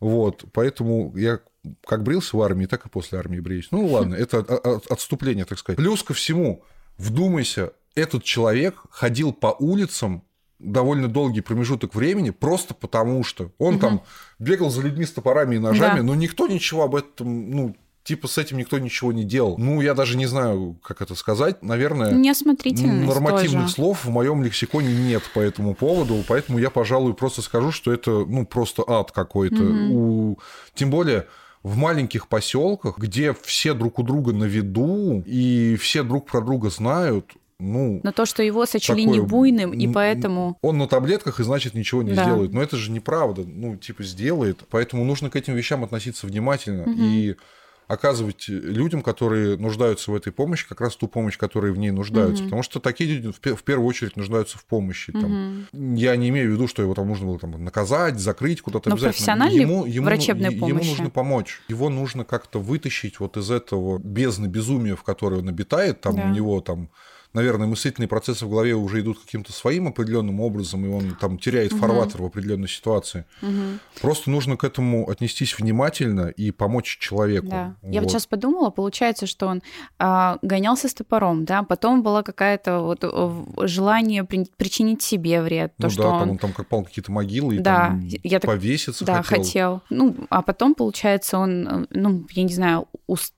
Вот, 0.00 0.44
поэтому 0.52 1.16
я 1.16 1.40
как 1.86 2.02
брился 2.02 2.36
в 2.36 2.42
армии, 2.42 2.66
так 2.66 2.86
и 2.86 2.88
после 2.88 3.18
армии 3.18 3.40
бреюсь. 3.40 3.68
Ну 3.70 3.86
ладно, 3.86 4.14
это 4.14 4.40
отступление, 4.90 5.44
так 5.44 5.58
сказать. 5.58 5.78
Плюс 5.78 6.02
ко 6.02 6.12
всему, 6.12 6.62
вдумайся, 6.98 7.72
этот 7.94 8.24
человек 8.24 8.82
ходил 8.90 9.32
по 9.32 9.56
улицам 9.58 10.24
довольно 10.58 11.08
долгий 11.08 11.40
промежуток 11.40 11.94
времени 11.94 12.30
просто 12.30 12.74
потому, 12.74 13.24
что 13.24 13.52
он 13.58 13.74
угу. 13.74 13.80
там 13.80 14.02
бегал 14.38 14.70
за 14.70 14.82
людьми 14.82 15.04
с 15.04 15.12
топорами 15.12 15.56
и 15.56 15.58
ножами, 15.58 15.98
да. 15.98 16.02
но 16.02 16.14
никто 16.14 16.46
ничего 16.46 16.84
об 16.84 16.94
этом 16.96 17.50
ну, 17.50 17.76
типа 18.04 18.28
с 18.28 18.38
этим 18.38 18.58
никто 18.58 18.78
ничего 18.78 19.12
не 19.12 19.24
делал. 19.24 19.56
Ну, 19.58 19.80
я 19.80 19.94
даже 19.94 20.16
не 20.16 20.26
знаю, 20.26 20.78
как 20.82 21.00
это 21.00 21.14
сказать. 21.14 21.62
Наверное, 21.62 22.12
нормативных 22.12 23.62
тоже. 23.62 23.74
слов 23.74 24.04
в 24.04 24.10
моем 24.10 24.44
лексиконе 24.44 24.94
нет 24.94 25.22
по 25.32 25.40
этому 25.40 25.74
поводу, 25.74 26.22
поэтому 26.28 26.58
я, 26.58 26.70
пожалуй, 26.70 27.14
просто 27.14 27.42
скажу, 27.42 27.72
что 27.72 27.92
это, 27.92 28.10
ну, 28.10 28.46
просто 28.46 28.84
ад 28.86 29.10
какой-то. 29.10 29.62
Угу. 29.62 29.94
У... 29.94 30.38
Тем 30.74 30.90
более 30.90 31.26
в 31.62 31.76
маленьких 31.76 32.28
поселках, 32.28 32.98
где 32.98 33.34
все 33.42 33.72
друг 33.72 33.98
у 33.98 34.02
друга 34.02 34.32
на 34.32 34.44
виду 34.44 35.24
и 35.26 35.76
все 35.80 36.02
друг 36.02 36.26
про 36.26 36.42
друга 36.42 36.68
знают, 36.68 37.32
ну, 37.58 38.00
на 38.02 38.12
то, 38.12 38.26
что 38.26 38.42
его 38.42 38.66
сочли 38.66 39.04
такое, 39.04 39.20
не 39.20 39.20
буйным, 39.20 39.72
и 39.72 39.86
поэтому... 39.90 40.58
Он 40.60 40.76
на 40.76 40.88
таблетках, 40.88 41.40
и 41.40 41.44
значит 41.44 41.72
ничего 41.72 42.02
не 42.02 42.12
да. 42.12 42.24
сделает. 42.24 42.52
Но 42.52 42.60
это 42.60 42.76
же 42.76 42.90
неправда. 42.90 43.44
Ну, 43.46 43.76
типа, 43.76 44.02
сделает. 44.02 44.64
Поэтому 44.70 45.04
нужно 45.04 45.30
к 45.30 45.36
этим 45.36 45.54
вещам 45.54 45.84
относиться 45.84 46.26
внимательно. 46.26 46.82
Угу. 46.82 46.96
И 46.98 47.36
оказывать 47.86 48.48
людям, 48.48 49.02
которые 49.02 49.56
нуждаются 49.56 50.10
в 50.10 50.14
этой 50.14 50.32
помощи, 50.32 50.66
как 50.68 50.80
раз 50.80 50.96
ту 50.96 51.08
помощь, 51.08 51.36
которые 51.36 51.72
в 51.72 51.78
ней 51.78 51.90
нуждаются. 51.90 52.42
Угу. 52.42 52.48
Потому 52.48 52.62
что 52.62 52.80
такие 52.80 53.10
люди 53.10 53.32
в 53.54 53.62
первую 53.62 53.86
очередь 53.86 54.16
нуждаются 54.16 54.58
в 54.58 54.64
помощи. 54.64 55.10
Угу. 55.10 55.20
Там. 55.20 55.66
Я 55.72 56.16
не 56.16 56.28
имею 56.30 56.50
в 56.50 56.54
виду, 56.54 56.68
что 56.68 56.82
его 56.82 56.94
там 56.94 57.08
нужно 57.08 57.26
было 57.26 57.38
там, 57.38 57.62
наказать, 57.62 58.18
закрыть 58.18 58.60
куда-то 58.60 58.88
Но 58.88 58.96
обязательно. 58.96 59.44
Ему, 59.44 59.84
ему, 59.84 60.06
врачебной 60.06 60.50
ему, 60.50 60.68
помощи. 60.68 60.88
нужно 60.88 61.10
помочь. 61.10 61.60
Его 61.68 61.88
нужно 61.88 62.24
как-то 62.24 62.60
вытащить 62.60 63.20
вот 63.20 63.36
из 63.36 63.50
этого 63.50 63.98
бездны 63.98 64.46
безумия, 64.46 64.96
в 64.96 65.02
которой 65.02 65.40
он 65.40 65.48
обитает. 65.48 66.00
Там 66.00 66.16
да. 66.16 66.24
у 66.24 66.28
него 66.28 66.60
там 66.60 66.90
наверное, 67.34 67.66
мыслительные 67.66 68.08
процессы 68.08 68.46
в 68.46 68.50
голове 68.50 68.74
уже 68.74 69.00
идут 69.00 69.18
каким-то 69.18 69.52
своим 69.52 69.88
определенным 69.88 70.40
образом, 70.40 70.86
и 70.86 70.88
он 70.88 71.16
там 71.20 71.38
теряет 71.38 71.72
угу. 71.72 71.80
фарватер 71.80 72.22
в 72.22 72.24
определенной 72.24 72.68
ситуации. 72.68 73.26
Угу. 73.42 74.00
Просто 74.00 74.30
нужно 74.30 74.56
к 74.56 74.64
этому 74.64 75.10
отнестись 75.10 75.58
внимательно 75.58 76.28
и 76.28 76.52
помочь 76.52 76.98
человеку. 76.98 77.48
Да. 77.48 77.74
Вот. 77.82 77.92
Я 77.92 78.00
вот 78.00 78.10
сейчас 78.10 78.26
подумала, 78.26 78.70
получается, 78.70 79.26
что 79.26 79.48
он 79.48 79.62
а, 79.98 80.38
гонялся 80.42 80.88
с 80.88 80.94
топором, 80.94 81.44
да, 81.44 81.62
потом 81.64 82.02
было 82.02 82.22
какое-то 82.22 82.80
вот 82.80 83.68
желание 83.68 84.24
при, 84.24 84.46
причинить 84.56 85.02
себе 85.02 85.42
вред. 85.42 85.74
То, 85.76 85.84
ну 85.84 85.90
что 85.90 86.02
да, 86.02 86.08
он... 86.10 86.20
там 86.20 86.30
он 86.30 86.38
там 86.38 86.52
копал 86.52 86.84
какие-то 86.84 87.10
могилы 87.10 87.56
и 87.56 87.58
да, 87.58 87.88
там 87.88 88.08
я 88.22 88.38
так... 88.38 88.50
повеситься 88.50 89.04
да, 89.04 89.22
хотел. 89.22 89.44
хотел. 89.44 89.82
Ну, 89.90 90.16
а 90.30 90.42
потом, 90.42 90.74
получается, 90.74 91.38
он, 91.38 91.88
ну, 91.90 92.26
я 92.30 92.42
не 92.44 92.54
знаю, 92.54 92.86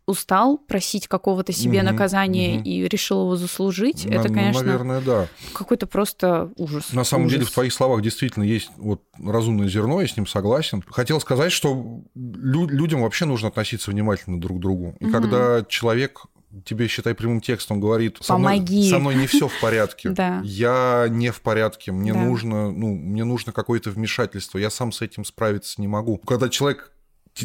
устал 0.06 0.58
просить 0.58 1.08
какого-то 1.08 1.52
себе 1.52 1.78
угу, 1.78 1.86
наказания 1.86 2.58
угу. 2.58 2.68
и 2.68 2.88
решил 2.88 3.22
его 3.22 3.36
заслужить 3.36 3.85
жить, 3.86 4.04
На- 4.06 4.14
это, 4.14 4.28
ну, 4.28 4.34
конечно, 4.34 4.62
наверное, 4.62 5.00
да. 5.00 5.28
какой-то 5.52 5.86
просто 5.86 6.50
ужас. 6.56 6.92
На 6.92 7.04
самом 7.04 7.28
деле 7.28 7.40
в 7.40 7.44
Ужас. 7.44 7.54
твоих 7.54 7.72
словах 7.72 8.02
действительно 8.02 8.44
есть 8.44 8.70
вот 8.76 9.02
разумное 9.24 9.68
зерно, 9.68 10.00
я 10.00 10.08
с 10.08 10.16
ним 10.16 10.26
согласен. 10.26 10.82
Хотел 10.88 11.20
сказать, 11.20 11.52
что 11.52 12.02
лю- 12.14 12.68
людям 12.68 13.02
вообще 13.02 13.24
нужно 13.24 13.48
относиться 13.48 13.90
внимательно 13.90 14.40
друг 14.40 14.58
к 14.58 14.60
другу. 14.60 14.96
И 15.00 15.04
Мгм. 15.04 15.12
когда 15.12 15.64
человек 15.68 16.22
тебе, 16.64 16.88
считай, 16.88 17.14
прямым 17.14 17.40
текстом 17.42 17.80
говорит, 17.80 18.16
со 18.22 18.38
мной, 18.38 18.54
Помоги. 18.54 18.88
со 18.88 18.98
мной 18.98 19.14
не 19.16 19.26
все 19.26 19.46
в 19.46 19.60
порядке, 19.60 20.08
Да. 20.16 20.40
я 20.42 21.06
не 21.10 21.30
в 21.30 21.42
порядке, 21.42 21.92
мне 21.92 22.14
Да. 22.14 22.20
нужно, 22.20 22.70
ну, 22.70 22.94
мне 22.94 23.24
нужно 23.24 23.52
какое-то 23.52 23.90
вмешательство, 23.90 24.56
я 24.58 24.70
сам 24.70 24.90
с 24.90 25.02
этим 25.02 25.24
справиться 25.26 25.80
не 25.80 25.88
могу. 25.88 26.16
Когда 26.18 26.48
человек 26.48 26.92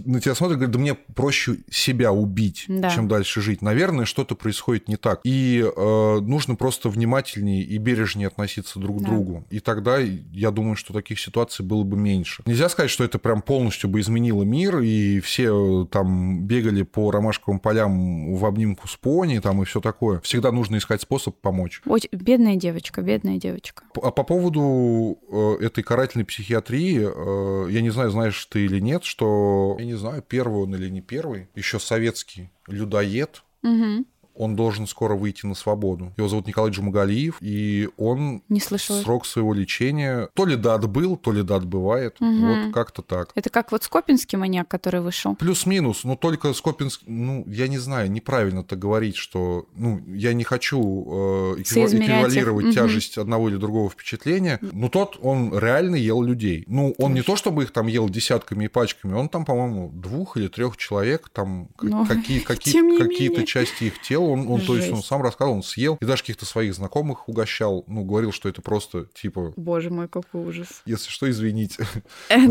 на 0.05 0.19
тебя 0.21 0.35
смотрит, 0.35 0.57
говорит, 0.57 0.73
да 0.73 0.79
мне 0.79 0.93
проще 0.93 1.57
себя 1.69 2.11
убить, 2.11 2.65
Да. 2.67 2.89
чем 2.89 3.07
дальше 3.07 3.41
жить. 3.41 3.61
Наверное, 3.61 4.05
что-то 4.05 4.35
происходит 4.35 4.87
не 4.87 4.95
так. 4.95 5.21
И 5.23 5.63
э, 5.63 6.19
нужно 6.21 6.55
просто 6.55 6.89
внимательнее 6.89 7.63
и 7.63 7.77
бережнее 7.77 8.27
относиться 8.27 8.79
друг 8.79 8.99
к 8.99 9.01
Да. 9.01 9.09
другу. 9.09 9.45
И 9.49 9.59
тогда 9.59 9.97
я 9.99 10.51
думаю, 10.51 10.75
что 10.75 10.93
таких 10.93 11.19
ситуаций 11.19 11.65
было 11.65 11.83
бы 11.83 11.97
меньше. 11.97 12.43
Нельзя 12.45 12.69
сказать, 12.69 12.91
что 12.91 13.03
это 13.03 13.19
прям 13.19 13.41
полностью 13.41 13.89
бы 13.89 13.99
изменило 13.99 14.43
мир, 14.43 14.79
и 14.79 15.19
все 15.19 15.83
э, 15.83 15.85
там 15.87 16.45
бегали 16.45 16.83
по 16.83 17.11
ромашковым 17.11 17.59
полям 17.59 18.35
в 18.35 18.45
обнимку 18.45 18.87
с 18.87 18.95
пони, 18.95 19.39
там 19.39 19.61
и 19.61 19.65
все 19.65 19.81
такое. 19.81 20.19
Всегда 20.21 20.51
нужно 20.51 20.77
искать 20.77 21.01
способ 21.01 21.35
помочь. 21.41 21.81
Очень... 21.85 22.09
Бедная 22.11 22.55
девочка, 22.55 23.01
бедная 23.01 23.37
девочка. 23.37 23.83
А 24.01 24.11
по 24.11 24.23
поводу 24.23 25.17
э, 25.29 25.65
этой 25.65 25.83
карательной 25.83 26.25
психиатрии, 26.25 27.01
э, 27.03 27.71
я 27.71 27.81
не 27.81 27.89
знаю, 27.89 28.11
знаешь 28.11 28.45
ты 28.45 28.65
или 28.65 28.79
нет, 28.79 29.03
что, 29.03 29.77
я 29.81 29.85
не 29.85 29.95
знаю, 29.95 30.21
первый 30.21 30.63
он 30.63 30.75
или 30.75 30.89
не 30.89 31.01
первый, 31.01 31.49
еще 31.55 31.79
советский 31.79 32.51
людоед, 32.67 33.43
Мгм. 33.63 34.05
Он 34.41 34.55
должен 34.55 34.87
скоро 34.87 35.15
выйти 35.15 35.45
на 35.45 35.53
свободу. 35.55 36.13
Его 36.17 36.27
зовут 36.27 36.47
Николай 36.47 36.71
Джумагалиев, 36.71 37.37
и 37.41 37.89
он 37.97 38.41
Не 38.49 38.59
слышала. 38.59 39.01
срок 39.01 39.25
своего 39.25 39.53
лечения 39.53 40.29
то 40.33 40.45
ли 40.45 40.55
да 40.55 40.73
отбыл, 40.75 41.15
то 41.15 41.31
ли 41.31 41.43
да 41.43 41.57
отбывает. 41.57 42.19
Мгм. 42.19 42.47
Вот 42.65 42.73
как-то 42.73 43.01
так. 43.03 43.29
Это 43.35 43.49
как 43.49 43.71
вот 43.71 43.83
Скопинский 43.83 44.37
маньяк, 44.37 44.67
который 44.67 45.01
вышел. 45.01 45.35
Плюс-минус, 45.35 46.03
но 46.03 46.15
только 46.15 46.53
Скопинск, 46.53 47.01
ну, 47.05 47.43
я 47.47 47.67
не 47.67 47.77
знаю, 47.77 48.11
неправильно 48.11 48.59
это 48.61 48.75
говорить, 48.75 49.15
что, 49.15 49.65
ну, 49.75 50.01
я 50.07 50.33
не 50.33 50.43
хочу 50.43 50.81
э, 50.81 51.61
эквивалировать 51.61 52.65
Мгм. 52.65 52.73
тяжесть 52.73 53.17
одного 53.17 53.49
или 53.49 53.57
другого 53.57 53.89
впечатления, 53.89 54.59
но 54.61 54.89
тот, 54.89 55.17
он 55.21 55.57
реально 55.57 55.95
ел 55.95 56.21
людей. 56.23 56.63
Ну, 56.67 56.95
он 56.97 57.13
не 57.13 57.21
то, 57.21 57.35
чтобы 57.35 57.63
их 57.63 57.71
там 57.71 57.87
ел 57.87 58.09
десятками 58.09 58.65
и 58.65 58.67
пачками, 58.67 59.13
он 59.13 59.29
там, 59.29 59.45
по-моему, 59.45 59.89
двух 59.93 60.37
или 60.37 60.47
трех 60.47 60.77
человек, 60.77 61.29
там, 61.29 61.67
к- 61.77 61.83
Ну, 61.83 62.05
какие, 62.05 62.39
какие, 62.39 62.97
какие-то 62.97 63.45
части 63.45 63.85
их 63.85 64.01
тела, 64.01 64.30
он, 64.31 64.47
он, 64.49 64.61
то 64.61 64.75
есть, 64.75 64.91
он 64.91 65.03
сам 65.03 65.21
рассказывал, 65.21 65.57
он 65.57 65.63
съел, 65.63 65.97
и 66.01 66.05
даже 66.05 66.23
каких-то 66.23 66.45
своих 66.45 66.73
знакомых 66.73 67.27
угощал, 67.27 67.83
ну, 67.87 68.03
говорил, 68.03 68.31
что 68.31 68.49
это 68.49 68.61
просто, 68.61 69.05
типа, 69.13 69.53
Боже 69.55 69.89
мой, 69.89 70.07
какой 70.07 70.45
ужас. 70.45 70.81
если 70.85 71.09
что, 71.09 71.29
извините. 71.29 71.85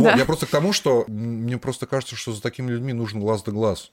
Вот, 0.00 0.16
я 0.16 0.24
просто 0.24 0.46
к 0.46 0.50
тому, 0.50 0.72
что 0.72 1.04
мне 1.08 1.58
просто 1.58 1.86
кажется, 1.86 2.16
что 2.16 2.32
за 2.32 2.40
такими 2.40 2.70
людьми 2.70 2.92
нужен 2.92 3.20
глаз 3.20 3.42
да 3.42 3.52
глаз. 3.52 3.90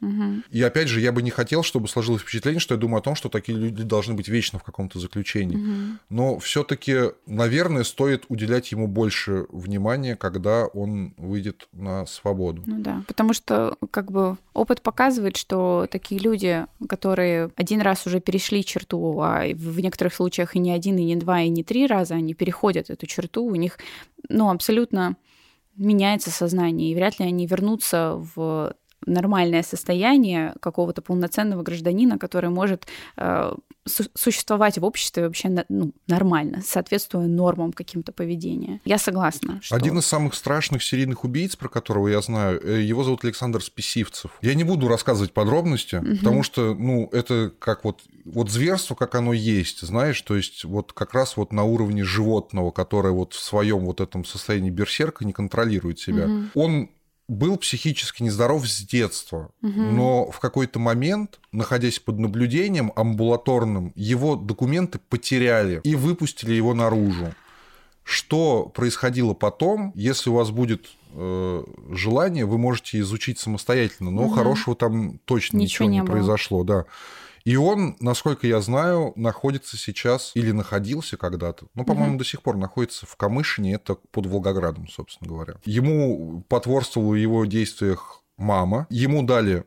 И 0.50 0.62
опять 0.62 0.88
же, 0.88 1.02
я 1.02 1.12
бы 1.12 1.22
не 1.22 1.32
хотел, 1.32 1.64
чтобы 1.64 1.88
сложилось 1.88 2.22
впечатление, 2.22 2.60
что 2.60 2.76
я 2.76 2.80
думаю 2.80 3.00
о 3.00 3.02
том, 3.02 3.16
что 3.16 3.30
такие 3.30 3.58
люди 3.58 3.84
должны 3.84 4.14
быть 4.14 4.28
вечно 4.28 4.60
в 4.60 4.64
каком-то 4.64 5.00
заключении. 5.00 5.98
Но 6.10 6.40
все-таки, 6.40 7.12
наверное, 7.26 7.84
стоит 7.84 8.26
уделять 8.30 8.72
ему 8.72 8.88
больше 8.88 9.46
внимания, 9.50 10.16
когда 10.16 10.66
он 10.66 11.14
выйдет 11.18 11.68
на 11.72 12.06
свободу. 12.06 12.64
Ну 12.66 12.80
да, 12.80 13.04
потому 13.08 13.34
что 13.34 13.78
как 13.92 14.12
бы 14.12 14.38
опыт 14.54 14.82
показывает, 14.82 15.38
что 15.38 15.88
такие 15.90 16.20
люди, 16.20 16.66
которые 16.88 17.50
один 17.56 17.77
раз 17.82 18.08
уже 18.08 18.20
перешли 18.20 18.64
черту, 18.64 19.20
а 19.22 19.46
в 19.54 19.80
некоторых 19.80 20.14
случаях 20.14 20.56
и 20.56 20.60
не 20.60 20.72
один, 20.72 20.98
и 20.98 21.04
не 21.04 21.16
два, 21.16 21.42
и 21.42 21.50
не 21.50 21.64
три 21.64 21.88
раза, 21.88 22.16
они 22.16 22.34
переходят 22.34 22.90
эту 22.90 23.06
черту, 23.06 23.46
у 23.46 23.56
них, 23.56 23.78
ну, 24.30 24.50
абсолютно 24.50 25.18
меняется 25.76 26.32
сознание, 26.32 26.92
и 26.92 26.96
вряд 26.96 27.20
ли 27.20 27.26
они 27.26 27.46
вернутся 27.46 28.16
в 28.16 28.74
нормальное 29.06 29.64
состояние 29.64 30.54
какого-то 30.60 31.02
полноценного 31.02 31.64
гражданина, 31.64 32.18
который 32.18 32.50
может 32.50 32.88
э, 33.16 33.54
су- 33.86 34.10
существовать 34.14 34.78
в 34.78 34.84
обществе 34.84 35.24
вообще 35.24 35.50
на- 35.50 35.66
ну, 35.70 35.94
нормально, 36.08 36.62
соответствуя 36.66 37.28
нормам 37.28 37.74
каким-то 37.74 38.12
поведения. 38.12 38.82
Я 38.86 38.98
согласна. 38.98 39.60
Что... 39.62 39.76
Один 39.76 39.98
из 40.00 40.06
самых 40.06 40.34
страшных 40.34 40.84
серийных 40.84 41.24
убийц, 41.24 41.56
про 41.56 41.70
которого 41.70 42.08
я 42.08 42.22
знаю, 42.22 42.60
э, 42.64 42.82
его 42.82 43.04
зовут 43.04 43.24
Александр 43.24 43.64
Списивцев. 43.64 44.32
Я 44.42 44.56
не 44.56 44.64
буду 44.64 44.88
рассказывать 44.88 45.34
подробности, 45.34 46.02
потому 46.18 46.44
что, 46.44 46.74
ну, 46.74 47.10
это 47.12 47.54
как 47.60 47.84
вот, 47.84 48.02
вот 48.26 48.50
зверство, 48.50 48.96
как 48.96 49.16
оно 49.16 49.34
есть, 49.34 49.82
знаешь, 49.82 50.22
то 50.22 50.36
есть 50.36 50.66
вот 50.66 50.94
как 50.94 51.14
раз 51.14 51.38
вот 51.38 51.54
на 51.54 51.64
уровне 51.64 52.04
животного, 52.04 52.72
которое 52.72 53.14
вот 53.14 53.34
в 53.34 53.40
своем 53.40 53.86
вот 53.86 54.02
этом 54.02 54.26
состоянии 54.26 54.70
берсерка 54.70 55.26
не 55.26 55.34
контролирует 55.34 56.00
себя. 56.00 56.28
Мгм. 56.28 56.52
Он 56.56 56.90
был 57.28 57.58
психически 57.58 58.24
нездоров 58.24 58.68
с 58.68 58.82
детства, 58.82 59.50
Мгм. 59.62 59.96
но 59.96 60.32
в 60.32 60.40
какой-то 60.40 60.80
момент, 60.80 61.40
находясь 61.52 62.00
под 62.00 62.20
наблюдением 62.20 62.92
амбулаторным, 62.96 63.92
его 63.96 64.36
документы 64.36 65.00
потеряли 65.10 65.82
и 65.84 65.96
выпустили 65.96 66.54
его 66.54 66.74
наружу. 66.74 67.34
Что 68.04 68.72
происходило 68.74 69.34
потом, 69.34 69.92
если 69.94 70.30
у 70.30 70.34
вас 70.36 70.52
будет 70.52 70.88
э, 71.14 71.64
желание, 71.92 72.46
вы 72.46 72.58
можете 72.58 73.00
изучить 73.00 73.40
самостоятельно, 73.40 74.12
но 74.12 74.24
Мгм. 74.24 74.34
хорошего 74.36 74.76
там 74.76 75.20
точно 75.26 75.58
Ничего 75.58 75.86
ничего, 75.86 75.90
не, 75.90 75.96
не 75.96 76.02
было. 76.04 76.12
произошло, 76.12 76.64
да. 76.64 76.86
И 77.44 77.56
он, 77.56 77.96
насколько 78.00 78.48
я 78.48 78.62
знаю, 78.62 79.14
находится 79.16 79.78
сейчас 79.78 80.32
или 80.36 80.52
находился 80.52 81.18
когда-то, 81.18 81.68
ну, 81.74 81.86
по-моему, 81.86 82.10
Мгм. 82.12 82.18
до 82.20 82.26
сих 82.26 82.42
пор 82.42 82.58
находится 82.58 83.06
в 83.06 83.16
Камышине, 83.16 83.76
это 83.76 83.96
под 84.12 84.26
Волгоградом, 84.26 84.88
собственно 84.88 85.30
говоря. 85.30 85.56
Ему 85.66 86.44
потворствовала 86.50 87.12
в 87.12 87.16
его 87.16 87.46
действиях 87.46 88.24
мама, 88.38 88.88
ему 88.90 89.24
дали 89.24 89.64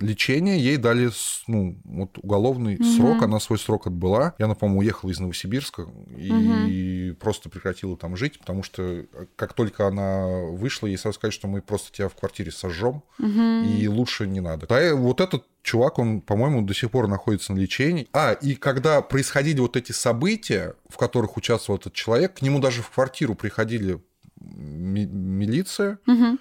лечение, 0.00 0.58
ей 0.60 0.76
дали 0.76 1.10
ну, 1.48 1.76
вот 1.84 2.18
уголовный 2.18 2.76
Мгм. 2.76 2.84
срок, 2.84 3.22
она 3.22 3.40
свой 3.40 3.58
срок 3.58 3.86
отбыла. 3.88 4.34
Она, 4.38 4.54
по-моему, 4.54 4.80
уехала 4.80 5.10
из 5.10 5.18
Новосибирска 5.18 5.86
и 6.16 7.16
просто 7.20 7.48
прекратила 7.48 7.96
там 7.96 8.16
жить, 8.16 8.38
потому 8.38 8.62
что 8.62 8.82
э, 8.82 9.04
как 9.36 9.54
только 9.54 9.86
она 9.88 10.26
вышла, 10.52 10.86
ей 10.86 10.96
сразу 10.96 11.14
сказали, 11.16 11.32
что 11.34 11.48
мы 11.48 11.62
просто 11.62 11.90
тебя 11.92 12.08
в 12.08 12.14
квартире 12.14 12.52
сожжем, 12.52 13.02
Мгм. 13.18 13.64
и 13.64 13.88
лучше 13.88 14.26
не 14.26 14.40
надо. 14.40 14.66
Да, 14.68 14.94
вот 14.94 15.20
этот 15.20 15.44
чувак, 15.62 15.98
он, 15.98 16.20
по-моему, 16.20 16.62
до 16.62 16.74
сих 16.74 16.90
пор 16.90 17.08
находится 17.08 17.52
на 17.52 17.58
лечении. 17.58 18.08
А, 18.12 18.32
и 18.32 18.54
когда 18.54 19.02
происходили 19.02 19.58
вот 19.60 19.76
эти 19.76 19.92
события, 19.92 20.74
в 20.88 20.96
которых 20.96 21.36
участвовал 21.36 21.78
этот 21.78 21.92
человек, 21.92 22.34
к 22.34 22.42
нему 22.42 22.60
даже 22.60 22.82
в 22.82 22.90
квартиру 22.90 23.34
приходили 23.34 24.00
ми- 24.40 25.06
милиция, 25.06 25.98
Мгм. 26.06 26.38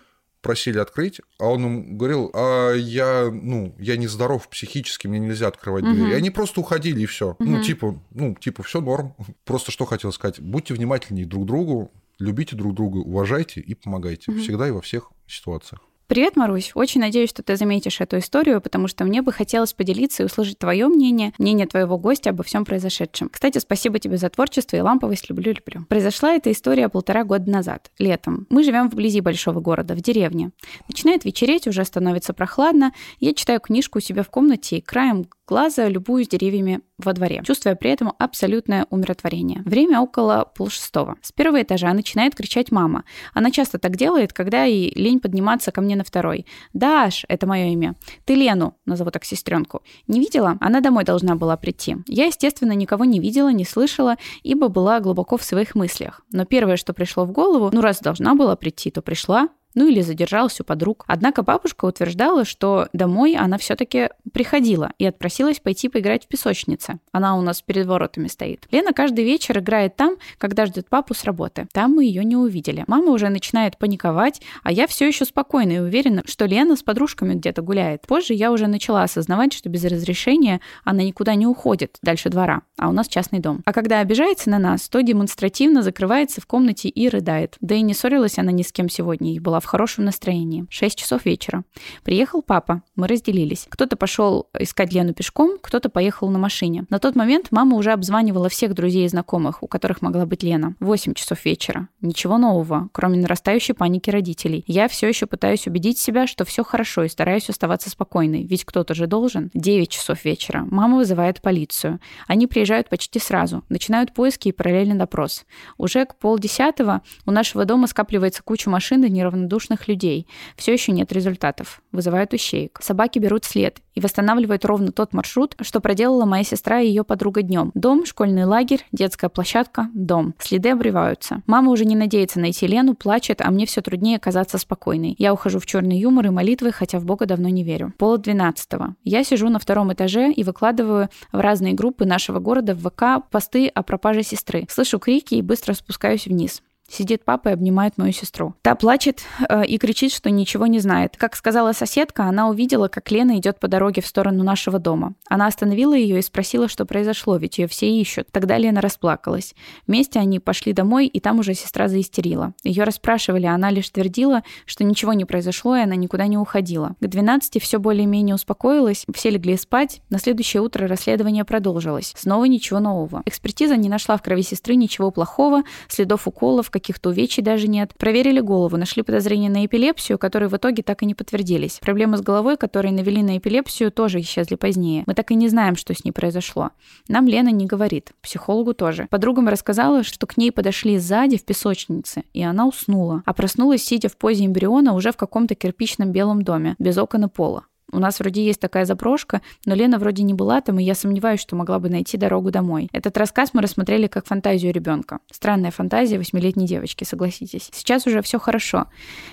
Просили 0.48 0.80
открыть, 0.80 1.22
а 1.40 1.46
он 1.50 1.66
им 1.66 1.98
говорил, 1.98 2.32
а 2.34 2.74
я, 2.74 3.30
ну, 3.32 3.76
я 3.78 3.98
не 3.98 4.08
здоров 4.08 4.50
психически, 4.50 5.08
мне 5.08 5.20
нельзя 5.20 5.48
открывать 5.48 5.84
двери. 5.84 6.12
И 6.12 6.14
они 6.14 6.30
просто 6.32 6.62
уходили, 6.62 7.02
и 7.02 7.06
все. 7.06 7.36
Ну, 7.40 7.52
Мгм. 7.58 7.62
типа, 7.62 8.02
ну, 8.12 8.36
типа, 8.36 8.64
все 8.64 8.82
норм. 8.82 9.14
Просто 9.46 9.72
что 9.72 9.86
хотел 9.86 10.12
сказать, 10.12 10.40
будьте 10.40 10.74
внимательнее 10.74 11.26
друг 11.26 11.44
к 11.44 11.48
другу, 11.48 11.92
любите 12.20 12.56
друг 12.56 12.74
друга, 12.74 12.98
уважайте 12.98 13.60
и 13.62 13.76
помогайте. 13.76 14.32
Мгм. 14.32 14.42
Всегда 14.42 14.68
и 14.68 14.72
во 14.72 14.82
всех 14.82 15.12
ситуациях. 15.28 15.82
Привет, 16.08 16.38
Марусь. 16.38 16.72
Очень 16.74 17.02
надеюсь, 17.02 17.30
что 17.30 17.44
ты 17.44 17.58
заметишь 17.58 18.00
эту 18.00 18.20
историю, 18.20 18.62
потому 18.62 18.88
что 18.88 19.04
мне 19.04 19.22
бы 19.22 19.34
хотелось 19.34 19.74
поделиться 19.74 20.24
и 20.24 20.26
услышать 20.26 20.58
твое 20.58 20.88
мнение, 20.88 21.34
мнение 21.38 21.68
твоего 21.68 21.98
гостя 21.98 22.30
обо 22.30 22.44
всем 22.44 22.64
произошедшем. 22.64 23.28
Кстати, 23.28 23.58
спасибо 23.58 24.00
тебе 24.00 24.16
за 24.16 24.30
творчество 24.30 24.78
и 24.78 24.80
ламповость. 24.80 25.30
Люблю-люблю. 25.30 25.86
Произошла 25.90 26.32
эта 26.32 26.50
история 26.50 26.88
полтора 26.88 27.26
года 27.26 27.52
назад, 27.52 27.92
летом. 28.00 28.48
Мы 28.50 28.64
живем 28.64 28.90
вблизи 28.90 29.20
большого 29.20 29.60
города, 29.60 29.96
в 29.96 30.02
деревне. 30.02 30.52
Начинает 30.88 31.26
вечереть, 31.26 31.68
уже 31.68 31.84
становится 31.84 32.34
прохладно. 32.34 32.94
Я 33.20 33.34
читаю 33.34 33.60
книжку 33.60 33.98
у 33.98 34.02
себя 34.02 34.24
в 34.24 34.30
комнате 34.30 34.78
и 34.78 34.82
краем 34.82 35.28
глаза 35.48 35.88
любуюсь 35.88 36.28
деревьями 36.28 36.82
во 36.98 37.14
дворе, 37.14 37.42
чувствуя 37.46 37.76
при 37.76 37.92
этом 37.92 38.14
абсолютное 38.20 38.86
умиротворение. 38.90 39.62
Время 39.66 40.02
около 40.02 40.52
полшестого. 40.56 41.16
С 41.22 41.32
первого 41.32 41.62
этажа 41.62 41.94
начинает 41.94 42.36
кричать 42.36 42.72
мама. 42.72 43.04
Она 43.34 43.52
часто 43.52 43.80
так 43.80 43.96
делает, 43.96 44.34
когда 44.34 44.64
ей 44.64 44.92
лень 44.96 45.20
подниматься 45.20 45.72
ко 45.72 45.82
мне 45.82 45.96
на 45.96 46.04
второй. 46.04 46.46
«Даш»— 46.74 47.26
это 47.30 47.48
мое 47.48 47.68
имя. 47.68 47.96
«Ты 48.26 48.36
Лену», 48.36 48.76
назову 48.86 49.12
так 49.12 49.26
сестренку. 49.26 49.84
Не 50.08 50.20
видела? 50.20 50.58
Она 50.60 50.82
домой 50.82 51.04
должна 51.04 51.36
была 51.36 51.56
прийти. 51.58 51.98
Я, 52.08 52.26
естественно, 52.26 52.72
никого 52.72 53.06
не 53.06 53.20
видела, 53.20 53.50
не 53.50 53.66
слышала, 53.66 54.16
ибо 54.44 54.68
была 54.68 55.00
глубоко 55.00 55.38
в 55.38 55.44
своих 55.44 55.76
мыслях. 55.76 56.22
Но 56.32 56.46
первое, 56.46 56.78
что 56.78 56.94
пришло 56.94 57.26
в 57.26 57.32
голову, 57.32 57.70
ну 57.72 57.82
раз 57.82 58.00
должна 58.00 58.36
была 58.36 58.56
прийти, 58.56 58.92
то 58.92 59.02
пришла, 59.02 59.50
ну 59.78 59.88
или 59.88 60.02
задержалась 60.02 60.60
у 60.60 60.64
подруг. 60.64 61.06
Однако 61.08 61.44
бабушка 61.44 61.86
утверждала, 61.86 62.46
что 62.46 62.88
домой 62.94 63.36
она 63.36 63.60
все-таки 63.60 64.10
приходила 64.34 64.92
и 64.98 65.06
отпросилась 65.06 65.60
пойти 65.60 65.88
поиграть 65.88 66.26
в 66.26 66.28
песочнице. 66.28 66.98
Она 67.12 67.38
у 67.38 67.42
нас 67.42 67.62
перед 67.62 67.86
воротами 67.86 68.28
стоит. 68.28 68.68
Лена 68.72 68.92
каждый 68.92 69.24
вечер 69.24 69.60
играет 69.60 69.96
там, 69.96 70.16
когда 70.40 70.66
ждет 70.66 70.90
папу 70.90 71.14
с 71.14 71.24
работы. 71.26 71.68
Там 71.74 71.92
мы 71.92 72.06
ее 72.06 72.26
не 72.26 72.36
увидели. 72.36 72.86
Мама 72.88 73.12
уже 73.12 73.30
начинает 73.30 73.78
паниковать, 73.78 74.42
а 74.64 74.72
я 74.72 74.88
все 74.88 75.08
еще 75.08 75.26
спокойна 75.26 75.74
и 75.74 75.80
уверена, 75.80 76.24
что 76.26 76.46
Лена 76.46 76.76
с 76.76 76.82
подружками 76.82 77.36
где-то 77.36 77.62
гуляет. 77.62 78.02
Позже 78.08 78.34
я 78.34 78.52
уже 78.52 78.66
начала 78.66 79.04
осознавать, 79.04 79.54
что 79.54 79.70
без 79.70 79.84
разрешения 79.86 80.60
она 80.86 81.04
никуда 81.04 81.36
не 81.36 81.46
уходит 81.46 82.00
дальше 82.02 82.30
двора, 82.30 82.64
а 82.80 82.90
у 82.90 82.94
нас 82.94 83.08
частный 83.08 83.40
дом. 83.40 83.62
А 83.64 83.74
когда 83.74 84.00
обижается 84.00 84.50
на 84.50 84.58
нас, 84.58 84.90
то 84.90 85.04
демонстративно 85.04 85.84
закрывается 85.84 86.42
в 86.42 86.48
комнате 86.48 86.90
и 86.90 87.08
рыдает. 87.10 87.58
Да 87.62 87.76
и 87.76 87.82
не 87.82 87.94
ссорилась 87.94 88.40
она 88.40 88.52
ни 88.52 88.64
с 88.64 88.72
кем 88.72 88.90
сегодня 88.90 89.36
и 89.36 89.40
была 89.40 89.60
в 89.60 89.67
хорошем 89.68 90.06
настроении. 90.06 90.66
6 90.70 90.98
часов 90.98 91.26
вечера. 91.26 91.64
Приехал 92.04 92.42
папа, 92.42 92.82
мы 92.96 93.08
разделились. 93.08 93.68
Кто-то 93.70 93.96
пошел 93.98 94.48
искать 94.58 94.94
Лену 94.94 95.14
пешком, 95.14 95.58
кто-то 95.62 95.90
поехал 95.90 96.30
на 96.30 96.40
машине. 96.40 96.86
На 96.90 97.00
тот 97.00 97.16
момент 97.16 97.48
мама 97.52 97.78
уже 97.78 97.92
обзванивала 97.92 98.50
всех 98.50 98.74
друзей 98.74 99.06
и 99.06 99.10
знакомых, 99.10 99.62
у 99.62 99.68
которых 99.68 100.02
могла 100.02 100.26
быть 100.26 100.44
Лена. 100.44 100.76
8 100.80 101.14
часов 101.14 101.44
вечера. 101.46 101.90
Ничего 102.02 102.38
нового, 102.38 102.90
кроме 102.94 103.20
нарастающей 103.20 103.74
паники 103.74 104.10
родителей. 104.10 104.64
Я 104.68 104.88
все 104.88 105.08
еще 105.08 105.26
пытаюсь 105.26 105.68
убедить 105.68 106.00
себя, 106.00 106.28
что 106.28 106.46
все 106.46 106.64
хорошо 106.64 107.04
и 107.04 107.10
стараюсь 107.10 107.50
оставаться 107.50 107.90
спокойной, 107.90 108.44
ведь 108.44 108.64
кто-то 108.64 108.94
же 108.94 109.08
должен. 109.08 109.52
9 109.54 109.90
часов 109.90 110.24
вечера. 110.26 110.66
Мама 110.70 110.98
вызывает 110.98 111.42
полицию. 111.42 112.00
Они 112.28 112.48
приезжают 112.48 112.90
почти 112.90 113.20
сразу, 113.20 113.64
начинают 113.70 114.14
поиски 114.14 114.48
и 114.48 114.52
параллельный 114.52 114.96
допрос. 114.96 115.46
Уже 115.78 116.06
к 116.06 116.16
полдесятого 116.16 117.02
у 117.26 117.32
нашего 117.32 117.66
дома 117.66 117.88
скапливается 117.88 118.42
куча 118.44 118.70
машин 118.70 119.04
и 119.04 119.10
неравнодушных 119.10 119.47
людей. 119.88 120.28
Все 120.56 120.74
еще 120.74 120.92
нет 120.92 121.12
результатов. 121.12 121.82
Вызывают 121.92 122.34
ищеек. 122.34 122.80
Собаки 122.82 123.20
берут 123.20 123.46
след 123.46 123.80
и 123.96 124.00
восстанавливают 124.00 124.64
ровно 124.66 124.92
тот 124.92 125.14
маршрут, 125.14 125.56
что 125.62 125.80
проделала 125.80 126.26
моя 126.26 126.44
сестра 126.44 126.80
и 126.82 126.88
ее 126.88 127.04
подруга 127.04 127.42
днем. 127.42 127.72
Дом, 127.74 128.06
школьный 128.06 128.46
лагерь, 128.46 128.86
детская 128.92 129.30
площадка, 129.30 129.90
дом. 129.94 130.36
Следы 130.38 130.70
обрываются. 130.70 131.42
Мама 131.48 131.72
уже 131.72 131.86
не 131.86 131.96
надеется 131.96 132.40
найти 132.40 132.68
Лену, 132.68 132.94
плачет, 132.94 133.42
а 133.42 133.50
мне 133.50 133.66
все 133.66 133.82
труднее 133.82 134.20
казаться 134.20 134.58
спокойной. 134.58 135.16
Я 135.18 135.34
ухожу 135.34 135.60
в 135.60 135.66
черный 135.66 135.98
юмор 135.98 136.28
и 136.28 136.30
молитвы, 136.30 136.72
хотя 136.72 137.00
в 137.00 137.06
Бога 137.06 137.26
давно 137.26 137.50
не 137.50 137.64
верю. 137.64 137.94
Пол 137.98 138.18
двенадцатого. 138.18 138.96
Я 139.04 139.24
сижу 139.24 139.50
на 139.50 139.60
втором 139.60 139.92
этаже 139.94 140.32
и 140.32 140.44
выкладываю 140.44 141.10
в 141.32 141.40
разные 141.40 141.74
группы 141.74 142.06
нашего 142.06 142.40
города 142.40 142.76
в 142.76 142.90
ВК 142.90 143.28
посты 143.32 143.68
о 143.68 143.84
пропаже 143.84 144.24
сестры. 144.24 144.66
Слышу 144.70 145.00
крики 145.00 145.36
и 145.36 145.42
быстро 145.42 145.74
спускаюсь 145.74 146.28
вниз. 146.28 146.62
Сидит 146.90 147.26
папа 147.26 147.50
и 147.50 147.52
обнимает 147.52 147.98
мою 147.98 148.14
сестру. 148.14 148.56
Та 148.62 148.74
плачет 148.76 149.22
э, 149.50 149.66
и 149.66 149.78
кричит, 149.78 150.14
что 150.14 150.30
ничего 150.30 150.68
не 150.68 150.80
знает. 150.80 151.18
Как 151.18 151.36
сказала 151.36 151.74
соседка, 151.74 152.24
она 152.24 152.48
увидела, 152.48 152.88
как 152.88 153.12
Лена 153.12 153.38
идет 153.38 153.60
по 153.60 153.68
дороге 153.68 154.02
в 154.02 154.08
сторону 154.08 154.44
нашего 154.44 154.80
дома. 154.80 155.14
Она 155.30 155.48
остановила 155.48 155.94
ее 155.94 156.20
и 156.20 156.22
спросила, 156.22 156.70
что 156.70 156.86
произошло, 156.86 157.36
ведь 157.36 157.58
ее 157.58 157.68
все 157.68 157.90
ищут. 157.90 158.28
Тогда 158.32 158.58
Лена 158.58 158.80
расплакалась. 158.80 159.54
Вместе 159.86 160.20
они 160.20 160.40
пошли 160.40 160.72
домой, 160.72 161.08
и 161.08 161.20
там 161.20 161.40
уже 161.40 161.56
сестра 161.56 161.90
заистерила. 161.90 162.54
Ее 162.64 162.86
расспрашивали, 162.86 163.46
а 163.46 163.54
она 163.54 163.70
лишь 163.70 163.90
твердила, 163.90 164.44
что 164.66 164.86
ничего 164.86 165.12
не 165.12 165.26
произошло, 165.26 165.76
и 165.76 165.82
она 165.82 165.96
никуда 165.96 166.28
не 166.28 166.38
уходила. 166.38 166.96
К 167.02 167.08
12 167.08 167.62
все 167.62 167.80
более-менее 167.80 168.36
успокоилось, 168.36 169.06
все 169.14 169.30
легли 169.30 169.58
спать. 169.58 170.02
На 170.10 170.20
следующее 170.20 170.62
утро 170.62 170.88
расследование 170.88 171.44
продолжилось. 171.44 172.14
Снова 172.16 172.46
ничего 172.46 172.80
нового. 172.80 173.24
Экспертиза 173.26 173.76
не 173.76 173.90
нашла 173.90 174.16
в 174.16 174.22
крови 174.22 174.42
сестры 174.42 174.76
ничего 174.76 175.12
плохого, 175.12 175.64
следов 175.90 176.28
уколов, 176.28 176.72
каких-то 176.80 177.10
увечий 177.10 177.44
даже 177.44 177.68
нет. 177.68 177.94
Проверили 177.98 178.40
голову, 178.40 178.78
нашли 178.78 179.04
подозрения 179.04 179.50
на 179.50 179.66
эпилепсию, 179.66 180.18
которые 180.18 180.50
в 180.50 180.56
итоге 180.56 180.84
так 180.84 181.04
и 181.04 181.06
не 181.06 181.16
подтвердились. 181.16 181.80
Проблемы 181.82 182.18
с 182.18 182.22
головой, 182.22 182.58
которые 182.58 182.94
навели 182.94 183.24
на 183.24 183.38
эпилепсию, 183.38 183.92
тоже 183.92 184.20
исчезли 184.22 184.56
позднее. 184.56 185.04
Мы 185.08 185.14
так 185.14 185.32
и 185.32 185.36
не 185.36 185.50
знаем, 185.50 185.76
что 185.76 185.94
с 185.94 186.04
ней 186.04 186.12
произошло. 186.12 186.72
Нам 187.08 187.28
Лена 187.28 187.50
не 187.50 187.66
говорит, 187.66 188.12
психологу 188.22 188.74
тоже. 188.74 189.08
Подругам 189.10 189.48
рассказала, 189.48 190.04
что 190.04 190.28
к 190.28 190.38
ней 190.38 190.52
подошли 190.52 190.98
сзади 190.98 191.38
в 191.38 191.46
песочнице, 191.46 192.24
и 192.34 192.44
она 192.44 192.68
уснула, 192.68 193.24
а 193.26 193.34
проснулась, 193.34 193.84
сидя 193.84 194.10
в 194.10 194.18
позе 194.18 194.46
эмбриона 194.46 194.94
уже 194.94 195.12
в 195.12 195.18
каком-то 195.18 195.56
кирпичном 195.56 196.12
белом 196.12 196.42
доме, 196.44 196.76
без 196.80 196.98
окон 196.98 197.26
и 197.26 197.28
пола. 197.28 197.66
У 197.92 198.00
нас 198.00 198.20
вроде 198.20 198.44
есть 198.44 198.60
такая 198.60 198.86
заброшка, 198.86 199.42
но 199.66 199.74
Лена 199.74 199.98
вроде 199.98 200.24
не 200.24 200.34
была 200.34 200.60
там, 200.62 200.80
и 200.80 200.84
я 200.84 200.94
сомневаюсь, 200.94 201.40
что 201.40 201.56
могла 201.56 201.80
бы 201.80 201.90
найти 201.90 202.18
дорогу 202.18 202.52
домой. 202.52 202.90
Этот 202.92 203.18
рассказ 203.18 203.52
мы 203.54 203.62
рассмотрели 203.62 204.08
как 204.08 204.26
фантазию 204.26 204.74
ребенка. 204.74 205.20
Странная 205.32 205.72
фантазия 205.72 206.18
восьмилетней 206.18 206.68
девочки, 206.68 207.06
согласитесь. 207.06 207.70
Сейчас 207.72 208.06
уже 208.06 208.22
все 208.22 208.40
хорошо. 208.40 208.88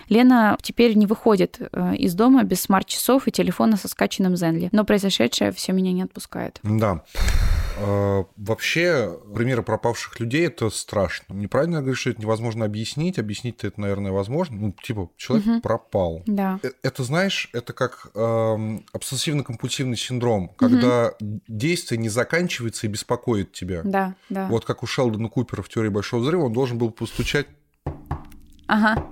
Лена 0.09 0.57
теперь 0.63 0.97
не 0.97 1.07
выходит 1.07 1.61
э, 1.61 1.97
из 1.97 2.15
дома 2.15 2.45
без 2.45 2.63
смарт-часов 2.63 3.27
и 3.27 3.33
телефона 3.33 3.77
со 3.77 3.89
скачанным 3.89 4.37
Зенли. 4.37 4.69
Но 4.73 4.85
произошедшее 4.85 5.51
все 5.51 5.73
меня 5.73 5.93
не 5.93 6.03
отпускает. 6.03 6.61
Да. 6.63 7.03
А, 7.79 8.27
вообще, 8.37 9.19
примеры 9.35 9.63
пропавших 9.63 10.21
людей 10.21 10.47
это 10.47 10.71
страшно. 10.71 11.35
Неправильно 11.35 11.81
говорить, 11.81 11.99
что 11.99 12.11
это 12.11 12.21
невозможно 12.21 12.65
объяснить. 12.65 13.19
Объяснить-то 13.19 13.67
это, 13.67 13.81
наверное, 13.81 14.13
возможно. 14.13 14.57
Ну, 14.57 14.73
типа, 14.73 15.11
человек 15.17 15.47
угу. 15.47 15.61
пропал. 15.61 16.23
Да. 16.27 16.61
Э, 16.63 16.71
это, 16.83 17.03
знаешь, 17.05 17.49
это 17.53 17.73
как 17.73 18.11
э, 18.15 18.19
обсессивно-компульсивный 18.93 19.97
синдром, 19.97 20.51
когда 20.57 21.13
угу. 21.21 21.41
действие 21.49 21.99
не 21.99 22.09
заканчивается 22.09 22.87
и 22.87 22.91
беспокоит 22.91 23.53
тебя. 23.53 23.83
Да, 23.85 24.15
да. 24.29 24.47
Вот 24.49 24.65
как 24.65 24.83
у 24.83 24.87
Шелдона 24.87 25.29
Купера 25.29 25.63
в 25.63 25.69
теории 25.69 25.89
большого 25.89 26.21
взрыва, 26.21 26.45
он 26.45 26.53
должен 26.53 26.79
был 26.79 26.91
постучать. 26.91 27.47
Ага. 28.67 29.07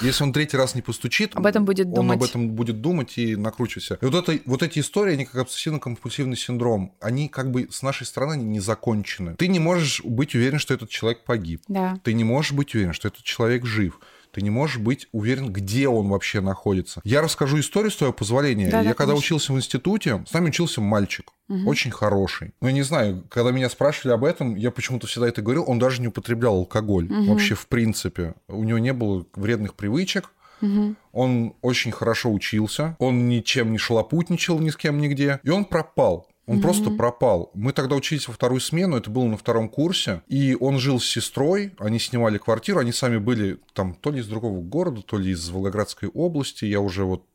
Если 0.00 0.24
он 0.24 0.32
третий 0.32 0.56
раз 0.56 0.74
не 0.74 0.82
постучит, 0.82 1.34
об 1.34 1.46
этом 1.46 1.64
будет 1.64 1.86
он 1.88 1.94
думать. 1.94 2.16
об 2.16 2.22
этом 2.24 2.50
будет 2.50 2.80
думать 2.80 3.18
и 3.18 3.36
накручиваться. 3.36 3.98
И 4.00 4.04
вот, 4.04 4.14
это, 4.14 4.40
вот 4.46 4.62
эти 4.62 4.78
истории, 4.78 5.14
они 5.14 5.24
как 5.24 5.46
обсессивно-компульсивный 5.46 6.36
синдром, 6.36 6.94
они 7.00 7.28
как 7.28 7.50
бы 7.50 7.68
с 7.70 7.82
нашей 7.82 8.06
стороны 8.06 8.40
не 8.40 8.60
закончены. 8.60 9.34
Ты 9.36 9.48
не 9.48 9.58
можешь 9.58 10.02
быть 10.04 10.34
уверен, 10.34 10.58
что 10.58 10.74
этот 10.74 10.88
человек 10.90 11.24
погиб. 11.24 11.62
Да. 11.68 11.98
Ты 12.02 12.14
не 12.14 12.24
можешь 12.24 12.52
быть 12.52 12.74
уверен, 12.74 12.92
что 12.92 13.08
этот 13.08 13.22
человек 13.22 13.64
жив 13.64 14.00
ты 14.32 14.42
не 14.42 14.50
можешь 14.50 14.78
быть 14.78 15.08
уверен, 15.12 15.52
где 15.52 15.88
он 15.88 16.08
вообще 16.08 16.40
находится. 16.40 17.00
Я 17.04 17.20
расскажу 17.20 17.60
историю 17.60 17.90
с 17.90 17.96
твоего 17.96 18.12
позволения. 18.12 18.70
Да, 18.70 18.78
я 18.78 18.90
да, 18.90 18.94
когда 18.94 19.12
конечно. 19.12 19.18
учился 19.18 19.52
в 19.52 19.56
институте, 19.56 20.24
с 20.26 20.32
нами 20.32 20.48
учился 20.48 20.80
мальчик, 20.80 21.32
угу. 21.48 21.68
очень 21.68 21.90
хороший. 21.90 22.52
Ну, 22.60 22.68
я 22.68 22.72
не 22.72 22.82
знаю, 22.82 23.24
когда 23.28 23.50
меня 23.50 23.68
спрашивали 23.68 24.14
об 24.14 24.24
этом, 24.24 24.56
я 24.56 24.70
почему-то 24.70 25.06
всегда 25.06 25.28
это 25.28 25.42
говорил, 25.42 25.64
он 25.66 25.78
даже 25.78 26.00
не 26.00 26.08
употреблял 26.08 26.54
алкоголь 26.54 27.12
угу. 27.12 27.32
вообще 27.32 27.54
в 27.54 27.66
принципе. 27.68 28.34
У 28.48 28.64
него 28.64 28.78
не 28.78 28.92
было 28.92 29.26
вредных 29.34 29.74
привычек. 29.74 30.30
Угу. 30.62 30.94
Он 31.12 31.54
очень 31.60 31.90
хорошо 31.90 32.32
учился, 32.32 32.96
он 33.00 33.28
ничем 33.28 33.72
не 33.72 33.78
шалопутничал 33.78 34.60
ни 34.60 34.70
с 34.70 34.76
кем 34.76 34.98
нигде, 34.98 35.40
и 35.42 35.50
он 35.50 35.64
пропал. 35.64 36.28
Он 36.46 36.58
mm-hmm. 36.58 36.62
просто 36.62 36.90
пропал. 36.90 37.50
Мы 37.54 37.72
тогда 37.72 37.94
учились 37.94 38.26
во 38.26 38.34
вторую 38.34 38.60
смену, 38.60 38.96
это 38.96 39.10
было 39.10 39.24
на 39.24 39.36
втором 39.36 39.68
курсе, 39.68 40.22
и 40.26 40.56
он 40.58 40.78
жил 40.78 40.98
с 40.98 41.06
сестрой, 41.06 41.72
они 41.78 42.00
снимали 42.00 42.38
квартиру, 42.38 42.80
они 42.80 42.92
сами 42.92 43.18
были 43.18 43.60
там 43.74 43.94
то 43.94 44.10
ли 44.10 44.20
из 44.20 44.26
другого 44.26 44.60
города, 44.60 45.02
то 45.02 45.18
ли 45.18 45.30
из 45.30 45.48
Волгоградской 45.50 46.08
области, 46.08 46.64
я 46.64 46.80
уже 46.80 47.04
вот 47.04 47.26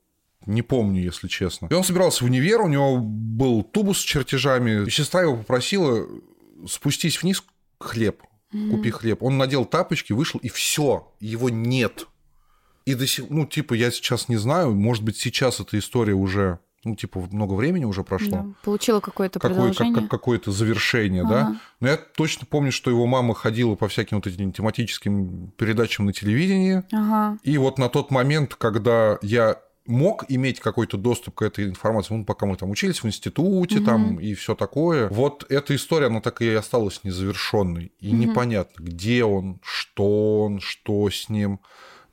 не 0.45 0.61
помню, 0.61 1.01
если 1.01 1.27
честно. 1.27 1.67
И 1.71 1.73
он 1.73 1.83
собирался 1.83 2.23
в 2.23 2.27
универ, 2.27 2.61
у 2.61 2.67
него 2.67 2.97
был 2.97 3.63
тубус 3.63 3.99
с 3.99 4.03
чертежами, 4.03 4.85
и 4.85 4.89
сестра 4.89 5.21
его 5.21 5.37
попросила 5.37 6.05
спустись 6.67 7.21
вниз 7.21 7.43
хлеб, 7.79 8.23
mm-hmm. 8.53 8.71
купи 8.71 8.91
хлеб. 8.91 9.23
Он 9.23 9.37
надел 9.37 9.63
тапочки, 9.63 10.11
вышел, 10.11 10.39
и 10.41 10.49
все, 10.49 11.13
его 11.21 11.49
нет. 11.49 12.07
И 12.85 12.93
до 12.93 13.07
сих, 13.07 13.29
ну, 13.29 13.45
типа, 13.45 13.73
я 13.73 13.91
сейчас 13.91 14.29
не 14.29 14.37
знаю, 14.37 14.73
может 14.73 15.03
быть, 15.03 15.17
сейчас 15.17 15.59
эта 15.59 15.77
история 15.77 16.13
уже 16.13 16.59
ну, 16.87 16.95
типа, 16.95 17.27
много 17.31 17.53
времени 17.53 17.85
уже 17.85 18.03
прошло. 18.03 18.31
Да, 18.31 18.45
получила 18.63 18.99
какое-то 18.99 19.39
Какое, 19.39 19.73
как, 19.73 19.93
как, 19.93 20.07
какое-то 20.09 20.51
завершение, 20.51 21.23
ага. 21.23 21.29
да. 21.29 21.55
Но 21.79 21.87
я 21.89 21.97
точно 21.97 22.47
помню, 22.49 22.71
что 22.71 22.89
его 22.89 23.05
мама 23.05 23.33
ходила 23.33 23.75
по 23.75 23.87
всяким 23.87 24.17
вот 24.17 24.27
этим 24.27 24.51
тематическим 24.51 25.51
передачам 25.57 26.05
на 26.05 26.13
телевидении. 26.13 26.83
Ага. 26.91 27.37
И 27.43 27.57
вот 27.57 27.77
на 27.77 27.89
тот 27.89 28.11
момент, 28.11 28.55
когда 28.55 29.19
я 29.21 29.57
мог 29.85 30.25
иметь 30.29 30.59
какой-то 30.59 30.97
доступ 30.97 31.35
к 31.35 31.41
этой 31.41 31.65
информации, 31.65 32.13
ну, 32.13 32.25
пока 32.25 32.45
мы 32.45 32.55
там 32.55 32.69
учились 32.69 33.01
в 33.01 33.07
институте, 33.07 33.77
угу. 33.77 33.85
там 33.85 34.19
и 34.19 34.33
все 34.33 34.55
такое. 34.55 35.09
Вот 35.09 35.45
эта 35.49 35.75
история, 35.75 36.07
она 36.07 36.21
так 36.21 36.41
и 36.41 36.49
осталась 36.53 37.03
незавершенной. 37.03 37.91
И 37.99 38.09
угу. 38.09 38.17
непонятно, 38.17 38.83
где 38.83 39.23
он, 39.23 39.59
что 39.63 40.43
он, 40.43 40.59
что 40.59 41.09
с 41.09 41.29
ним. 41.29 41.59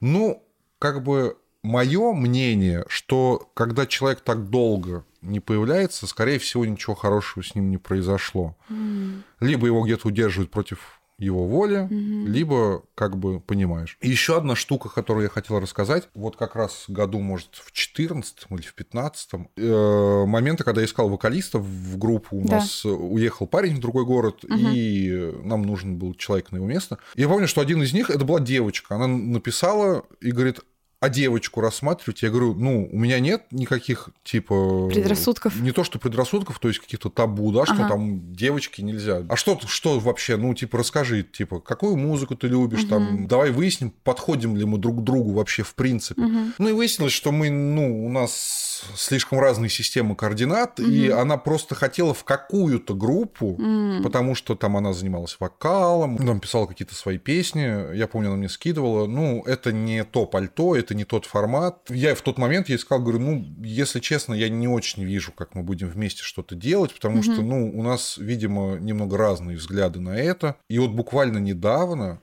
Ну, 0.00 0.42
как 0.78 1.02
бы 1.02 1.36
мое 1.64 2.12
мнение, 2.12 2.84
что 2.88 3.50
когда 3.54 3.86
человек 3.86 4.20
так 4.20 4.50
долго 4.50 5.04
не 5.22 5.40
появляется, 5.40 6.06
скорее 6.06 6.38
всего, 6.38 6.64
ничего 6.64 6.94
хорошего 6.94 7.42
с 7.42 7.54
ним 7.54 7.70
не 7.70 7.78
произошло. 7.78 8.56
Mm. 8.68 9.22
Либо 9.40 9.66
его 9.66 9.82
где-то 9.82 10.08
удерживают 10.08 10.50
против 10.50 11.00
его 11.16 11.46
воли, 11.46 11.88
mm-hmm. 11.88 12.26
либо 12.26 12.82
как 12.94 13.16
бы 13.16 13.38
понимаешь. 13.40 13.96
И 14.00 14.10
еще 14.10 14.36
одна 14.36 14.56
штука, 14.56 14.88
которую 14.88 15.24
я 15.24 15.28
хотел 15.28 15.60
рассказать, 15.60 16.08
вот 16.14 16.36
как 16.36 16.56
раз 16.56 16.86
году, 16.88 17.20
может, 17.20 17.54
в 17.54 17.72
14 17.72 18.46
или 18.50 18.62
в 18.62 18.74
15 18.74 19.30
э, 19.56 20.24
моменты, 20.26 20.64
когда 20.64 20.80
я 20.80 20.86
искал 20.86 21.08
вокалиста 21.08 21.58
в 21.58 21.96
группу, 21.98 22.36
у 22.36 22.44
да. 22.44 22.56
нас 22.56 22.84
уехал 22.84 23.46
парень 23.46 23.76
в 23.76 23.80
другой 23.80 24.04
город, 24.04 24.44
mm-hmm. 24.44 24.74
и 24.74 25.32
нам 25.44 25.62
нужен 25.62 25.98
был 25.98 26.14
человек 26.14 26.50
на 26.50 26.56
его 26.56 26.66
место. 26.66 26.98
Я 27.14 27.28
помню, 27.28 27.46
что 27.46 27.60
один 27.60 27.82
из 27.82 27.92
них, 27.92 28.10
это 28.10 28.24
была 28.24 28.40
девочка, 28.40 28.96
она 28.96 29.06
написала 29.06 30.04
и 30.20 30.32
говорит, 30.32 30.60
а 31.04 31.10
девочку 31.10 31.60
рассматривать, 31.60 32.22
я 32.22 32.30
говорю, 32.30 32.54
ну, 32.54 32.88
у 32.90 32.98
меня 32.98 33.20
нет 33.20 33.42
никаких, 33.50 34.08
типа... 34.22 34.88
Предрассудков. 34.88 35.54
Не 35.60 35.70
то, 35.70 35.84
что 35.84 35.98
предрассудков, 35.98 36.58
то 36.58 36.68
есть 36.68 36.80
каких-то 36.80 37.10
табу, 37.10 37.52
да, 37.52 37.66
что 37.66 37.74
Ага. 37.74 37.88
там 37.90 38.32
девочки 38.32 38.80
нельзя. 38.80 39.22
А 39.28 39.36
что, 39.36 39.60
что 39.66 39.98
вообще, 39.98 40.38
ну, 40.38 40.54
типа, 40.54 40.78
расскажи, 40.78 41.22
типа, 41.22 41.60
какую 41.60 41.98
музыку 41.98 42.36
ты 42.36 42.46
любишь, 42.46 42.84
там, 42.84 43.26
давай 43.26 43.50
выясним, 43.50 43.92
подходим 44.02 44.56
ли 44.56 44.64
мы 44.64 44.78
друг 44.78 45.02
к 45.02 45.04
другу 45.04 45.32
вообще 45.32 45.62
в 45.62 45.74
принципе. 45.74 46.22
Ну, 46.56 46.68
и 46.70 46.72
выяснилось, 46.72 47.12
что 47.12 47.32
мы, 47.32 47.50
ну, 47.50 48.06
у 48.06 48.08
нас 48.08 48.84
слишком 48.96 49.40
разные 49.40 49.68
системы 49.68 50.16
координат, 50.16 50.80
и 50.80 51.10
она 51.10 51.36
просто 51.36 51.74
хотела 51.74 52.14
в 52.14 52.24
какую-то 52.24 52.94
группу, 52.94 53.60
потому 54.02 54.34
что 54.34 54.54
там 54.54 54.74
она 54.78 54.94
занималась 54.94 55.36
вокалом, 55.38 56.16
там 56.16 56.40
писала 56.40 56.64
какие-то 56.66 56.94
свои 56.94 57.18
песни, 57.18 57.94
я 57.94 58.06
помню, 58.06 58.28
она 58.28 58.38
мне 58.38 58.48
скидывала, 58.48 59.06
ну, 59.06 59.42
это 59.42 59.70
не 59.70 60.02
то 60.04 60.24
пальто, 60.24 60.74
это 60.74 60.93
не 60.94 61.04
тот 61.04 61.26
формат. 61.26 61.90
Я 61.90 62.14
в 62.14 62.22
тот 62.22 62.38
момент 62.38 62.68
ей 62.68 62.78
сказал, 62.78 63.02
говорю, 63.02 63.20
ну, 63.20 63.54
если 63.62 64.00
честно, 64.00 64.34
я 64.34 64.48
не 64.48 64.68
очень 64.68 65.04
вижу, 65.04 65.32
как 65.32 65.54
мы 65.54 65.62
будем 65.62 65.88
вместе 65.88 66.22
что-то 66.22 66.54
делать, 66.54 66.94
потому 66.94 67.22
что, 67.22 67.42
ну, 67.42 67.70
у 67.76 67.82
нас, 67.82 68.16
видимо, 68.18 68.76
немного 68.78 69.16
разные 69.16 69.56
взгляды 69.56 70.00
на 70.00 70.16
это. 70.16 70.56
И 70.68 70.78
вот 70.78 70.90
буквально 70.90 71.38
недавно 71.38 72.20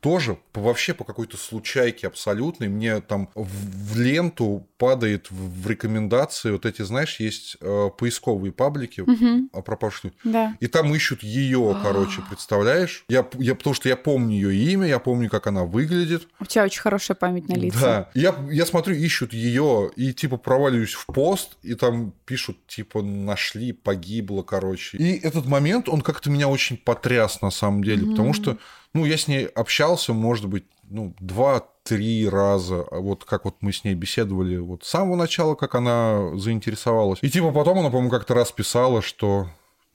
тоже 0.00 0.38
вообще 0.54 0.94
по 0.94 1.04
какой-то 1.04 1.36
случайке 1.36 2.06
абсолютной 2.06 2.68
мне 2.68 3.00
там 3.00 3.28
в 3.34 3.98
ленту 3.98 4.66
падает 4.80 5.30
в, 5.30 5.68
рекомендации 5.68 6.50
вот 6.50 6.64
эти, 6.64 6.80
знаешь, 6.80 7.20
есть 7.20 7.58
э, 7.60 7.90
поисковые 7.98 8.50
паблики 8.50 9.04
о 9.52 9.60
пропавшей 9.60 10.14
Да. 10.24 10.56
и 10.58 10.66
там 10.68 10.94
ищут 10.94 11.22
ее, 11.22 11.76
короче, 11.82 12.22
представляешь? 12.28 13.04
Я, 13.08 13.26
я, 13.34 13.54
потому 13.54 13.74
что 13.74 13.90
я 13.90 13.96
помню 13.96 14.34
ее 14.34 14.72
имя, 14.72 14.88
я 14.88 14.98
помню, 14.98 15.28
как 15.28 15.46
она 15.46 15.64
выглядит. 15.64 16.26
У 16.40 16.46
тебя 16.46 16.64
очень 16.64 16.80
хорошая 16.80 17.14
память 17.14 17.46
на 17.48 17.56
лица. 17.56 17.80
Да. 17.80 18.10
Я, 18.14 18.34
я 18.50 18.64
смотрю, 18.64 18.94
ищут 18.94 19.34
ее, 19.34 19.90
и 19.96 20.14
типа 20.14 20.38
проваливаюсь 20.38 20.94
в 20.94 21.04
пост, 21.04 21.58
и 21.62 21.74
там 21.74 22.14
пишут, 22.24 22.56
типа, 22.66 23.02
нашли, 23.02 23.72
погибло, 23.72 24.42
короче. 24.42 24.96
И 24.96 25.18
этот 25.18 25.44
момент, 25.44 25.90
он 25.90 26.00
как-то 26.00 26.30
меня 26.30 26.48
очень 26.48 26.78
потряс 26.78 27.42
на 27.42 27.50
самом 27.50 27.84
деле, 27.84 28.06
потому 28.06 28.32
что, 28.32 28.56
ну, 28.94 29.04
я 29.04 29.18
с 29.18 29.28
ней 29.28 29.44
общался, 29.44 30.14
может 30.14 30.46
быть, 30.46 30.64
ну, 30.90 31.14
два-три 31.20 32.28
раза, 32.28 32.84
а 32.90 33.00
вот 33.00 33.24
как 33.24 33.44
вот 33.44 33.56
мы 33.60 33.72
с 33.72 33.84
ней 33.84 33.94
беседовали 33.94 34.56
вот 34.56 34.84
с 34.84 34.88
самого 34.88 35.16
начала, 35.16 35.54
как 35.54 35.74
она 35.74 36.36
заинтересовалась. 36.36 37.20
И 37.22 37.30
типа 37.30 37.52
потом 37.52 37.78
она, 37.78 37.88
по-моему, 37.88 38.10
как-то 38.10 38.34
раз 38.34 38.52
писала, 38.52 39.00
что 39.00 39.48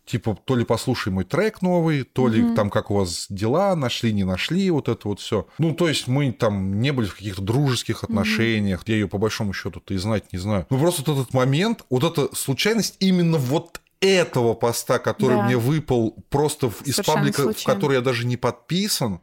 типа 0.06 0.38
то 0.46 0.56
ли 0.56 0.64
послушай 0.64 1.12
мой 1.12 1.26
трек 1.26 1.62
новый, 1.62 2.04
то 2.04 2.28
ли 2.28 2.56
там 2.56 2.70
как 2.70 2.92
у 2.92 2.96
вас 2.96 3.28
дела, 3.30 3.76
нашли, 3.76 4.14
не 4.14 4.24
нашли, 4.24 4.70
вот 4.72 4.88
это 4.88 5.08
вот 5.08 5.20
все. 5.20 5.48
Ну, 5.58 5.74
то 5.74 5.88
есть 5.88 6.08
мы 6.08 6.32
там 6.32 6.80
не 6.80 6.92
были 6.92 7.08
в 7.08 7.16
каких-то 7.16 7.42
дружеских 7.42 8.04
отношениях, 8.04 8.84
я 8.86 8.96
ее 8.96 9.08
по 9.08 9.18
большому 9.18 9.54
счету-то 9.54 9.94
и 9.94 9.98
знать 9.98 10.32
не 10.32 10.40
знаю. 10.40 10.66
Ну, 10.70 10.80
просто 10.80 11.04
вот 11.06 11.20
этот 11.20 11.34
момент, 11.34 11.84
вот 11.90 12.04
эта 12.04 12.34
случайность 12.36 12.96
именно 13.00 13.38
вот 13.38 13.82
этого 14.02 14.54
поста, 14.54 15.00
который 15.00 15.38
Да. 15.38 15.44
мне 15.46 15.58
выпал 15.58 16.16
просто 16.30 16.70
в- 16.70 16.82
из 16.84 16.96
Совершенно 16.96 17.18
паблика, 17.18 17.42
в 17.42 17.44
случайно. 17.44 17.74
который 17.76 17.94
я 17.96 18.02
даже 18.02 18.26
не 18.26 18.38
подписан, 18.38 19.20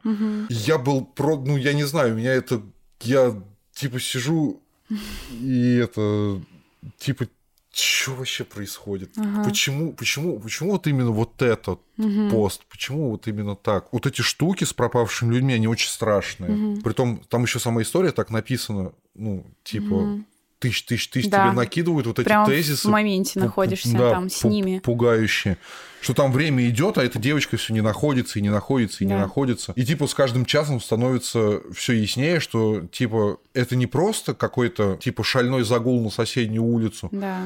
я 0.49 0.77
был 0.77 1.05
про, 1.05 1.37
ну 1.37 1.57
я 1.57 1.73
не 1.73 1.83
знаю, 1.83 2.13
у 2.13 2.17
меня 2.17 2.33
это, 2.33 2.61
я 3.01 3.33
типа 3.73 3.99
сижу 3.99 4.61
и 5.31 5.75
это, 5.81 6.41
типа, 6.97 7.27
что 7.75 8.11
вообще 8.13 8.43
происходит? 8.43 9.15
Почему, 9.43 9.93
почему, 9.93 10.39
почему 10.39 10.73
вот 10.73 10.85
именно 10.85 11.09
вот 11.09 11.41
этот 11.41 11.79
пост? 12.29 12.61
Почему 12.69 13.09
вот 13.09 13.27
именно 13.27 13.55
так? 13.55 13.91
Вот 13.91 14.05
эти 14.05 14.21
штуки 14.21 14.63
с 14.63 14.73
пропавшими 14.73 15.33
людьми, 15.33 15.55
они 15.55 15.67
очень 15.67 15.89
страшные. 15.89 16.79
Притом 16.83 17.17
там 17.29 17.41
еще 17.43 17.57
сама 17.59 17.81
история 17.81 18.11
так 18.11 18.29
написана, 18.29 18.91
ну 19.15 19.45
типа. 19.63 20.19
Тысяч, 20.63 20.83
тысяч, 20.83 21.09
тысяч 21.09 21.29
Да. 21.29 21.43
тебе 21.47 21.55
накидывают 21.57 22.07
вот 22.07 22.19
эти 22.19 22.25
Прям 22.25 22.45
тезисы. 22.45 22.87
в 22.87 22.91
моменте 22.91 23.39
находишься 23.39 23.91
да, 23.97 24.11
там 24.11 24.29
с 24.29 24.43
ними. 24.43 24.79
Пугающие. 24.83 25.57
Что 26.01 26.13
там 26.13 26.31
время 26.31 26.67
идет, 26.69 26.97
а 26.97 27.03
эта 27.03 27.19
девочка 27.19 27.55
все 27.57 27.73
не 27.73 27.81
находится, 27.81 28.39
и 28.39 28.41
не 28.41 28.49
находится, 28.49 29.03
и 29.03 29.07
не 29.07 29.13
Да. 29.13 29.19
находится. 29.19 29.71
И 29.75 29.85
типа 29.85 30.07
с 30.07 30.13
каждым 30.13 30.45
часом 30.45 30.81
становится 30.81 31.61
все 31.73 31.93
яснее, 31.93 32.39
что 32.39 32.81
типа 32.91 33.37
это 33.53 33.75
не 33.75 33.87
просто 33.87 34.33
какой-то 34.33 34.97
типа 35.01 35.23
шальной 35.23 35.63
загул 35.63 36.01
на 36.03 36.09
соседнюю 36.09 36.63
улицу, 36.63 37.09
Да. 37.11 37.43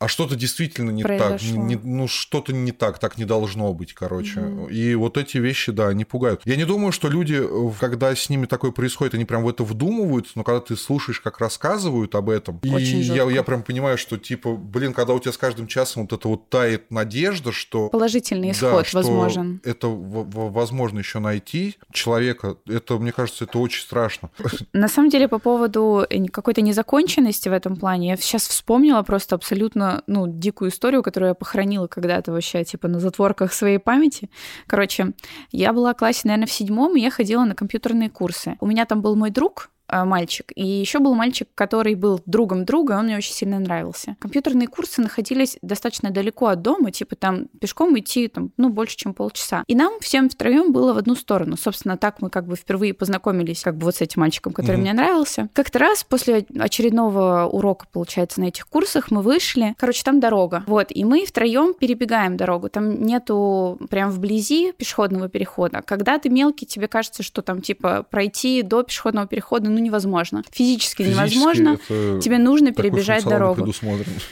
А 0.00 0.08
что-то 0.08 0.34
действительно 0.34 0.90
не 0.90 1.02
Произошло. 1.02 1.36
так. 1.36 1.42
Не- 1.42 1.78
ну, 1.82 2.08
что-то 2.08 2.54
не 2.54 2.72
так, 2.72 2.98
так 2.98 3.18
не 3.18 3.26
должно 3.26 3.72
быть, 3.74 3.92
короче. 3.92 4.42
И 4.70 4.94
вот 4.94 5.18
эти 5.18 5.36
вещи, 5.36 5.72
да, 5.72 5.88
они 5.88 6.06
пугают. 6.06 6.40
Я 6.46 6.56
не 6.56 6.64
думаю, 6.64 6.90
что 6.90 7.08
люди, 7.08 7.38
э, 7.38 7.72
когда 7.78 8.14
с 8.16 8.30
ними 8.30 8.46
такое 8.46 8.70
происходит, 8.70 9.14
они 9.14 9.26
прям 9.26 9.44
в 9.44 9.48
это 9.48 9.62
вдумываются, 9.62 10.32
но 10.36 10.42
когда 10.42 10.60
ты 10.60 10.74
слушаешь, 10.76 11.20
как 11.20 11.38
рассказывают 11.38 12.14
об 12.14 12.30
этом, 12.30 12.58
и 12.62 12.70
Очень 12.70 13.00
я, 13.00 13.14
жёстко. 13.14 13.34
я 13.34 13.42
прям 13.42 13.62
понимаю, 13.62 13.98
что, 13.98 14.16
типа, 14.16 14.56
блин, 14.56 14.94
когда 14.94 15.12
у 15.12 15.18
тебя 15.20 15.32
с 15.32 15.38
каждым 15.38 15.66
часом 15.66 16.02
вот 16.02 16.18
это 16.18 16.28
вот 16.28 16.48
тает 16.48 16.90
надежда, 16.90 17.52
что... 17.52 17.90
Положительный 17.90 18.48
Да, 18.48 18.52
исход 18.54 18.86
что 18.86 18.96
возможен. 18.96 19.60
Это 19.64 19.86
возможно 19.88 20.98
еще 20.98 21.18
найти 21.18 21.76
человека. 21.92 22.56
Это, 22.66 22.98
мне 22.98 23.12
кажется, 23.12 23.44
это 23.44 23.58
очень 23.58 23.82
страшно. 23.82 24.30
На 24.72 24.88
самом 24.88 25.10
деле, 25.10 25.28
по 25.28 25.38
поводу 25.38 26.06
э, 26.08 26.26
какой-то 26.28 26.62
незаконченности 26.62 27.50
в 27.50 27.52
этом 27.52 27.76
плане, 27.76 28.08
я 28.08 28.16
сейчас 28.16 28.48
вспомнила 28.48 29.02
просто 29.02 29.34
абсолютно, 29.36 29.89
ну, 30.06 30.26
дикую 30.26 30.70
историю, 30.70 31.02
которую 31.02 31.30
я 31.30 31.34
похоронила 31.34 31.86
когда-то 31.86 32.32
вообще, 32.32 32.64
типа, 32.64 32.88
на 32.88 33.00
затворках 33.00 33.52
своей 33.52 33.78
памяти. 33.78 34.30
Короче, 34.66 35.12
я 35.52 35.72
была 35.72 35.92
в 35.92 35.96
классе, 35.96 36.22
наверное, 36.24 36.46
в 36.46 36.52
седьмом, 36.52 36.96
и 36.96 37.00
я 37.00 37.10
ходила 37.10 37.44
на 37.44 37.54
компьютерные 37.54 38.10
курсы. 38.10 38.56
У 38.60 38.66
меня 38.66 38.86
там 38.86 39.02
был 39.02 39.16
мой 39.16 39.30
друг, 39.30 39.70
мальчик, 39.92 40.52
и 40.54 40.64
еще 40.64 40.98
был 40.98 41.14
мальчик, 41.14 41.48
который 41.54 41.94
был 41.94 42.20
другом 42.26 42.64
друга, 42.64 42.94
и 42.94 42.96
он 42.96 43.04
мне 43.06 43.16
очень 43.16 43.32
сильно 43.34 43.58
нравился. 43.58 44.16
Компьютерные 44.20 44.68
курсы 44.68 45.00
находились 45.00 45.58
достаточно 45.62 46.10
далеко 46.10 46.46
от 46.46 46.62
дома, 46.62 46.90
типа 46.90 47.16
там 47.16 47.46
пешком 47.60 47.98
идти, 47.98 48.28
там, 48.28 48.52
ну, 48.56 48.68
больше, 48.68 48.96
чем 48.96 49.14
полчаса. 49.14 49.64
И 49.66 49.74
нам 49.74 49.98
всем 50.00 50.28
втроем 50.28 50.72
было 50.72 50.92
в 50.94 50.98
одну 50.98 51.14
сторону. 51.14 51.56
Собственно, 51.56 51.96
так 51.96 52.20
мы 52.22 52.30
как 52.30 52.46
бы 52.46 52.56
впервые 52.56 52.94
познакомились 52.94 53.62
как 53.62 53.76
бы 53.76 53.86
вот 53.86 53.96
с 53.96 54.00
этим 54.00 54.20
мальчиком, 54.20 54.52
который 54.52 54.76
Мгм. 54.76 54.82
мне 54.82 54.92
нравился. 54.92 55.48
Как-то 55.52 55.78
раз 55.78 56.04
после 56.04 56.46
очередного 56.58 57.46
урока, 57.46 57.86
получается, 57.92 58.40
на 58.40 58.44
этих 58.44 58.66
курсах 58.68 59.10
мы 59.10 59.22
вышли. 59.22 59.74
Короче, 59.78 60.02
там 60.04 60.20
дорога. 60.20 60.62
Вот, 60.66 60.88
и 60.90 61.04
мы 61.04 61.26
втроем 61.26 61.74
перебегаем 61.74 62.36
дорогу. 62.36 62.68
Там 62.68 63.02
нету 63.02 63.78
прям 63.90 64.10
вблизи 64.10 64.72
пешеходного 64.72 65.28
перехода. 65.28 65.82
Когда 65.84 66.18
ты 66.18 66.28
мелкий, 66.30 66.66
тебе 66.66 66.88
кажется, 66.88 67.22
что 67.22 67.42
там 67.42 67.60
типа 67.60 68.04
пройти 68.08 68.62
до 68.62 68.82
пешеходного 68.82 69.26
перехода 69.26 69.68
ну 69.68 69.79
невозможно. 69.80 70.42
Физически, 70.50 71.02
Физически 71.02 71.36
невозможно. 71.36 71.78
Тебе 72.20 72.38
нужно 72.38 72.72
перебежать 72.72 73.24
дорогу. 73.24 73.64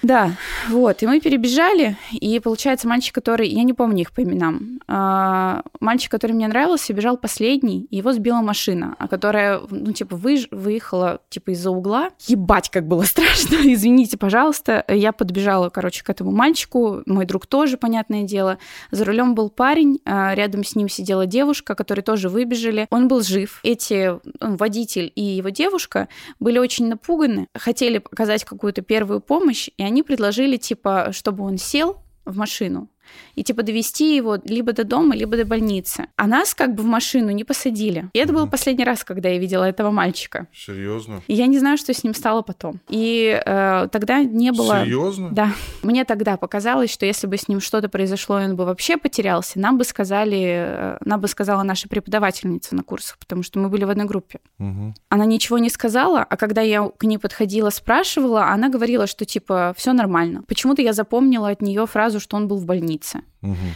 Да, 0.02 0.32
вот, 0.68 1.02
и 1.02 1.06
мы 1.06 1.20
перебежали, 1.20 1.96
и 2.12 2.38
получается 2.40 2.88
мальчик, 2.88 3.14
который, 3.14 3.48
я 3.48 3.62
не 3.62 3.72
помню 3.72 4.02
их 4.02 4.12
по 4.12 4.22
именам, 4.22 4.80
а, 4.86 5.62
мальчик, 5.80 6.10
который 6.10 6.32
мне 6.32 6.48
нравился, 6.48 6.92
бежал 6.92 7.16
последний, 7.16 7.86
и 7.90 7.96
его 7.96 8.12
сбила 8.12 8.40
машина, 8.40 8.96
а 8.98 9.08
которая, 9.08 9.60
ну, 9.70 9.92
типа, 9.92 10.16
выж- 10.16 10.48
выехала, 10.50 11.20
типа, 11.28 11.50
из-за 11.50 11.70
угла. 11.70 12.10
Ебать, 12.26 12.70
как 12.70 12.86
было 12.86 13.02
страшно, 13.04 13.56
извините, 13.62 14.16
пожалуйста. 14.16 14.84
Я 14.88 15.12
подбежала, 15.12 15.68
короче, 15.68 16.02
к 16.04 16.10
этому 16.10 16.30
мальчику, 16.30 17.02
мой 17.06 17.26
друг 17.26 17.46
тоже, 17.46 17.76
понятное 17.76 18.24
дело. 18.24 18.58
За 18.90 19.04
рулем 19.04 19.34
был 19.34 19.50
парень, 19.50 20.00
а, 20.04 20.34
рядом 20.34 20.64
с 20.64 20.74
ним 20.74 20.88
сидела 20.88 21.26
девушка, 21.26 21.74
которые 21.74 22.02
тоже 22.02 22.28
выбежали. 22.28 22.86
Он 22.90 23.08
был 23.08 23.22
жив. 23.22 23.60
Эти, 23.62 24.18
ну, 24.40 24.56
водитель 24.56 25.12
и 25.14 25.37
его 25.38 25.48
девушка 25.48 26.08
были 26.38 26.58
очень 26.58 26.88
напуганы, 26.88 27.48
хотели 27.54 27.96
оказать 27.96 28.44
какую-то 28.44 28.82
первую 28.82 29.20
помощь, 29.20 29.70
и 29.76 29.82
они 29.82 30.02
предложили, 30.02 30.56
типа, 30.56 31.08
чтобы 31.12 31.44
он 31.44 31.56
сел 31.56 32.02
в 32.24 32.36
машину 32.36 32.90
и, 33.34 33.44
типа, 33.44 33.62
довести 33.62 34.16
его 34.16 34.38
либо 34.44 34.72
до 34.72 34.84
дома, 34.84 35.14
либо 35.14 35.36
до 35.36 35.44
больницы. 35.44 36.06
А 36.16 36.26
нас 36.26 36.54
как 36.54 36.74
бы 36.74 36.82
в 36.82 36.86
машину 36.86 37.30
не 37.30 37.44
посадили. 37.44 38.08
И 38.12 38.18
это 38.18 38.32
был 38.32 38.48
последний 38.48 38.84
раз, 38.84 39.04
когда 39.04 39.28
я 39.28 39.38
видела 39.38 39.64
этого 39.64 39.90
мальчика. 39.90 40.48
Серьезно? 40.52 41.22
И 41.28 41.34
я 41.34 41.46
не 41.46 41.58
знаю, 41.58 41.78
что 41.78 41.94
с 41.94 42.02
ним 42.02 42.14
стало 42.14 42.42
потом. 42.42 42.80
И 42.88 43.40
э, 43.44 43.88
тогда 43.92 44.22
не 44.22 44.50
было... 44.50 44.80
Серьезно? 44.84 45.30
Да. 45.30 45.52
Мне 45.82 46.04
тогда 46.04 46.36
показалось, 46.36 46.90
что 46.90 47.06
если 47.06 47.26
бы 47.26 47.36
с 47.36 47.48
ним 47.48 47.60
что-то 47.60 47.88
произошло, 47.88 48.40
и 48.40 48.44
он 48.44 48.56
бы 48.56 48.64
вообще 48.64 48.96
потерялся, 48.96 49.60
нам 49.60 49.78
бы 49.78 49.84
сказали, 49.84 50.40
э, 50.44 50.98
нам 51.04 51.20
бы 51.20 51.28
сказала 51.28 51.62
наша 51.62 51.88
преподавательница 51.88 52.74
на 52.74 52.82
курсах, 52.82 53.18
потому 53.18 53.42
что 53.42 53.60
мы 53.60 53.68
были 53.68 53.84
в 53.84 53.90
одной 53.90 54.06
группе. 54.06 54.40
Мгм. 54.58 54.94
Она 55.08 55.24
ничего 55.26 55.58
не 55.58 55.70
сказала, 55.70 56.22
а 56.22 56.36
когда 56.36 56.62
я 56.62 56.88
к 56.88 57.04
ней 57.04 57.18
подходила, 57.18 57.70
спрашивала, 57.70 58.46
она 58.48 58.68
говорила, 58.68 59.06
что 59.06 59.24
типа 59.24 59.74
все 59.76 59.92
нормально. 59.92 60.42
Почему-то 60.48 60.82
я 60.82 60.92
запомнила 60.92 61.50
от 61.50 61.62
нее 61.62 61.86
фразу, 61.86 62.18
что 62.18 62.36
он 62.36 62.48
был 62.48 62.56
в 62.56 62.66
больнице. 62.66 62.97
Границы. 62.98 63.22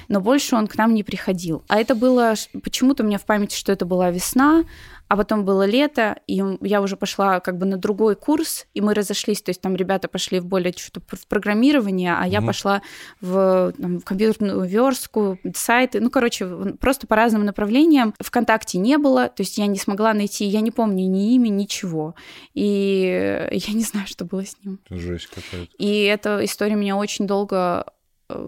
Но 0.08 0.20
больше 0.20 0.56
он 0.56 0.66
к 0.66 0.76
нам 0.76 0.94
не 0.94 1.02
приходил. 1.02 1.62
А 1.68 1.80
это 1.80 1.94
было 1.94 2.34
почему-то 2.62 3.02
у 3.02 3.06
меня 3.06 3.18
в 3.18 3.24
памяти, 3.24 3.56
что 3.56 3.72
это 3.72 3.84
была 3.84 4.10
весна, 4.10 4.64
а 5.08 5.16
потом 5.16 5.44
было 5.44 5.66
лето, 5.66 6.18
и 6.26 6.42
я 6.62 6.80
уже 6.80 6.96
пошла 6.96 7.40
как 7.40 7.58
бы 7.58 7.66
на 7.66 7.76
другой 7.76 8.16
курс, 8.16 8.66
и 8.72 8.80
мы 8.80 8.94
разошлись, 8.94 9.42
то 9.42 9.50
есть 9.50 9.60
там 9.60 9.76
ребята 9.76 10.08
пошли 10.08 10.40
в 10.40 10.46
более 10.46 10.72
что-то 10.72 11.02
в 11.16 11.26
программирование, 11.26 12.14
а 12.14 12.26
mm-hmm. 12.26 12.30
я 12.30 12.40
пошла 12.40 12.82
в, 13.20 13.74
там, 13.78 14.00
в 14.00 14.04
компьютерную 14.04 14.62
верстку, 14.62 15.38
сайты, 15.54 16.00
ну, 16.00 16.08
короче, 16.08 16.46
просто 16.80 17.06
по 17.06 17.14
разным 17.14 17.44
направлениям. 17.44 18.14
Вконтакте 18.20 18.78
не 18.78 18.96
было, 18.96 19.28
то 19.28 19.42
есть 19.42 19.58
я 19.58 19.66
не 19.66 19.76
смогла 19.76 20.14
найти, 20.14 20.46
я 20.46 20.62
не 20.62 20.70
помню 20.70 21.06
ни 21.06 21.34
имя, 21.34 21.50
ничего. 21.50 22.14
И 22.54 23.48
я 23.52 23.74
не 23.74 23.84
знаю, 23.84 24.06
что 24.06 24.24
было 24.24 24.46
с 24.46 24.56
ним. 24.64 24.80
Жесть 24.88 25.26
какая-то. 25.26 25.70
И 25.76 26.04
эта 26.04 26.42
история 26.42 26.74
меня 26.74 26.96
очень 26.96 27.26
долго 27.26 27.84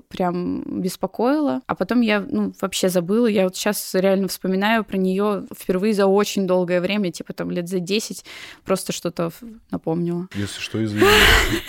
прям 0.09 0.81
беспокоила. 0.81 1.63
А 1.67 1.75
потом 1.75 2.01
я 2.01 2.21
ну, 2.21 2.53
вообще 2.61 2.89
забыла. 2.89 3.27
Я 3.27 3.45
вот 3.45 3.57
сейчас 3.57 3.95
реально 3.95 4.29
вспоминаю 4.29 4.85
про 4.85 4.97
нее 4.97 5.45
впервые 5.57 5.95
за 5.95 6.07
очень 6.07 6.47
долгое 6.47 6.81
время, 6.81 7.13
типа 7.13 7.33
там 7.33 7.51
лет 7.51 7.69
за 7.69 7.81
10, 7.81 8.25
просто 8.65 8.93
что-то 8.93 9.31
напомнила. 9.71 10.29
Если 10.35 10.61
что, 10.61 10.83
извините. 10.83 11.09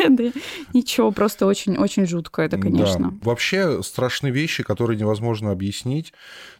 Да, 0.15 0.23
ничего, 0.73 1.11
просто 1.11 1.45
очень-очень 1.45 2.05
жутко 2.05 2.41
это, 2.41 2.57
конечно. 2.57 3.17
Вообще 3.21 3.81
страшные 3.83 4.31
вещи, 4.31 4.63
которые 4.63 4.97
невозможно 4.97 5.51
объяснить. 5.51 6.13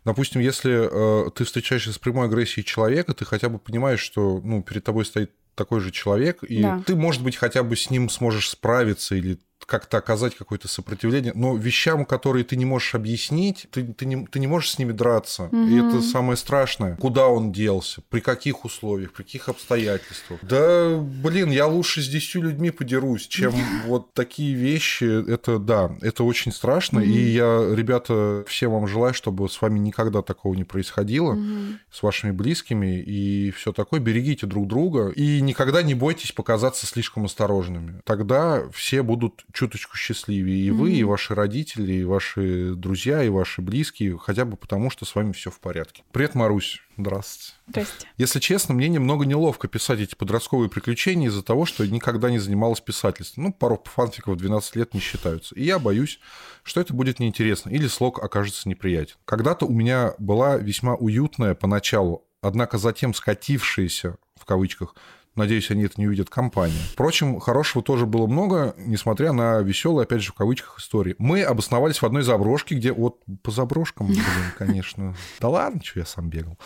Допустим, 0.04 0.42
если 0.42 1.28
э, 1.28 1.30
ты 1.32 1.46
встречаешься 1.46 1.94
с 1.94 1.98
прямой 1.98 2.28
агрессией 2.28 2.66
человека, 2.66 3.14
ты 3.14 3.24
хотя 3.24 3.50
бы 3.50 3.60
понимаешь, 3.60 4.00
что 4.00 4.42
ну, 4.44 4.62
перед 4.62 4.84
тобой 4.84 5.06
стоит 5.06 5.32
такой 5.56 5.80
же 5.80 5.92
человек, 5.92 6.44
и 6.44 6.62
да. 6.62 6.84
ты, 6.86 6.96
может 6.96 7.24
быть, 7.24 7.38
хотя 7.38 7.64
бы 7.64 7.76
с 7.76 7.90
ним 7.90 8.10
сможешь 8.10 8.50
справиться, 8.50 9.16
или 9.16 9.40
как-то 9.66 9.98
оказать 9.98 10.36
какое-то 10.36 10.68
сопротивление, 10.68 11.34
но 11.36 11.56
вещам, 11.56 12.06
которые 12.06 12.46
ты 12.46 12.56
не 12.56 12.66
можешь 12.66 12.96
объяснить, 12.96 13.68
ты, 13.72 13.84
ты, 13.84 14.06
не, 14.06 14.26
ты 14.26 14.40
не 14.40 14.48
можешь 14.48 14.72
с 14.72 14.80
ними 14.80 14.92
драться. 14.92 15.44
Угу. 15.46 15.58
И 15.68 15.78
это 15.78 16.02
самое 16.02 16.38
страшное. 16.38 16.96
Куда 16.98 17.28
он 17.28 17.52
делся, 17.52 18.02
при 18.10 18.20
каких 18.20 18.66
условиях, 18.66 19.14
при 19.14 19.24
каких 19.24 19.50
обстоятельствах. 19.50 20.40
Да, 20.44 20.98
блин, 20.98 21.52
я 21.52 21.68
лучше 21.68 22.02
с 22.02 22.08
десятью 22.08 22.44
людьми 22.44 22.72
подерусь, 22.72 23.28
чем 23.28 23.54
вот 23.86 24.14
такие 24.14 24.54
вещи. 24.54 25.30
Это, 25.30 25.60
да, 25.60 25.96
это 26.02 26.24
очень 26.24 26.52
страшно. 26.52 27.00
И 27.00 27.18
я, 27.32 27.74
ребята, 27.74 28.44
всем 28.48 28.72
вам 28.72 28.88
желаю, 28.88 29.14
чтобы 29.14 29.50
с 29.50 29.62
вами 29.62 29.80
никогда 29.80 30.22
такого 30.22 30.54
не 30.54 30.64
происходило, 30.64 31.38
с 31.92 32.04
вашими 32.04 32.32
близкими 32.32 33.02
и 33.02 33.52
все 33.52 33.72
такое. 33.72 34.00
Берегите 34.00 34.46
друг 34.46 34.68
друга 34.68 35.10
и 35.10 35.42
никогда 35.42 35.82
не 35.82 35.94
бойтесь 35.94 36.32
показаться 36.32 36.86
слишком 36.86 37.26
осторожными. 37.26 38.02
Тогда 38.04 38.64
все 38.72 39.02
будут 39.04 39.46
чуточку 39.56 39.96
счастливее 39.96 40.60
и 40.68 40.70
вы, 40.70 40.92
mm-hmm. 40.92 41.00
и 41.00 41.04
ваши 41.04 41.34
родители, 41.34 41.94
и 41.94 42.04
ваши 42.04 42.74
друзья, 42.76 43.24
и 43.24 43.30
ваши 43.30 43.62
близкие, 43.62 44.18
хотя 44.18 44.44
бы 44.44 44.58
потому, 44.58 44.90
что 44.90 45.06
с 45.06 45.16
вами 45.16 45.32
все 45.32 45.50
в 45.50 45.60
порядке. 45.60 46.04
Привет, 46.12 46.36
Марусь. 46.36 46.82
Здравствуйте. 46.98 47.54
Здрасте. 47.68 48.08
Если 48.18 48.40
честно, 48.40 48.74
мне 48.76 48.90
немного 48.90 49.26
неловко 49.26 49.68
писать 49.68 50.02
эти 50.02 50.14
подростковые 50.14 50.70
приключения 50.70 51.30
из-за 51.30 51.42
того, 51.42 51.66
что 51.66 51.84
я 51.84 51.90
никогда 51.90 52.30
не 52.30 52.40
занималась 52.40 52.82
писательством. 52.82 53.46
Ну, 53.46 53.54
пару 53.54 53.82
фанфиков 53.86 54.38
12 54.38 54.76
лет 54.76 54.94
не 54.94 55.00
считаются. 55.00 55.56
И 55.56 55.64
я 55.64 55.80
боюсь, 55.80 56.20
что 56.64 56.82
это 56.82 56.94
будет 56.94 57.20
неинтересно 57.20 57.70
или 57.70 57.88
слог 57.88 58.22
окажется 58.22 58.68
неприятен. 58.68 59.16
Когда-то 59.24 59.66
у 59.66 59.74
меня 59.74 60.14
была 60.20 60.58
весьма 60.58 60.96
уютная 60.96 61.56
поначалу, 61.56 62.26
однако 62.42 62.78
затем 62.78 63.14
скатившаяся, 63.14 64.18
в 64.36 64.46
кавычках, 64.46 64.96
Надеюсь, 65.36 65.70
они 65.72 65.84
это 65.84 65.96
не 65.98 66.08
увидят 66.08 66.30
компания. 66.30 66.80
Впрочем, 66.94 67.40
хорошего 67.40 67.84
тоже 67.84 68.06
было 68.06 68.26
много, 68.28 68.74
несмотря 68.78 69.34
на 69.34 69.60
веселые, 69.60 70.04
опять 70.04 70.22
же, 70.22 70.32
в 70.32 70.36
кавычках, 70.36 70.80
истории. 70.80 71.16
Мы 71.18 71.44
обосновались 71.44 72.02
в 72.02 72.06
одной 72.06 72.24
заброшке, 72.24 72.76
где 72.76 72.94
вот 72.94 73.18
по 73.44 73.52
заброшкам, 73.52 74.08
блин, 74.08 74.24
конечно. 74.58 75.16
Да 75.42 75.50
ладно, 75.50 75.82
что 75.84 76.00
я 76.00 76.06
сам 76.06 76.30
бегал. 76.30 76.58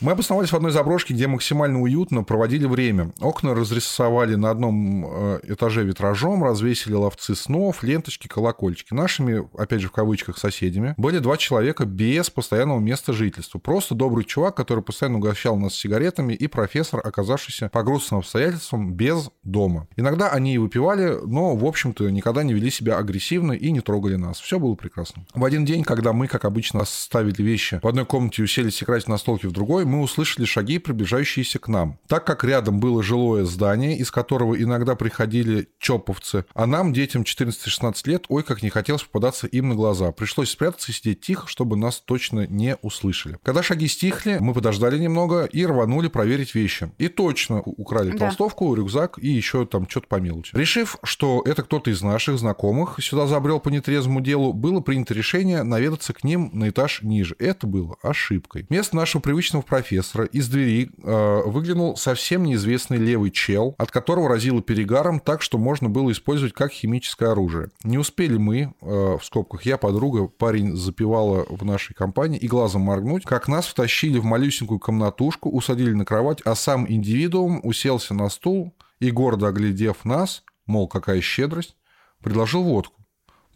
Мы 0.00 0.12
обосновались 0.12 0.50
в 0.50 0.56
одной 0.56 0.72
заброшке, 0.72 1.14
где 1.14 1.26
максимально 1.26 1.80
уютно 1.80 2.22
проводили 2.22 2.66
время. 2.66 3.12
Окна 3.20 3.54
разрисовали 3.54 4.34
на 4.34 4.50
одном 4.50 5.06
э, 5.06 5.40
этаже 5.44 5.84
витражом, 5.84 6.44
развесили 6.44 6.94
ловцы 6.94 7.34
снов, 7.34 7.82
ленточки, 7.82 8.28
колокольчики. 8.28 8.92
Нашими, 8.92 9.48
опять 9.56 9.80
же, 9.80 9.88
в 9.88 9.92
кавычках, 9.92 10.38
соседями 10.38 10.94
были 10.96 11.18
два 11.18 11.36
человека 11.36 11.84
без 11.86 12.30
постоянного 12.30 12.80
места 12.80 13.12
жительства. 13.12 13.58
Просто 13.58 13.94
добрый 13.94 14.24
чувак, 14.24 14.56
который 14.56 14.82
постоянно 14.84 15.18
угощал 15.18 15.56
нас 15.56 15.74
сигаретами, 15.74 16.34
и 16.34 16.46
профессор, 16.46 17.00
оказавшийся 17.04 17.68
по 17.68 17.82
грустным 18.10 18.18
обстоятельствам 18.18 18.92
без 18.92 19.30
дома. 19.42 19.86
Иногда 19.96 20.30
они 20.30 20.54
и 20.54 20.58
выпивали, 20.58 21.18
но, 21.24 21.54
в 21.54 21.64
общем-то, 21.64 22.10
никогда 22.10 22.42
не 22.42 22.52
вели 22.52 22.70
себя 22.70 22.98
агрессивно 22.98 23.52
и 23.52 23.70
не 23.70 23.80
трогали 23.80 24.16
нас. 24.16 24.40
Все 24.40 24.58
было 24.58 24.74
прекрасно. 24.74 25.24
В 25.34 25.44
один 25.44 25.64
день, 25.64 25.84
когда 25.84 26.12
мы, 26.12 26.26
как 26.26 26.44
обычно, 26.44 26.80
оставили 26.80 27.42
вещи 27.42 27.80
в 27.82 27.86
одной 27.86 28.04
комнате 28.04 28.42
и 28.42 28.44
уселись 28.44 28.82
играть 28.82 29.08
на 29.08 29.18
столке 29.18 29.48
в 29.48 29.52
другой, 29.52 29.84
мы 29.84 30.00
услышали 30.00 30.44
шаги, 30.44 30.78
приближающиеся 30.78 31.58
к 31.58 31.68
нам. 31.68 31.98
Так 32.08 32.26
как 32.26 32.44
рядом 32.44 32.80
было 32.80 33.02
жилое 33.02 33.44
здание, 33.44 33.96
из 33.96 34.10
которого 34.10 34.60
иногда 34.60 34.94
приходили 34.94 35.68
чоповцы, 35.78 36.44
а 36.54 36.66
нам, 36.66 36.92
детям 36.92 37.22
14-16 37.22 37.94
лет, 38.06 38.24
ой, 38.28 38.42
как 38.42 38.62
не 38.62 38.70
хотелось 38.70 39.04
попадаться 39.04 39.46
им 39.46 39.68
на 39.68 39.74
глаза. 39.74 40.12
Пришлось 40.12 40.50
спрятаться 40.50 40.90
и 40.90 40.94
сидеть 40.94 41.20
тихо, 41.20 41.46
чтобы 41.46 41.76
нас 41.76 42.00
точно 42.00 42.46
не 42.46 42.76
услышали. 42.82 43.38
Когда 43.42 43.62
шаги 43.62 43.88
стихли, 43.88 44.38
мы 44.40 44.54
подождали 44.54 44.98
немного 44.98 45.44
и 45.44 45.64
рванули 45.64 46.08
проверить 46.08 46.54
вещи. 46.54 46.90
И 46.98 47.08
точно 47.08 47.60
украли 47.60 47.99
украли 48.00 48.18
да. 48.18 48.26
толстовку, 48.26 48.74
рюкзак 48.74 49.18
и 49.18 49.28
еще 49.28 49.66
там 49.66 49.88
что-то 49.88 50.06
по 50.08 50.16
мелочи. 50.16 50.56
Решив, 50.56 50.96
что 51.02 51.42
это 51.44 51.62
кто-то 51.62 51.90
из 51.90 52.02
наших 52.02 52.38
знакомых 52.38 52.96
сюда 53.00 53.26
забрел 53.26 53.60
по 53.60 53.68
нетрезвому 53.68 54.20
делу, 54.20 54.52
было 54.52 54.80
принято 54.80 55.14
решение 55.14 55.62
наведаться 55.62 56.12
к 56.12 56.24
ним 56.24 56.50
на 56.52 56.68
этаж 56.68 57.02
ниже. 57.02 57.36
Это 57.38 57.66
было 57.66 57.96
ошибкой. 58.02 58.66
Вместо 58.68 58.96
нашего 58.96 59.20
привычного 59.20 59.62
профессора 59.62 60.24
из 60.24 60.48
двери 60.48 60.90
э, 61.02 61.42
выглянул 61.46 61.96
совсем 61.96 62.44
неизвестный 62.44 62.98
левый 62.98 63.30
чел, 63.30 63.74
от 63.78 63.90
которого 63.90 64.28
разило 64.28 64.62
перегаром 64.62 65.20
так, 65.20 65.42
что 65.42 65.58
можно 65.58 65.88
было 65.88 66.10
использовать 66.12 66.52
как 66.54 66.72
химическое 66.72 67.30
оружие. 67.30 67.68
Не 67.84 67.98
успели 67.98 68.36
мы, 68.36 68.74
э, 68.80 69.18
в 69.20 69.20
скобках 69.22 69.62
я, 69.62 69.76
подруга, 69.76 70.26
парень 70.26 70.76
запивала 70.76 71.46
в 71.48 71.64
нашей 71.64 71.94
компании 71.94 72.38
и 72.38 72.46
глазом 72.46 72.82
моргнуть, 72.82 73.24
как 73.24 73.48
нас 73.48 73.66
втащили 73.66 74.18
в 74.18 74.24
малюсенькую 74.24 74.78
комнатушку, 74.78 75.50
усадили 75.50 75.92
на 75.92 76.04
кровать, 76.04 76.40
а 76.44 76.54
сам 76.54 76.86
индивидуум 76.90 77.60
усел 77.62 77.89
уселся 77.90 78.14
на 78.14 78.28
стул 78.28 78.74
и, 79.00 79.10
гордо 79.10 79.48
оглядев 79.48 80.04
нас, 80.04 80.44
мол, 80.66 80.86
какая 80.86 81.20
щедрость, 81.20 81.76
предложил 82.22 82.62
водку, 82.62 83.04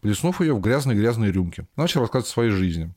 плеснув 0.01 0.41
ее 0.41 0.53
в 0.53 0.59
грязные-грязные 0.59 1.31
рюмки. 1.31 1.67
Начал 1.77 2.01
рассказывать 2.01 2.29
о 2.29 2.33
своей 2.33 2.51
жизни. 2.51 2.93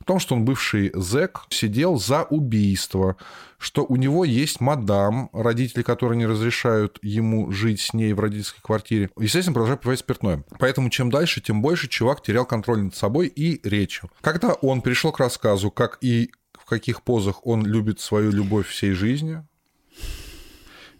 О 0.00 0.04
том, 0.04 0.18
что 0.18 0.34
он 0.34 0.44
бывший 0.44 0.90
зэк, 0.94 1.42
сидел 1.50 1.96
за 1.96 2.24
убийство, 2.24 3.16
что 3.58 3.84
у 3.84 3.94
него 3.94 4.24
есть 4.24 4.60
мадам, 4.60 5.30
родители, 5.32 5.82
которые 5.82 6.18
не 6.18 6.26
разрешают 6.26 6.98
ему 7.02 7.52
жить 7.52 7.80
с 7.80 7.94
ней 7.94 8.12
в 8.12 8.18
родительской 8.18 8.62
квартире. 8.62 9.10
Естественно, 9.16 9.54
продолжает 9.54 9.80
пивать 9.80 10.00
спиртное. 10.00 10.44
Поэтому 10.58 10.90
чем 10.90 11.10
дальше, 11.10 11.40
тем 11.40 11.62
больше 11.62 11.86
чувак 11.86 12.20
терял 12.22 12.44
контроль 12.44 12.82
над 12.82 12.96
собой 12.96 13.28
и 13.28 13.60
речью. 13.68 14.10
Когда 14.20 14.54
он 14.54 14.82
перешел 14.82 15.12
к 15.12 15.20
рассказу, 15.20 15.70
как 15.70 15.98
и 16.00 16.32
в 16.52 16.64
каких 16.64 17.02
позах 17.02 17.46
он 17.46 17.64
любит 17.64 18.00
свою 18.00 18.32
любовь 18.32 18.66
всей 18.66 18.92
жизни, 18.92 19.44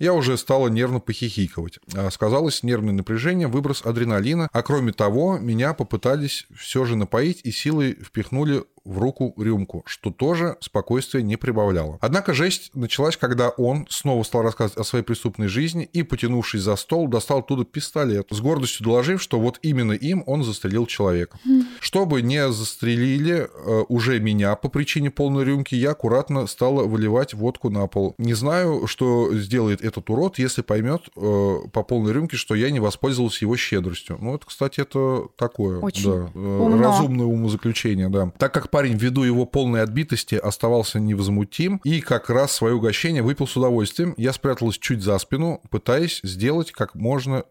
я 0.02 0.14
уже 0.14 0.36
стала 0.36 0.66
нервно 0.66 0.98
похихикивать. 0.98 1.78
А 1.94 2.10
сказалось 2.10 2.64
нервное 2.64 2.92
напряжение, 2.92 3.46
выброс 3.46 3.86
адреналина, 3.86 4.48
а 4.52 4.62
кроме 4.62 4.92
того, 4.92 5.38
меня 5.38 5.74
попытались 5.74 6.48
все 6.56 6.84
же 6.84 6.96
напоить 6.96 7.40
и 7.44 7.52
силой 7.52 7.94
впихнули 7.94 8.64
в 8.84 8.98
руку 8.98 9.34
рюмку, 9.36 9.82
что 9.86 10.10
тоже 10.10 10.56
спокойствие 10.60 11.22
не 11.22 11.36
прибавляло. 11.36 11.98
Однако 12.00 12.34
жесть 12.34 12.70
началась, 12.74 13.16
когда 13.16 13.50
он 13.50 13.86
снова 13.88 14.22
стал 14.22 14.42
рассказывать 14.42 14.78
о 14.78 14.84
своей 14.84 15.04
преступной 15.04 15.48
жизни 15.48 15.88
и, 15.92 16.02
потянувшись 16.02 16.62
за 16.62 16.76
стол, 16.76 17.08
достал 17.08 17.40
оттуда 17.40 17.64
пистолет, 17.64 18.28
с 18.30 18.40
гордостью 18.40 18.84
доложив, 18.84 19.22
что 19.22 19.38
вот 19.38 19.58
именно 19.62 19.92
им 19.92 20.24
он 20.26 20.42
застрелил 20.42 20.86
человека. 20.86 21.38
Mm. 21.46 21.62
Чтобы 21.80 22.22
не 22.22 22.50
застрелили 22.50 23.48
э, 23.48 23.84
уже 23.88 24.18
меня 24.20 24.56
по 24.56 24.68
причине 24.68 25.10
полной 25.10 25.44
рюмки, 25.44 25.74
я 25.74 25.92
аккуратно 25.92 26.46
стала 26.46 26.84
выливать 26.84 27.34
водку 27.34 27.70
на 27.70 27.86
пол. 27.86 28.14
Не 28.18 28.34
знаю, 28.34 28.86
что 28.86 29.32
сделает 29.34 29.82
этот 29.82 30.08
урод, 30.10 30.38
если 30.38 30.62
поймет 30.62 31.02
э, 31.16 31.56
по 31.72 31.82
полной 31.82 32.12
рюмке, 32.12 32.36
что 32.36 32.54
я 32.54 32.70
не 32.70 32.80
воспользовался 32.80 33.44
его 33.44 33.56
щедростью. 33.56 34.18
Ну, 34.20 34.34
это, 34.34 34.46
кстати, 34.46 34.80
это 34.80 35.26
такое, 35.36 35.80
Очень 35.80 36.10
да, 36.10 36.30
э, 36.34 36.78
разумное 36.82 37.26
умозаключение, 37.26 38.08
да. 38.08 38.32
Так 38.38 38.52
как 38.52 38.70
парень, 38.72 38.96
ввиду 38.96 39.22
его 39.22 39.44
полной 39.44 39.82
отбитости, 39.82 40.34
оставался 40.34 40.98
невозмутим 40.98 41.80
и 41.84 42.00
как 42.00 42.30
раз 42.30 42.52
свое 42.52 42.74
угощение 42.74 43.22
выпил 43.22 43.46
с 43.46 43.56
удовольствием. 43.56 44.14
Я 44.16 44.32
спряталась 44.32 44.78
чуть 44.78 45.02
за 45.02 45.16
спину, 45.18 45.60
пытаясь 45.70 46.20
сделать 46.24 46.72
как 46.72 46.94
можно 46.94 47.44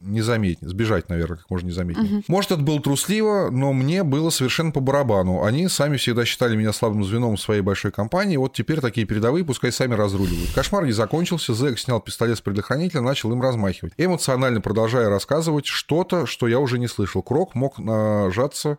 незаметнее, 0.00 0.68
сбежать, 0.68 1.08
наверное, 1.08 1.38
как 1.38 1.50
можно 1.50 1.68
незаметнее. 1.68 2.18
Угу. 2.18 2.24
Может, 2.28 2.52
это 2.52 2.60
было 2.60 2.80
трусливо, 2.80 3.48
но 3.50 3.72
мне 3.72 4.02
было 4.02 4.30
совершенно 4.30 4.70
по 4.70 4.80
барабану. 4.80 5.44
Они 5.44 5.66
сами 5.68 5.96
всегда 5.96 6.24
считали 6.24 6.56
меня 6.56 6.72
слабым 6.72 7.04
звеном 7.04 7.36
своей 7.36 7.62
большой 7.62 7.90
компании, 7.90 8.36
вот 8.36 8.52
теперь 8.54 8.80
такие 8.80 9.06
передовые 9.06 9.44
пускай 9.44 9.72
сами 9.72 9.94
разруливают. 9.94 10.52
Кошмар 10.54 10.84
не 10.84 10.92
закончился, 10.92 11.54
Зэк 11.54 11.78
снял 11.78 12.00
пистолет 12.00 12.38
с 12.38 12.40
предохранителя, 12.40 13.00
начал 13.00 13.32
им 13.32 13.40
размахивать. 13.40 13.92
Эмоционально 13.96 14.60
продолжая 14.60 15.08
рассказывать 15.08 15.66
что-то, 15.66 16.26
что 16.26 16.48
я 16.48 16.58
уже 16.58 16.78
не 16.78 16.86
слышал. 16.86 17.22
Крок 17.22 17.54
мог 17.54 17.78
нажаться 17.78 18.78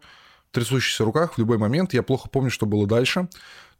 трясущихся 0.51 1.03
руках 1.03 1.33
в 1.33 1.37
любой 1.37 1.57
момент. 1.57 1.93
Я 1.93 2.03
плохо 2.03 2.29
помню, 2.29 2.51
что 2.51 2.65
было 2.65 2.87
дальше. 2.87 3.27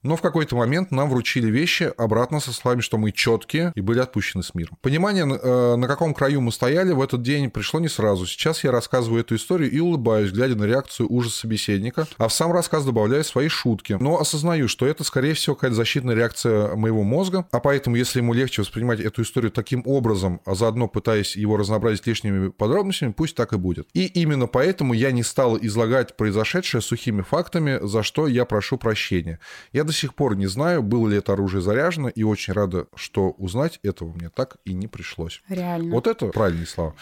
Но 0.03 0.15
в 0.15 0.21
какой-то 0.21 0.55
момент 0.55 0.91
нам 0.91 1.09
вручили 1.09 1.49
вещи 1.49 1.91
обратно 1.97 2.39
со 2.39 2.51
словами, 2.51 2.81
что 2.81 2.97
мы 2.97 3.11
четкие 3.11 3.71
и 3.75 3.81
были 3.81 3.99
отпущены 3.99 4.43
с 4.43 4.55
миром. 4.55 4.77
Понимание, 4.81 5.25
э, 5.25 5.75
на 5.75 5.87
каком 5.87 6.13
краю 6.13 6.41
мы 6.41 6.51
стояли 6.51 6.91
в 6.91 7.01
этот 7.01 7.21
день, 7.21 7.51
пришло 7.51 7.79
не 7.79 7.87
сразу. 7.87 8.25
Сейчас 8.25 8.63
я 8.63 8.71
рассказываю 8.71 9.21
эту 9.21 9.35
историю 9.35 9.69
и 9.69 9.79
улыбаюсь, 9.79 10.31
глядя 10.31 10.55
на 10.55 10.63
реакцию 10.63 11.11
ужас 11.11 11.35
собеседника, 11.35 12.07
а 12.17 12.27
в 12.27 12.33
сам 12.33 12.51
рассказ 12.51 12.83
добавляю 12.83 13.23
свои 13.23 13.47
шутки. 13.47 13.97
Но 13.99 14.19
осознаю, 14.19 14.67
что 14.67 14.87
это, 14.87 15.03
скорее 15.03 15.33
всего, 15.33 15.55
какая-то 15.55 15.75
защитная 15.75 16.15
реакция 16.15 16.75
моего 16.75 17.03
мозга, 17.03 17.45
а 17.51 17.59
поэтому, 17.59 17.95
если 17.95 18.19
ему 18.19 18.33
легче 18.33 18.61
воспринимать 18.61 18.99
эту 18.99 19.21
историю 19.21 19.51
таким 19.51 19.83
образом, 19.85 20.41
а 20.45 20.55
заодно 20.55 20.87
пытаясь 20.87 21.35
его 21.35 21.57
разнообразить 21.57 22.07
лишними 22.07 22.49
подробностями, 22.49 23.11
пусть 23.11 23.35
так 23.35 23.53
и 23.53 23.57
будет. 23.57 23.87
И 23.93 24.05
именно 24.05 24.47
поэтому 24.47 24.93
я 24.93 25.11
не 25.11 25.23
стал 25.23 25.57
излагать 25.57 26.17
произошедшее 26.17 26.81
сухими 26.81 27.21
фактами, 27.21 27.79
за 27.81 28.01
что 28.01 28.27
я 28.27 28.45
прошу 28.45 28.77
прощения. 28.77 29.39
Я 29.73 29.83
до 29.91 29.97
сих 29.97 30.15
пор 30.15 30.37
не 30.37 30.47
знаю, 30.47 30.81
было 30.81 31.09
ли 31.09 31.17
это 31.17 31.33
оружие 31.33 31.61
заряжено, 31.61 32.07
и 32.07 32.23
очень 32.23 32.53
рада, 32.53 32.87
что 32.95 33.31
узнать 33.31 33.77
этого 33.83 34.13
мне 34.13 34.29
так 34.29 34.55
и 34.63 34.73
не 34.73 34.87
пришлось. 34.87 35.43
Реально. 35.49 35.93
Вот 35.93 36.07
это 36.07 36.27
правильные 36.27 36.65
слова. 36.65 36.95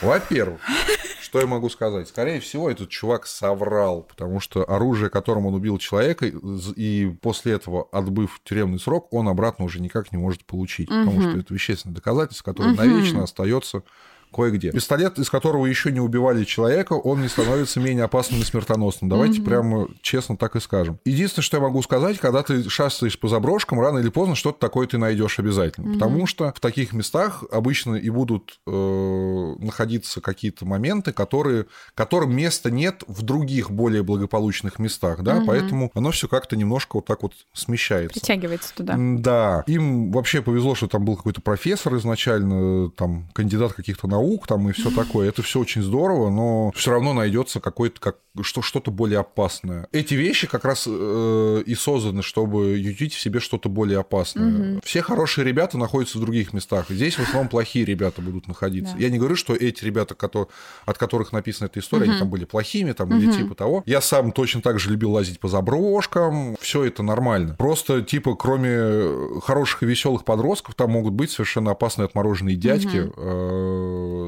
Во-первых, 0.00 0.60
что 1.20 1.40
я 1.40 1.48
могу 1.48 1.68
сказать? 1.68 2.06
Скорее 2.06 2.38
всего, 2.38 2.70
этот 2.70 2.90
чувак 2.90 3.26
соврал, 3.26 4.02
потому 4.02 4.38
что 4.38 4.62
оружие, 4.70 5.10
которым 5.10 5.46
он 5.46 5.54
убил 5.54 5.78
человека, 5.78 6.26
и 6.26 7.12
после 7.20 7.54
этого, 7.54 7.88
отбыв 7.90 8.40
тюремный 8.44 8.78
срок, 8.78 9.12
он 9.12 9.26
обратно 9.26 9.64
уже 9.64 9.80
никак 9.80 10.12
не 10.12 10.18
может 10.18 10.44
получить, 10.44 10.88
угу. 10.88 11.00
потому 11.00 11.22
что 11.22 11.40
это 11.40 11.52
вещественное 11.52 11.96
доказательство, 11.96 12.52
которое 12.52 12.74
угу. 12.74 12.76
навечно 12.76 13.24
остается 13.24 13.82
кое-где. 14.32 14.72
Пистолет, 14.72 15.18
из 15.18 15.30
которого 15.30 15.66
еще 15.66 15.92
не 15.92 16.00
убивали 16.00 16.44
человека, 16.44 16.94
он 16.94 17.22
не 17.22 17.28
становится 17.28 17.80
менее 17.80 18.04
опасным 18.04 18.40
и 18.40 18.44
смертоносным. 18.44 19.08
Давайте 19.08 19.40
mm-hmm. 19.40 19.44
прямо 19.44 19.88
честно 20.00 20.36
так 20.36 20.56
и 20.56 20.60
скажем. 20.60 20.98
Единственное, 21.04 21.44
что 21.44 21.56
я 21.58 21.62
могу 21.62 21.82
сказать, 21.82 22.18
когда 22.18 22.42
ты 22.42 22.68
шастаешь 22.68 23.18
по 23.18 23.28
заброшкам, 23.28 23.80
рано 23.80 23.98
или 23.98 24.08
поздно 24.08 24.34
что-то 24.34 24.58
такое 24.58 24.86
ты 24.86 24.98
найдешь 24.98 25.38
обязательно. 25.38 25.88
Mm-hmm. 25.88 25.94
Потому 25.94 26.26
что 26.26 26.52
в 26.56 26.60
таких 26.60 26.92
местах 26.92 27.44
обычно 27.50 27.94
и 27.94 28.10
будут 28.10 28.58
э, 28.66 29.54
находиться 29.58 30.20
какие-то 30.20 30.64
моменты, 30.64 31.12
которые, 31.12 31.66
которым 31.94 32.34
места 32.34 32.70
нет 32.70 33.02
в 33.06 33.22
других 33.22 33.70
более 33.70 34.02
благополучных 34.02 34.78
местах, 34.78 35.22
да, 35.22 35.38
mm-hmm. 35.38 35.46
поэтому 35.46 35.90
оно 35.94 36.10
все 36.10 36.28
как-то 36.28 36.56
немножко 36.56 36.96
вот 36.96 37.06
так 37.06 37.22
вот 37.22 37.34
смещается. 37.52 38.18
Притягивается 38.18 38.74
туда. 38.74 38.96
Да. 38.98 39.64
Им 39.66 40.12
вообще 40.12 40.42
повезло, 40.42 40.74
что 40.74 40.88
там 40.88 41.04
был 41.04 41.16
какой-то 41.16 41.40
профессор 41.40 41.96
изначально, 41.96 42.90
там 42.90 43.28
кандидат 43.32 43.72
каких-то 43.72 44.06
наук, 44.06 44.21
наук 44.22 44.46
там 44.46 44.68
и 44.68 44.72
все 44.72 44.90
такое. 44.90 45.28
Это 45.28 45.42
все 45.42 45.60
очень 45.60 45.82
здорово, 45.82 46.30
но 46.30 46.70
все 46.74 46.92
равно 46.92 47.12
найдется 47.12 47.60
какой-то 47.60 48.00
как 48.00 48.16
что, 48.40 48.62
что-то 48.62 48.90
более 48.90 49.20
опасное. 49.20 49.88
Эти 49.92 50.14
вещи 50.14 50.46
как 50.46 50.64
раз 50.64 50.86
э, 50.88 51.62
и 51.66 51.74
созданы, 51.74 52.22
чтобы 52.22 52.78
ютить 52.78 53.12
в 53.12 53.20
себе 53.20 53.40
что-то 53.40 53.68
более 53.68 53.98
опасное. 54.00 54.76
Угу. 54.76 54.80
Все 54.84 55.02
хорошие 55.02 55.44
ребята 55.44 55.76
находятся 55.76 56.16
в 56.16 56.22
других 56.22 56.54
местах. 56.54 56.86
Здесь 56.88 57.16
в 57.16 57.20
основном 57.20 57.48
плохие 57.48 57.84
ребята 57.84 58.22
будут 58.22 58.48
находиться. 58.48 58.94
Да. 58.94 59.00
Я 59.02 59.10
не 59.10 59.18
говорю, 59.18 59.36
что 59.36 59.54
эти 59.54 59.84
ребята, 59.84 60.14
которые, 60.14 60.48
от 60.86 60.96
которых 60.96 61.32
написана 61.32 61.66
эта 61.66 61.80
история, 61.80 62.04
угу. 62.04 62.10
они 62.12 62.20
там 62.20 62.30
были 62.30 62.44
плохими 62.46 62.92
там, 62.92 63.08
угу. 63.10 63.18
или 63.18 63.32
типа 63.32 63.54
того. 63.54 63.82
Я 63.84 64.00
сам 64.00 64.32
точно 64.32 64.62
так 64.62 64.78
же 64.80 64.90
любил 64.90 65.12
лазить 65.12 65.38
по 65.38 65.48
заброшкам. 65.48 66.56
Все 66.60 66.84
это 66.84 67.02
нормально. 67.02 67.56
Просто 67.58 68.00
типа 68.00 68.34
кроме 68.34 69.40
хороших 69.42 69.82
и 69.82 69.86
веселых 69.86 70.24
подростков, 70.24 70.74
там 70.74 70.90
могут 70.90 71.12
быть 71.12 71.30
совершенно 71.30 71.72
опасные 71.72 72.06
отмороженные 72.06 72.56
дядьки, 72.56 72.98
угу. 72.98 73.12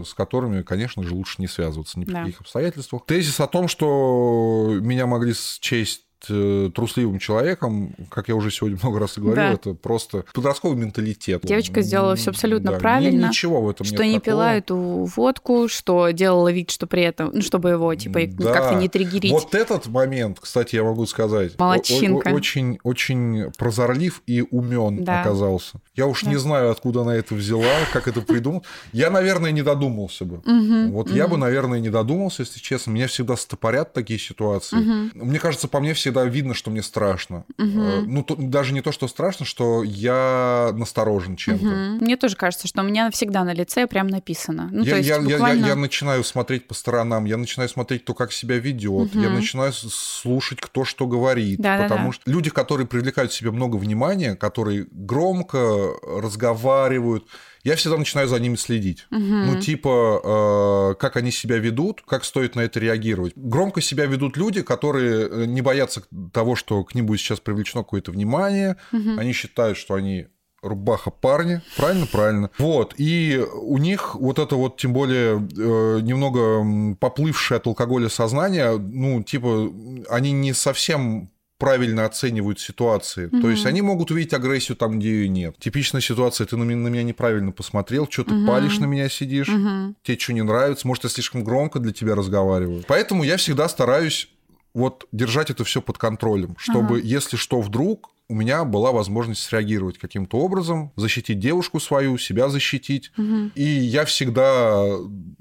С 0.05 0.15
которыми, 0.15 0.62
конечно 0.62 1.02
же, 1.02 1.15
лучше 1.15 1.36
не 1.40 1.48
связываться 1.48 1.98
ни 1.98 2.05
при 2.05 2.12
да. 2.12 2.24
каких 2.24 2.40
обстоятельствах. 2.40 3.05
Тезис 3.06 3.40
о 3.40 3.47
том, 3.47 3.69
что 3.69 4.78
меня 4.81 5.06
могли 5.06 5.35
счесть 5.35 6.05
трусливым 6.27 7.19
человеком, 7.19 7.95
как 8.11 8.29
я 8.29 8.37
уже 8.37 8.51
сегодня 8.51 8.79
много 8.83 9.01
раз 9.01 9.19
и 9.19 9.21
говорил, 9.21 9.45
да. 9.45 9.53
это 9.53 9.75
просто 9.75 10.25
подростковый 10.33 10.77
менталитет. 10.77 11.45
Девочка 11.45 11.83
сделала 11.83 12.17
все 12.17 12.31
абсолютно 12.31 12.73
да, 12.73 12.79
правильно. 12.79 13.29
Ничего 13.29 13.61
в 13.61 13.71
этом 13.71 13.87
что 13.87 14.05
нет 14.05 14.07
не 14.07 14.19
такого. 14.19 14.25
пила 14.25 14.55
эту 14.55 14.77
водку, 15.17 15.69
что 15.69 16.11
делала 16.11 16.51
вид, 16.53 16.71
что 16.71 16.87
при 16.87 17.03
этом, 17.03 17.31
ну, 17.33 17.43
чтобы 17.43 17.71
его 17.71 17.95
типа 17.95 18.21
да. 18.27 18.53
как-то 18.53 18.75
не 18.75 18.89
триггерить. 18.89 19.33
Вот 19.33 19.55
этот 19.55 19.87
момент, 19.87 20.39
кстати, 20.41 20.77
я 20.77 20.85
могу 20.85 21.07
сказать, 21.07 21.59
Молодчинка. 21.59 22.29
очень, 22.29 22.79
очень 22.83 23.51
прозорлив 23.59 24.23
и 24.27 24.43
умен 24.51 25.05
да. 25.05 25.23
оказался. 25.23 25.81
Я 25.95 26.07
уж 26.07 26.23
да. 26.23 26.31
не 26.31 26.37
знаю, 26.37 26.71
откуда 26.71 27.03
она 27.03 27.15
это 27.15 27.35
взяла, 27.35 27.65
как 27.93 28.09
это 28.09 28.21
придумал. 28.21 28.65
Я, 28.93 29.11
наверное, 29.11 29.53
не 29.53 29.63
додумался 29.63 30.25
бы. 30.25 30.43
Вот 30.91 31.11
я 31.11 31.29
бы, 31.29 31.37
наверное, 31.37 31.81
не 31.81 31.91
додумался, 31.91 32.43
если 32.43 32.61
честно. 32.61 32.91
Меня 32.91 33.07
всегда 33.07 33.37
стопорят 33.37 33.93
такие 33.93 34.19
ситуации. 34.19 34.77
Мне 35.15 35.39
кажется, 35.39 35.69
по 35.69 35.81
мне 35.81 35.95
все 35.95 36.11
всегда 36.15 36.24
видно, 36.31 36.55
что 36.55 36.70
мне 36.70 36.82
страшно. 36.82 37.45
Угу. 37.59 38.07
Ну, 38.07 38.23
то, 38.23 38.36
даже 38.36 38.73
не 38.73 38.82
то, 38.82 38.93
что 38.93 39.09
страшно, 39.09 39.45
что 39.45 39.82
я 39.82 40.70
насторожен 40.74 41.36
чем-то. 41.36 41.66
Угу. 41.66 42.05
Мне 42.05 42.16
тоже 42.16 42.36
кажется, 42.36 42.69
что 42.69 42.82
у 42.82 42.85
меня 42.85 43.11
всегда 43.11 43.45
на 43.45 43.53
лице 43.53 43.86
прям 43.86 44.07
написано. 44.07 44.69
Ну, 44.70 44.85
я, 44.85 44.93
то 44.93 44.97
есть 44.99 45.09
я, 45.09 45.20
буквально... 45.20 45.61
я, 45.61 45.69
я 45.69 45.77
начинаю 45.77 46.23
смотреть 46.24 46.69
по 46.69 46.74
сторонам, 46.74 47.24
я 47.24 47.36
начинаю 47.36 47.69
смотреть, 47.69 48.05
кто 48.05 48.15
как 48.15 48.32
себя 48.32 48.59
ведет, 48.59 49.15
угу. 49.15 49.20
я 49.20 49.31
начинаю 49.31 49.73
слушать, 49.73 50.61
кто 50.61 50.85
что 50.85 51.07
говорит. 51.07 51.59
Да, 51.61 51.78
потому 51.78 52.01
да, 52.01 52.07
да. 52.07 52.12
что 52.12 52.31
люди, 52.31 52.51
которые 52.51 52.86
привлекают 52.86 53.32
в 53.32 53.35
себе 53.35 53.51
много 53.51 53.77
внимания, 53.77 54.36
которые 54.36 54.86
громко 54.91 55.93
разговаривают, 56.03 57.27
я 57.65 57.77
всегда 57.77 57.97
начинаю 57.97 58.28
за 58.28 58.39
ними 58.39 58.57
следить. 58.57 59.07
Угу. 59.11 59.20
Ну, 59.20 59.59
типа, 59.59 60.93
э, 60.93 61.01
как 61.01 61.16
они 61.16 61.31
себя 61.31 61.57
ведут, 61.57 62.03
как 62.07 62.24
стоит 62.24 62.55
на 62.55 62.61
это 62.61 62.78
реагировать. 62.78 63.32
Громко 63.36 63.81
себя 63.81 64.05
ведут 64.05 64.36
люди, 64.36 64.62
которые 64.62 65.28
э, 65.28 65.45
не 65.47 65.62
боятся 65.62 66.03
того, 66.32 66.57
что 66.57 66.85
к 66.85 66.95
ним 66.95 67.07
будет 67.07 67.20
сейчас 67.20 67.41
привлечено 67.41 67.82
какое-то 67.82 68.12
внимание. 68.12 68.77
Угу. 68.93 69.19
Они 69.19 69.32
считают, 69.32 69.78
что 69.78 69.95
они 69.95 70.27
рубаха 70.65 71.11
парни, 71.11 71.61
правильно, 71.77 72.07
правильно. 72.07 72.51
Вот, 72.59 72.95
и 72.97 73.45
у 73.55 73.78
них 73.78 74.15
вот 74.15 74.39
это 74.39 74.57
вот, 74.57 74.78
тем 74.78 74.93
более, 74.93 75.36
э, 75.36 76.01
немного 76.01 76.97
поплывшее 76.99 77.59
от 77.59 77.66
алкоголя 77.66 78.09
сознание, 78.09 78.78
ну, 78.78 79.23
типа, 79.23 79.70
они 80.09 80.32
не 80.32 80.53
совсем 80.53 81.31
правильно 81.59 82.05
оценивают 82.05 82.60
ситуации. 82.60 83.26
Угу. 83.26 83.40
То 83.40 83.51
есть 83.51 83.66
они 83.66 83.82
могут 83.82 84.10
увидеть 84.10 84.35
агрессию 84.35 84.76
там, 84.76 84.98
где 84.98 85.10
ее 85.10 85.28
нет. 85.28 85.56
Типичная 85.59 86.01
ситуация, 86.01 86.47
ты 86.47 86.56
на 86.56 86.64
меня, 86.64 87.02
неправильно 87.02 87.52
посмотрел, 87.52 88.09
что 88.10 88.24
ты 88.24 88.35
угу. 88.35 88.47
палишь 88.47 88.78
на 88.78 88.86
меня 88.86 89.09
сидишь, 89.09 89.48
угу. 89.48 89.94
тебе 90.02 90.18
что 90.18 90.32
не 90.32 90.43
нравится, 90.43 90.86
может, 90.86 91.05
я 91.05 91.10
слишком 91.10 91.44
громко 91.44 91.78
для 91.78 91.93
тебя 91.93 92.14
разговариваю. 92.14 92.85
Поэтому 92.86 93.24
я 93.24 93.36
всегда 93.36 93.68
стараюсь 93.68 94.28
вот 94.74 95.06
держать 95.12 95.51
это 95.51 95.64
все 95.64 95.81
под 95.81 95.98
контролем, 95.98 96.56
чтобы, 96.59 96.97
ага. 96.98 97.06
если 97.06 97.36
что 97.36 97.60
вдруг, 97.60 98.10
у 98.35 98.36
меня 98.36 98.65
была 98.65 98.90
возможность 98.90 99.44
среагировать 99.44 99.97
каким-то 99.97 100.39
образом, 100.39 100.90
защитить 100.97 101.39
девушку 101.39 101.78
свою, 101.78 102.19
себя 102.19 102.48
защитить. 102.48 103.12
Угу. 103.16 103.52
И 103.55 103.62
я 103.62 104.05
всегда 104.05 104.85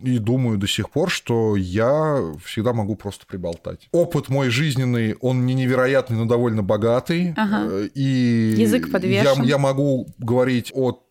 и 0.03 0.20
думаю 0.20 0.60
до 0.60 0.68
сих 0.68 0.91
пор, 0.91 1.10
что 1.10 1.56
я 1.56 2.24
всегда 2.45 2.72
могу 2.72 2.95
просто 2.95 3.26
приболтать. 3.26 3.90
Опыт 3.91 4.30
мой 4.30 4.49
жизненный, 4.49 5.15
он 5.22 5.48
не 5.48 5.56
невероятный, 5.56 6.18
но 6.18 6.26
довольно 6.26 6.61
богатый. 6.61 7.34
Ага. 7.36 7.68
Э, 7.68 7.90
и 7.95 8.53
Язык 8.60 8.91
подвешен. 8.91 9.41
Я, 9.41 9.49
я 9.49 9.57
могу 9.57 10.06
говорить 10.20 10.72
от 10.76 11.02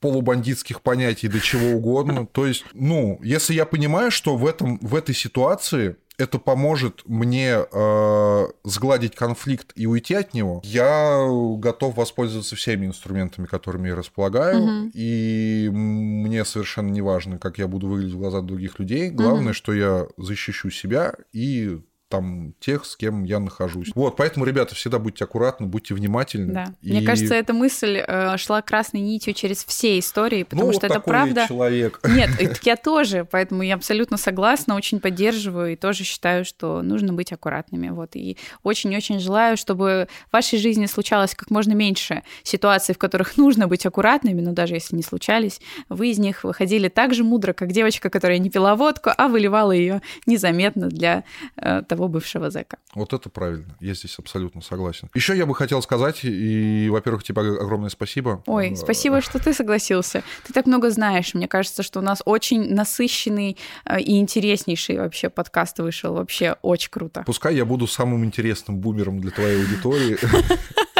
полубандитских 0.00 0.80
понятий 0.80 1.28
до 1.28 1.38
чего 1.38 1.76
угодно. 1.76 2.26
То 2.32 2.46
есть, 2.46 2.64
ну, 2.74 3.20
если 3.22 3.54
я 3.54 3.66
понимаю, 3.66 4.10
что 4.10 4.36
в, 4.36 4.46
этом, 4.46 4.78
в 4.80 4.96
этой 4.96 5.14
ситуации 5.14 5.96
это 6.18 6.38
поможет 6.38 7.02
мне 7.06 7.58
э, 7.70 8.46
сгладить 8.64 9.14
конфликт 9.14 9.72
и 9.74 9.86
уйти 9.86 10.14
от 10.14 10.34
него, 10.34 10.60
я 10.64 11.26
готов 11.58 11.96
воспользоваться 11.96 12.56
всеми 12.56 12.86
инструментами, 12.86 13.46
которыми 13.46 13.88
я 13.88 13.96
располагаю, 13.96 14.62
угу. 14.62 14.90
и 14.94 15.68
мне 15.72 16.44
совершенно 16.44 16.90
не 16.90 17.02
важно, 17.02 17.38
как 17.38 17.58
я 17.58 17.66
буду 17.66 17.88
выглядеть 17.88 18.14
в 18.14 18.18
глазах 18.18 18.44
других 18.44 18.78
людей. 18.78 19.10
Главное, 19.10 19.48
угу. 19.48 19.54
что 19.54 19.72
я 19.72 20.06
защищу 20.16 20.70
себя 20.70 21.14
и 21.32 21.80
там 22.08 22.54
тех, 22.60 22.84
с 22.84 22.96
кем 22.96 23.24
я 23.24 23.40
нахожусь. 23.40 23.90
Вот, 23.94 24.16
поэтому, 24.16 24.44
ребята, 24.44 24.74
всегда 24.74 24.98
будьте 24.98 25.24
аккуратны, 25.24 25.66
будьте 25.66 25.94
внимательны. 25.94 26.52
Да. 26.52 26.74
И... 26.82 26.90
Мне 26.90 27.02
кажется, 27.02 27.34
эта 27.34 27.52
мысль 27.52 28.02
э, 28.06 28.36
шла 28.36 28.62
красной 28.62 29.00
нитью 29.00 29.34
через 29.34 29.64
все 29.64 29.98
истории, 29.98 30.44
потому 30.44 30.66
ну, 30.66 30.72
что 30.72 30.86
вот 30.86 30.90
это 30.90 31.00
правда. 31.00 31.46
человек. 31.48 32.00
Нет, 32.08 32.30
я 32.62 32.76
тоже, 32.76 33.26
поэтому 33.30 33.62
я 33.62 33.74
абсолютно 33.74 34.16
согласна, 34.16 34.76
очень 34.76 35.00
поддерживаю 35.00 35.72
и 35.72 35.76
тоже 35.76 36.04
считаю, 36.04 36.44
что 36.44 36.82
нужно 36.82 37.12
быть 37.12 37.32
аккуратными. 37.32 37.88
Вот 37.88 38.16
и 38.16 38.36
очень-очень 38.62 39.18
желаю, 39.18 39.56
чтобы 39.56 40.08
в 40.28 40.32
вашей 40.32 40.58
жизни 40.58 40.86
случалось 40.86 41.34
как 41.34 41.50
можно 41.50 41.72
меньше 41.72 42.22
ситуаций, 42.42 42.94
в 42.94 42.98
которых 42.98 43.36
нужно 43.36 43.66
быть 43.66 43.86
аккуратными, 43.86 44.40
но 44.40 44.52
даже 44.52 44.74
если 44.74 44.94
не 44.94 45.02
случались, 45.02 45.60
вы 45.88 46.10
из 46.10 46.18
них 46.18 46.44
выходили 46.44 46.88
так 46.88 47.14
же 47.14 47.24
мудро, 47.24 47.52
как 47.52 47.72
девочка, 47.72 48.10
которая 48.10 48.38
не 48.38 48.50
пила 48.50 48.76
водку, 48.76 49.10
а 49.16 49.28
выливала 49.28 49.72
ее 49.72 50.02
незаметно 50.26 50.88
для 50.88 51.24
э, 51.56 51.82
того 51.94 52.08
бывшего 52.08 52.50
зэка. 52.50 52.76
Вот 52.94 53.12
это 53.12 53.30
правильно. 53.30 53.76
Я 53.80 53.94
здесь 53.94 54.18
абсолютно 54.18 54.60
согласен. 54.60 55.08
Еще 55.14 55.36
я 55.36 55.46
бы 55.46 55.54
хотел 55.54 55.80
сказать, 55.80 56.20
и, 56.24 56.88
во-первых, 56.90 57.22
тебе 57.22 57.40
огромное 57.40 57.88
спасибо. 57.88 58.42
Ой, 58.46 58.70
э, 58.70 58.76
спасибо, 58.76 59.20
что 59.20 59.38
ты 59.38 59.54
согласился. 59.54 60.24
Ты 60.44 60.52
так 60.52 60.66
много 60.66 60.90
знаешь. 60.90 61.34
Мне 61.34 61.46
кажется, 61.46 61.82
что 61.82 62.00
у 62.00 62.02
нас 62.02 62.20
очень 62.24 62.74
насыщенный 62.74 63.56
э, 63.84 64.00
и 64.00 64.18
интереснейший 64.18 64.98
вообще 64.98 65.30
подкаст 65.30 65.78
вышел. 65.78 66.14
Вообще 66.14 66.56
очень 66.62 66.90
круто. 66.90 67.22
Пускай 67.26 67.54
я 67.54 67.64
буду 67.64 67.86
самым 67.86 68.24
интересным 68.24 68.78
бумером 68.78 69.20
для 69.20 69.30
твоей 69.30 69.60
аудитории. 69.60 70.18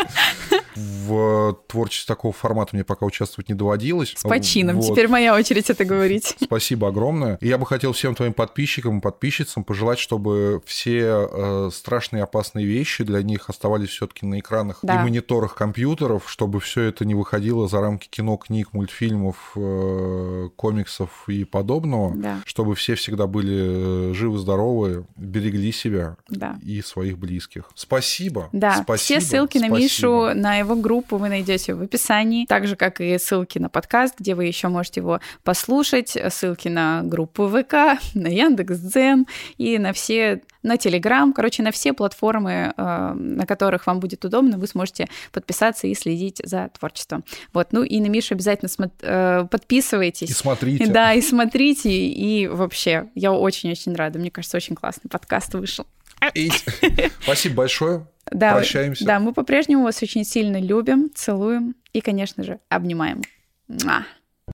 В 0.76 1.58
творчестве 1.68 2.14
такого 2.14 2.32
формата 2.32 2.70
мне 2.74 2.84
пока 2.84 3.06
участвовать 3.06 3.48
не 3.48 3.54
доводилось. 3.54 4.14
С 4.16 4.22
почином. 4.22 4.80
Вот. 4.80 4.90
Теперь 4.90 5.08
моя 5.08 5.34
очередь 5.34 5.70
это 5.70 5.84
говорить. 5.84 6.36
Спасибо 6.42 6.88
огромное. 6.88 7.38
И 7.40 7.48
я 7.48 7.58
бы 7.58 7.66
хотел 7.66 7.92
всем 7.92 8.14
твоим 8.14 8.32
подписчикам 8.32 8.98
и 8.98 9.00
подписчицам 9.00 9.64
пожелать, 9.64 9.98
чтобы 9.98 10.62
все 10.66 11.28
э, 11.30 11.70
страшные 11.72 12.20
и 12.20 12.24
опасные 12.24 12.66
вещи 12.66 13.04
для 13.04 13.22
них 13.22 13.48
оставались 13.48 13.90
все-таки 13.90 14.26
на 14.26 14.40
экранах 14.40 14.78
да. 14.82 15.00
и 15.00 15.04
мониторах 15.04 15.54
компьютеров, 15.54 16.24
чтобы 16.26 16.60
все 16.60 16.82
это 16.82 17.04
не 17.04 17.14
выходило 17.14 17.68
за 17.68 17.80
рамки 17.80 18.08
кино, 18.08 18.36
книг, 18.36 18.72
мультфильмов, 18.72 19.52
э, 19.56 20.48
комиксов 20.56 21.24
и 21.28 21.44
подобного, 21.44 22.12
да. 22.14 22.40
чтобы 22.44 22.74
все 22.74 22.94
всегда 22.94 23.26
были 23.26 24.10
э, 24.10 24.14
живы, 24.14 24.38
здоровы, 24.38 25.06
берегли 25.16 25.72
себя 25.72 26.16
да. 26.28 26.58
и 26.62 26.82
своих 26.82 27.18
близких. 27.18 27.70
Спасибо. 27.74 28.48
Да. 28.52 28.82
Спасибо. 28.82 29.20
Все 29.20 29.20
ссылки 29.20 29.58
Спасибо. 29.58 29.74
на 29.74 29.80
Мишу, 29.80 30.34
на 30.34 30.56
его 30.56 30.63
группу 30.74 31.16
вы 31.16 31.28
найдете 31.28 31.74
в 31.74 31.82
описании, 31.82 32.46
так 32.46 32.66
же, 32.66 32.76
как 32.76 33.00
и 33.00 33.18
ссылки 33.18 33.58
на 33.58 33.68
подкаст, 33.68 34.18
где 34.18 34.34
вы 34.34 34.46
еще 34.46 34.68
можете 34.68 35.00
его 35.00 35.20
послушать, 35.42 36.16
ссылки 36.30 36.68
на 36.68 37.02
группу 37.02 37.48
ВК, 37.48 38.00
на 38.14 38.28
Яндекс.Дзен 38.28 39.26
и 39.58 39.78
на 39.78 39.92
все, 39.92 40.42
на 40.62 40.76
Телеграм, 40.76 41.32
короче, 41.32 41.62
на 41.62 41.70
все 41.70 41.92
платформы, 41.92 42.72
э, 42.76 43.12
на 43.14 43.46
которых 43.46 43.86
вам 43.86 44.00
будет 44.00 44.24
удобно, 44.24 44.58
вы 44.58 44.66
сможете 44.66 45.08
подписаться 45.32 45.86
и 45.86 45.94
следить 45.94 46.40
за 46.44 46.70
творчеством. 46.78 47.24
Вот, 47.52 47.68
ну 47.72 47.82
и 47.82 48.00
на 48.00 48.06
Мишу 48.06 48.34
обязательно 48.34 48.90
э, 49.02 49.46
подписывайтесь. 49.50 50.30
И 50.30 50.32
смотрите. 50.32 50.86
Да, 50.86 51.12
и 51.14 51.20
смотрите, 51.20 51.90
и 51.90 52.46
вообще, 52.46 53.10
я 53.14 53.32
очень-очень 53.32 53.94
рада, 53.94 54.18
мне 54.18 54.30
кажется, 54.30 54.56
очень 54.56 54.74
классный 54.74 55.08
подкаст 55.10 55.54
вышел. 55.54 55.86
И... 56.34 56.50
Спасибо 57.22 57.56
большое. 57.56 58.06
Да, 58.30 58.54
Прощаемся. 58.54 59.04
Да, 59.04 59.18
мы 59.20 59.32
по-прежнему 59.32 59.84
вас 59.84 60.02
очень 60.02 60.24
сильно 60.24 60.60
любим, 60.60 61.10
целуем 61.14 61.76
и, 61.92 62.00
конечно 62.00 62.42
же, 62.42 62.60
обнимаем. 62.68 63.22
Муа. 63.68 64.04